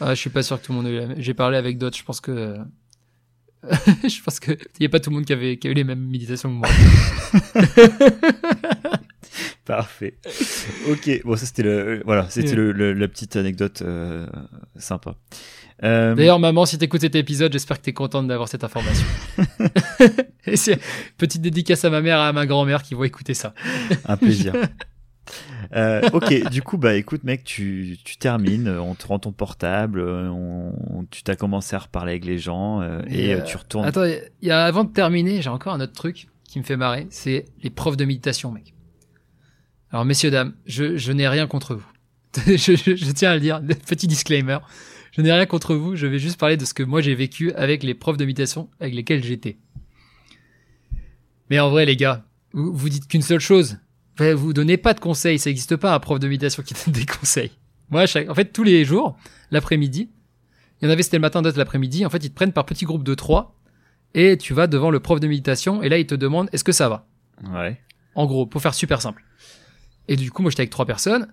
Ah, 0.00 0.14
je 0.14 0.20
suis 0.20 0.30
pas 0.30 0.42
sûr 0.42 0.58
que 0.58 0.64
tout 0.66 0.72
le 0.72 0.78
monde 0.78 0.86
ait 0.86 0.92
eu 0.92 0.96
la 0.98 1.06
même. 1.08 1.20
J'ai 1.20 1.34
parlé 1.34 1.58
avec 1.58 1.76
d'autres, 1.76 1.98
je 1.98 2.04
pense 2.04 2.20
que. 2.22 2.56
je 4.08 4.22
pense 4.22 4.40
que 4.40 4.52
il 4.52 4.82
y 4.82 4.86
a 4.86 4.88
pas 4.88 5.00
tout 5.00 5.10
le 5.10 5.16
monde 5.16 5.26
qui 5.26 5.34
avait 5.34 5.58
qui 5.58 5.68
a 5.68 5.70
eu 5.70 5.74
les 5.74 5.84
mêmes 5.84 6.00
méditations 6.08 6.48
que 6.48 6.54
moi. 6.54 6.68
Parfait. 9.66 10.14
ok. 10.90 11.22
Bon, 11.24 11.36
ça 11.36 11.46
c'était 11.46 11.62
le, 11.62 12.02
voilà, 12.04 12.28
c'était 12.30 12.54
le, 12.54 12.72
le- 12.72 12.92
la 12.92 13.08
petite 13.08 13.36
anecdote 13.36 13.82
euh, 13.82 14.26
sympa. 14.76 15.14
Euh, 15.82 16.14
D'ailleurs, 16.14 16.38
maman, 16.38 16.66
si 16.66 16.76
t'écoutes 16.78 17.00
cet 17.00 17.14
épisode, 17.14 17.52
j'espère 17.52 17.78
que 17.78 17.84
t'es 17.84 17.92
contente 17.92 18.26
d'avoir 18.28 18.48
cette 18.48 18.64
information. 18.64 19.06
et 20.46 20.54
petite 21.16 21.40
dédicace 21.42 21.84
à 21.84 21.90
ma 21.90 22.00
mère 22.00 22.18
et 22.18 22.22
à 22.28 22.32
ma 22.32 22.46
grand-mère 22.46 22.82
qui 22.82 22.94
vont 22.94 23.04
écouter 23.04 23.34
ça. 23.34 23.54
un 24.04 24.16
plaisir. 24.16 24.52
Euh, 25.76 26.02
ok, 26.12 26.50
du 26.50 26.62
coup, 26.62 26.76
bah 26.76 26.94
écoute, 26.96 27.22
mec, 27.22 27.44
tu, 27.44 27.96
tu 28.04 28.16
termines, 28.16 28.66
euh, 28.66 28.80
on 28.82 28.94
te 28.96 29.06
rend 29.06 29.20
ton 29.20 29.30
portable, 29.30 30.00
on, 30.02 30.72
on- 30.90 31.04
tu 31.04 31.22
t'as 31.22 31.36
commencé 31.36 31.76
à 31.76 31.78
reparler 31.78 32.12
avec 32.12 32.24
les 32.24 32.38
gens 32.38 32.80
euh, 32.80 33.00
et, 33.08 33.34
euh, 33.34 33.40
tu 33.42 33.56
retournes. 33.56 33.84
Attends, 33.86 34.04
y 34.42 34.50
a, 34.50 34.64
avant 34.64 34.82
de 34.84 34.92
terminer, 34.92 35.40
j'ai 35.40 35.50
encore 35.50 35.72
un 35.72 35.80
autre 35.80 35.92
truc 35.92 36.26
qui 36.44 36.58
me 36.58 36.64
fait 36.64 36.76
marrer, 36.76 37.06
c'est 37.10 37.44
les 37.62 37.70
profs 37.70 37.96
de 37.96 38.04
méditation, 38.04 38.50
mec. 38.50 38.74
Alors, 39.92 40.04
messieurs, 40.04 40.30
dames, 40.32 40.54
je, 40.66 40.96
je 40.96 41.12
n'ai 41.12 41.28
rien 41.28 41.46
contre 41.46 41.76
vous. 41.76 41.86
je, 42.46 42.56
je- 42.56 42.96
je 42.96 43.10
tiens 43.12 43.30
à 43.30 43.34
le 43.34 43.40
dire, 43.40 43.60
petit 43.86 44.08
disclaimer. 44.08 44.58
Je 45.12 45.22
n'ai 45.22 45.32
rien 45.32 45.46
contre 45.46 45.74
vous, 45.74 45.96
je 45.96 46.06
vais 46.06 46.18
juste 46.18 46.38
parler 46.38 46.56
de 46.56 46.64
ce 46.64 46.74
que 46.74 46.82
moi 46.82 47.00
j'ai 47.00 47.14
vécu 47.14 47.52
avec 47.52 47.82
les 47.82 47.94
profs 47.94 48.16
de 48.16 48.24
méditation 48.24 48.70
avec 48.80 48.94
lesquels 48.94 49.24
j'étais. 49.24 49.58
Mais 51.50 51.58
en 51.58 51.68
vrai, 51.68 51.84
les 51.84 51.96
gars, 51.96 52.24
vous, 52.52 52.72
vous 52.72 52.88
dites 52.88 53.08
qu'une 53.08 53.22
seule 53.22 53.40
chose. 53.40 53.78
Enfin, 54.14 54.34
Vous 54.34 54.52
donnez 54.52 54.76
pas 54.76 54.94
de 54.94 55.00
conseils, 55.00 55.38
ça 55.38 55.50
n'existe 55.50 55.76
pas 55.76 55.94
un 55.94 55.98
prof 55.98 56.18
de 56.20 56.28
méditation 56.28 56.62
qui 56.62 56.74
donne 56.84 56.94
des 56.94 57.06
conseils. 57.06 57.50
Moi, 57.90 58.06
chaque, 58.06 58.30
en 58.30 58.34
fait, 58.34 58.52
tous 58.52 58.62
les 58.62 58.84
jours, 58.84 59.16
l'après-midi, 59.50 60.10
il 60.80 60.84
y 60.84 60.88
en 60.88 60.92
avait, 60.92 61.02
c'était 61.02 61.16
le 61.16 61.22
matin, 61.22 61.42
d'autres 61.42 61.58
l'après-midi. 61.58 62.06
En 62.06 62.10
fait, 62.10 62.24
ils 62.24 62.30
te 62.30 62.34
prennent 62.34 62.52
par 62.52 62.64
petits 62.64 62.84
groupes 62.84 63.04
de 63.04 63.14
trois 63.14 63.56
et 64.14 64.38
tu 64.38 64.54
vas 64.54 64.66
devant 64.66 64.90
le 64.90 65.00
prof 65.00 65.20
de 65.20 65.26
méditation 65.26 65.82
et 65.82 65.88
là, 65.88 65.98
il 65.98 66.06
te 66.06 66.14
demande 66.14 66.48
est-ce 66.52 66.64
que 66.64 66.72
ça 66.72 66.88
va? 66.88 67.06
Ouais. 67.52 67.80
En 68.14 68.26
gros, 68.26 68.46
pour 68.46 68.62
faire 68.62 68.74
super 68.74 69.02
simple. 69.02 69.24
Et 70.08 70.16
du 70.16 70.30
coup, 70.30 70.42
moi, 70.42 70.50
j'étais 70.50 70.62
avec 70.62 70.70
trois 70.70 70.86
personnes. 70.86 71.28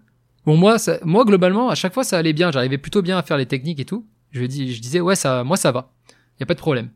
Bon, 0.48 0.56
moi, 0.56 0.80
ça, 0.80 0.98
moi, 1.04 1.26
globalement, 1.26 1.70
à 1.70 1.76
chaque 1.76 1.94
fois, 1.94 2.06
ça 2.06 2.18
allait 2.18 2.32
bien. 2.32 2.54
J'arrivais 2.54 2.78
plutôt 2.78 3.02
bien 3.02 3.18
à 3.18 3.22
faire 3.22 3.36
les 3.36 3.48
techniques 3.48 3.82
et 3.82 3.86
tout. 3.86 4.08
Je, 4.32 4.46
disais, 4.46 5.02
ouais, 5.02 5.18
ça, 5.18 5.44
moi, 5.44 5.58
ça 5.58 5.74
va. 5.74 5.92
Y 6.40 6.44
a 6.44 6.46
pas 6.46 6.54
de 6.54 6.60
problème. 6.60 6.90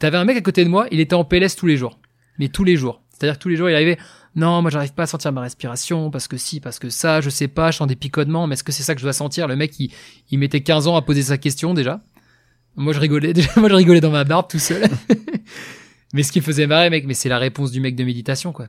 T'avais 0.00 0.16
un 0.16 0.24
mec 0.24 0.36
à 0.36 0.40
côté 0.40 0.64
de 0.64 0.68
moi, 0.68 0.88
il 0.90 0.98
était 0.98 1.14
en 1.14 1.24
PLS 1.24 1.54
tous 1.54 1.66
les 1.66 1.76
jours. 1.76 2.00
Mais 2.40 2.48
tous 2.48 2.64
les 2.64 2.76
jours. 2.76 3.00
C'est-à-dire 3.10 3.38
que 3.38 3.42
tous 3.42 3.50
les 3.50 3.54
jours, 3.56 3.70
il 3.70 3.74
arrivait, 3.76 3.98
non, 4.34 4.62
moi, 4.62 4.72
j'arrive 4.72 4.94
pas 4.94 5.04
à 5.04 5.06
sentir 5.06 5.30
ma 5.30 5.42
respiration, 5.42 6.10
parce 6.10 6.26
que 6.26 6.36
si, 6.36 6.58
parce 6.58 6.80
que 6.80 6.90
ça, 6.90 7.20
je 7.20 7.30
sais 7.30 7.46
pas, 7.46 7.70
je 7.70 7.76
sens 7.76 7.86
des 7.86 7.94
picotements, 7.94 8.48
mais 8.48 8.54
est-ce 8.54 8.64
que 8.64 8.72
c'est 8.72 8.82
ça 8.82 8.96
que 8.96 9.00
je 9.00 9.06
dois 9.06 9.12
sentir? 9.12 9.46
Le 9.46 9.54
mec, 9.54 9.78
il, 9.78 9.92
il 10.32 10.40
mettait 10.40 10.62
15 10.62 10.88
ans 10.88 10.96
à 10.96 11.02
poser 11.02 11.22
sa 11.22 11.38
question, 11.38 11.74
déjà. 11.74 12.02
Moi, 12.74 12.92
je 12.92 12.98
rigolais, 12.98 13.32
déjà, 13.32 13.50
moi, 13.58 13.68
je 13.68 13.74
rigolais 13.74 14.00
dans 14.00 14.10
ma 14.10 14.24
barbe 14.24 14.48
tout 14.50 14.58
seul. 14.58 14.82
mais 16.12 16.24
ce 16.24 16.32
qui 16.32 16.40
me 16.40 16.44
faisait 16.44 16.66
marrer, 16.66 16.90
mec, 16.90 17.06
mais 17.06 17.14
c'est 17.14 17.28
la 17.28 17.38
réponse 17.38 17.70
du 17.70 17.78
mec 17.78 17.94
de 17.94 18.02
méditation, 18.02 18.52
quoi. 18.52 18.66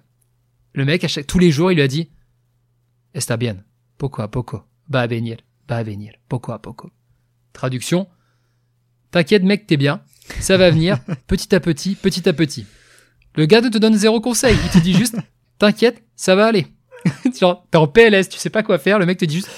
Le 0.76 0.86
mec, 0.86 1.04
à 1.04 1.08
chaque, 1.08 1.26
tous 1.26 1.40
les 1.40 1.50
jours, 1.50 1.72
il 1.72 1.76
lui 1.76 1.82
a 1.82 1.88
dit, 1.88 2.12
está 3.16 3.36
bien, 3.36 3.58
poco 4.00 4.24
a 4.24 4.30
poco, 4.30 4.64
va 4.90 5.02
a 5.02 5.08
venir, 5.08 5.38
va 5.68 5.78
a 5.78 5.84
venir, 5.84 6.14
poco 6.28 6.52
a 6.54 6.60
poco. 6.60 6.90
Traduction, 7.54 8.08
t'inquiète, 9.12 9.44
mec, 9.44 9.68
t'es 9.68 9.78
bien, 9.78 10.02
ça 10.40 10.58
va 10.58 10.72
venir, 10.72 11.00
petit 11.28 11.54
à 11.54 11.60
petit, 11.60 11.94
petit 11.96 12.28
à 12.28 12.34
petit. 12.34 12.66
Le 13.36 13.46
gars 13.46 13.62
ne 13.62 13.70
te 13.70 13.78
donne 13.78 13.96
zéro 13.96 14.22
conseil, 14.22 14.58
il 14.64 14.70
te 14.72 14.84
dit 14.84 14.94
juste, 14.94 15.18
t'inquiète, 15.60 16.04
ça 16.16 16.34
va 16.34 16.48
aller. 16.48 16.66
Genre, 17.40 17.68
t'es 17.70 17.78
en 17.78 17.88
PLS, 17.88 18.30
tu 18.30 18.40
sais 18.40 18.50
pas 18.50 18.64
quoi 18.64 18.80
faire, 18.80 18.98
le 18.98 19.06
mec 19.06 19.20
te 19.20 19.26
dit 19.26 19.36
juste, 19.36 19.52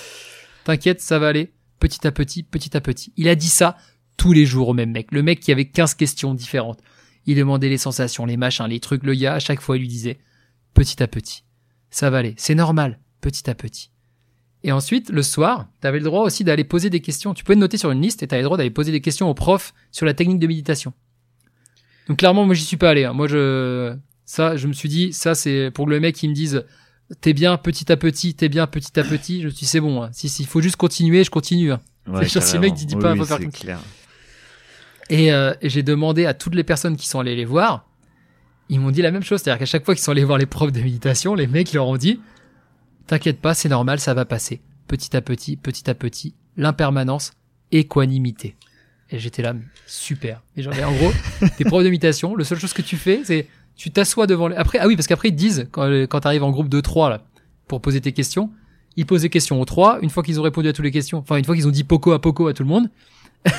t'inquiète, 0.63 1.01
ça 1.01 1.19
va 1.19 1.27
aller, 1.27 1.53
petit 1.79 2.05
à 2.07 2.11
petit, 2.11 2.41
petit 2.41 2.75
à 2.75 2.81
petit. 2.81 3.13
Il 3.15 3.29
a 3.29 3.35
dit 3.35 3.47
ça 3.47 3.77
tous 4.17 4.33
les 4.33 4.45
jours 4.45 4.69
au 4.69 4.73
même 4.73 4.91
mec. 4.91 5.11
Le 5.11 5.23
mec 5.23 5.39
qui 5.39 5.51
avait 5.51 5.65
15 5.65 5.93
questions 5.93 6.33
différentes. 6.33 6.79
Il 7.25 7.37
demandait 7.37 7.69
les 7.69 7.77
sensations, 7.77 8.25
les 8.25 8.37
machins, 8.37 8.65
les 8.65 8.79
trucs. 8.79 9.03
Le 9.03 9.13
gars, 9.13 9.35
à 9.35 9.39
chaque 9.39 9.61
fois, 9.61 9.77
il 9.77 9.81
lui 9.81 9.87
disait, 9.87 10.19
petit 10.73 11.01
à 11.01 11.07
petit, 11.07 11.43
ça 11.91 12.09
va 12.09 12.17
aller, 12.17 12.33
c'est 12.37 12.55
normal, 12.55 12.99
petit 13.21 13.49
à 13.49 13.55
petit. 13.55 13.91
Et 14.63 14.71
ensuite, 14.71 15.09
le 15.09 15.23
soir, 15.23 15.67
t'avais 15.79 15.97
le 15.99 16.05
droit 16.05 16.21
aussi 16.23 16.43
d'aller 16.43 16.63
poser 16.63 16.89
des 16.89 16.99
questions. 16.99 17.33
Tu 17.33 17.43
pouvais 17.43 17.55
te 17.55 17.59
noter 17.59 17.77
sur 17.77 17.89
une 17.91 18.01
liste 18.01 18.21
et 18.21 18.27
t'avais 18.27 18.41
le 18.41 18.45
droit 18.45 18.57
d'aller 18.57 18.69
poser 18.69 18.91
des 18.91 19.01
questions 19.01 19.29
au 19.29 19.33
prof 19.33 19.73
sur 19.91 20.05
la 20.05 20.13
technique 20.13 20.39
de 20.39 20.47
méditation. 20.47 20.93
Donc 22.07 22.19
clairement, 22.19 22.45
moi, 22.45 22.53
j'y 22.55 22.63
suis 22.63 22.77
pas 22.77 22.89
allé. 22.91 23.03
hein. 23.05 23.13
Moi, 23.13 23.27
je, 23.27 23.95
ça, 24.25 24.57
je 24.57 24.67
me 24.67 24.73
suis 24.73 24.89
dit, 24.89 25.13
ça, 25.13 25.33
c'est 25.35 25.71
pour 25.71 25.85
que 25.85 25.91
le 25.91 25.99
mec 25.99 26.15
qui 26.15 26.27
me 26.27 26.33
dise, 26.33 26.63
t'es 27.21 27.33
bien 27.33 27.57
petit 27.57 27.91
à 27.91 27.97
petit, 27.97 28.35
t'es 28.35 28.49
bien 28.49 28.67
petit 28.67 28.99
à 28.99 29.03
petit. 29.03 29.41
Je 29.41 29.45
me 29.45 29.49
suis 29.51 29.59
dit, 29.61 29.65
c'est 29.65 29.79
bon. 29.79 30.03
hein. 30.03 30.09
Si, 30.13 30.29
s'il 30.29 30.45
faut 30.45 30.61
juste 30.61 30.75
continuer, 30.75 31.23
je 31.23 31.31
continue. 31.31 31.71
hein. 31.71 31.81
Ouais, 32.07 32.27
C'est 32.27 32.41
si 32.41 32.53
le 32.55 32.59
mec, 32.61 32.73
il 32.79 32.85
dit 32.85 32.95
Oui, 32.95 33.01
pas, 33.01 33.11
oui, 33.13 33.17
faut 33.19 33.25
faire 33.25 33.37
clair. 33.51 33.79
Et, 35.09 35.31
euh, 35.33 35.53
et 35.61 35.69
j'ai 35.69 35.83
demandé 35.83 36.25
à 36.25 36.33
toutes 36.33 36.55
les 36.55 36.63
personnes 36.63 36.95
qui 36.95 37.07
sont 37.07 37.19
allées 37.19 37.35
les 37.35 37.45
voir. 37.45 37.87
ils 38.69 38.79
m'ont 38.79 38.91
dit 38.91 39.01
la 39.01 39.11
même 39.11 39.23
chose. 39.23 39.41
C'est-à-dire 39.41 39.59
qu'à 39.59 39.65
chaque 39.65 39.83
fois 39.85 39.93
qu'ils 39.95 40.03
sont 40.03 40.11
allés 40.11 40.23
voir 40.23 40.37
les 40.37 40.45
profs 40.45 40.71
de 40.71 40.79
méditation, 40.81 41.35
les 41.35 41.47
mecs 41.47 41.73
leur 41.73 41.87
ont 41.87 41.97
dit 41.97 42.19
T'inquiète 43.07 43.39
pas, 43.39 43.53
c'est 43.53 43.69
normal, 43.69 43.99
ça 43.99 44.13
va 44.13 44.25
passer. 44.25 44.61
Petit 44.87 45.15
à 45.15 45.21
petit, 45.21 45.57
petit 45.57 45.89
à 45.89 45.95
petit, 45.95 46.35
l'impermanence, 46.57 47.33
équanimité. 47.71 48.55
Et 49.09 49.19
j'étais 49.19 49.41
là, 49.41 49.53
super. 49.87 50.41
Et 50.55 50.61
ai 50.61 50.83
en 50.83 50.93
gros, 50.93 51.11
tes 51.57 51.65
profs 51.65 51.83
de 51.83 51.89
méditation, 51.89 52.35
la 52.35 52.45
seule 52.45 52.59
chose 52.59 52.73
que 52.73 52.81
tu 52.81 52.97
fais, 52.97 53.21
c'est 53.23 53.47
tu 53.75 53.91
t'assois 53.91 54.27
devant 54.27 54.47
les... 54.47 54.55
Après, 54.55 54.77
ah 54.79 54.87
oui, 54.87 54.95
parce 54.95 55.07
qu'après 55.07 55.29
ils 55.29 55.33
te 55.33 55.37
disent, 55.37 55.67
quand, 55.71 55.89
quand 56.07 56.21
t'arrives 56.21 56.43
en 56.43 56.51
groupe 56.51 56.69
de 56.69 56.79
3 56.79 57.09
là, 57.09 57.23
pour 57.67 57.81
poser 57.81 58.01
tes 58.01 58.11
questions, 58.11 58.51
ils 58.97 59.05
posent 59.05 59.21
des 59.21 59.29
questions 59.29 59.59
aux 59.61 59.65
trois. 59.65 59.99
Une 60.01 60.09
fois 60.09 60.23
qu'ils 60.23 60.39
ont 60.39 60.43
répondu 60.43 60.67
à 60.67 60.73
toutes 60.73 60.83
les 60.83 60.91
questions, 60.91 61.19
enfin 61.19 61.37
une 61.37 61.45
fois 61.45 61.55
qu'ils 61.55 61.67
ont 61.67 61.71
dit 61.71 61.85
poco 61.85 62.11
à 62.11 62.21
poco 62.21 62.47
à 62.47 62.53
tout 62.53 62.63
le 62.63 62.69
monde, 62.69 62.89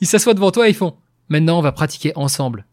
ils 0.00 0.06
s'assoient 0.06 0.34
devant 0.34 0.50
toi 0.50 0.66
et 0.66 0.70
ils 0.70 0.76
font 0.76 0.94
Maintenant, 1.28 1.58
on 1.58 1.62
va 1.62 1.72
pratiquer 1.72 2.12
ensemble. 2.16 2.66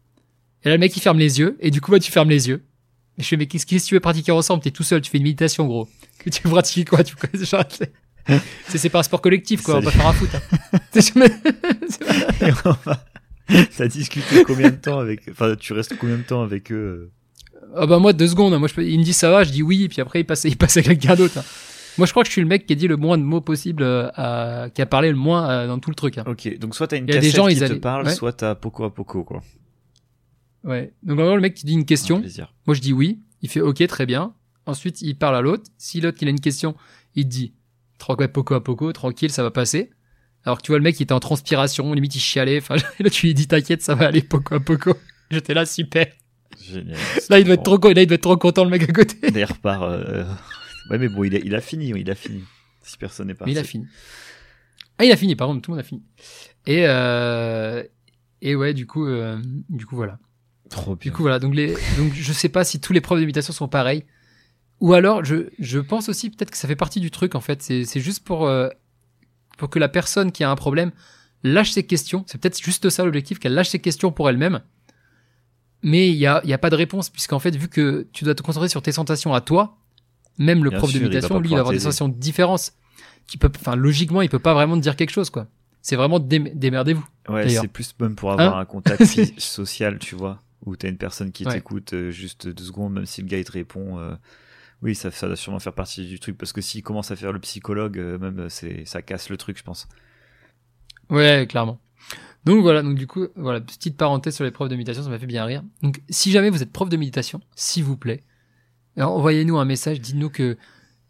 Et 0.64 0.68
là, 0.68 0.74
le 0.74 0.80
mec, 0.80 0.96
il 0.96 1.00
ferme 1.00 1.18
les 1.18 1.38
yeux, 1.38 1.56
et 1.60 1.70
du 1.70 1.80
coup, 1.80 1.90
bah, 1.90 1.98
tu 1.98 2.10
fermes 2.10 2.30
les 2.30 2.48
yeux. 2.48 2.64
Et 3.18 3.22
je 3.22 3.28
fais, 3.28 3.36
mais 3.36 3.46
qu'est-ce 3.46 3.66
que 3.66 3.76
tu 3.76 3.94
veux 3.94 4.00
pratiquer 4.00 4.32
ensemble? 4.32 4.62
T'es 4.62 4.70
tout 4.70 4.82
seul, 4.82 5.00
tu 5.00 5.10
fais 5.10 5.18
une 5.18 5.24
méditation, 5.24 5.66
gros. 5.66 5.88
Que 6.18 6.30
tu 6.30 6.42
veux 6.42 6.50
pratiquer 6.50 6.84
quoi 6.84 7.02
tu 7.02 7.14
C'est 8.68 8.78
c'est 8.78 8.88
pas 8.88 8.98
un 9.00 9.04
sport 9.04 9.22
collectif, 9.22 9.62
quoi. 9.62 9.76
On 9.76 9.80
va 9.80 9.90
pas 9.90 9.96
faire 9.96 10.06
un 10.06 10.12
foot. 10.12 10.30
Hein. 10.34 10.40
T'as 13.76 13.86
discuté 13.86 14.42
combien 14.44 14.70
de 14.70 14.76
temps 14.76 14.98
avec 14.98 15.28
Enfin, 15.30 15.54
tu 15.54 15.72
restes 15.72 15.96
combien 15.96 16.16
de 16.16 16.22
temps 16.22 16.42
avec 16.42 16.72
eux 16.72 17.12
Ah 17.76 17.86
bah 17.86 18.00
moi 18.00 18.12
deux 18.12 18.26
secondes. 18.26 18.58
Moi, 18.58 18.68
je... 18.68 18.80
il 18.80 18.98
me 18.98 19.04
dit 19.04 19.12
ça 19.12 19.30
va, 19.30 19.44
je 19.44 19.52
dis 19.52 19.62
oui, 19.62 19.84
et 19.84 19.88
puis 19.88 20.00
après 20.00 20.20
il 20.20 20.24
passe, 20.24 20.42
il 20.44 20.56
passe 20.56 20.76
à 20.76 20.82
quelqu'un 20.82 21.14
d'autre. 21.14 21.38
Hein. 21.38 21.44
Moi, 21.98 22.06
je 22.06 22.12
crois 22.12 22.24
que 22.24 22.28
je 22.28 22.32
suis 22.32 22.42
le 22.42 22.48
mec 22.48 22.66
qui 22.66 22.72
a 22.72 22.76
dit 22.76 22.88
le 22.88 22.96
moins 22.96 23.16
de 23.16 23.22
mots 23.22 23.40
possible, 23.40 23.82
euh, 23.84 24.68
qui 24.68 24.82
a 24.82 24.86
parlé 24.86 25.10
le 25.10 25.16
moins 25.16 25.48
euh, 25.48 25.66
dans 25.66 25.78
tout 25.78 25.90
le 25.90 25.94
truc. 25.94 26.18
Hein. 26.18 26.24
Ok, 26.26 26.58
donc 26.58 26.74
soit 26.74 26.88
t'as 26.88 26.98
une 26.98 27.06
cassette 27.06 27.32
qui 27.48 27.56
te 27.56 27.72
parle, 27.74 28.10
soit 28.10 28.32
t'as 28.32 28.54
poco 28.54 28.84
à 28.84 28.92
poco, 28.92 29.24
quoi. 29.24 29.42
Ouais. 30.66 30.92
Donc 31.02 31.16
vraiment, 31.18 31.36
le 31.36 31.40
mec 31.40 31.54
qui 31.54 31.64
dit 31.64 31.72
une 31.72 31.86
question, 31.86 32.22
moi 32.66 32.74
je 32.74 32.80
dis 32.80 32.92
oui, 32.92 33.20
il 33.42 33.48
fait 33.48 33.60
ok, 33.60 33.86
très 33.86 34.04
bien. 34.04 34.34
Ensuite, 34.66 35.00
il 35.00 35.16
parle 35.16 35.36
à 35.36 35.40
l'autre. 35.40 35.70
Si 35.78 36.00
l'autre 36.00 36.18
il 36.20 36.28
a 36.28 36.30
une 36.30 36.40
question, 36.40 36.74
il 37.14 37.24
te 37.24 37.28
dit 37.28 37.54
tranquille, 37.98 38.28
poco 38.28 38.54
à 38.54 38.62
poco, 38.62 38.92
tranquille, 38.92 39.30
ça 39.30 39.42
va 39.42 39.50
passer. 39.50 39.90
Alors 40.44 40.58
que 40.58 40.62
tu 40.62 40.72
vois 40.72 40.78
le 40.78 40.84
mec 40.84 40.96
qui 40.96 41.02
était 41.02 41.12
en 41.12 41.20
transpiration, 41.20 41.92
limite 41.94 42.14
il 42.16 42.20
chialait. 42.20 42.58
Enfin, 42.58 42.76
là 43.00 43.10
tu 43.10 43.26
lui 43.26 43.34
dis 43.34 43.46
t'inquiète, 43.46 43.82
ça 43.82 43.94
va 43.94 44.06
aller 44.06 44.22
poco 44.22 44.54
à 44.54 44.60
poco. 44.60 44.94
J'étais 45.30 45.54
là 45.54 45.64
super. 45.64 46.06
Génial. 46.62 46.96
Là 47.28 47.38
il 47.38 47.44
doit 47.44 47.54
être 47.54 47.64
trop, 47.64 47.78
là 47.78 48.00
il 48.00 48.06
doit 48.06 48.14
être 48.14 48.22
trop 48.22 48.36
content 48.36 48.64
le 48.64 48.70
mec 48.70 48.82
à 48.88 48.92
côté. 48.92 49.16
il 49.22 49.44
repart. 49.44 49.82
Euh... 49.82 50.24
Ouais, 50.88 50.98
mais 50.98 51.08
bon, 51.08 51.24
il 51.24 51.34
a, 51.34 51.38
il 51.38 51.54
a 51.54 51.60
fini, 51.60 51.88
il 51.88 52.10
a 52.10 52.14
fini. 52.14 52.44
Si 52.82 52.96
personne 52.96 53.26
n'est 53.26 53.34
parti. 53.34 53.52
Mais 53.52 53.58
il 53.58 53.58
a 53.58 53.64
fini. 53.64 53.86
Ah, 54.98 55.04
il 55.04 55.12
a 55.12 55.16
fini, 55.16 55.36
par 55.36 55.48
contre, 55.48 55.62
tout 55.62 55.72
le 55.72 55.76
monde 55.76 55.84
a 55.84 55.86
fini. 55.86 56.02
Et, 56.66 56.84
euh, 56.86 57.82
et 58.40 58.54
ouais, 58.54 58.72
du 58.72 58.86
coup, 58.86 59.06
euh, 59.06 59.38
du 59.68 59.84
coup, 59.84 59.96
voilà. 59.96 60.18
Trop 60.70 60.96
bien. 60.96 61.10
Du 61.10 61.16
coup, 61.16 61.22
voilà. 61.22 61.38
Donc, 61.38 61.54
les, 61.54 61.74
donc, 61.96 62.12
je 62.14 62.32
sais 62.32 62.48
pas 62.48 62.64
si 62.64 62.80
tous 62.80 62.92
les 62.92 63.00
profs 63.00 63.18
d'imitation 63.18 63.52
sont 63.52 63.68
pareils. 63.68 64.04
Ou 64.80 64.92
alors, 64.92 65.24
je, 65.24 65.48
je 65.58 65.78
pense 65.78 66.08
aussi 66.08 66.30
peut-être 66.30 66.50
que 66.50 66.58
ça 66.58 66.68
fait 66.68 66.76
partie 66.76 67.00
du 67.00 67.10
truc, 67.10 67.34
en 67.34 67.40
fait. 67.40 67.62
C'est, 67.62 68.00
juste 68.00 68.24
pour, 68.24 68.46
euh, 68.46 68.68
pour 69.58 69.70
que 69.70 69.78
la 69.78 69.88
personne 69.88 70.32
qui 70.32 70.44
a 70.44 70.50
un 70.50 70.56
problème 70.56 70.92
lâche 71.42 71.72
ses 71.72 71.84
questions. 71.84 72.24
C'est 72.26 72.40
peut-être 72.40 72.60
juste 72.62 72.90
ça 72.90 73.04
l'objectif, 73.04 73.38
qu'elle 73.38 73.54
lâche 73.54 73.68
ses 73.68 73.78
questions 73.78 74.12
pour 74.12 74.28
elle-même. 74.28 74.60
Mais 75.82 76.08
il 76.08 76.16
y 76.16 76.26
a, 76.26 76.40
y 76.44 76.52
a 76.52 76.58
pas 76.58 76.70
de 76.70 76.76
réponse, 76.76 77.10
puisqu'en 77.10 77.38
fait, 77.38 77.54
vu 77.54 77.68
que 77.68 78.08
tu 78.12 78.24
dois 78.24 78.34
te 78.34 78.42
concentrer 78.42 78.68
sur 78.68 78.82
tes 78.82 78.92
sensations 78.92 79.34
à 79.34 79.40
toi, 79.40 79.78
même 80.38 80.64
le 80.64 80.70
prof 80.70 80.92
de 80.92 80.98
lui, 80.98 81.06
il 81.06 81.20
va 81.20 81.58
avoir 81.58 81.72
des 81.72 81.78
sensations 81.78 82.08
différentes. 82.08 82.72
Qui 83.26 83.38
peut, 83.38 83.50
enfin, 83.56 83.74
logiquement, 83.74 84.22
il 84.22 84.28
peut 84.28 84.38
pas 84.38 84.54
vraiment 84.54 84.76
te 84.76 84.82
dire 84.82 84.94
quelque 84.94 85.10
chose, 85.10 85.30
quoi. 85.30 85.48
C'est 85.82 85.96
vraiment 85.96 86.18
démerdez-vous. 86.18 87.06
Ouais, 87.28 87.48
c'est 87.48 87.68
plus 87.68 87.94
même 88.00 88.16
pour 88.16 88.32
avoir 88.32 88.56
hein 88.56 88.60
un 88.60 88.64
contact 88.64 89.04
social, 89.38 89.98
tu 89.98 90.16
vois, 90.16 90.42
où 90.66 90.76
t'as 90.76 90.88
une 90.88 90.98
personne 90.98 91.32
qui 91.32 91.44
t'écoute 91.44 91.94
euh, 91.94 92.10
juste 92.10 92.48
deux 92.48 92.64
secondes, 92.64 92.92
même 92.92 93.06
si 93.06 93.22
le 93.22 93.28
gars 93.28 93.38
il 93.38 93.44
te 93.44 93.52
répond. 93.52 93.98
Euh, 93.98 94.14
oui, 94.82 94.94
ça, 94.94 95.10
ça 95.10 95.26
doit 95.26 95.36
sûrement 95.36 95.60
faire 95.60 95.72
partie 95.72 96.06
du 96.06 96.20
truc 96.20 96.36
parce 96.36 96.52
que 96.52 96.60
s'il 96.60 96.82
commence 96.82 97.10
à 97.10 97.16
faire 97.16 97.32
le 97.32 97.38
psychologue, 97.38 97.98
euh, 97.98 98.18
même 98.18 98.48
c'est 98.50 98.84
ça 98.84 99.00
casse 99.00 99.30
le 99.30 99.36
truc, 99.36 99.56
je 99.56 99.62
pense. 99.62 99.88
Ouais, 101.08 101.46
clairement. 101.48 101.80
Donc 102.44 102.62
voilà, 102.62 102.82
donc 102.82 102.96
du 102.96 103.06
coup, 103.06 103.26
voilà, 103.36 103.60
petite 103.60 103.96
parenthèse 103.96 104.34
sur 104.34 104.44
les 104.44 104.50
profs 104.50 104.68
de 104.68 104.74
méditation, 104.74 105.02
ça 105.02 105.08
m'a 105.08 105.18
fait 105.18 105.26
bien 105.26 105.44
rire. 105.44 105.62
Donc 105.82 106.02
si 106.10 106.30
jamais 106.30 106.50
vous 106.50 106.62
êtes 106.62 106.72
prof 106.72 106.88
de 106.88 106.96
méditation, 106.96 107.40
s'il 107.54 107.84
vous 107.84 107.96
plaît, 107.96 108.22
envoyez-nous 108.96 109.56
un 109.58 109.64
message, 109.64 110.00
dites-nous 110.00 110.30
que 110.30 110.56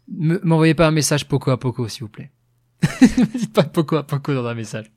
m'envoyez 0.07 0.73
pas 0.73 0.87
un 0.87 0.91
message 0.91 1.27
poco 1.27 1.51
à 1.51 1.59
poco, 1.59 1.87
s'il 1.87 2.03
vous 2.03 2.09
plaît. 2.09 2.31
Dites 3.35 3.53
pas 3.53 3.63
poco 3.63 3.95
à 3.95 4.03
poco 4.05 4.33
dans 4.33 4.45
un 4.45 4.53
message. 4.53 4.91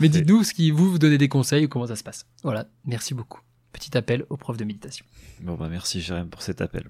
Mais 0.00 0.08
dites-nous 0.08 0.44
ce 0.44 0.54
qui 0.54 0.70
vous 0.70 0.90
vous 0.90 0.98
donnez 0.98 1.18
des 1.18 1.28
conseils 1.28 1.66
ou 1.66 1.68
comment 1.68 1.86
ça 1.86 1.96
se 1.96 2.04
passe. 2.04 2.26
Voilà, 2.42 2.66
merci 2.84 3.14
beaucoup. 3.14 3.40
Petit 3.72 3.96
appel 3.96 4.24
aux 4.30 4.36
profs 4.36 4.56
de 4.56 4.64
méditation. 4.64 5.04
Bon 5.40 5.54
bah 5.54 5.68
merci 5.70 6.00
Jérém 6.00 6.28
pour 6.28 6.42
cet 6.42 6.60
appel. 6.60 6.88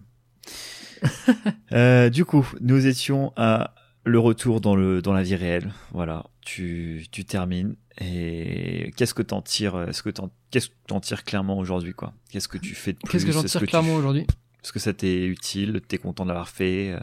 euh, 1.72 2.08
du 2.10 2.24
coup, 2.24 2.46
nous 2.60 2.86
étions 2.86 3.32
à 3.36 3.74
le 4.04 4.18
retour 4.20 4.60
dans 4.60 4.76
le 4.76 5.02
dans 5.02 5.12
la 5.12 5.22
vie 5.22 5.34
réelle. 5.34 5.72
Voilà, 5.92 6.26
tu 6.42 7.06
tu 7.10 7.24
termines 7.24 7.74
et 8.00 8.92
qu'est-ce 8.96 9.14
que 9.14 9.22
t'en 9.22 9.42
tires 9.42 9.80
Est-ce 9.88 10.02
que 10.02 10.10
t'en 10.10 10.30
qu'est-ce 10.50 10.68
que 10.68 10.74
t'en 10.86 11.00
tires 11.00 11.24
clairement 11.24 11.58
aujourd'hui 11.58 11.92
quoi? 11.92 12.14
Qu'est-ce 12.30 12.48
que 12.48 12.58
tu 12.58 12.74
fais 12.74 12.92
de 12.92 12.98
plus 12.98 13.10
Qu'est-ce 13.10 13.26
que 13.26 13.32
j'en 13.32 13.42
tire 13.42 13.66
clairement 13.66 13.94
aujourd'hui? 13.94 14.26
Est-ce 14.62 14.72
que 14.72 14.78
ça 14.78 14.92
t'est 14.92 15.26
utile? 15.26 15.80
T'es 15.86 15.98
content 15.98 16.24
d'avoir 16.26 16.48
fait 16.48 16.96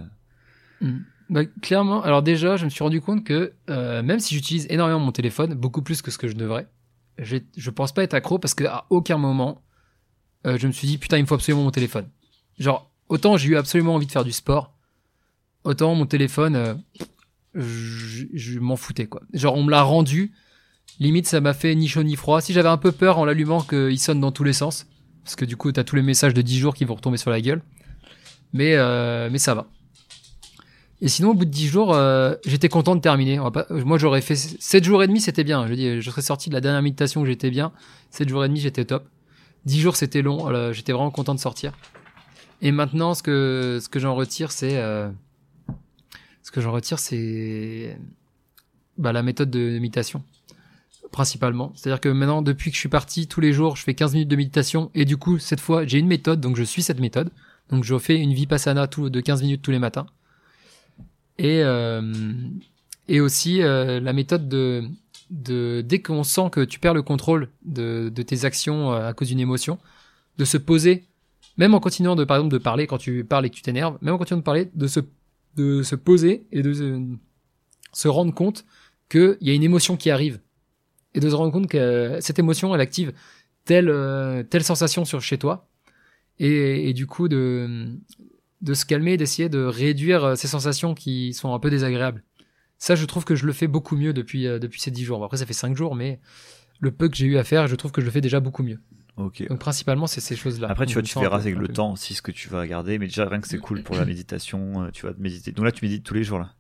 euh? 0.82 0.92
Bah, 1.30 1.46
Clairement. 1.62 2.02
Alors 2.04 2.22
déjà, 2.22 2.58
je 2.58 2.66
me 2.66 2.70
suis 2.70 2.84
rendu 2.84 3.02
compte 3.02 3.24
que 3.24 3.54
euh, 3.70 4.04
même 4.04 4.20
si 4.20 4.36
j'utilise 4.36 4.68
énormément 4.70 5.00
mon 5.00 5.12
téléphone, 5.12 5.54
beaucoup 5.54 5.82
plus 5.82 6.02
que 6.02 6.12
ce 6.12 6.18
que 6.18 6.28
je 6.28 6.36
devrais, 6.36 6.68
je 7.18 7.70
pense 7.70 7.92
pas 7.94 8.04
être 8.04 8.14
accro 8.14 8.40
parce 8.40 8.54
qu'à 8.54 8.86
aucun 8.90 9.18
moment 9.18 9.62
euh, 10.46 10.58
je 10.58 10.68
me 10.68 10.72
suis 10.72 10.88
dit 10.88 10.98
putain 10.98 11.18
il 11.18 11.22
me 11.22 11.28
faut 11.28 11.36
absolument 11.36 11.64
mon 11.64 11.72
téléphone. 11.72 12.08
Genre 12.58 12.92
autant 13.08 13.38
j'ai 13.38 13.50
eu 13.50 13.58
absolument 13.58 13.96
envie 13.96 14.08
de 14.08 14.12
faire 14.12 14.24
du 14.24 14.32
sport, 14.32 14.74
autant 15.64 15.94
mon 15.94 16.08
téléphone 16.08 16.82
je, 17.54 18.26
je 18.34 18.60
m'en 18.60 18.76
foutais 18.76 19.06
quoi. 19.06 19.22
Genre 19.34 19.56
on 19.56 19.64
me 19.64 19.70
l'a 19.70 19.84
rendu, 19.84 20.34
limite 21.00 21.28
ça 21.28 21.40
m'a 21.40 21.54
fait 21.54 21.76
ni 21.76 21.88
chaud 21.88 22.04
ni 22.04 22.16
froid. 22.16 22.42
Si 22.42 22.52
j'avais 22.52 22.70
un 22.70 22.78
peu 22.78 22.92
peur 22.92 23.20
en 23.20 23.26
l'allumant 23.26 23.62
qu'il 23.62 24.00
sonne 24.00 24.20
dans 24.20 24.32
tous 24.32 24.44
les 24.44 24.54
sens, 24.54 24.88
parce 25.24 25.36
que 25.36 25.46
du 25.46 25.56
coup, 25.56 25.72
t'as 25.72 25.84
tous 25.84 25.96
les 25.96 26.02
messages 26.02 26.34
de 26.34 26.42
10 26.42 26.60
jours 26.60 26.76
qui 26.76 26.86
vont 26.86 26.96
retomber 26.96 27.18
sur 27.18 27.32
la 27.32 27.42
gueule. 27.42 27.62
Mais, 28.52 28.76
euh, 28.76 29.30
mais 29.32 29.40
ça 29.40 29.56
va. 29.56 29.68
Et 31.04 31.10
sinon, 31.10 31.32
au 31.32 31.34
bout 31.34 31.44
de 31.44 31.50
10 31.50 31.68
jours, 31.68 31.94
euh, 31.94 32.34
j'étais 32.46 32.70
content 32.70 32.96
de 32.96 33.02
terminer. 33.02 33.38
moi, 33.70 33.98
j'aurais 33.98 34.22
fait 34.22 34.38
7 34.38 34.86
jours 34.86 35.04
et 35.04 35.08
demi, 35.08 35.20
c'était 35.20 35.44
bien. 35.44 35.68
Je 35.68 35.74
dis, 35.74 36.02
je 36.02 36.10
serais 36.10 36.22
sorti 36.22 36.48
de 36.48 36.54
la 36.54 36.62
dernière 36.62 36.82
méditation 36.82 37.20
où 37.20 37.26
j'étais 37.26 37.50
bien. 37.50 37.74
7 38.12 38.30
jours 38.30 38.46
et 38.46 38.48
demi, 38.48 38.62
j'étais 38.62 38.86
top. 38.86 39.06
10 39.66 39.82
jours, 39.82 39.98
c'était 39.98 40.22
long. 40.22 40.72
j'étais 40.72 40.94
vraiment 40.94 41.12
content 41.12 41.36
de 41.36 41.42
sortir. 41.42 41.74
Et 42.62 42.72
maintenant, 42.72 43.16
ce 43.16 43.22
que, 43.22 43.82
j'en 43.96 44.16
retire, 44.16 44.54
c'est, 44.54 44.78
euh, 44.78 45.10
ce 46.42 46.52
que 46.52 46.62
j'en 46.62 46.72
retire, 46.72 47.00
c'est, 47.00 48.00
bah, 48.98 49.12
la 49.12 49.24
méthode 49.24 49.52
de 49.52 49.78
méditation 49.80 50.24
principalement. 51.12 51.74
C'est-à-dire 51.76 52.00
que 52.00 52.10
maintenant, 52.10 52.42
depuis 52.42 52.72
que 52.72 52.76
je 52.76 52.80
suis 52.80 52.90
parti, 52.90 53.28
tous 53.28 53.42
les 53.42 53.52
jours, 53.52 53.76
je 53.76 53.84
fais 53.84 53.94
15 53.94 54.14
minutes 54.14 54.30
de 54.30 54.36
méditation 54.38 54.90
et 54.96 55.04
du 55.04 55.18
coup, 55.18 55.38
cette 55.38 55.60
fois, 55.60 55.86
j'ai 55.86 56.00
une 56.00 56.08
méthode, 56.08 56.40
donc 56.40 56.56
je 56.56 56.64
suis 56.64 56.82
cette 56.82 57.02
méthode. 57.02 57.30
Donc 57.70 57.84
je 57.84 58.00
fais 58.00 58.18
une 58.18 58.34
vipassana 58.34 58.88
de 58.88 59.20
15 59.20 59.44
minutes 59.44 59.62
tous 59.62 59.72
les 59.72 59.80
matins. 59.80 60.08
Et, 61.38 61.62
euh, 61.64 62.14
et 63.08 63.20
aussi 63.20 63.62
euh, 63.62 64.00
la 64.00 64.14
méthode 64.14 64.48
de, 64.48 64.84
de 65.30 65.82
dès 65.86 66.02
qu'on 66.02 66.24
sent 66.24 66.50
que 66.52 66.62
tu 66.62 66.80
perds 66.80 66.94
le 66.94 67.02
contrôle 67.02 67.50
de, 67.66 68.12
de 68.14 68.22
tes 68.22 68.46
actions 68.46 68.94
euh, 68.94 69.10
à 69.10 69.14
cause 69.14 69.30
d'une 69.30 69.40
émotion, 69.40 69.80
de 70.38 70.46
se 70.46 70.58
poser, 70.58 71.06
même 71.58 71.74
en 71.74 71.80
continuant 71.80 72.16
de 72.16 72.24
par 72.24 72.38
exemple 72.38 72.54
de 72.54 72.60
parler 72.60 72.88
quand 72.88 72.98
tu 72.98 73.24
parles 73.24 73.46
et 73.46 73.50
que 73.50 73.56
tu 73.56 73.62
t'énerves, 73.62 73.98
même 74.02 74.14
en 74.14 74.18
continuant 74.18 74.40
de 74.40 74.44
parler, 74.44 74.70
de 74.76 74.88
se, 74.88 75.00
de 75.56 75.82
se 75.84 75.96
poser 75.96 76.46
et 76.52 76.62
de 76.62 76.74
se, 77.94 78.08
rendre 78.08 78.34
compte 78.34 78.66
qu'il 79.10 79.38
y 79.42 79.50
a 79.50 79.54
une 79.54 79.64
émotion 79.64 79.98
qui 79.98 80.12
arrive 80.12 80.40
et 81.16 81.20
de 81.20 81.30
se 81.30 81.36
rendre 81.36 81.52
compte 81.52 81.68
que 81.68 82.18
cette 82.22 82.40
émotion, 82.40 82.74
elle 82.74 82.82
active 82.82 83.14
telle, 83.66 83.88
telle 84.50 84.64
sensation 84.64 85.06
sur 85.06 85.22
chez 85.22 85.38
toi. 85.38 85.68
Et, 86.40 86.90
et 86.90 86.94
du 86.94 87.06
coup, 87.06 87.28
de, 87.28 87.96
de 88.64 88.74
se 88.74 88.86
calmer, 88.86 89.18
d'essayer 89.18 89.50
de 89.50 89.64
réduire 89.64 90.24
euh, 90.24 90.36
ces 90.36 90.48
sensations 90.48 90.96
qui 90.96 91.34
sont 91.34 91.54
un 91.54 91.60
peu 91.60 91.70
désagréables. 91.70 92.24
Ça, 92.78 92.96
je 92.96 93.06
trouve 93.06 93.26
que 93.26 93.36
je 93.36 93.46
le 93.46 93.54
fais 93.54 93.68
beaucoup 93.68 93.96
mieux 93.96 94.14
depuis, 94.14 94.48
euh, 94.48 94.58
depuis 94.58 94.82
ces 94.82 94.90
dix 94.90 95.04
jours. 95.04 95.24
après, 95.24 95.38
ça 95.38 95.46
fait 95.46 95.54
cinq 95.54 95.76
jours, 95.76 95.96
mais 95.96 96.20
le 96.80 96.92
peu 96.92 97.10
que 97.10 97.16
j'ai 97.16 97.28
eu 97.28 97.38
à 97.38 97.44
faire, 97.44 97.68
je 97.68 97.76
trouve 97.76 97.92
que 97.92 98.02
je 98.02 98.06
le 98.06 98.12
fais 98.12 98.22
déjà 98.22 98.40
beaucoup 98.40 98.64
mieux. 98.64 98.80
Donc 99.18 99.60
principalement, 99.60 100.08
c'est 100.08 100.22
ces 100.22 100.36
choses-là. 100.36 100.70
Après, 100.72 100.88
tu 100.88 100.94
vois, 100.94 101.04
tu 101.04 101.20
verras 101.20 101.38
avec 101.38 101.56
le 101.56 101.68
temps 101.68 101.92
aussi 101.92 102.16
ce 102.16 102.24
que 102.24 102.32
tu 102.32 102.50
vas 102.50 102.66
garder, 102.66 102.98
mais 102.98 103.06
déjà 103.06 103.30
rien 103.30 103.42
que 103.42 103.48
c'est 103.48 103.60
cool 103.60 103.84
pour 103.84 103.96
la 103.96 104.06
méditation, 104.06 104.90
tu 104.92 105.06
vas 105.06 105.14
méditer. 105.20 105.52
Donc 105.52 105.66
là, 105.66 105.72
tu 105.72 105.86
médites 105.86 106.04
tous 106.04 106.16
les 106.16 106.24
jours 106.24 106.40
là. 106.40 106.56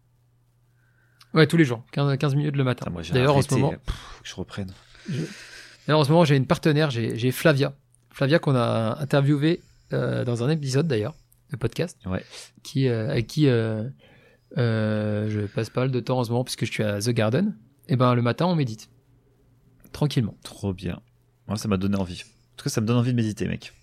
Ouais, 1.33 1.47
tous 1.47 1.57
les 1.57 1.65
jours, 1.65 1.83
15, 1.93 2.15
15 2.15 2.35
minutes 2.35 2.55
le 2.55 2.63
matin. 2.63 2.85
D'ailleurs, 3.11 3.35
en 3.35 3.41
ce 3.41 3.55
moment, 3.55 3.73
je 4.23 4.35
reprenne. 4.35 4.71
D'ailleurs, 5.87 5.99
en 5.99 6.03
ce 6.03 6.11
moment, 6.11 6.25
j'ai 6.25 6.35
une 6.35 6.45
partenaire, 6.45 6.91
j'ai 6.91 7.31
Flavia. 7.31 7.73
Flavia 8.11 8.37
qu'on 8.37 8.55
a 8.55 8.99
interviewé 9.01 9.61
euh, 9.93 10.23
dans 10.23 10.43
un 10.43 10.49
épisode 10.49 10.87
d'ailleurs, 10.87 11.15
de 11.53 11.57
podcast, 11.57 11.97
ouais. 12.05 12.23
qui, 12.63 12.87
euh, 12.87 13.09
avec 13.09 13.27
qui 13.27 13.47
euh, 13.47 13.83
euh, 14.57 15.29
je 15.29 15.41
passe 15.41 15.69
pas 15.69 15.81
mal 15.81 15.91
de 15.91 15.99
temps 15.99 16.19
en 16.19 16.23
ce 16.23 16.31
moment 16.31 16.43
puisque 16.43 16.65
je 16.65 16.71
suis 16.71 16.83
à 16.83 16.99
The 16.99 17.09
Garden. 17.09 17.55
Et 17.87 17.95
ben 17.95 18.13
le 18.15 18.21
matin, 18.21 18.45
on 18.45 18.55
médite. 18.55 18.89
Tranquillement. 19.91 20.35
Trop 20.43 20.73
bien. 20.73 21.01
Moi, 21.47 21.57
ça 21.57 21.67
m'a 21.67 21.77
donné 21.77 21.97
envie. 21.97 22.23
tout 22.57 22.63
cas, 22.63 22.69
ça 22.69 22.81
me 22.81 22.87
donne 22.87 22.97
envie 22.97 23.11
de 23.11 23.17
méditer, 23.17 23.47
mec. 23.47 23.73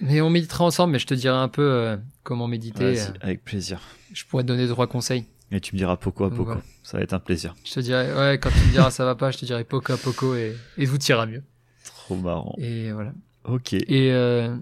Mais 0.00 0.20
on 0.20 0.30
méditera 0.30 0.64
ensemble, 0.64 0.92
mais 0.92 0.98
je 0.98 1.06
te 1.06 1.14
dirai 1.14 1.36
un 1.36 1.48
peu 1.48 1.62
euh, 1.62 1.96
comment 2.22 2.48
méditer. 2.48 2.98
Avec 3.20 3.44
plaisir. 3.44 3.80
Je 4.12 4.24
pourrais 4.24 4.42
te 4.42 4.48
donner 4.48 4.66
trois 4.68 4.86
conseils. 4.86 5.24
Et 5.50 5.60
tu 5.60 5.74
me 5.74 5.78
diras 5.78 5.96
poco 5.96 6.24
à 6.24 6.30
poco. 6.30 6.54
Ça 6.82 6.96
va 6.96 7.04
être 7.04 7.12
un 7.12 7.20
plaisir. 7.20 7.54
Je 7.64 7.74
te 7.74 7.80
dirai, 7.80 8.12
ouais, 8.12 8.38
quand 8.38 8.50
tu 8.50 8.66
me 8.66 8.72
diras 8.72 8.90
ça 8.90 9.04
va 9.04 9.14
pas, 9.14 9.30
je 9.30 9.38
te 9.38 9.44
dirai 9.44 9.62
poco 9.62 9.92
à 9.92 9.96
poco 9.96 10.34
et, 10.34 10.56
et 10.78 10.86
tout 10.86 11.00
ira 11.04 11.26
mieux. 11.26 11.44
Trop 11.84 12.16
marrant. 12.16 12.56
Et 12.58 12.90
voilà. 12.90 13.12
Ok. 13.44 13.74
Et, 13.74 14.10
euh, 14.12 14.56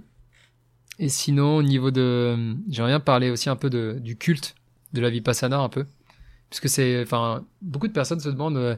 et 1.05 1.09
sinon, 1.09 1.57
au 1.57 1.63
niveau 1.63 1.91
de. 1.91 2.55
J'aimerais 2.71 2.93
bien 2.93 3.01
parler 3.01 3.31
aussi 3.31 3.49
un 3.51 3.57
peu 3.57 3.69
de, 3.71 3.99
du 4.01 4.17
culte 4.17 4.55
de 4.93 5.01
la 5.01 5.11
Vipassana, 5.11 5.59
un 5.59 5.69
peu. 5.69 5.85
Puisque 6.49 6.69
c'est. 6.69 7.03
Enfin, 7.03 7.45
beaucoup 7.61 7.89
de 7.89 7.93
personnes 7.93 8.21
se 8.21 8.29
demandent 8.29 8.57
euh, 8.57 8.77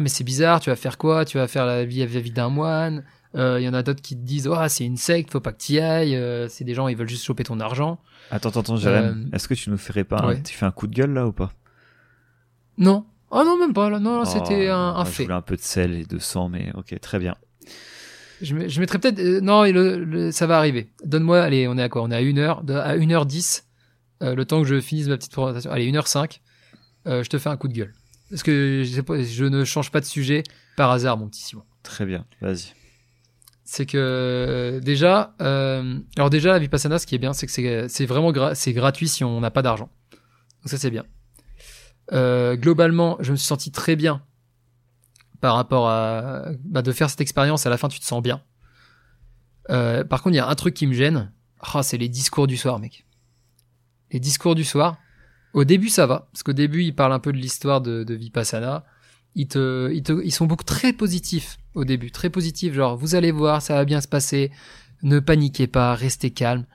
mais 0.00 0.08
c'est 0.08 0.24
bizarre, 0.24 0.58
tu 0.60 0.70
vas 0.70 0.76
faire 0.76 0.96
quoi? 0.96 1.24
Tu 1.26 1.36
vas 1.36 1.46
faire 1.48 1.66
la 1.66 1.84
vie, 1.84 1.98
la 1.98 2.06
vie 2.06 2.30
d'un 2.30 2.48
moine? 2.48 3.04
Euh, 3.34 3.60
Il 3.60 3.64
y 3.64 3.68
en 3.68 3.74
a 3.74 3.82
d'autres 3.82 4.00
qui 4.00 4.16
te 4.16 4.22
disent 4.24 4.48
Oh, 4.48 4.56
c'est 4.68 4.86
une 4.86 4.96
secte, 4.96 5.30
faut 5.30 5.40
pas 5.40 5.52
que 5.52 5.62
tu 5.62 5.72
y 5.74 5.80
ailles. 5.80 6.16
euh, 6.16 6.48
c'est 6.48 6.64
des 6.64 6.72
gens, 6.74 6.88
ils 6.88 6.96
veulent 6.96 7.08
juste 7.08 7.24
choper 7.24 7.44
ton 7.44 7.60
argent. 7.60 7.98
Attends, 8.30 8.48
attends, 8.48 8.60
attends, 8.60 8.76
Jérém. 8.76 9.28
Euh, 9.30 9.36
Est-ce 9.36 9.48
que 9.48 9.54
tu 9.54 9.68
nous 9.68 9.76
ferais 9.78 10.04
pas 10.04 10.18
un-. 10.22 10.40
Tu 10.40 10.54
fais 10.54 10.64
un 10.66 10.70
coup 10.70 10.86
de 10.86 10.94
gueule 10.94 11.12
là 11.12 11.26
ou 11.26 11.32
pas? 11.32 11.52
Non. 12.78 13.04
Oh 13.30 13.42
non, 13.44 13.58
même 13.58 13.72
pas. 13.74 13.90
là. 13.90 13.98
Non, 13.98 14.18
non, 14.18 14.24
c'était 14.24 14.68
Oh, 14.70 14.74
un, 14.74 14.90
un 14.90 14.94
moi, 14.94 15.04
Je 15.04 15.10
fait. 15.10 15.22
voulais 15.24 15.34
un 15.34 15.42
peu 15.42 15.56
de 15.56 15.60
sel 15.62 15.92
et 15.94 16.04
de 16.04 16.18
sang, 16.18 16.48
mais 16.48 16.70
ok, 16.74 16.98
très 17.00 17.18
bien. 17.18 17.34
Je, 18.42 18.68
je 18.68 18.80
mettrais 18.80 18.98
peut-être. 18.98 19.18
euh, 19.20 19.40
non, 19.40 19.64
et 19.64 19.72
le, 19.72 20.04
le- 20.04 20.32
ça 20.32 20.46
va 20.46 20.58
arriver. 20.58 20.90
Donne-moi. 21.04 21.40
Allez, 21.40 21.68
on 21.68 21.78
est 21.78 21.82
à 21.82 21.88
quoi? 21.88 22.02
On 22.02 22.10
est 22.10 22.16
à 22.16 22.20
1h. 22.22 22.70
À 22.76 22.96
1h10, 22.96 23.62
euh, 24.22 24.34
le 24.34 24.44
temps 24.44 24.60
que 24.62 24.68
je 24.68 24.80
finisse 24.80 25.06
ma 25.08 25.16
petite 25.16 25.32
présentation. 25.32 25.70
Allez, 25.70 25.90
1h05, 25.90 26.40
euh, 27.06 27.22
je 27.22 27.28
te 27.30 27.38
fais 27.38 27.48
un 27.48 27.56
coup 27.56 27.68
de 27.68 27.74
gueule. 27.74 27.94
Parce 28.30 28.42
que 28.42 28.82
je, 28.84 28.90
sais 28.94 29.02
pas, 29.02 29.22
je 29.22 29.44
ne 29.44 29.64
change 29.64 29.90
pas 29.90 30.00
de 30.00 30.04
sujet 30.06 30.42
par 30.76 30.90
hasard, 30.90 31.16
mon 31.18 31.28
petit 31.28 31.42
Simon. 31.42 31.62
Très 31.82 32.04
bien, 32.06 32.24
vas-y. 32.40 32.72
C'est 33.64 33.86
que 33.86 34.80
déjà, 34.82 35.34
alors 35.38 36.30
déjà 36.30 36.50
la 36.52 36.58
Vipassana, 36.58 36.98
ce 36.98 37.06
qui 37.06 37.14
est 37.14 37.18
bien, 37.18 37.32
c'est 37.32 37.46
que 37.46 37.88
c'est 37.88 38.06
vraiment 38.06 38.32
gra- 38.32 38.54
c'est 38.54 38.72
gratuit 38.72 39.08
si 39.08 39.22
on 39.24 39.40
n'a 39.40 39.50
pas 39.50 39.62
d'argent. 39.62 39.88
Donc 40.62 40.70
ça 40.70 40.78
c'est 40.78 40.90
bien. 40.90 41.04
Globalement, 42.10 43.16
je 43.20 43.32
me 43.32 43.36
suis 43.36 43.46
senti 43.46 43.70
très 43.70 43.96
bien 43.96 44.22
par 45.42 45.56
rapport 45.56 45.88
à 45.88 46.44
bah, 46.64 46.82
de 46.82 46.92
faire 46.92 47.10
cette 47.10 47.20
expérience. 47.20 47.66
À 47.66 47.70
la 47.70 47.76
fin, 47.76 47.88
tu 47.88 47.98
te 47.98 48.04
sens 48.04 48.22
bien. 48.22 48.40
Euh, 49.70 50.04
par 50.04 50.22
contre, 50.22 50.34
il 50.34 50.36
y 50.36 50.40
a 50.40 50.48
un 50.48 50.54
truc 50.54 50.72
qui 50.72 50.86
me 50.86 50.94
gêne. 50.94 51.32
Ah, 51.60 51.82
c'est 51.82 51.98
les 51.98 52.08
discours 52.08 52.46
du 52.46 52.56
soir, 52.56 52.78
mec. 52.78 53.04
Les 54.12 54.20
discours 54.20 54.54
du 54.54 54.62
soir. 54.62 54.98
Au 55.52 55.64
début, 55.64 55.88
ça 55.88 56.06
va, 56.06 56.28
parce 56.32 56.44
qu'au 56.44 56.52
début, 56.52 56.84
ils 56.84 56.94
parlent 56.94 57.12
un 57.12 57.18
peu 57.18 57.32
de 57.32 57.38
l'histoire 57.38 57.80
de, 57.80 58.14
Vipassana. 58.14 58.84
Ils 59.34 59.48
te, 59.48 59.90
ils 59.92 60.04
te, 60.04 60.22
ils 60.24 60.30
sont 60.30 60.46
beaucoup 60.46 60.64
très 60.64 60.92
positifs 60.92 61.58
au 61.74 61.84
début, 61.84 62.12
très 62.12 62.30
positifs. 62.30 62.72
Genre, 62.72 62.96
vous 62.96 63.16
allez 63.16 63.32
voir, 63.32 63.60
ça 63.60 63.74
va 63.74 63.84
bien 63.84 64.00
se 64.00 64.08
passer. 64.08 64.52
Ne 65.02 65.18
paniquez 65.18 65.66
pas, 65.66 65.96
restez 65.96 66.30
calme. 66.30 66.66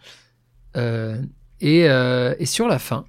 Euh, 0.76 1.22
et, 1.61 1.89
euh, 1.89 2.36
et 2.38 2.45
sur 2.45 2.68
la 2.68 2.80
fin, 2.80 3.05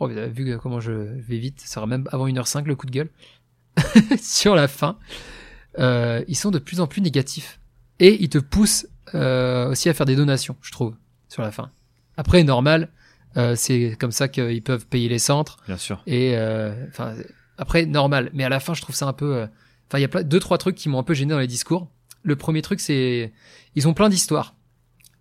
oh, 0.00 0.08
vous 0.08 0.16
avez 0.16 0.30
vu 0.30 0.56
comment 0.58 0.80
je 0.80 0.92
vais 0.92 1.38
vite, 1.38 1.60
ça 1.60 1.66
sera 1.66 1.86
même 1.86 2.08
avant 2.12 2.26
1h05 2.26 2.64
le 2.64 2.76
coup 2.76 2.86
de 2.86 2.92
gueule. 2.92 3.10
sur 4.20 4.54
la 4.54 4.68
fin, 4.68 4.98
euh, 5.78 6.24
ils 6.28 6.36
sont 6.36 6.50
de 6.50 6.58
plus 6.58 6.80
en 6.80 6.86
plus 6.86 7.02
négatifs. 7.02 7.60
Et 7.98 8.22
ils 8.22 8.28
te 8.28 8.38
poussent 8.38 8.86
euh, 9.14 9.70
aussi 9.70 9.88
à 9.88 9.94
faire 9.94 10.06
des 10.06 10.16
donations, 10.16 10.56
je 10.62 10.72
trouve, 10.72 10.94
sur 11.28 11.42
la 11.42 11.50
fin. 11.50 11.70
Après, 12.16 12.42
normal, 12.44 12.90
euh, 13.36 13.54
c'est 13.56 13.96
comme 13.98 14.12
ça 14.12 14.28
qu'ils 14.28 14.62
peuvent 14.62 14.86
payer 14.86 15.08
les 15.08 15.18
centres. 15.18 15.58
Bien 15.66 15.76
sûr. 15.76 16.02
Et 16.06 16.36
enfin, 16.88 17.14
après 17.58 17.86
normal, 17.86 18.30
mais 18.34 18.44
à 18.44 18.48
la 18.48 18.60
fin, 18.60 18.74
je 18.74 18.82
trouve 18.82 18.94
ça 18.94 19.06
un 19.06 19.12
peu. 19.12 19.46
Enfin, 19.88 19.98
il 19.98 20.02
y 20.02 20.04
a 20.04 20.22
deux 20.22 20.40
trois 20.40 20.58
trucs 20.58 20.76
qui 20.76 20.88
m'ont 20.88 20.98
un 20.98 21.04
peu 21.04 21.14
gêné 21.14 21.32
dans 21.32 21.38
les 21.38 21.46
discours. 21.46 21.88
Le 22.22 22.36
premier 22.36 22.62
truc, 22.62 22.80
c'est 22.80 23.32
ils 23.74 23.88
ont 23.88 23.94
plein 23.94 24.08
d'histoires. 24.08 24.54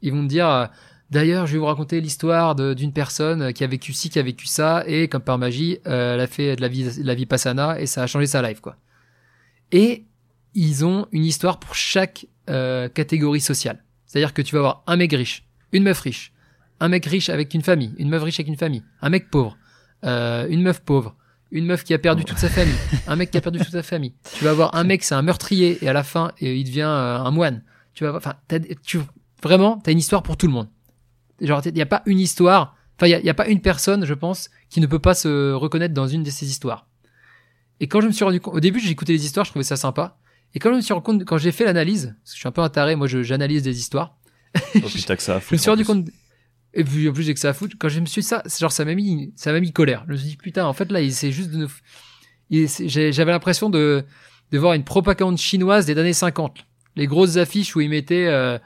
Ils 0.01 0.11
vont 0.11 0.23
te 0.23 0.29
dire. 0.29 0.69
D'ailleurs, 1.11 1.45
je 1.45 1.53
vais 1.53 1.59
vous 1.59 1.65
raconter 1.65 2.01
l'histoire 2.01 2.55
d'une 2.55 2.91
personne 2.91 3.53
qui 3.53 3.63
a 3.63 3.67
vécu 3.67 3.93
ci, 3.93 4.09
qui 4.09 4.17
a 4.19 4.23
vécu 4.23 4.47
ça, 4.47 4.83
et 4.87 5.07
comme 5.07 5.21
par 5.21 5.37
magie, 5.37 5.77
euh, 5.85 6.15
elle 6.15 6.19
a 6.19 6.27
fait 6.27 6.55
de 6.55 6.61
la 6.61 6.67
vie, 6.67 6.83
de 6.83 7.03
la 7.05 7.13
vipassana 7.13 7.79
et 7.79 7.85
ça 7.85 8.03
a 8.03 8.07
changé 8.07 8.25
sa 8.25 8.41
life, 8.41 8.59
quoi. 8.59 8.75
Et 9.71 10.05
ils 10.55 10.83
ont 10.85 11.07
une 11.11 11.25
histoire 11.25 11.59
pour 11.59 11.75
chaque 11.75 12.25
euh, 12.49 12.87
catégorie 12.89 13.41
sociale. 13.41 13.83
C'est-à-dire 14.05 14.33
que 14.33 14.41
tu 14.41 14.55
vas 14.55 14.59
avoir 14.59 14.83
un 14.87 14.95
mec 14.95 15.11
riche, 15.13 15.45
une 15.73 15.83
meuf 15.83 15.99
riche, 15.99 16.31
un 16.79 16.87
mec 16.89 17.05
riche 17.05 17.29
avec 17.29 17.53
une 17.53 17.61
famille, 17.61 17.93
une 17.97 18.09
meuf 18.09 18.23
riche 18.23 18.39
avec 18.39 18.47
une 18.47 18.57
famille, 18.57 18.83
un 19.01 19.09
mec 19.09 19.29
pauvre, 19.29 19.57
euh, 20.05 20.47
une 20.49 20.61
meuf 20.61 20.81
pauvre, 20.81 21.15
une 21.51 21.65
meuf 21.65 21.83
qui 21.83 21.93
a 21.93 21.99
perdu 21.99 22.25
toute 22.25 22.37
sa 22.39 22.49
famille, 22.49 22.75
un 23.07 23.15
mec 23.15 23.29
qui 23.31 23.37
a 23.37 23.41
perdu 23.41 23.59
toute 23.59 23.69
sa 23.71 23.83
famille. 23.83 24.13
Tu 24.37 24.43
vas 24.43 24.51
avoir 24.51 24.75
un 24.75 24.83
mec, 24.83 25.03
c'est 25.03 25.15
un 25.15 25.21
meurtrier, 25.21 25.77
et 25.83 25.87
à 25.87 25.93
la 25.93 26.03
fin, 26.03 26.31
il 26.41 26.63
devient 26.63 26.81
euh, 26.81 27.17
un 27.19 27.31
moine. 27.31 27.63
Tu 27.93 28.03
vas, 28.03 28.09
avoir- 28.09 28.21
enfin, 28.25 28.59
tu 28.83 28.99
vraiment, 29.43 29.77
t'as 29.77 29.91
une 29.91 29.99
histoire 29.99 30.23
pour 30.23 30.35
tout 30.37 30.47
le 30.47 30.53
monde. 30.53 30.67
Genre, 31.41 31.61
il 31.65 31.73
n'y 31.73 31.81
a 31.81 31.85
pas 31.85 32.01
une 32.05 32.19
histoire, 32.19 32.75
enfin, 32.97 33.07
il 33.07 33.25
y 33.25 33.29
a, 33.29 33.31
a 33.31 33.33
pas 33.33 33.47
une 33.47 33.61
personne, 33.61 34.05
je 34.05 34.13
pense, 34.13 34.49
qui 34.69 34.79
ne 34.81 34.87
peut 34.87 34.99
pas 34.99 35.13
se 35.13 35.51
reconnaître 35.53 35.93
dans 35.93 36.07
une 36.07 36.23
de 36.23 36.29
ces 36.29 36.49
histoires. 36.49 36.87
Et 37.79 37.87
quand 37.87 37.99
je 38.01 38.07
me 38.07 38.11
suis 38.11 38.23
rendu 38.23 38.39
compte, 38.39 38.55
au 38.55 38.59
début, 38.59 38.79
j'écoutais 38.79 39.13
les 39.13 39.25
histoires, 39.25 39.45
je 39.45 39.51
trouvais 39.51 39.63
ça 39.63 39.75
sympa. 39.75 40.17
Et 40.53 40.59
quand 40.59 40.69
je 40.71 40.75
me 40.75 40.81
suis 40.81 40.93
rendu 40.93 41.03
compte, 41.03 41.25
quand 41.25 41.37
j'ai 41.37 41.51
fait 41.51 41.65
l'analyse, 41.65 42.15
parce 42.23 42.31
que 42.31 42.35
je 42.35 42.39
suis 42.39 42.47
un 42.47 42.51
peu 42.51 42.61
un 42.61 42.69
taré, 42.69 42.95
moi, 42.95 43.07
j'analyse 43.07 43.63
des 43.63 43.77
histoires. 43.77 44.17
Oh, 44.81 44.89
t'as 45.05 45.15
que 45.17 45.21
ça 45.23 45.35
à 45.35 45.39
Je 45.39 45.53
me 45.53 45.57
foutre, 45.57 45.61
suis 45.61 45.69
rendu 45.69 45.83
plus. 45.83 45.93
compte. 45.93 46.07
Et 46.73 46.83
puis 46.83 47.07
en 47.09 47.13
plus 47.13 47.23
j'ai 47.23 47.33
que 47.33 47.39
ça 47.39 47.49
à 47.49 47.53
foutre. 47.53 47.75
Quand 47.79 47.87
je 47.89 47.99
me 48.01 48.05
suis 48.05 48.21
dit 48.21 48.27
ça, 48.27 48.43
genre 48.59 48.71
ça 48.71 48.83
m'a 48.85 48.95
mis, 48.95 49.33
ça 49.35 49.51
m'a 49.53 49.59
mis 49.61 49.71
colère. 49.73 50.03
Je 50.07 50.11
me 50.13 50.17
suis 50.17 50.27
dit 50.29 50.37
putain, 50.37 50.65
en 50.65 50.73
fait 50.73 50.91
là, 50.91 51.01
il 51.01 51.13
c'est 51.13 51.31
juste 51.31 51.51
de 51.51 51.57
nous. 51.57 51.71
J'avais 52.51 53.31
l'impression 53.31 53.69
de 53.69 54.05
de 54.51 54.59
voir 54.59 54.73
une 54.73 54.83
propagande 54.83 55.37
chinoise 55.37 55.85
des 55.85 55.97
années 55.97 56.13
50. 56.13 56.65
Les 56.95 57.07
grosses 57.07 57.37
affiches 57.37 57.75
où 57.75 57.81
ils 57.81 57.89
mettaient, 57.89 58.27
euh, 58.27 58.57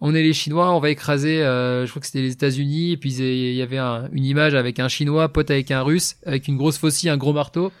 on 0.00 0.14
est 0.14 0.22
les 0.22 0.32
Chinois, 0.32 0.74
on 0.74 0.80
va 0.80 0.90
écraser. 0.90 1.42
euh, 1.42 1.84
je 1.86 1.90
crois 1.90 2.00
que 2.00 2.06
c'était 2.06 2.22
les 2.22 2.32
États-Unis. 2.32 2.92
Et 2.92 2.96
puis 2.96 3.12
il 3.14 3.54
y 3.54 3.62
avait 3.62 3.78
un- 3.78 4.08
une 4.12 4.24
image 4.24 4.54
avec 4.54 4.78
un 4.80 4.88
Chinois 4.88 5.28
pote 5.32 5.50
avec 5.50 5.70
un 5.70 5.82
Russe, 5.82 6.16
avec 6.26 6.48
une 6.48 6.56
grosse 6.56 6.78
faucille, 6.78 7.08
un 7.10 7.16
gros 7.16 7.32
marteau. 7.32 7.72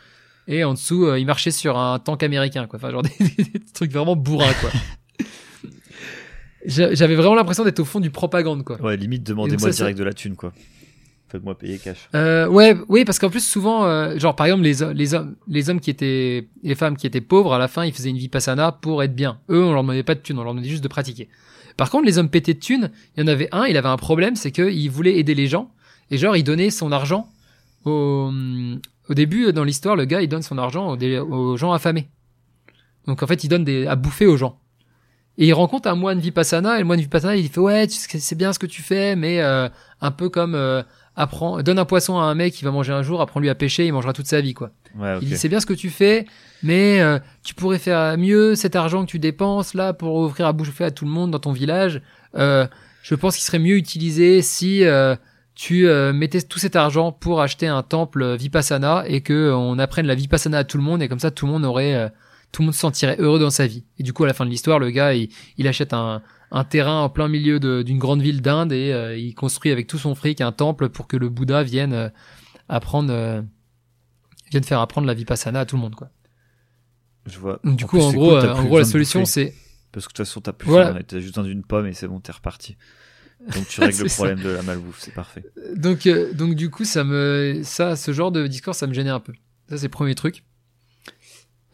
Et 0.46 0.62
en 0.64 0.74
dessous, 0.74 1.06
euh, 1.06 1.18
il 1.18 1.26
marchait 1.26 1.50
sur 1.50 1.78
un 1.78 1.98
tank 1.98 2.22
américain, 2.22 2.66
quoi. 2.66 2.78
Enfin, 2.78 2.90
genre 2.90 3.02
des, 3.02 3.10
trucs 3.74 3.92
vraiment 3.92 4.16
bourrins, 4.16 4.52
quoi. 4.60 4.70
J'a- 6.66 6.94
J'avais 6.94 7.14
vraiment 7.14 7.34
l'impression 7.34 7.64
d'être 7.64 7.80
au 7.80 7.84
fond 7.84 8.00
du 8.00 8.10
propagande, 8.10 8.64
quoi. 8.64 8.80
Ouais, 8.80 8.96
limite, 8.96 9.22
demandez-moi 9.22 9.70
direct 9.70 9.98
de 9.98 10.04
la 10.04 10.12
thune, 10.14 10.34
quoi. 10.36 10.52
Faites-moi 11.28 11.58
payer 11.58 11.78
cash. 11.78 12.08
Euh, 12.14 12.46
ouais, 12.46 12.76
oui, 12.88 13.04
parce 13.04 13.18
qu'en 13.18 13.28
plus 13.28 13.44
souvent, 13.44 13.84
euh, 13.86 14.16
genre 14.18 14.36
par 14.36 14.46
exemple 14.46 14.62
les 14.62 14.74
les 14.94 15.14
hommes, 15.14 15.34
les 15.48 15.68
hommes 15.68 15.80
qui 15.80 15.90
étaient, 15.90 16.46
les 16.62 16.74
femmes 16.76 16.96
qui 16.96 17.06
étaient 17.08 17.20
pauvres, 17.20 17.52
à 17.54 17.58
la 17.58 17.66
fin 17.66 17.84
ils 17.84 17.92
faisaient 17.92 18.10
une 18.10 18.18
vipassana 18.18 18.70
pour 18.70 19.02
être 19.02 19.14
bien. 19.16 19.40
Eux, 19.50 19.64
on 19.64 19.72
leur 19.72 19.82
demandait 19.82 20.04
pas 20.04 20.14
de 20.14 20.20
thunes, 20.20 20.38
on 20.38 20.44
leur 20.44 20.52
demandait 20.52 20.68
juste 20.68 20.84
de 20.84 20.88
pratiquer. 20.88 21.28
Par 21.76 21.90
contre, 21.90 22.06
les 22.06 22.18
hommes 22.18 22.28
pétés 22.28 22.54
de 22.54 22.60
thunes, 22.60 22.90
il 23.16 23.20
y 23.20 23.24
en 23.24 23.26
avait 23.26 23.48
un, 23.52 23.64
il 23.66 23.76
avait 23.76 23.88
un 23.88 23.96
problème, 23.96 24.36
c'est 24.36 24.52
qu'il 24.52 24.90
voulait 24.90 25.18
aider 25.18 25.34
les 25.34 25.46
gens 25.46 25.70
et 26.10 26.18
genre 26.18 26.36
il 26.36 26.44
donnait 26.44 26.70
son 26.70 26.92
argent 26.92 27.28
au, 27.84 28.30
au 29.08 29.14
début 29.14 29.52
dans 29.52 29.64
l'histoire, 29.64 29.96
le 29.96 30.04
gars 30.04 30.22
il 30.22 30.28
donne 30.28 30.42
son 30.42 30.58
argent 30.58 30.96
aux, 30.96 31.56
gens 31.56 31.72
affamés. 31.72 32.08
Donc 33.06 33.22
en 33.22 33.26
fait, 33.26 33.44
il 33.44 33.48
donne 33.48 33.64
des, 33.64 33.86
à 33.86 33.96
bouffer 33.96 34.26
aux 34.26 34.36
gens. 34.36 34.58
Et 35.36 35.48
il 35.48 35.52
rencontre 35.52 35.88
un 35.88 35.96
moine 35.96 36.20
vipassana 36.20 36.76
et 36.76 36.78
le 36.78 36.84
moine 36.84 37.00
vipassana 37.00 37.34
il 37.34 37.48
fait 37.48 37.60
ouais 37.60 37.86
c'est 37.88 38.38
bien 38.38 38.52
ce 38.52 38.60
que 38.60 38.66
tu 38.66 38.82
fais 38.82 39.16
mais 39.16 39.40
euh, 39.40 39.68
un 40.00 40.12
peu 40.12 40.28
comme 40.28 40.54
euh, 40.54 40.84
apprends 41.16 41.62
donne 41.62 41.78
un 41.78 41.84
poisson 41.84 42.18
à 42.18 42.24
un 42.24 42.34
mec 42.34 42.54
qui 42.54 42.64
va 42.64 42.70
manger 42.70 42.92
un 42.92 43.02
jour 43.02 43.20
apprends-lui 43.20 43.48
à 43.48 43.54
pêcher 43.54 43.86
il 43.86 43.92
mangera 43.92 44.12
toute 44.12 44.26
sa 44.26 44.40
vie 44.40 44.54
quoi. 44.54 44.70
Ouais, 44.98 45.18
il 45.22 45.28
dit 45.28 45.36
c'est 45.36 45.48
bien 45.48 45.60
ce 45.60 45.66
que 45.66 45.74
tu 45.74 45.90
fais 45.90 46.26
mais 46.62 47.00
euh, 47.00 47.18
tu 47.42 47.54
pourrais 47.54 47.78
faire 47.78 48.16
mieux 48.18 48.54
cet 48.54 48.76
argent 48.76 49.04
que 49.04 49.10
tu 49.10 49.18
dépenses 49.18 49.74
là 49.74 49.92
pour 49.92 50.16
offrir 50.16 50.46
à 50.46 50.52
bouffer 50.52 50.84
à 50.84 50.90
tout 50.90 51.04
le 51.04 51.10
monde 51.10 51.30
dans 51.30 51.38
ton 51.38 51.52
village. 51.52 52.00
Euh, 52.36 52.66
je 53.02 53.14
pense 53.14 53.36
qu'il 53.36 53.44
serait 53.44 53.58
mieux 53.58 53.76
utilisé 53.76 54.40
si 54.40 54.82
euh, 54.84 55.14
tu 55.54 55.86
euh, 55.86 56.12
mettais 56.12 56.42
tout 56.42 56.58
cet 56.58 56.74
argent 56.76 57.12
pour 57.12 57.40
acheter 57.40 57.66
un 57.66 57.82
temple 57.82 58.34
vipassana 58.36 59.04
et 59.06 59.20
que 59.20 59.32
euh, 59.32 59.56
on 59.56 59.78
apprenne 59.78 60.06
la 60.06 60.14
vipassana 60.14 60.58
à 60.58 60.64
tout 60.64 60.78
le 60.78 60.82
monde 60.82 61.02
et 61.02 61.08
comme 61.08 61.20
ça 61.20 61.30
tout 61.30 61.46
le 61.46 61.52
monde 61.52 61.64
aurait 61.64 61.94
euh, 61.94 62.08
tout 62.50 62.62
le 62.62 62.66
monde 62.66 62.74
se 62.74 62.80
sentirait 62.80 63.16
heureux 63.18 63.38
dans 63.38 63.50
sa 63.50 63.66
vie. 63.66 63.84
Et 63.98 64.04
du 64.04 64.12
coup, 64.12 64.22
à 64.22 64.28
la 64.28 64.32
fin 64.32 64.44
de 64.44 64.50
l'histoire, 64.50 64.78
le 64.78 64.90
gars, 64.90 65.12
il, 65.12 65.28
il 65.58 65.66
achète 65.66 65.92
un, 65.92 66.22
un 66.56 66.62
terrain 66.64 67.00
en 67.00 67.08
plein 67.10 67.26
milieu 67.26 67.58
d'une 67.82 67.98
grande 67.98 68.22
ville 68.22 68.40
d'Inde 68.40 68.72
et 68.72 68.92
euh, 68.92 69.16
il 69.18 69.34
construit 69.34 69.72
avec 69.72 69.88
tout 69.88 69.98
son 69.98 70.14
fric 70.14 70.40
un 70.40 70.52
temple 70.52 70.88
pour 70.88 71.08
que 71.08 71.16
le 71.16 71.28
Bouddha 71.28 71.64
vienne 71.64 71.92
euh, 71.92 72.08
apprendre, 72.68 73.12
euh, 73.12 73.42
vienne 74.52 74.62
faire 74.62 74.80
apprendre 74.80 75.06
la 75.08 75.14
vipassana 75.14 75.60
à 75.60 75.66
tout 75.66 75.74
le 75.74 75.82
monde, 75.82 75.96
quoi. 75.96 76.10
Je 77.26 77.38
vois. 77.40 77.58
Donc, 77.64 77.76
du 77.76 77.84
En 77.84 77.86
coup, 77.88 77.96
plus, 77.96 78.04
en 78.04 78.12
gros, 78.12 78.38
cool, 78.38 78.50
en 78.50 78.64
gros, 78.64 78.78
la 78.78 78.84
solution, 78.84 79.24
c'est 79.24 79.52
Parce 79.90 80.06
que 80.06 80.12
de 80.12 80.16
toute 80.16 80.26
façon, 80.26 80.40
t'as 80.42 80.52
plus 80.52 80.68
Voilà. 80.68 80.92
faim, 80.94 81.00
t'as 81.06 81.18
juste 81.18 81.34
besoin 81.34 81.44
d'une 81.48 81.64
pomme 81.64 81.86
et 81.86 81.92
c'est 81.92 82.06
bon, 82.06 82.20
t'es 82.20 82.30
reparti. 82.32 82.76
Donc 83.52 83.66
tu 83.66 83.80
règles 83.82 84.02
le 84.02 84.08
ça. 84.08 84.14
problème 84.14 84.40
de 84.40 84.50
la 84.50 84.62
malbouffe, 84.62 85.00
c'est 85.00 85.12
parfait. 85.12 85.44
donc, 85.74 86.06
euh, 86.06 86.32
donc 86.34 86.54
du 86.54 86.70
coup, 86.70 86.84
ça 86.84 87.02
me, 87.02 87.62
ça, 87.64 87.96
ce 87.96 88.12
genre 88.12 88.30
de 88.30 88.46
discours, 88.46 88.76
ça 88.76 88.86
me 88.86 88.94
gênait 88.94 89.10
un 89.10 89.18
peu. 89.20 89.32
Ça, 89.68 89.76
c'est 89.76 89.86
le 89.86 89.90
premier 89.90 90.14
truc. 90.14 90.44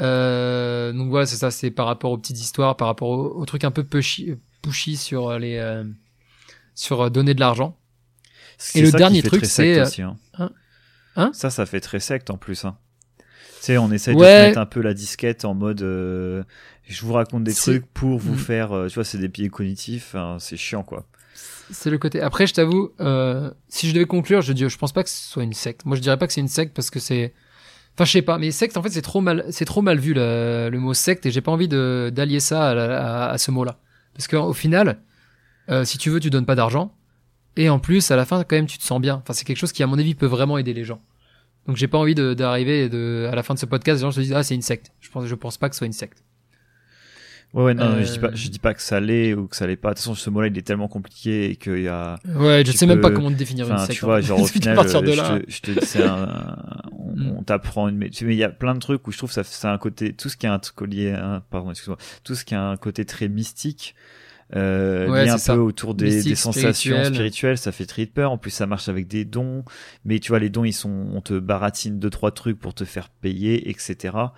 Euh, 0.01 0.93
donc 0.93 1.11
voilà, 1.11 1.27
c'est 1.27 1.37
ça, 1.37 1.51
c'est 1.51 1.71
par 1.71 1.87
rapport 1.87 2.11
aux 2.13 2.19
petites 2.19 2.41
histoires, 2.41 2.77
par 2.77 2.89
rapport 2.89 3.11
aux, 3.11 3.39
aux 3.39 3.45
trucs 3.45 3.65
un 3.65 3.71
peu 3.71 3.85
pushy, 3.85 4.35
pushy 4.63 4.97
sur 4.97 5.39
les, 5.39 5.57
euh, 5.59 5.85
sur 6.75 7.03
euh, 7.03 7.11
donner 7.11 7.35
de 7.35 7.41
l'argent. 7.41 7.77
C'est 8.59 8.83
le 8.83 8.91
dernier 8.93 9.23
truc, 9.23 9.45
c'est, 9.47 9.79
euh, 9.81 9.87
hein. 10.05 10.17
hein 10.39 10.51
Hein 11.17 11.31
ça, 11.35 11.51
ça 11.51 11.67
fait 11.67 11.81
très 11.81 11.99
secte 12.01 12.31
en 12.31 12.37
plus. 12.37 12.65
Hein. 12.65 12.77
sais, 13.61 13.77
on 13.79 13.91
essaie 13.91 14.13
de 14.13 14.19
Ouais. 14.19 14.47
mettre 14.49 14.59
un 14.59 14.67
peu 14.67 14.81
la 14.81 14.95
disquette 14.95 15.45
en 15.45 15.55
mode. 15.55 15.83
euh, 15.83 16.43
je 16.87 17.03
vous 17.05 17.13
raconte 17.13 17.45
des 17.45 17.55
trucs 17.55 17.87
pour 17.93 18.19
vous 18.19 18.35
Mm. 18.35 18.39
faire. 18.39 18.73
euh, 18.77 18.89
tu 18.89 18.95
vois, 18.95 19.05
c'est 19.05 19.19
des 19.19 19.29
pieds 19.29 19.49
cognitifs. 19.49 20.15
hein, 20.15 20.37
c'est 20.41 20.57
chiant, 20.57 20.83
quoi. 20.83 21.07
C'est 21.73 21.91
le 21.91 21.99
côté. 21.99 22.21
Après, 22.21 22.47
je 22.47 22.55
t'avoue, 22.55 22.91
euh, 23.01 23.51
si 23.69 23.89
je 23.89 23.95
devais 23.95 24.05
conclure, 24.07 24.41
je 24.43 24.53
dis, 24.53 24.69
je 24.69 24.77
pense 24.79 24.93
pas 24.93 25.03
que 25.05 25.11
ce 25.11 25.31
soit 25.31 25.43
une 25.45 25.53
secte. 25.53 25.85
Moi, 25.85 25.97
je 25.97 26.01
dirais 26.03 26.17
pas 26.17 26.27
que 26.27 26.33
c'est 26.33 26.41
une 26.41 26.49
secte 26.49 26.75
parce 26.75 26.91
que 26.91 26.99
c'est. 27.01 27.33
Enfin, 27.95 28.05
je 28.05 28.13
sais 28.13 28.23
pas, 28.23 28.39
mais 28.39 28.51
secte, 28.51 28.77
en 28.77 28.83
fait, 28.83 28.91
c'est 28.91 29.03
trop 29.03 29.21
mal, 29.21 29.45
c'est 29.51 29.65
trop 29.65 29.83
mal 29.83 29.99
vu 29.99 30.15
le, 30.15 30.69
le 30.71 30.79
mot 30.79 30.95
secte 30.95 31.27
et 31.27 31.31
j'ai 31.31 31.41
pas 31.41 31.53
envie 31.53 31.69
de 31.69 32.11
d'allier 32.15 32.41
ça 32.41 32.71
à, 32.71 32.75
la- 32.75 33.27
à- 33.27 33.31
à 33.31 33.39
ce 33.39 33.51
mot-là. 33.51 33.79
Parce 34.21 34.29
qu'au 34.29 34.53
final, 34.53 34.99
euh, 35.71 35.85
si 35.85 35.97
tu 35.97 36.11
veux, 36.11 36.21
tu 36.21 36.29
donnes 36.29 36.45
pas 36.45 36.55
d'argent 36.55 36.93
et 37.57 37.71
en 37.71 37.79
plus, 37.79 38.11
à 38.11 38.17
la 38.17 38.27
fin, 38.27 38.45
quand 38.45 38.55
même, 38.55 38.67
tu 38.67 38.77
te 38.77 38.85
sens 38.85 39.01
bien. 39.01 39.17
Enfin, 39.17 39.33
c'est 39.33 39.47
quelque 39.47 39.57
chose 39.57 39.73
qui, 39.73 39.83
à 39.83 39.87
mon 39.87 39.99
avis, 39.99 40.15
peut 40.15 40.27
vraiment 40.27 40.59
aider 40.59 40.75
les 40.75 40.85
gens. 40.85 41.01
Donc, 41.67 41.77
j'ai 41.77 41.89
pas 41.89 41.97
envie 41.97 42.15
d'arriver 42.15 42.91
de, 42.91 43.29
à 43.31 43.35
la 43.35 43.43
fin 43.43 43.55
de 43.55 43.59
ce 43.59 43.65
podcast, 43.65 43.99
les 43.99 44.03
gens 44.03 44.11
se 44.11 44.21
disent, 44.21 44.35
ah, 44.35 44.43
c'est 44.43 44.55
une 44.55 44.63
secte. 44.63 44.93
Je 45.01 45.09
pense, 45.11 45.27
je 45.27 45.35
pense 45.35 45.57
pas 45.57 45.71
que 45.71 45.75
ce 45.75 45.79
soit 45.79 45.87
une 45.87 45.95
secte. 45.95 46.23
Ouais, 47.55 47.65
ouais, 47.65 47.75
non, 47.75 47.85
Euh, 47.85 48.05
je, 48.05 48.13
dis 48.13 48.19
pas, 48.19 48.31
je 48.35 48.49
dis 48.49 48.59
pas 48.59 48.75
que 48.75 48.83
ça 48.83 49.01
l'est 49.01 49.33
ou 49.33 49.49
que 49.49 49.57
ça 49.57 49.67
l'est 49.67 49.77
pas. 49.77 49.89
De 49.89 49.95
toute 49.95 50.05
façon, 50.05 50.15
ce 50.15 50.29
mot-là, 50.29 50.49
il 50.49 50.59
est 50.59 50.63
tellement 50.63 50.87
compliqué 50.87 51.51
et 51.51 51.57
qu'il 51.57 51.83
y 51.83 51.89
a. 51.89 52.19
Ouais, 52.37 52.63
je 52.65 52.73
Tu 52.73 52.77
sais 52.77 52.87
même 52.87 53.01
pas 53.01 53.11
comment 53.11 53.31
te 53.31 53.37
définir 53.37 53.71
une 53.71 53.79
secte. 53.79 53.99
tu 53.99 54.05
vois, 54.05 54.19
hein. 54.19 54.21
genre 54.21 54.41
au 54.43 54.47
final, 54.47 54.79
euh, 54.79 55.17
là. 55.17 55.41
je 55.47 55.47
te, 55.47 55.51
je 55.51 55.61
te 55.63 55.81
dis, 55.81 55.87
c'est 55.87 56.05
un, 56.05 56.59
on, 56.59 56.60
Mm. 57.21 57.37
on 57.39 57.43
t'apprend 57.43 57.89
une, 57.89 57.97
mais 57.97 58.11
mais 58.23 58.35
il 58.35 58.39
y 58.39 58.45
a 58.45 58.49
plein 58.51 58.75
de 58.75 58.79
trucs 58.81 59.07
où 59.07 59.13
je 59.13 59.19
trouve 59.19 59.33
ça, 59.33 59.45
c'est 59.45 59.67
un 59.69 59.79
côté, 59.79 60.13
tout 60.15 60.29
ce 60.29 60.37
qui 60.37 60.47
a 60.47 60.53
un 60.55 60.61
à- 61.15 61.41
pardon, 61.51 61.71
excuse-moi, 61.71 61.99
tout 62.25 62.35
ce 62.35 62.45
qui 62.45 62.55
a 62.55 62.63
un 62.63 62.77
côté 62.77 63.05
très 63.05 63.29
mystique, 63.29 63.95
euh, 64.57 65.09
Ouais, 65.09 65.25
lié 65.25 65.31
un 65.31 65.39
ça. 65.39 65.55
peu 65.55 65.61
autour 65.61 65.95
des, 65.95 66.07
Mystique, 66.07 66.29
des 66.31 66.35
sensations 66.37 66.75
spirituel. 66.97 67.07
spirituelles, 67.07 67.59
ça 67.59 67.73
fait 67.73 67.87
très 67.87 68.07
peur. 68.07 68.33
En 68.33 68.39
plus, 68.39 68.51
ça 68.51 68.67
marche 68.67 68.89
avec 68.89 69.07
des 69.09 69.25
dons, 69.25 69.65
mais 70.05 70.19
tu 70.19 70.31
vois, 70.31 70.39
les 70.41 70.51
dons, 70.51 70.65
ils 70.65 70.73
sont, 70.73 70.91
on 71.13 71.21
te 71.21 71.39
baratine 71.39 71.99
deux 72.01 72.11
trois 72.11 72.33
trucs 72.33 72.59
pour 72.59 72.75
te 72.75 72.85
faire 72.85 73.11
payer, 73.11 73.71
etc. 73.71 74.35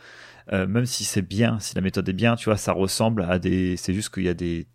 Euh, 0.52 0.66
même 0.66 0.86
si 0.86 1.04
c'est 1.04 1.22
bien, 1.22 1.58
si 1.60 1.74
la 1.76 1.80
méthode 1.82 2.08
est 2.08 2.12
bien, 2.12 2.36
tu 2.36 2.46
vois, 2.46 2.56
ça 2.58 2.72
ressemble 2.72 3.22
à 3.22 3.38
des, 3.38 3.76
c'est 3.76 3.94
juste 3.94 4.12
qu'il 4.12 4.24
y 4.24 4.28
a 4.28 4.34
des, 4.34 4.66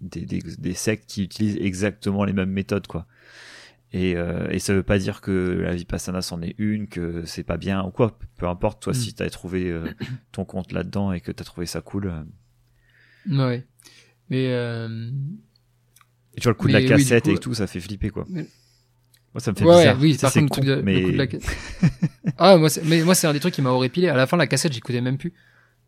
des, 0.00 0.22
des, 0.26 0.40
des 0.40 0.74
sectes 0.74 1.06
qui 1.08 1.24
utilisent 1.24 1.58
exactement 1.60 2.24
les 2.24 2.32
mêmes 2.32 2.50
méthodes, 2.50 2.86
quoi. 2.86 3.06
Et, 3.92 4.16
euh, 4.16 4.48
et 4.50 4.58
ça 4.58 4.74
veut 4.74 4.82
pas 4.82 4.98
dire 4.98 5.20
que 5.20 5.30
la 5.62 5.74
vipassana 5.74 6.20
c'en 6.20 6.42
est 6.42 6.54
une, 6.58 6.88
que 6.88 7.24
c'est 7.24 7.44
pas 7.44 7.56
bien 7.56 7.82
ou 7.84 7.90
quoi. 7.90 8.18
Peu 8.36 8.46
importe, 8.48 8.82
toi, 8.82 8.92
Mm. 8.92 8.96
si 8.96 9.14
t'as 9.14 9.30
trouvé 9.30 9.70
euh, 9.70 9.84
ton 10.32 10.44
compte 10.44 10.72
là-dedans 10.72 11.12
et 11.12 11.20
que 11.20 11.30
t'as 11.32 11.44
trouvé 11.44 11.66
ça 11.66 11.80
cool. 11.80 12.08
euh. 12.08 12.22
Ouais. 13.48 13.64
Mais 14.28 14.48
euh, 14.50 14.88
Et 16.36 16.40
tu 16.40 16.44
vois, 16.44 16.52
le 16.52 16.54
coup 16.54 16.68
de 16.68 16.72
la 16.72 16.80
oui, 16.80 16.86
cassette 16.86 17.24
coup- 17.24 17.30
et 17.30 17.38
tout, 17.38 17.54
ça 17.54 17.66
fait 17.66 17.80
flipper, 17.80 18.10
quoi. 18.10 18.24
Mais- 18.28 18.46
Moi, 19.34 19.40
ça 19.40 19.52
me 19.52 19.56
fait 19.56 19.64
ouais, 19.64 19.78
bizarre. 19.78 19.96
oui, 20.00 20.16
par 20.20 20.30
c'est 20.32 20.40
contre, 20.40 20.60
con, 20.60 20.66
le 20.66 20.74
coup 20.74 20.80
de- 20.80 20.82
mais... 20.82 21.00
le 21.00 21.06
coup 21.06 21.12
de 21.12 21.16
la 21.18 21.26
cassette. 21.26 21.56
ah, 22.38 22.56
moi, 22.56 22.68
c'est- 22.68 22.82
mais 22.84 23.02
moi, 23.04 23.14
c'est 23.14 23.26
un 23.28 23.32
des 23.32 23.40
trucs 23.40 23.54
qui 23.54 23.62
m'a 23.62 23.70
horripilé. 23.70 24.08
À 24.08 24.16
la 24.16 24.26
fin, 24.26 24.36
la 24.36 24.46
cassette, 24.46 24.72
j'écoutais 24.72 25.00
même 25.00 25.18
plus. 25.18 25.32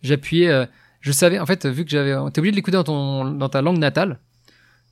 J'appuyais, 0.02 0.48
euh, 0.48 0.66
je 1.00 1.10
savais, 1.12 1.38
en 1.40 1.46
fait, 1.46 1.66
vu 1.66 1.84
que 1.84 1.90
j'avais, 1.90 2.12
t'es 2.30 2.38
obligé 2.38 2.52
de 2.52 2.56
l'écouter 2.56 2.76
dans 2.76 2.84
ton, 2.84 3.30
dans 3.32 3.48
ta 3.48 3.60
langue 3.62 3.78
natale. 3.78 4.20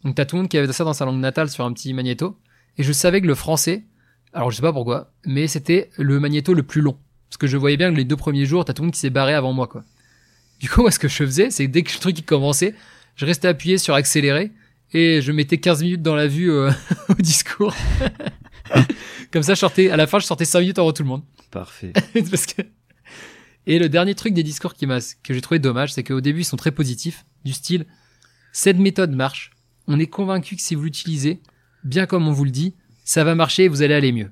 Donc, 0.05 0.17
t'as 0.17 0.25
tout 0.25 0.37
le 0.37 0.43
monde 0.43 0.51
qui 0.51 0.59
avait 0.59 0.73
ça 0.73 0.85
dans 0.85 0.93
sa 0.93 1.05
langue 1.05 1.21
natale 1.21 1.49
sur 1.49 1.65
un 1.65 1.73
petit 1.73 1.93
magnéto. 1.95 2.37
Et 2.79 2.83
je 2.83 2.93
savais 2.93 3.21
que 3.21 3.27
le 3.27 3.35
français, 3.35 3.85
alors 4.33 4.51
je 4.51 4.57
sais 4.57 4.63
pas 4.63 4.73
pourquoi, 4.73 5.13
mais 5.25 5.47
c'était 5.47 5.91
le 5.97 6.21
magnéto 6.21 6.55
le 6.55 6.63
plus 6.63 6.81
long. 6.81 6.99
Parce 7.29 7.39
que 7.39 7.47
je 7.47 7.57
voyais 7.57 7.77
bien 7.77 7.91
que 7.91 7.97
les 7.97 8.05
deux 8.05 8.17
premiers 8.17 8.47
jours, 8.47 8.65
t'as 8.65 8.73
tout 8.73 8.83
le 8.83 8.87
monde 8.87 8.95
qui 8.95 9.01
s'est 9.01 9.11
barré 9.11 9.35
avant 9.35 9.53
moi, 9.53 9.67
quoi. 9.67 9.85
Du 10.61 10.69
coup, 10.69 10.81
moi, 10.83 10.91
ce 10.91 10.99
que 10.99 11.09
je 11.09 11.15
faisais, 11.15 11.51
c'est 11.51 11.67
que 11.67 11.71
dès 11.71 11.83
que 11.83 11.93
le 11.93 11.99
truc 11.99 12.25
commençait, 12.25 12.75
je 13.17 13.27
restais 13.27 13.49
appuyé 13.49 13.79
sur 13.79 13.95
accélérer 13.95 14.53
et 14.93 15.21
je 15.21 15.33
mettais 15.33 15.59
15 15.59 15.83
minutes 15.83 16.03
dans 16.03 16.15
la 16.15 16.27
vue 16.27 16.51
euh, 16.51 16.71
au 17.09 17.15
discours. 17.15 17.75
Comme 19.33 19.43
ça, 19.43 19.55
je 19.55 19.61
sortais, 19.61 19.91
à 19.91 19.97
la 19.97 20.07
fin, 20.07 20.19
je 20.19 20.27
sortais 20.27 20.45
5 20.45 20.61
minutes 20.61 20.79
avant 20.79 20.93
tout 20.93 21.03
le 21.03 21.09
monde. 21.09 21.23
Parfait. 21.51 21.93
Parce 22.31 22.47
que... 22.47 22.63
Et 23.67 23.81
le 23.81 23.89
dernier 23.89 24.15
truc 24.15 24.33
des 24.33 24.45
discours 24.45 24.75
qui 24.75 24.87
m'a, 24.87 24.99
que 25.25 25.35
j'ai 25.35 25.41
trouvé 25.41 25.59
dommage, 25.59 25.93
c'est 25.93 26.05
qu'au 26.05 26.21
début, 26.21 26.43
ils 26.43 26.45
sont 26.45 26.57
très 26.57 26.71
positifs, 26.71 27.25
du 27.45 27.53
style, 27.53 27.87
cette 28.53 28.79
méthode 28.79 29.11
marche. 29.11 29.51
On 29.89 29.99
est 29.99 30.07
convaincu 30.07 30.55
que 30.55 30.63
si 30.63 30.77
vous 30.77 30.85
l'utilisez, 30.85 31.41
bien 31.85 32.07
comme 32.07 32.27
on 32.29 32.33
vous 32.33 32.45
le 32.45 32.51
dit, 32.51 32.75
ça 33.05 33.25
va 33.25 33.35
marcher 33.35 33.65
et 33.65 33.69
vous 33.69 33.83
allez 33.83 33.95
aller 33.95 34.13
mieux. 34.13 34.31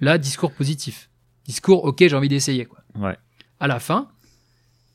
Là, 0.00 0.18
discours 0.18 0.52
positif. 0.52 1.08
Discours, 1.44 1.84
ok, 1.84 1.98
j'ai 2.00 2.14
envie 2.14 2.28
d'essayer, 2.28 2.66
quoi. 2.66 2.80
Ouais. 2.96 3.16
À 3.60 3.66
la 3.66 3.80
fin, 3.80 4.08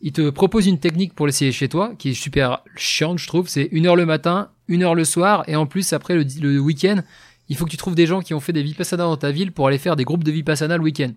il 0.02 0.12
te 0.12 0.30
propose 0.30 0.68
une 0.68 0.80
technique 0.80 1.14
pour 1.14 1.26
l'essayer 1.26 1.52
chez 1.52 1.70
toi, 1.70 1.94
qui 1.98 2.10
est 2.10 2.14
super 2.14 2.64
chiante, 2.76 3.20
je 3.20 3.28
trouve. 3.28 3.48
C'est 3.48 3.70
une 3.72 3.88
heure 3.88 3.96
le 3.96 4.06
matin, 4.06 4.52
une 4.68 4.84
heure 4.84 4.96
le 4.96 5.06
soir, 5.06 5.44
et 5.48 5.56
en 5.56 5.66
plus, 5.66 5.94
après 5.94 6.16
le, 6.16 6.26
le 6.42 6.60
week-end, 6.60 7.02
il 7.50 7.56
faut 7.56 7.66
que 7.66 7.72
tu 7.72 7.78
trouves 7.78 7.96
des 7.96 8.06
gens 8.06 8.22
qui 8.22 8.34
ont 8.34 8.40
fait 8.40 8.54
des 8.54 8.64
vipassana 8.64 9.04
dans 9.04 9.18
ta 9.18 9.32
ville 9.32 9.52
pour 9.52 9.68
aller 9.68 9.78
faire 9.78 9.96
des 9.96 10.04
groupes 10.04 10.24
de 10.24 10.32
vipassana 10.32 10.78
le 10.78 10.84
week-end. 10.84 11.12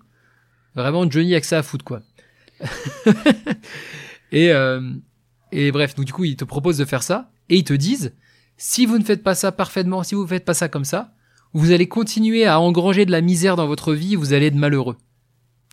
Vraiment, 0.75 1.09
Johnny 1.11 1.33
avec 1.33 1.45
ça 1.45 1.59
à 1.59 1.63
foutre, 1.63 1.85
quoi. 1.85 2.03
et, 4.33 4.51
euh, 4.53 4.93
et 5.53 5.71
bref, 5.73 5.95
donc 5.95 6.05
du 6.07 6.13
coup, 6.13 6.25
ils 6.25 6.37
te 6.37 6.45
proposent 6.45 6.79
de 6.79 6.85
faire 6.85 7.03
ça, 7.03 7.31
et 7.49 7.57
ils 7.57 7.65
te 7.65 7.75
disent, 7.75 8.15
si 8.57 8.87
vous 8.87 8.99
ne 8.99 9.05
faites 9.05 9.23
pas 9.23 9.35
ça 9.35 9.53
parfaitement, 9.53 10.03
si 10.03 10.15
vous 10.15 10.23
ne 10.23 10.29
faites 10.29 10.45
pas 10.45 10.55
ça 10.55 10.69
comme 10.69 10.85
ça, 10.85 11.13
vous 11.53 11.73
allez 11.73 11.89
continuer 11.89 12.47
à 12.47 12.61
engranger 12.61 13.07
de 13.07 13.11
la 13.11 13.21
misère 13.21 13.57
dans 13.57 13.67
votre 13.67 13.95
vie, 13.95 14.17
vous 14.17 14.33
allez 14.33 14.47
être 14.47 14.55
malheureux. 14.55 14.97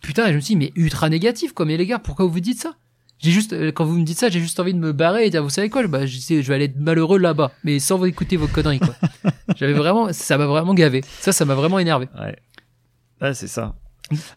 Putain, 0.02 0.28
je 0.28 0.34
me 0.34 0.40
suis 0.40 0.54
dit, 0.54 0.56
mais 0.56 0.72
ultra 0.76 1.08
négatif, 1.08 1.52
quoi. 1.52 1.66
Mais 1.66 1.76
les 1.76 1.86
gars, 1.86 1.98
pourquoi 1.98 2.26
vous 2.26 2.32
vous 2.32 2.40
dites 2.40 2.60
ça? 2.60 2.74
J'ai 3.18 3.30
juste, 3.30 3.52
euh, 3.52 3.72
quand 3.72 3.84
vous 3.84 3.96
me 3.96 4.04
dites 4.04 4.18
ça, 4.18 4.28
j'ai 4.28 4.40
juste 4.40 4.60
envie 4.60 4.74
de 4.74 4.78
me 4.78 4.92
barrer 4.92 5.26
et 5.26 5.30
dire, 5.30 5.42
vous 5.42 5.50
savez 5.50 5.70
quoi, 5.70 5.86
bah, 5.86 6.04
je, 6.04 6.18
je 6.18 6.40
vais 6.40 6.54
aller 6.54 6.64
être 6.66 6.78
malheureux 6.78 7.18
là-bas, 7.18 7.52
mais 7.64 7.78
sans 7.78 7.96
vous 7.96 8.06
écouter 8.06 8.36
vos 8.36 8.48
conneries, 8.48 8.80
quoi. 8.80 8.94
J'avais 9.56 9.72
vraiment, 9.72 10.12
ça 10.12 10.36
m'a 10.36 10.46
vraiment 10.46 10.74
gavé. 10.74 11.02
Ça, 11.20 11.32
ça 11.32 11.44
m'a 11.44 11.54
vraiment 11.54 11.78
énervé. 11.78 12.08
Ouais. 12.18 12.36
Ouais, 13.22 13.34
c'est 13.34 13.46
ça. 13.46 13.74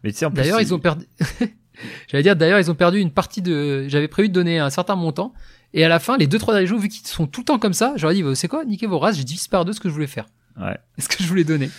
Mais 0.03 0.11
tu 0.11 0.19
sais, 0.19 0.25
en 0.25 0.31
plus. 0.31 0.37
D'ailleurs, 0.37 0.61
ils 0.61 0.73
ont 0.73 0.79
perdu. 0.79 1.05
J'allais 2.07 2.23
dire, 2.23 2.35
d'ailleurs, 2.35 2.59
ils 2.59 2.71
ont 2.71 2.75
perdu 2.75 2.99
une 2.99 3.11
partie 3.11 3.41
de. 3.41 3.87
J'avais 3.87 4.07
prévu 4.07 4.29
de 4.29 4.33
donner 4.33 4.59
un 4.59 4.69
certain 4.69 4.95
montant. 4.95 5.33
Et 5.73 5.83
à 5.83 5.89
la 5.89 5.99
fin, 5.99 6.17
les 6.17 6.27
deux, 6.27 6.39
trois 6.39 6.53
derniers 6.53 6.67
jours, 6.67 6.79
vu 6.79 6.87
qu'ils 6.87 7.05
sont 7.07 7.27
tout 7.27 7.41
le 7.41 7.45
temps 7.45 7.59
comme 7.59 7.73
ça, 7.73 7.93
j'aurais 7.97 8.15
dit, 8.15 8.23
c'est 8.35 8.47
quoi, 8.47 8.65
niquez 8.65 8.87
vos 8.87 8.99
races, 8.99 9.17
j'ai 9.17 9.23
divisé 9.23 9.47
par 9.49 9.65
deux 9.65 9.73
ce 9.73 9.79
que 9.79 9.89
je 9.89 9.93
voulais 9.93 10.07
faire. 10.07 10.27
Ouais. 10.59 10.77
Ce 10.97 11.07
que 11.07 11.21
je 11.21 11.27
voulais 11.27 11.43
donner. 11.43 11.69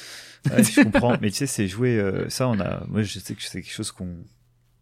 Ouais, 0.50 0.62
je 0.62 0.82
comprends. 0.82 1.16
Mais 1.20 1.30
tu 1.30 1.36
sais, 1.38 1.46
c'est 1.48 1.66
jouer. 1.66 1.98
euh, 1.98 2.28
ça, 2.28 2.46
on 2.48 2.60
a. 2.60 2.84
Moi, 2.86 3.02
je 3.02 3.18
sais 3.18 3.34
que 3.34 3.42
c'est 3.42 3.60
quelque 3.62 3.72
chose 3.74 3.90
qu'on 3.90 4.18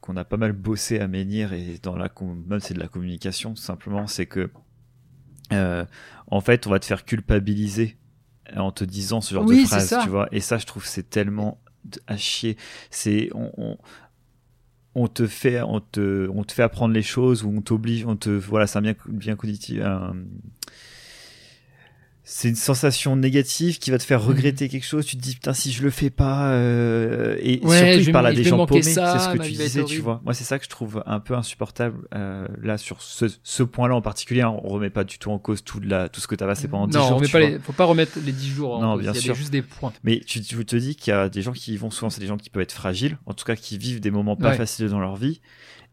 qu'on 0.03 0.17
a 0.17 0.25
pas 0.25 0.37
mal 0.37 0.53
bossé 0.53 1.01
à 1.01 1.09
menhir 1.09 1.53
et 1.53 1.81
dans 1.83 1.97
la 1.97 2.11
même 2.47 2.61
c'est 2.61 2.75
de 2.75 2.79
la 2.79 2.87
communication 2.89 3.55
tout 3.55 3.63
simplement. 3.63 4.07
C'est 4.07 4.27
que 4.27 4.51
euh, 5.53 5.85
en 6.29 6.41
fait, 6.41 6.67
on 6.67 6.71
va 6.71 6.79
te 6.79 6.85
faire 6.85 7.05
culpabiliser 7.05 7.97
en 8.55 8.71
te 8.71 8.85
disant 8.85 9.21
ce 9.21 9.35
genre 9.35 9.45
Oui, 9.47 9.63
de 9.63 9.67
phrase, 9.69 9.97
tu 10.03 10.09
vois. 10.11 10.29
Et 10.31 10.41
ça, 10.41 10.59
je 10.59 10.67
trouve, 10.67 10.85
c'est 10.85 11.09
tellement 11.09 11.61
à 12.07 12.17
chier. 12.17 12.57
C'est 12.91 13.31
on, 13.35 13.51
on 13.57 13.79
on 14.97 15.09
te 15.09 15.27
fait 15.27 15.61
on 15.61 15.81
te 15.81 16.29
on 16.31 16.43
te 16.43 16.53
fait 16.53 16.63
apprendre 16.63 16.95
les 16.95 17.03
choses 17.03 17.45
ou 17.45 17.51
on 17.51 17.61
t'oblige 17.61 18.07
on 18.07 18.17
te 18.17 18.31
voilà 18.31 18.67
c'est 18.67 18.79
un 18.79 18.83
bien 18.83 18.95
bien 19.07 19.37
cognitif 19.37 19.81
c'est 22.29 22.49
une 22.49 22.57
sensation 22.57 23.15
négative 23.15 23.79
qui 23.79 23.93
va 23.93 23.99
te 23.99 24.03
faire 24.03 24.21
regretter 24.21 24.69
quelque 24.69 24.85
chose. 24.85 25.07
Tu 25.07 25.17
te 25.17 25.23
dis 25.23 25.35
putain 25.35 25.53
si 25.53 25.71
je 25.71 25.83
le 25.85 25.91
fais 25.91 26.11
pas 26.11 26.51
euh, 26.51 27.37
et 27.41 27.61
Ouais, 27.65 27.93
surtout 27.93 28.09
il 28.09 28.13
parle 28.13 28.27
à 28.27 28.33
des 28.33 28.43
gens 28.43 28.67
paumés. 28.67 28.83
C'est 28.83 28.95
ce 28.95 29.33
que 29.33 29.43
tu 29.45 29.53
disais, 29.53 29.85
tu 29.85 30.01
vois. 30.01 30.21
Moi 30.25 30.35
c'est 30.35 30.43
ça 30.45 30.59
que 30.59 30.65
je 30.65 30.69
trouve 30.71 31.05
un 31.07 31.21
peu 31.21 31.35
insupportable 31.35 32.09
euh, 32.17 32.49
là 32.63 32.79
sur 32.79 33.01
ce, 33.01 33.27
ce 33.45 33.63
point-là 33.63 33.95
en 33.95 34.03
particulier. 34.03 34.43
hein. 34.43 34.57
On 34.65 34.69
remet 34.71 34.91
pas 34.91 35.05
du 35.05 35.19
tout 35.21 35.31
en 35.31 35.39
cause 35.39 35.63
tout 35.63 35.79
de 35.79 35.89
la 35.89 36.09
tout 36.09 36.21
ce 36.21 36.27
que 36.27 36.35
tu 36.35 36.43
as 36.43 36.49
passé 36.49 36.67
pendant 36.67 36.89
10 36.89 36.97
non, 36.97 37.07
jours. 37.09 37.17
on 37.17 37.21
met 37.21 37.27
tu 37.27 37.33
pas 37.33 37.39
vois. 37.41 37.49
les, 37.51 37.59
faut 37.61 37.73
pas 37.73 37.85
remettre 37.85 38.19
les 38.25 38.33
10 38.33 38.49
jours. 38.51 38.75
en 38.75 38.83
Non, 38.83 38.93
cause. 38.95 39.03
bien 39.03 39.13
Il 39.13 39.17
y 39.17 39.19
a 39.19 39.23
sûr. 39.23 39.35
juste 39.37 39.53
des 39.53 39.63
points. 39.63 39.93
Mais 40.03 40.21
tu, 40.27 40.41
tu 40.41 40.65
te 40.67 40.75
dis 40.77 40.97
qu'il 40.97 41.13
y 41.13 41.15
a 41.15 41.29
des 41.29 41.43
gens 41.43 41.53
qui 41.53 41.75
y 41.75 41.77
vont 41.77 41.91
souvent, 41.93 42.11
c'est 42.11 42.21
des 42.21 42.27
gens 42.27 42.37
qui 42.39 42.51
peuvent 42.51 42.63
être 42.63 42.73
fragiles, 42.73 43.19
en 43.27 43.35
tout 43.35 43.45
cas 43.45 43.55
qui 43.55 43.79
vivent 43.79 44.01
des 44.01 44.11
moments 44.11 44.35
pas 44.37 44.51
Ouais. 44.51 44.57
faciles 44.57 44.89
dans 44.89 44.99
leur 45.01 45.15
vie, 45.17 45.41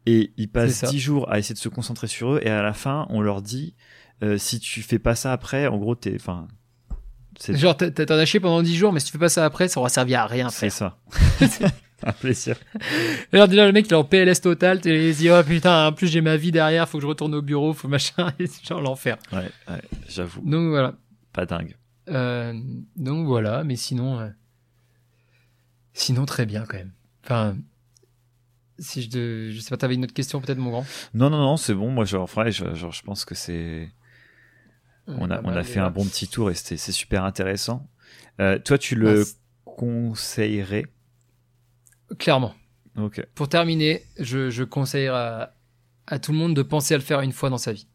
et 0.07 0.31
ils 0.37 0.49
passent 0.49 0.71
C'est 0.73 0.85
ça. 0.87 0.91
10 0.91 0.99
jours 0.99 1.31
à 1.31 1.37
essayer 1.37 1.53
de 1.53 1.59
se 1.59 1.69
concentrer 1.69 2.07
sur 2.07 2.33
eux, 2.33 2.39
et 2.43 2.49
à 2.49 2.61
la 2.63 2.73
fin, 2.73 3.05
on 3.09 3.21
leur 3.21 3.41
dit, 3.43 3.75
euh, 4.23 4.37
si 4.37 4.59
tu 4.59 4.81
fais 4.81 4.99
pas 4.99 5.15
ça 5.15 5.31
après, 5.33 5.67
en 5.67 5.77
gros, 5.77 5.95
t'es, 5.95 6.15
enfin, 6.15 6.47
Genre, 7.49 7.75
t'as- 7.75 7.91
t'en 7.91 8.13
as 8.15 8.25
chié 8.25 8.39
pendant 8.39 8.61
10 8.61 8.75
jours, 8.75 8.93
mais 8.93 8.99
si 8.99 9.07
tu 9.07 9.11
fais 9.11 9.17
pas 9.17 9.29
ça 9.29 9.43
après, 9.45 9.67
ça 9.67 9.79
aura 9.79 9.89
servi 9.89 10.15
à 10.15 10.25
rien. 10.25 10.49
c'est 10.49 10.69
ça. 10.69 10.97
un 12.05 12.11
plaisir. 12.11 12.55
Alors, 13.31 13.47
déjà, 13.47 13.65
le 13.65 13.71
mec, 13.71 13.87
il 13.87 13.91
est 13.93 13.95
en 13.95 14.03
PLS 14.03 14.41
total. 14.41 14.81
Tu 14.81 15.11
dis, 15.13 15.29
oh 15.31 15.41
putain, 15.43 15.87
en 15.87 15.93
plus, 15.93 16.07
j'ai 16.07 16.21
ma 16.21 16.37
vie 16.37 16.51
derrière, 16.51 16.87
faut 16.87 16.97
que 16.99 17.01
je 17.01 17.07
retourne 17.07 17.33
au 17.33 17.41
bureau, 17.41 17.73
faut 17.73 17.87
machin, 17.87 18.31
et 18.39 18.47
c'est 18.47 18.65
genre 18.65 18.81
l'enfer. 18.81 19.17
Ouais, 19.31 19.49
ouais, 19.69 19.81
j'avoue, 20.09 20.41
Donc, 20.41 20.69
voilà. 20.69 20.93
pas 21.33 21.45
dingue. 21.45 21.75
Euh, 22.09 22.53
donc, 22.97 23.25
voilà, 23.25 23.63
mais 23.63 23.75
sinon, 23.77 24.19
euh, 24.19 24.29
sinon, 25.93 26.25
très 26.25 26.45
bien, 26.45 26.65
quand 26.67 26.77
même. 26.77 26.91
Enfin, 27.23 27.55
si 28.79 29.01
je, 29.03 29.09
de- 29.09 29.49
je 29.51 29.59
sais 29.59 29.69
pas, 29.69 29.77
t'avais 29.77 29.95
une 29.95 30.03
autre 30.03 30.13
question, 30.13 30.41
peut-être, 30.41 30.57
mon 30.57 30.71
grand? 30.71 30.85
Non, 31.13 31.29
non, 31.29 31.37
non, 31.37 31.57
c'est 31.57 31.73
bon, 31.73 31.89
moi, 31.89 32.05
genre, 32.05 32.27
vrai, 32.27 32.51
je, 32.51 32.73
genre, 32.75 32.91
je 32.91 33.01
pense 33.01 33.23
que 33.25 33.35
c'est, 33.35 33.89
on 35.07 35.29
a, 35.29 35.37
Pas 35.37 35.41
on 35.43 35.47
mal, 35.49 35.57
a 35.57 35.63
fait 35.63 35.79
un 35.79 35.89
bon 35.89 36.05
petit 36.05 36.27
tour 36.27 36.49
et 36.51 36.55
c'est 36.55 36.77
super 36.77 37.23
intéressant. 37.23 37.87
Euh, 38.39 38.57
toi, 38.59 38.77
tu 38.77 38.95
le 38.95 39.21
Ah, 39.23 39.25
conseillerais? 39.65 40.85
Clairement. 42.19 42.53
Ok. 42.97 43.25
Pour 43.35 43.49
terminer, 43.49 44.03
je, 44.19 44.49
je 44.49 44.63
conseillerais 44.63 45.17
à, 45.17 45.55
à 46.07 46.19
tout 46.19 46.31
le 46.31 46.37
monde 46.37 46.55
de 46.55 46.61
penser 46.61 46.93
à 46.93 46.97
le 46.97 47.03
faire 47.03 47.21
une 47.21 47.31
fois 47.31 47.49
dans 47.49 47.57
sa 47.57 47.73
vie. 47.73 47.87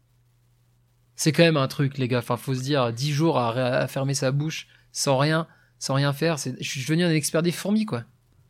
C'est 1.15 1.31
quand 1.31 1.43
même 1.43 1.57
un 1.57 1.67
truc, 1.67 1.97
les 1.97 2.07
gars. 2.07 2.19
Enfin, 2.19 2.37
faut 2.37 2.53
se 2.55 2.61
dire, 2.61 2.91
10 2.93 3.11
jours 3.11 3.37
à, 3.39 3.49
à 3.53 3.87
fermer 3.87 4.13
sa 4.13 4.31
bouche 4.31 4.67
sans 4.91 5.17
rien, 5.17 5.47
sans 5.77 5.93
rien 5.93 6.13
faire. 6.13 6.37
Je 6.37 6.63
suis 6.67 6.81
devenu 6.81 7.03
un 7.03 7.11
expert 7.11 7.41
des 7.41 7.51
fourmis, 7.51 7.85
quoi. 7.85 8.03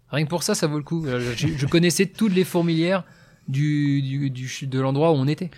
Rien 0.09 0.25
que 0.25 0.29
pour 0.29 0.43
ça, 0.43 0.55
ça 0.55 0.67
vaut 0.67 0.77
le 0.77 0.83
coup. 0.83 1.05
Je, 1.05 1.47
je 1.55 1.65
connaissais 1.67 2.07
toutes 2.07 2.33
les 2.33 2.43
fourmilières 2.43 3.03
du, 3.47 4.01
du, 4.01 4.29
du- 4.31 4.67
de 4.67 4.79
l'endroit 4.79 5.11
où 5.11 5.15
on 5.15 5.27
était. 5.27 5.49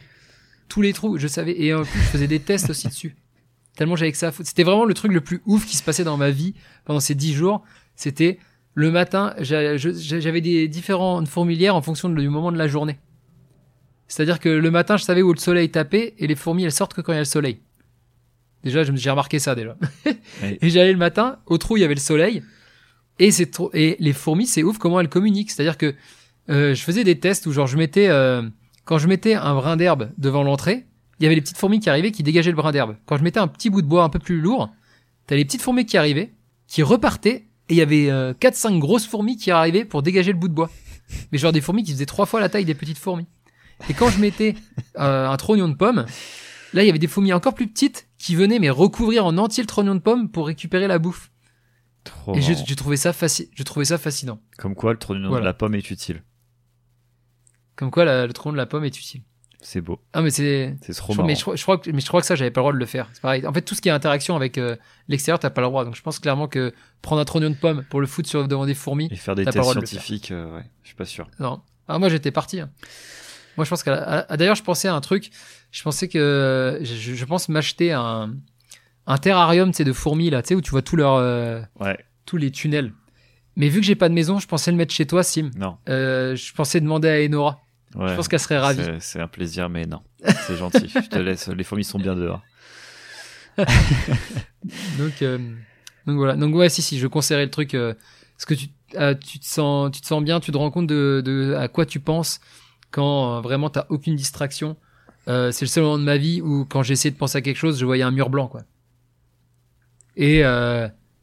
Tous 0.72 0.82
les 0.82 0.94
trous, 0.94 1.18
je 1.18 1.28
savais. 1.28 1.62
Et 1.62 1.74
en 1.74 1.84
plus, 1.84 2.00
je 2.00 2.06
faisais 2.06 2.28
des 2.28 2.40
tests 2.40 2.70
aussi 2.70 2.88
dessus. 2.88 3.18
Tellement 3.76 3.98
j'avais 3.98 4.14
que 4.14 4.18
ça 4.18 4.30
à 4.30 4.32
foutre. 4.32 4.48
C'était 4.48 4.64
vraiment 4.64 4.86
le 4.86 4.94
truc 4.94 5.12
le 5.12 5.20
plus 5.20 5.42
ouf 5.46 5.66
qui 5.66 5.76
se 5.76 5.84
passait 5.84 6.06
dans 6.06 6.16
ma 6.16 6.30
vie 6.30 6.54
pendant 6.86 7.02
ces 7.02 7.14
dix 7.14 7.34
jours. 7.34 7.62
C'était 7.98 8.40
le 8.74 8.90
matin, 8.90 9.36
j'avais 9.42 10.40
des 10.40 10.70
différentes 10.70 11.28
fourmilières 11.28 11.76
en 11.76 11.82
fonction 11.82 12.08
du 12.08 12.30
moment 12.30 12.54
de 12.54 12.58
la 12.58 12.70
journée. 12.70 13.00
C'est-à-dire 14.08 14.40
que 14.40 14.48
le 14.48 14.72
matin, 14.72 14.96
je 14.96 15.04
savais 15.04 15.22
où 15.22 15.34
le 15.34 15.40
soleil 15.40 15.70
tapait 15.70 16.14
et 16.20 16.26
les 16.26 16.36
fourmis, 16.36 16.64
elles 16.64 16.72
sortent 16.72 16.94
que 16.94 17.02
quand 17.02 17.12
il 17.12 17.16
y 17.16 17.18
a 17.18 17.22
le 17.22 17.26
soleil. 17.26 17.60
Déjà, 18.64 18.86
j'ai 18.86 19.10
remarqué 19.10 19.40
ça 19.40 19.56
déjà. 19.56 19.76
Oui. 20.42 20.58
Et 20.62 20.70
j'allais 20.70 20.94
le 20.94 20.98
matin, 20.98 21.40
au 21.48 21.58
trou, 21.58 21.76
il 21.76 21.82
y 21.82 21.84
avait 21.84 21.96
le 21.96 22.00
soleil. 22.00 22.44
Et, 23.20 23.32
c'est 23.32 23.52
trop... 23.52 23.72
et 23.74 23.98
les 24.00 24.14
fourmis, 24.14 24.48
c'est 24.48 24.64
ouf 24.64 24.78
comment 24.78 25.02
elles 25.02 25.10
communiquent. 25.10 25.52
C'est-à-dire 25.52 25.78
que 25.78 25.94
euh, 26.50 26.74
je 26.74 26.82
faisais 26.82 27.04
des 27.04 27.20
tests 27.20 27.46
où, 27.46 27.52
genre, 27.52 27.68
je 27.68 27.76
mettais, 27.76 28.08
euh, 28.08 28.42
quand 28.86 28.98
je 28.98 29.08
mettais 29.08 29.34
un 29.36 29.54
brin 29.56 29.78
d'herbe 29.78 30.12
devant 30.18 30.44
l'entrée, 30.44 30.86
il 31.20 31.24
y 31.24 31.26
avait 31.26 31.36
les 31.36 31.42
petites 31.42 31.58
fourmis 31.58 31.80
qui 31.80 31.90
arrivaient 31.90 32.12
qui 32.12 32.24
dégageaient 32.24 32.50
le 32.52 32.56
brin 32.58 32.72
d'herbe. 32.72 32.96
Quand 33.06 33.18
je 33.18 33.24
mettais 33.24 33.40
un 33.40 33.48
petit 33.48 33.70
bout 33.70 33.82
de 33.82 33.88
bois 33.88 34.04
un 34.04 34.10
peu 34.10 34.20
plus 34.20 34.42
lourd, 34.42 34.72
t'as 35.28 35.36
les 35.36 35.46
petites 35.46 35.62
fourmis 35.62 35.86
qui 35.86 35.98
arrivaient, 35.98 36.34
qui 36.68 36.82
repartaient, 36.84 37.48
et 37.70 37.74
il 37.74 37.78
y 37.78 37.82
avait 37.82 38.10
euh, 38.10 38.34
4-5 38.34 38.80
grosses 38.80 39.06
fourmis 39.06 39.38
qui 39.38 39.52
arrivaient 39.52 39.86
pour 39.86 40.02
dégager 40.02 40.32
le 40.32 40.38
bout 40.38 40.48
de 40.48 40.54
bois. 40.54 40.70
Mais 41.32 41.38
genre 41.38 41.52
des 41.52 41.62
fourmis 41.62 41.84
qui 41.84 41.92
faisaient 41.92 42.06
trois 42.06 42.26
fois 42.26 42.40
la 42.40 42.50
taille 42.50 42.66
des 42.66 42.74
petites 42.76 42.98
fourmis. 42.98 43.28
Et 43.90 43.94
quand 43.94 44.10
je 44.10 44.20
mettais 44.20 44.56
euh, 45.00 45.28
un 45.30 45.38
trognon 45.38 45.68
de 45.68 45.76
pomme, 45.76 46.06
là 46.74 46.84
il 46.84 46.86
y 46.86 46.90
avait 46.90 47.00
des 47.00 47.08
fourmis 47.08 47.34
encore 47.34 47.54
plus 47.54 47.68
petites 47.68 48.08
qui 48.18 48.36
venaient 48.36 48.60
mais 48.60 48.70
recouvrir 48.70 49.26
en 49.26 49.38
entier 49.38 49.64
le 49.64 49.68
trognon 49.68 49.96
de 49.96 50.00
pomme 50.00 50.30
pour 50.30 50.48
récupérer 50.48 50.88
la 50.88 51.00
bouffe. 51.00 51.32
Trop 52.04 52.34
Et 52.36 52.42
ça 52.42 53.12
faci- 53.12 53.50
je 53.54 53.64
trouvais 53.64 53.86
ça 53.86 53.98
fascinant. 53.98 54.40
Comme 54.58 54.74
quoi, 54.76 54.92
le 54.94 54.98
trognon 55.00 55.30
Voilà. 55.30 55.42
de 55.42 55.46
la 55.46 55.54
pomme 55.54 55.76
est 55.76 55.92
utile. 55.92 56.24
Comme 57.82 57.90
quoi 57.92 58.06
la- 58.06 58.26
le 58.28 58.32
trognon 58.34 58.54
de 58.54 58.58
la 58.58 58.66
pomme 58.68 58.86
est 58.86 58.96
utile. 58.98 59.22
C'est 59.60 59.82
beau. 59.82 60.00
Ah 60.14 60.22
mais 60.22 60.30
c'est 60.30 60.76
C'est 60.82 60.94
trop 60.94 61.14
je- 61.14 61.18
marrant. 61.18 61.28
mais 61.28 61.36
je, 61.36 61.42
crois- 61.42 61.56
je 61.56 61.62
crois 61.64 61.78
que 61.80 61.90
mais 61.92 62.00
je 62.02 62.08
crois 62.08 62.22
que 62.22 62.26
ça 62.28 62.36
j'avais 62.36 62.50
pas 62.52 62.62
le 62.62 62.64
droit 62.64 62.74
de 62.74 62.78
le 62.78 62.86
faire. 62.86 63.10
C'est 63.14 63.22
pareil. 63.22 63.46
En 63.46 63.52
fait 63.54 63.62
tout 63.62 63.76
ce 63.76 63.82
qui 63.82 63.90
est 63.90 63.92
interaction 63.92 64.36
avec 64.36 64.58
euh, 64.58 64.76
l'extérieur 65.08 65.40
t'as 65.40 65.50
pas 65.50 65.62
le 65.62 65.68
droit. 65.68 65.84
Donc 65.84 65.96
je 65.96 66.02
pense 66.02 66.20
clairement 66.20 66.48
que 66.48 66.74
prendre 67.02 67.22
un 67.22 67.26
trognon 67.26 67.50
de 67.50 67.56
pomme 67.56 67.84
pour 67.90 68.00
le 68.02 68.08
foutre 68.08 68.30
sur 68.30 68.48
devant 68.48 68.66
des 68.66 68.74
fourmis, 68.76 69.08
Et 69.12 69.16
faire 69.18 69.36
des 69.36 69.46
tests 69.46 69.62
scientifiques, 69.62 70.32
euh, 70.32 70.56
ouais, 70.56 70.64
je 70.84 70.88
suis 70.90 70.96
pas 70.96 71.06
sûr. 71.06 71.28
Non. 71.40 71.62
Ah, 71.88 72.00
moi, 72.00 72.08
j'étais 72.10 72.32
parti. 72.32 72.60
hein. 72.62 72.70
Moi, 73.58 73.66
je 73.66 73.70
pense 73.70 73.84
que. 73.84 74.36
D'ailleurs, 74.36 74.56
je 74.56 74.64
pensais 74.64 74.88
à 74.88 74.94
un 74.96 75.02
truc. 75.02 75.30
Je 75.72 75.84
pensais 75.84 76.08
que. 76.08 76.80
Je, 76.82 77.14
je 77.16 77.26
pense 77.26 77.50
m'acheter 77.50 77.92
un, 77.92 78.34
un 79.08 79.18
terrarium, 79.18 79.72
tu 79.72 79.78
sais, 79.78 79.84
de 79.84 79.92
fourmis, 79.94 80.30
là, 80.30 80.42
tu 80.42 80.50
sais, 80.50 80.56
où 80.56 80.62
tu 80.62 80.72
vois 80.72 80.82
tous 80.84 80.96
leurs. 80.96 81.16
euh, 81.16 81.62
Ouais, 81.80 81.98
tous 82.26 82.38
les 82.38 82.50
tunnels. 82.52 82.94
Mais 83.58 83.68
vu 83.68 83.82
que 83.82 83.86
j'ai 83.86 83.96
pas 83.96 84.08
de 84.08 84.14
maison, 84.14 84.40
je 84.40 84.48
pensais 84.48 84.72
le 84.72 84.78
mettre 84.78 84.94
chez 84.94 85.06
toi, 85.06 85.22
Sim. 85.24 85.52
non. 85.58 85.76
Euh, 85.90 86.36
je 86.38 86.54
pensais 86.54 86.80
demander 86.80 87.10
à 87.10 87.26
Enora. 87.28 87.60
Ouais. 87.96 88.10
Je 88.10 88.16
pense 88.16 88.28
qu'elle 88.28 88.40
serait 88.40 88.58
ravie. 88.58 88.82
C'est- 89.00 89.20
un 89.20 89.28
plaisir, 89.28 89.70
mais 89.70 89.86
non. 89.86 90.02
C'est 90.48 90.56
gentil. 90.58 90.88
je 90.94 91.10
te 91.10 91.20
laisse. 91.20 91.48
Les 91.50 91.64
fourmis 91.64 91.84
sont 91.84 92.00
bien 92.00 92.16
dehors. 92.16 92.42
Donc, 94.98 95.22
euh, 95.22 95.38
donc 96.06 96.16
voilà. 96.18 96.36
Donc 96.36 96.56
ouais, 96.56 96.70
si 96.70 96.82
si, 96.82 97.00
je 97.00 97.08
conseillerais 97.08 97.46
le 97.46 97.52
truc. 97.52 97.74
euh, 97.74 97.94
parce 98.38 98.46
que 98.46 98.54
tu, 98.54 98.68
euh, 98.96 99.14
tu 99.16 99.40
te 99.40 99.46
sens, 99.46 99.92
tu 99.92 100.02
te 100.02 100.08
sens 100.08 100.24
bien, 100.24 100.40
tu 100.40 100.52
te 100.52 100.58
rends 100.58 100.72
compte 100.72 100.88
de, 100.88 101.22
de 101.24 101.54
à 101.56 101.68
quoi 101.68 101.86
tu 101.86 102.00
penses 102.00 102.40
quand 102.92 103.38
euh, 103.38 103.42
vraiment 103.42 103.70
t'as 103.70 103.86
aucune 103.90 104.16
distraction. 104.16 104.78
Euh, 105.28 105.52
c'est 105.52 105.66
le 105.66 105.70
seul 105.70 105.84
moment 105.84 106.00
de 106.00 106.04
ma 106.04 106.18
vie 106.18 106.42
où 106.42 106.66
quand 106.66 106.82
essayé 106.90 107.12
de 107.12 107.18
penser 107.18 107.38
à 107.38 107.42
quelque 107.42 107.58
chose, 107.58 107.80
je 107.80 107.86
voyais 107.86 108.04
un 108.04 108.12
mur 108.12 108.30
blanc 108.30 108.48
quoi. 108.48 108.62
Et 110.16 110.40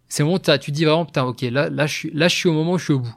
c'est 0.09 0.23
le 0.23 0.25
moment 0.27 0.37
où 0.37 0.39
t'as- 0.39 0.59
tu 0.59 0.71
te 0.71 0.77
dis 0.77 0.85
vraiment 0.85 1.05
putain 1.05 1.25
ok 1.25 1.43
là 1.43 1.69
là 1.69 1.87
je 1.87 1.93
suis 1.93 2.11
là 2.15 2.29
je 2.29 2.35
suis 2.37 2.49
au 2.49 2.53
moment 2.53 2.73
où 2.73 2.79
je 2.79 2.85
suis 2.85 2.93
au 2.93 3.01
bout. 3.01 3.15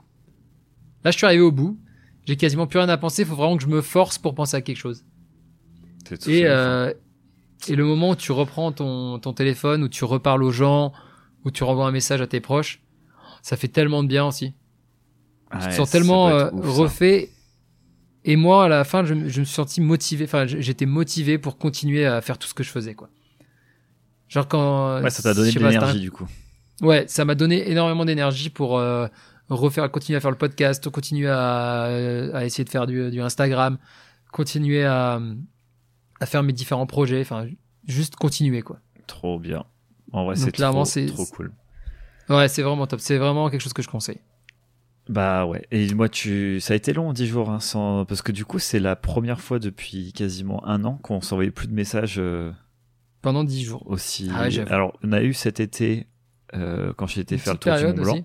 Là 1.04 1.10
je 1.10 1.16
suis 1.16 1.26
arrivé 1.26 1.42
au 1.42 1.52
bout. 1.52 1.78
J'ai 2.26 2.36
quasiment 2.36 2.66
plus 2.66 2.78
rien 2.78 2.88
à 2.88 2.96
penser. 2.96 3.22
Il 3.22 3.28
faut 3.28 3.34
vraiment 3.34 3.56
que 3.56 3.62
je 3.62 3.68
me 3.68 3.80
force 3.80 4.18
pour 4.18 4.34
penser 4.34 4.56
à 4.56 4.60
quelque 4.60 4.76
chose. 4.76 5.04
Et, 6.28 6.46
euh, 6.46 6.92
et 7.68 7.74
le 7.76 7.84
moment 7.84 8.10
où 8.10 8.16
tu 8.16 8.32
reprends 8.32 8.72
ton, 8.72 9.18
ton 9.18 9.32
téléphone, 9.32 9.82
où 9.82 9.88
tu 9.88 10.04
reparles 10.04 10.42
aux 10.42 10.50
gens, 10.52 10.92
où 11.44 11.50
tu 11.50 11.64
renvoies 11.64 11.86
un 11.86 11.90
message 11.92 12.20
à 12.20 12.26
tes 12.26 12.40
proches, 12.40 12.80
ça 13.42 13.56
fait 13.56 13.68
tellement 13.68 14.02
de 14.02 14.08
bien 14.08 14.24
aussi. 14.26 14.54
enfin. 15.50 15.64
tu 15.66 15.70
te 15.70 15.74
sens 15.76 15.90
tellement 15.90 16.28
euh, 16.28 16.50
ça. 16.50 16.56
refait. 16.70 17.30
Et 18.24 18.36
moi, 18.36 18.66
à 18.66 18.68
la 18.68 18.84
fin, 18.84 19.04
je, 19.04 19.14
me- 19.14 19.28
je 19.28 19.40
me 19.40 19.44
suis 19.44 19.54
senti 19.54 19.80
motivé. 19.80 20.24
Enfin, 20.26 20.46
j'étais 20.46 20.86
motivé 20.86 21.38
pour 21.38 21.58
continuer 21.58 22.06
à 22.06 22.20
faire 22.20 22.38
tout 22.38 22.46
ce 22.46 22.54
que 22.54 22.62
je 22.62 22.70
faisais, 22.70 22.94
quoi. 22.94 23.08
Genre 24.28 24.46
quand. 24.46 25.02
Ouais, 25.02 25.10
ça 25.10 25.22
t'a 25.24 25.34
donné 25.34 25.50
de 25.50 25.58
l'énergie, 25.58 26.00
du 26.00 26.10
coup. 26.12 26.26
Ouais, 26.80 27.04
ça 27.08 27.24
m'a 27.24 27.34
donné 27.34 27.68
énormément 27.70 28.04
d'énergie 28.04 28.48
pour 28.50 28.78
euh, 28.78 29.06
refaire, 29.48 29.90
continuer 29.90 30.16
à 30.16 30.20
faire 30.20 30.30
le 30.30 30.38
podcast, 30.38 30.88
continuer 30.90 31.28
à, 31.28 31.82
à 32.34 32.44
essayer 32.44 32.64
de 32.64 32.70
faire 32.70 32.86
du, 32.86 33.10
du 33.10 33.20
Instagram, 33.20 33.78
continuer 34.32 34.84
à, 34.84 35.20
à 36.20 36.26
faire 36.26 36.42
mes 36.42 36.52
différents 36.52 36.86
projets. 36.86 37.20
Enfin, 37.20 37.46
juste 37.86 38.16
continuer, 38.16 38.62
quoi. 38.62 38.78
Trop 39.06 39.38
bien. 39.38 39.64
En 40.12 40.24
vrai, 40.24 40.36
c'est 40.36 40.52
trop, 40.52 40.84
trop 40.84 41.26
cool. 41.26 41.52
Ouais, 42.28 42.48
c'est 42.48 42.62
vraiment 42.62 42.86
top. 42.86 43.00
C'est 43.00 43.18
vraiment 43.18 43.50
quelque 43.50 43.60
chose 43.60 43.72
que 43.72 43.82
je 43.82 43.88
conseille. 43.88 44.20
Bah 45.08 45.46
ouais. 45.46 45.66
Et 45.72 45.92
moi, 45.94 46.08
tu, 46.08 46.60
ça 46.60 46.74
a 46.74 46.76
été 46.76 46.92
long, 46.92 47.12
10 47.12 47.26
jours, 47.26 47.50
hein, 47.50 47.58
sans... 47.60 48.04
parce 48.04 48.22
que 48.22 48.30
du 48.30 48.44
coup, 48.44 48.58
c'est 48.60 48.78
la 48.78 48.94
première 48.94 49.40
fois 49.40 49.58
depuis 49.58 50.12
quasiment 50.12 50.64
un 50.64 50.84
an 50.84 50.98
qu'on 51.02 51.20
s'envoyait 51.20 51.50
plus 51.50 51.66
de 51.66 51.74
messages 51.74 52.16
euh, 52.18 52.52
Pendant 53.20 53.42
10 53.42 53.64
jours. 53.64 53.82
aussi. 53.90 54.30
Ah 54.32 54.44
ouais. 54.46 54.60
Alors, 54.70 54.96
on 55.02 55.10
a 55.12 55.22
eu 55.22 55.34
cet 55.34 55.58
été, 55.58 56.06
euh, 56.54 56.92
quand 56.96 57.06
Une 57.16 57.38
faire 57.38 57.54
le 57.54 57.58
tour 57.58 57.74
du 57.74 57.84
Mont 57.86 57.92
Blanc. 57.94 58.12
aussi. 58.14 58.24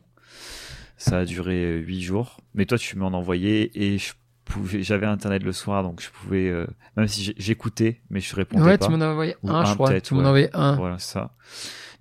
Ça 0.98 1.20
a 1.20 1.26
duré 1.26 1.78
8 1.78 2.02
jours. 2.02 2.40
Mais 2.56 2.66
toi, 2.66 2.78
tu 2.78 2.98
m'en 2.98 3.08
envoyais 3.08 3.70
et 3.76 3.98
je 4.00 4.14
pouvais, 4.46 4.82
j'avais 4.84 5.06
internet 5.06 5.44
le 5.44 5.52
soir, 5.52 5.84
donc 5.84 6.02
je 6.02 6.10
pouvais, 6.10 6.50
euh, 6.50 6.66
même 6.96 7.08
si 7.08 7.34
j'écoutais, 7.38 8.02
mais 8.10 8.20
je 8.20 8.36
répondais 8.36 8.64
Ouais, 8.64 8.78
pas. 8.78 8.86
tu 8.88 8.92
m'en 8.92 9.02
as 9.02 9.10
envoyé 9.10 9.36
un, 9.44 9.64
je 9.66 9.74
crois. 9.76 10.02
Tu 10.02 10.14
m'en 10.16 10.22
ouais. 10.22 10.26
envoyé 10.26 10.50
un. 10.54 10.76
Voilà, 10.76 10.98
ça. 11.00 11.36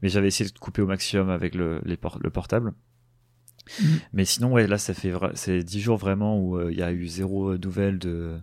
Mais 0.02 0.08
j'avais 0.08 0.28
essayé 0.28 0.48
de 0.50 0.58
couper 0.58 0.80
au 0.82 0.86
maximum 0.86 1.28
avec 1.30 1.54
le, 1.54 1.80
les 1.84 1.96
por- 1.96 2.18
le 2.22 2.30
portable. 2.30 2.72
Mhm. 3.82 3.98
Mais 4.12 4.24
sinon, 4.24 4.52
ouais, 4.52 4.66
là, 4.66 4.78
ça 4.78 4.94
fait 4.94 5.12
c'est 5.34 5.62
10 5.62 5.80
jours 5.80 5.96
vraiment 5.98 6.38
où 6.38 6.56
euh, 6.56 6.70
il 6.72 6.78
y 6.78 6.82
a 6.82 6.92
eu 6.92 7.06
zéro 7.06 7.50
euh, 7.52 7.58
nouvelle 7.62 7.98
de. 7.98 8.38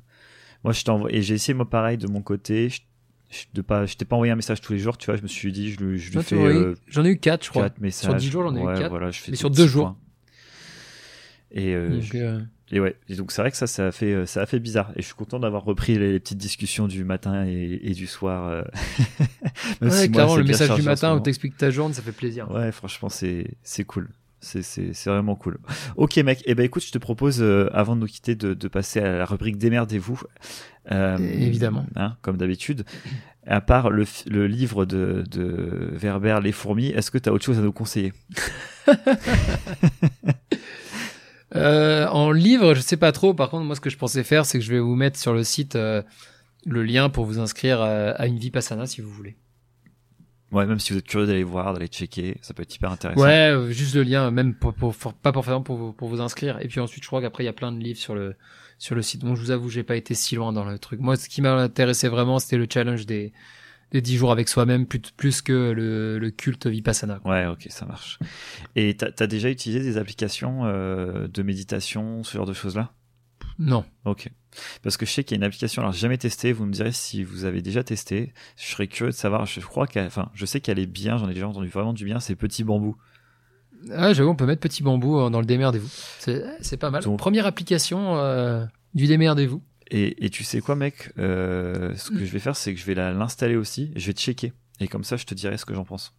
Moi, 0.64 0.74
je 0.74 0.84
t'envoie 0.84 1.12
et 1.12 1.22
j'ai 1.22 1.34
essayé 1.36 1.54
moi 1.54 1.70
pareil 1.70 1.98
de 1.98 2.08
mon 2.08 2.22
côté. 2.22 2.70
Je, 2.70 2.82
je, 3.32 3.44
de 3.54 3.62
pas, 3.62 3.86
je 3.86 3.96
t'ai 3.96 4.06
pas 4.06 4.16
envoyé 4.16 4.32
un 4.32 4.36
message 4.36 4.62
tous 4.62 4.74
les 4.74 4.80
jours, 4.80 4.98
tu 4.98 5.06
vois. 5.08 5.16
Je 5.16 5.22
me 5.24 5.28
suis 5.28 5.52
dit, 5.52 5.72
je, 5.72 5.80
lui- 5.80 5.98
je 5.98 6.12
lui 6.12 6.18
tu 6.20 6.24
fais 6.26 6.36
euh, 6.36 6.76
J'en 6.88 7.06
ai 7.06 7.10
eu 7.10 7.18
4, 7.20 7.44
je 7.46 7.50
crois. 7.50 7.64
quatre 7.64 7.80
messages. 7.80 8.16
10 8.22 8.30
jours, 8.30 8.44
j'en 8.44 8.56
ai 8.56 8.60
eu 8.62 8.66
Ouais, 8.66 8.78
quatre. 8.78 8.90
Voilà, 8.90 9.12
je 9.12 9.20
fais 9.22 9.32
Mais 9.32 9.38
sur 9.38 9.50
petits 9.50 9.62
deux 9.62 9.68
jours. 9.68 9.96
Et, 11.54 11.74
euh, 11.76 11.90
Donc, 11.90 12.02
je- 12.02 12.18
euh, 12.18 12.40
et 12.72 12.80
ouais, 12.80 12.96
et 13.08 13.16
donc 13.16 13.32
c'est 13.32 13.42
vrai 13.42 13.52
que 13.52 13.58
ça, 13.58 13.68
ça 13.68 13.88
a 13.88 13.92
fait, 13.92 14.12
euh, 14.14 14.26
ça 14.26 14.42
a 14.42 14.46
fait 14.48 14.60
bizarre. 14.60 14.92
Et 14.96 15.02
je 15.02 15.06
suis 15.06 15.14
content 15.16 15.40
d'avoir 15.40 15.64
repris 15.64 15.98
les, 15.98 16.14
les 16.14 16.20
petites 16.20 16.38
discussions 16.40 16.88
du 16.88 17.04
matin 17.04 17.46
et, 17.46 17.80
et 17.84 17.92
du 17.94 18.08
soir. 18.08 18.48
euh, 18.48 18.64
même 19.82 19.92
ouais, 19.92 19.98
si 20.04 20.12
clairement, 20.12 20.36
le 20.38 20.44
message 20.44 20.74
du 20.76 20.82
matin 20.82 21.16
où 21.16 21.20
t'expliques 21.20 21.58
ta 21.58 21.70
journée, 21.70 21.94
ça 21.94 22.02
fait 22.02 22.12
plaisir. 22.12 22.50
Ouais, 22.50 22.72
franchement, 22.72 23.10
c'est 23.10 23.52
c'est 23.62 23.84
cool. 23.84 24.10
C'est 24.40 24.62
c'est 24.64 24.94
c'est 24.94 25.10
vraiment 25.10 25.36
cool. 25.36 25.58
Ok, 25.96 26.18
mec. 26.18 26.42
Eh 26.46 26.56
ben, 26.56 26.64
écoute, 26.66 26.84
je 26.84 26.92
te 26.92 26.98
propose 26.98 27.42
euh, 27.42 27.70
avant 27.74 27.96
de 27.96 28.02
nous 28.02 28.08
quitter 28.08 28.36
de, 28.36 28.54
de 28.54 28.68
passer 28.68 29.00
à 29.00 29.18
la 29.20 29.26
rubrique 29.26 29.58
démerdez-vous. 29.58 30.22
Euh, 30.92 31.18
Évidemment. 31.20 31.86
hein, 31.96 32.18
comme 32.22 32.36
d'habitude. 32.38 32.84
À 33.46 33.62
part 33.62 33.90
le, 33.90 34.06
le 34.28 34.48
livre 34.48 34.86
de, 34.86 35.24
de 35.30 35.90
Werber, 35.94 36.40
Les 36.42 36.52
fourmis, 36.54 36.88
est-ce 36.88 37.12
que 37.12 37.18
tu 37.18 37.30
as 37.30 37.34
autre 37.34 37.46
chose 37.46 37.60
à 37.60 37.62
nous 37.62 37.72
conseiller? 37.74 38.12
Euh, 41.56 42.08
en 42.08 42.32
livre, 42.32 42.74
je 42.74 42.82
sais 42.82 42.98
pas 42.98 43.12
trop. 43.12 43.34
Par 43.34 43.50
contre, 43.50 43.66
moi, 43.66 43.76
ce 43.76 43.82
que 43.82 43.90
je 43.90 43.98
pensais 43.98 44.24
faire, 44.24 44.46
c'est 44.46 44.58
que 44.60 44.66
je 44.66 44.72
vais 44.72 44.80
vous 44.80 44.96
mettre 44.96 45.20
sur 45.20 45.34
le 45.34 45.44
site 45.44 45.76
euh, 45.76 46.02
le 46.66 46.84
lien 46.84 47.10
pour 47.10 47.26
vous 47.26 47.40
inscrire 47.40 47.82
à, 47.82 48.10
à 48.12 48.26
une 48.28 48.38
Vipassana 48.38 48.86
si 48.88 49.02
vous 49.02 49.10
voulez. 49.12 49.36
Ouais, 50.52 50.66
même 50.68 50.80
si 50.80 50.94
vous 50.94 51.00
êtes 51.00 51.08
curieux 51.08 51.26
d'aller 51.26 51.44
voir, 51.44 51.74
d'aller 51.74 51.88
checker, 51.88 52.38
ça 52.42 52.54
peut 52.54 52.62
être 52.62 52.76
hyper 52.76 52.92
intéressant. 52.92 53.22
Ouais, 53.22 53.50
euh, 53.52 53.72
juste 53.72 53.96
le 53.96 54.04
lien, 54.04 54.30
même 54.30 54.54
pour, 54.54 54.74
pour, 54.74 54.96
pour- 54.96 55.14
pas 55.14 55.32
pour, 55.32 55.44
pour, 55.64 55.76
vous, 55.76 55.94
pour 55.94 56.08
vous 56.10 56.22
inscrire. 56.22 56.60
Et 56.62 56.68
puis 56.68 56.80
ensuite, 56.80 57.04
je 57.04 57.08
crois 57.08 57.22
qu'après, 57.22 57.44
il 57.44 57.48
y 57.48 57.50
a 57.50 57.54
plein 57.54 57.72
de 57.72 57.80
livres 57.80 57.98
sur 58.00 58.14
le, 58.14 58.36
sur 58.78 58.94
le 58.96 59.02
site. 59.02 59.22
Donc, 59.24 59.36
je 59.36 59.42
vous 59.42 59.52
avoue, 59.52 59.70
j'ai 59.70 59.84
pas 59.84 59.96
été 59.96 60.14
si 60.14 60.36
loin 60.36 60.54
dans 60.54 60.64
le 60.64 60.78
truc. 60.78 61.00
Moi, 61.00 61.16
ce 61.18 61.28
qui 61.28 61.42
m'a 61.42 61.54
intéressé 61.54 62.08
vraiment, 62.08 62.38
c'était 62.38 62.58
le 62.58 62.68
challenge 62.72 63.06
des, 63.08 63.34
des 63.94 64.02
10 64.02 64.18
jours 64.18 64.32
avec 64.32 64.50
soi-même, 64.50 64.86
plus, 64.88 65.00
plus 65.16 65.42
que 65.42 65.72
le, 65.72 66.20
le 66.20 66.32
culte 66.32 66.68
Vipassana. 66.68 67.20
quoi. 67.20 67.32
Ouais, 67.32 67.46
ok, 67.46 67.68
ça 67.70 67.86
marche. 67.86 68.20
Et 68.76 68.98
t'as 68.98 69.08
as 69.20 69.28
déjà 69.28 69.50
utilisé 69.50 69.80
des 69.82 69.98
applications 69.98 70.66
euh, 70.66 71.28
de 71.28 71.44
méditation, 71.44 72.24
ce 72.24 72.36
genre 72.36 72.46
de 72.48 72.54
choses-là? 72.54 72.92
Non. 73.60 73.86
Ok. 74.06 74.30
Parce 74.82 74.98
que 74.98 75.06
je 75.06 75.12
sais 75.12 75.24
qu'il 75.24 75.36
y 75.36 75.38
a 75.38 75.42
une 75.42 75.44
application, 75.44 75.82
alors 75.84 75.94
jamais 75.94 76.18
testé, 76.18 76.52
vous 76.54 76.66
me 76.66 76.72
direz 76.74 76.92
si 76.92 77.24
vous 77.24 77.46
avez 77.46 77.62
déjà 77.62 77.84
testé. 77.84 78.34
Je 78.58 78.66
serais 78.72 78.88
curieux 78.88 79.12
de 79.12 79.16
savoir, 79.16 79.46
je 79.46 79.60
crois 79.62 79.86
qu'elle, 79.88 80.08
enfin, 80.08 80.30
je 80.34 80.46
sais 80.46 80.60
qu'elle 80.60 80.80
est 80.80 80.88
bien, 80.88 81.18
j'en 81.18 81.30
ai 81.30 81.34
déjà 81.34 81.48
entendu 81.48 81.68
vraiment 81.70 81.94
du 81.94 82.04
bien, 82.06 82.20
c'est 82.20 82.36
Petit 82.36 82.64
Bambou. 82.64 82.96
Ah, 83.92 84.14
j'avoue, 84.14 84.30
on 84.30 84.36
peut 84.36 84.46
mettre 84.46 84.62
Petit 84.62 84.82
Bambou 84.82 85.20
euh, 85.20 85.30
dans 85.30 85.40
le 85.40 85.46
démerdez-vous. 85.46 85.90
C'est 86.20 86.44
c'est 86.62 86.78
pas 86.78 86.90
mal. 86.90 87.04
Donc- 87.04 87.20
Première 87.20 87.46
application 87.46 88.18
euh, 88.18 88.66
du 88.94 89.08
démerdez-vous. 89.08 89.62
Et, 89.92 90.26
et 90.26 90.30
tu 90.30 90.44
sais 90.44 90.62
quoi, 90.62 90.76
mec 90.76 91.12
Euh, 91.18 91.96
Ce 91.96 92.10
que 92.10 92.16
Mm. 92.16 92.26
je 92.26 92.32
vais 92.32 92.40
faire, 92.40 92.56
c'est 92.56 92.74
que 92.74 92.80
je 92.80 92.86
vais 92.86 92.96
l'installer 92.96 93.56
aussi, 93.56 93.92
je 93.96 94.08
vais 94.08 94.14
checker. 94.14 94.54
Et 94.80 94.88
comme 94.88 95.04
ça, 95.04 95.18
je 95.18 95.26
te 95.26 95.34
dirai 95.34 95.58
ce 95.58 95.66
que 95.66 95.74
j'en 95.74 95.86
pense. 95.86 96.14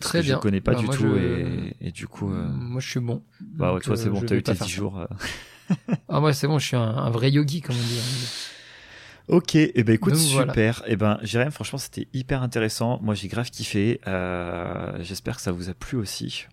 Très 0.00 0.22
bien. 0.22 0.36
Je 0.36 0.40
connais 0.40 0.60
pas 0.60 0.72
Bah, 0.72 0.80
du 0.80 0.88
tout 0.88 1.04
je- 1.16 1.18
et, 1.18 1.76
et 1.80 1.92
du 1.92 2.08
coup. 2.08 2.32
euh, 2.32 2.48
Moi, 2.48 2.80
je 2.80 2.88
suis 2.90 3.00
bon. 3.00 3.22
Bah 3.40 3.72
ouais, 3.74 3.80
toi 3.80 3.96
c'est 3.96 4.08
euh, 4.08 4.10
bon, 4.10 4.20
t'as 4.20 4.34
eu 4.36 4.42
tes 4.42 4.54
faire 4.54 4.66
10 4.66 4.72
ça. 4.72 4.76
jours. 4.76 5.06
Ah, 6.08 6.20
moi, 6.20 6.32
c'est 6.34 6.46
bon, 6.48 6.58
je 6.58 6.66
suis 6.66 6.76
un, 6.76 6.82
un 6.82 7.10
vrai 7.10 7.30
yogi, 7.30 7.60
comme 7.62 7.76
on 7.76 7.78
dit. 7.78 8.00
Ok, 9.28 9.54
et 9.54 9.72
eh 9.76 9.84
ben 9.84 9.94
écoute, 9.94 10.14
Donc, 10.14 10.26
voilà. 10.32 10.52
super. 10.52 10.82
Et 10.86 10.96
ben 10.96 11.18
Jérém, 11.22 11.50
franchement, 11.52 11.78
c'était 11.78 12.08
hyper 12.12 12.42
intéressant. 12.42 12.98
Moi, 13.02 13.14
j'ai 13.14 13.28
grave 13.28 13.48
kiffé. 13.50 14.00
Euh, 14.08 14.98
J'espère 15.02 15.36
que 15.36 15.42
ça 15.42 15.52
vous 15.52 15.68
a 15.70 15.74
plu 15.74 15.96
aussi. 15.96 16.46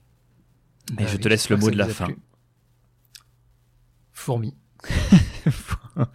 Et 0.91 0.93
Bah 0.93 1.03
je 1.07 1.15
oui, 1.15 1.19
te 1.19 1.27
laisse 1.27 1.49
le 1.49 1.57
mot 1.57 1.71
de 1.71 1.77
la 1.77 1.87
fin. 1.87 2.07
Fourmi. 4.13 4.53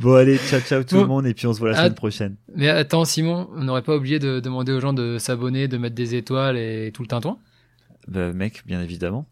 Bon, 0.00 0.14
allez, 0.14 0.38
ciao, 0.38 0.60
ciao 0.60 0.82
tout 0.82 0.96
le 0.96 1.06
monde, 1.06 1.26
et 1.26 1.34
puis 1.34 1.46
on 1.46 1.52
se 1.52 1.58
voit 1.58 1.70
la 1.70 1.76
semaine 1.76 1.94
prochaine. 1.94 2.36
Mais 2.54 2.68
attends, 2.68 3.04
Simon, 3.04 3.48
on 3.54 3.64
n'aurait 3.64 3.82
pas 3.82 3.96
oublié 3.96 4.18
de 4.18 4.40
demander 4.40 4.72
aux 4.72 4.80
gens 4.80 4.92
de 4.92 5.18
s'abonner, 5.18 5.68
de 5.68 5.78
mettre 5.78 5.94
des 5.94 6.14
étoiles 6.14 6.56
et 6.56 6.90
tout 6.92 7.02
le 7.02 7.08
tintouin? 7.08 7.38
Bah, 8.06 8.32
mec, 8.32 8.62
bien 8.66 8.82
évidemment, 8.82 9.26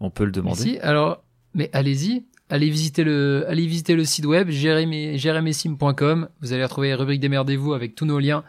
on 0.00 0.10
peut 0.10 0.24
le 0.24 0.32
demander. 0.32 0.60
Si, 0.60 0.78
alors, 0.78 1.22
mais 1.54 1.70
allez-y, 1.72 2.24
allez 2.50 2.70
visiter 2.70 3.04
le, 3.04 3.44
allez 3.48 3.66
visiter 3.66 3.94
le 3.94 4.04
site 4.04 4.26
web 4.26 4.50
jérémysim.com. 4.50 6.28
Vous 6.40 6.52
allez 6.52 6.64
retrouver 6.64 6.90
la 6.90 6.96
rubrique 6.96 7.20
Démerdez-vous 7.20 7.74
avec 7.74 7.94
tous 7.94 8.06
nos 8.06 8.18
liens 8.18 8.44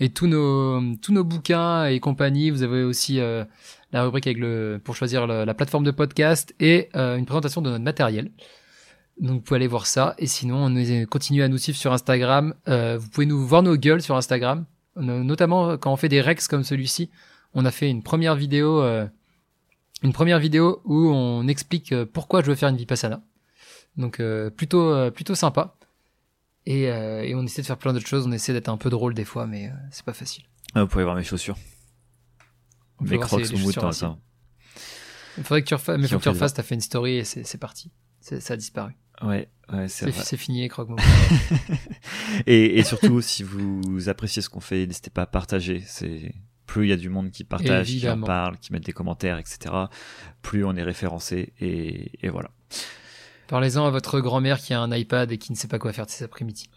et 0.00 0.10
tous 0.10 0.26
nos, 0.26 0.80
tous 0.96 1.12
nos 1.12 1.24
bouquins 1.24 1.86
et 1.86 2.00
compagnie. 2.00 2.50
Vous 2.50 2.62
avez 2.62 2.84
aussi 2.84 3.20
euh, 3.20 3.44
la 3.92 4.02
rubrique 4.04 4.26
avec 4.26 4.38
le, 4.38 4.80
pour 4.82 4.94
choisir 4.96 5.26
la 5.26 5.54
plateforme 5.54 5.84
de 5.84 5.90
podcast 5.90 6.54
et 6.60 6.88
euh, 6.94 7.16
une 7.16 7.24
présentation 7.26 7.62
de 7.62 7.70
notre 7.70 7.84
matériel. 7.84 8.30
Donc 9.20 9.32
vous 9.36 9.40
pouvez 9.40 9.56
aller 9.56 9.66
voir 9.66 9.86
ça. 9.86 10.14
Et 10.18 10.26
sinon, 10.26 10.66
on 10.66 11.06
continuez 11.06 11.42
à 11.42 11.48
nous 11.48 11.58
suivre 11.58 11.78
sur 11.78 11.92
Instagram. 11.92 12.54
Euh, 12.68 12.98
vous 12.98 13.08
pouvez 13.08 13.26
nous 13.26 13.44
voir 13.46 13.62
nos 13.62 13.76
gueules 13.76 14.02
sur 14.02 14.16
Instagram, 14.16 14.64
No- 14.96 15.24
notamment 15.24 15.76
quand 15.78 15.92
on 15.92 15.96
fait 15.96 16.08
des 16.08 16.20
rex 16.20 16.48
comme 16.48 16.64
celui-ci. 16.64 17.10
On 17.54 17.64
a 17.64 17.70
fait 17.70 17.88
une 17.90 18.02
première 18.02 18.34
vidéo. 18.36 18.80
euh, 18.82 19.06
une 20.04 20.12
première 20.12 20.38
vidéo 20.38 20.80
où 20.84 21.08
on 21.10 21.48
explique 21.48 21.90
euh, 21.92 22.06
pourquoi 22.06 22.40
je 22.42 22.46
veux 22.46 22.54
faire 22.54 22.68
une 22.68 22.76
vipassana. 22.76 23.20
Donc 23.96 24.20
euh, 24.20 24.48
plutôt 24.50 24.92
euh, 24.92 25.10
plutôt 25.10 25.34
sympa. 25.34 25.74
Et, 26.66 26.88
euh, 26.90 27.22
et 27.22 27.34
on 27.34 27.42
essaie 27.44 27.62
de 27.62 27.66
faire 27.66 27.78
plein 27.78 27.92
d'autres 27.92 28.06
choses. 28.06 28.26
On 28.26 28.32
essaie 28.32 28.52
d'être 28.52 28.68
un 28.68 28.76
peu 28.76 28.90
drôle 28.90 29.14
des 29.14 29.24
fois, 29.24 29.46
mais 29.46 29.66
euh, 29.66 29.70
c'est 29.90 30.04
pas 30.04 30.12
facile. 30.12 30.44
Ah, 30.74 30.82
vous 30.82 30.86
pouvez 30.88 31.02
voir 31.02 31.16
mes 31.16 31.24
chaussures. 31.24 31.56
Mes 33.00 33.16
voir 33.16 33.28
crocs 33.28 33.44
ces- 33.46 33.52
au 33.54 33.56
les 33.56 33.62
mouton, 33.62 33.80
chaussures 33.80 33.88
aussi. 33.88 34.04
attends. 34.04 34.20
Il 35.38 35.44
faudrait 35.44 35.62
que 35.62 35.68
tu 35.68 35.74
refasses, 35.74 35.98
mais 36.00 36.08
faut 36.08 36.16
que 36.16 36.22
tu 36.22 36.24
ça. 36.24 36.30
refasses. 36.30 36.54
T'as 36.54 36.62
fait 36.62 36.74
une 36.74 36.80
story 36.80 37.16
et 37.18 37.24
c'est 37.24 37.58
parti. 37.58 37.90
Ça 38.20 38.54
a 38.54 38.56
disparu. 38.56 38.92
Ouais, 39.22 39.48
ouais, 39.72 39.88
c'est 39.88 40.04
C'est 40.06 40.10
vrai. 40.10 40.22
c'est 40.24 40.36
fini 40.36 40.60
les 40.62 40.68
croque 40.68 40.88
Et, 42.46 42.78
et 42.78 42.82
surtout, 42.84 43.20
si 43.20 43.42
vous 43.42 44.08
appréciez 44.08 44.42
ce 44.42 44.48
qu'on 44.48 44.60
fait, 44.60 44.86
n'hésitez 44.86 45.10
pas 45.10 45.22
à 45.22 45.26
partager. 45.26 45.82
C'est 45.86 46.32
plus 46.66 46.86
il 46.86 46.90
y 46.90 46.92
a 46.92 46.96
du 46.96 47.08
monde 47.08 47.30
qui 47.30 47.44
partage, 47.44 47.86
qui 47.88 48.08
en 48.08 48.20
parle, 48.20 48.58
qui 48.58 48.72
met 48.72 48.80
des 48.80 48.92
commentaires, 48.92 49.38
etc. 49.38 49.74
Plus 50.42 50.64
on 50.64 50.76
est 50.76 50.82
référencé 50.82 51.52
et, 51.60 52.10
et 52.24 52.28
voilà. 52.28 52.50
Parlez-en 53.48 53.86
à 53.86 53.90
votre 53.90 54.20
grand-mère 54.20 54.58
qui 54.60 54.74
a 54.74 54.80
un 54.80 54.92
iPad 54.94 55.32
et 55.32 55.38
qui 55.38 55.50
ne 55.52 55.56
sait 55.56 55.68
pas 55.68 55.78
quoi 55.78 55.92
faire 55.94 56.04
de 56.06 56.10
ses 56.10 56.24
après-midi. 56.24 56.68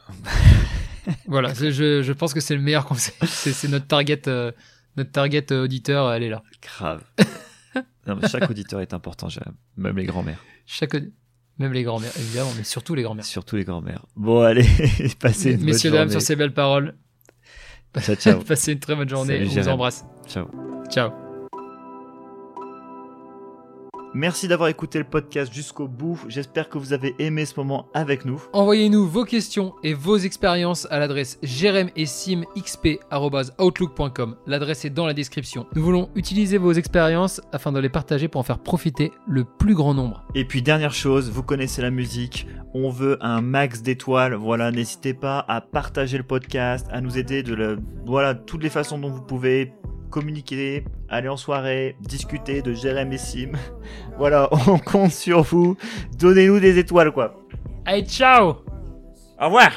voilà, 1.27 1.53
je, 1.53 2.01
je 2.01 2.13
pense 2.13 2.33
que 2.33 2.39
c'est 2.39 2.55
le 2.55 2.61
meilleur 2.61 2.85
conseil. 2.85 3.13
C'est 3.27 3.51
c'est 3.53 3.67
notre 3.67 3.87
target, 3.87 4.21
euh, 4.27 4.51
notre 4.97 5.11
target 5.11 5.45
euh, 5.51 5.63
auditeur, 5.63 6.11
elle 6.13 6.23
est 6.23 6.29
là. 6.29 6.43
Grave. 6.61 7.03
Non, 8.07 8.17
mais 8.19 8.27
chaque 8.27 8.49
auditeur 8.49 8.81
est 8.81 8.95
important, 8.95 9.27
même 9.77 9.95
les 9.95 10.05
grands-mères, 10.05 10.43
Chaque, 10.65 10.95
même 11.59 11.71
les 11.71 11.83
grand-mères, 11.83 12.11
évidemment, 12.17 12.49
mais 12.57 12.63
surtout 12.63 12.95
les 12.95 13.03
grand-mères. 13.03 13.23
surtout 13.23 13.55
les 13.57 13.63
grands-mères. 13.63 14.05
Bon, 14.15 14.41
allez, 14.41 14.65
passez 15.19 15.51
une 15.51 15.57
bonne 15.57 15.65
Messieurs, 15.67 15.91
dames, 15.91 16.09
sur 16.09 16.21
ces 16.21 16.35
belles 16.35 16.53
paroles, 16.53 16.95
Ciao, 17.99 18.15
ciao. 18.15 18.39
passez 18.47 18.73
une 18.73 18.79
très 18.79 18.95
bonne 18.95 19.07
journée. 19.07 19.37
Salut, 19.45 19.49
on 19.59 19.61
vous 19.61 19.67
embrasse. 19.69 20.03
ciao. 20.27 20.49
Ciao. 20.89 21.30
Merci 24.13 24.49
d'avoir 24.49 24.67
écouté 24.67 24.99
le 24.99 25.05
podcast 25.05 25.53
jusqu'au 25.53 25.87
bout. 25.87 26.19
J'espère 26.27 26.67
que 26.67 26.77
vous 26.77 26.91
avez 26.91 27.15
aimé 27.17 27.45
ce 27.45 27.53
moment 27.55 27.87
avec 27.93 28.25
nous. 28.25 28.43
Envoyez-nous 28.51 29.07
vos 29.07 29.23
questions 29.23 29.73
et 29.83 29.93
vos 29.93 30.17
expériences 30.17 30.85
à 30.91 30.99
l'adresse 30.99 31.39
jeremessimxp.outlook.com. 31.43 34.35
L'adresse 34.47 34.83
est 34.83 34.89
dans 34.89 35.05
la 35.05 35.13
description. 35.13 35.65
Nous 35.75 35.81
voulons 35.81 36.09
utiliser 36.15 36.57
vos 36.57 36.73
expériences 36.73 37.39
afin 37.53 37.71
de 37.71 37.79
les 37.79 37.87
partager 37.87 38.27
pour 38.27 38.41
en 38.41 38.43
faire 38.43 38.59
profiter 38.59 39.13
le 39.29 39.45
plus 39.45 39.75
grand 39.75 39.93
nombre. 39.93 40.25
Et 40.35 40.43
puis 40.43 40.61
dernière 40.61 40.93
chose, 40.93 41.31
vous 41.31 41.43
connaissez 41.43 41.81
la 41.81 41.89
musique, 41.89 42.47
on 42.73 42.89
veut 42.89 43.17
un 43.21 43.39
max 43.39 43.81
d'étoiles. 43.81 44.33
Voilà, 44.33 44.71
n'hésitez 44.71 45.13
pas 45.13 45.45
à 45.47 45.61
partager 45.61 46.17
le 46.17 46.25
podcast, 46.25 46.85
à 46.91 46.99
nous 46.99 47.17
aider 47.17 47.43
de 47.43 47.55
la, 47.55 47.75
voilà 48.05 48.35
toutes 48.35 48.63
les 48.63 48.69
façons 48.69 48.97
dont 48.97 49.09
vous 49.09 49.21
pouvez 49.21 49.71
communiquer, 50.11 50.83
aller 51.09 51.29
en 51.29 51.37
soirée, 51.37 51.95
discuter 52.01 52.61
de 52.61 52.73
Jérém 52.73 53.11
et 53.11 53.17
Sim. 53.17 53.53
Voilà, 54.17 54.47
on 54.67 54.77
compte 54.77 55.11
sur 55.11 55.41
vous. 55.41 55.75
Donnez-nous 56.19 56.59
des 56.59 56.77
étoiles 56.77 57.11
quoi. 57.11 57.35
Allez, 57.85 58.05
ciao 58.05 58.57
Au 59.39 59.45
revoir. 59.45 59.71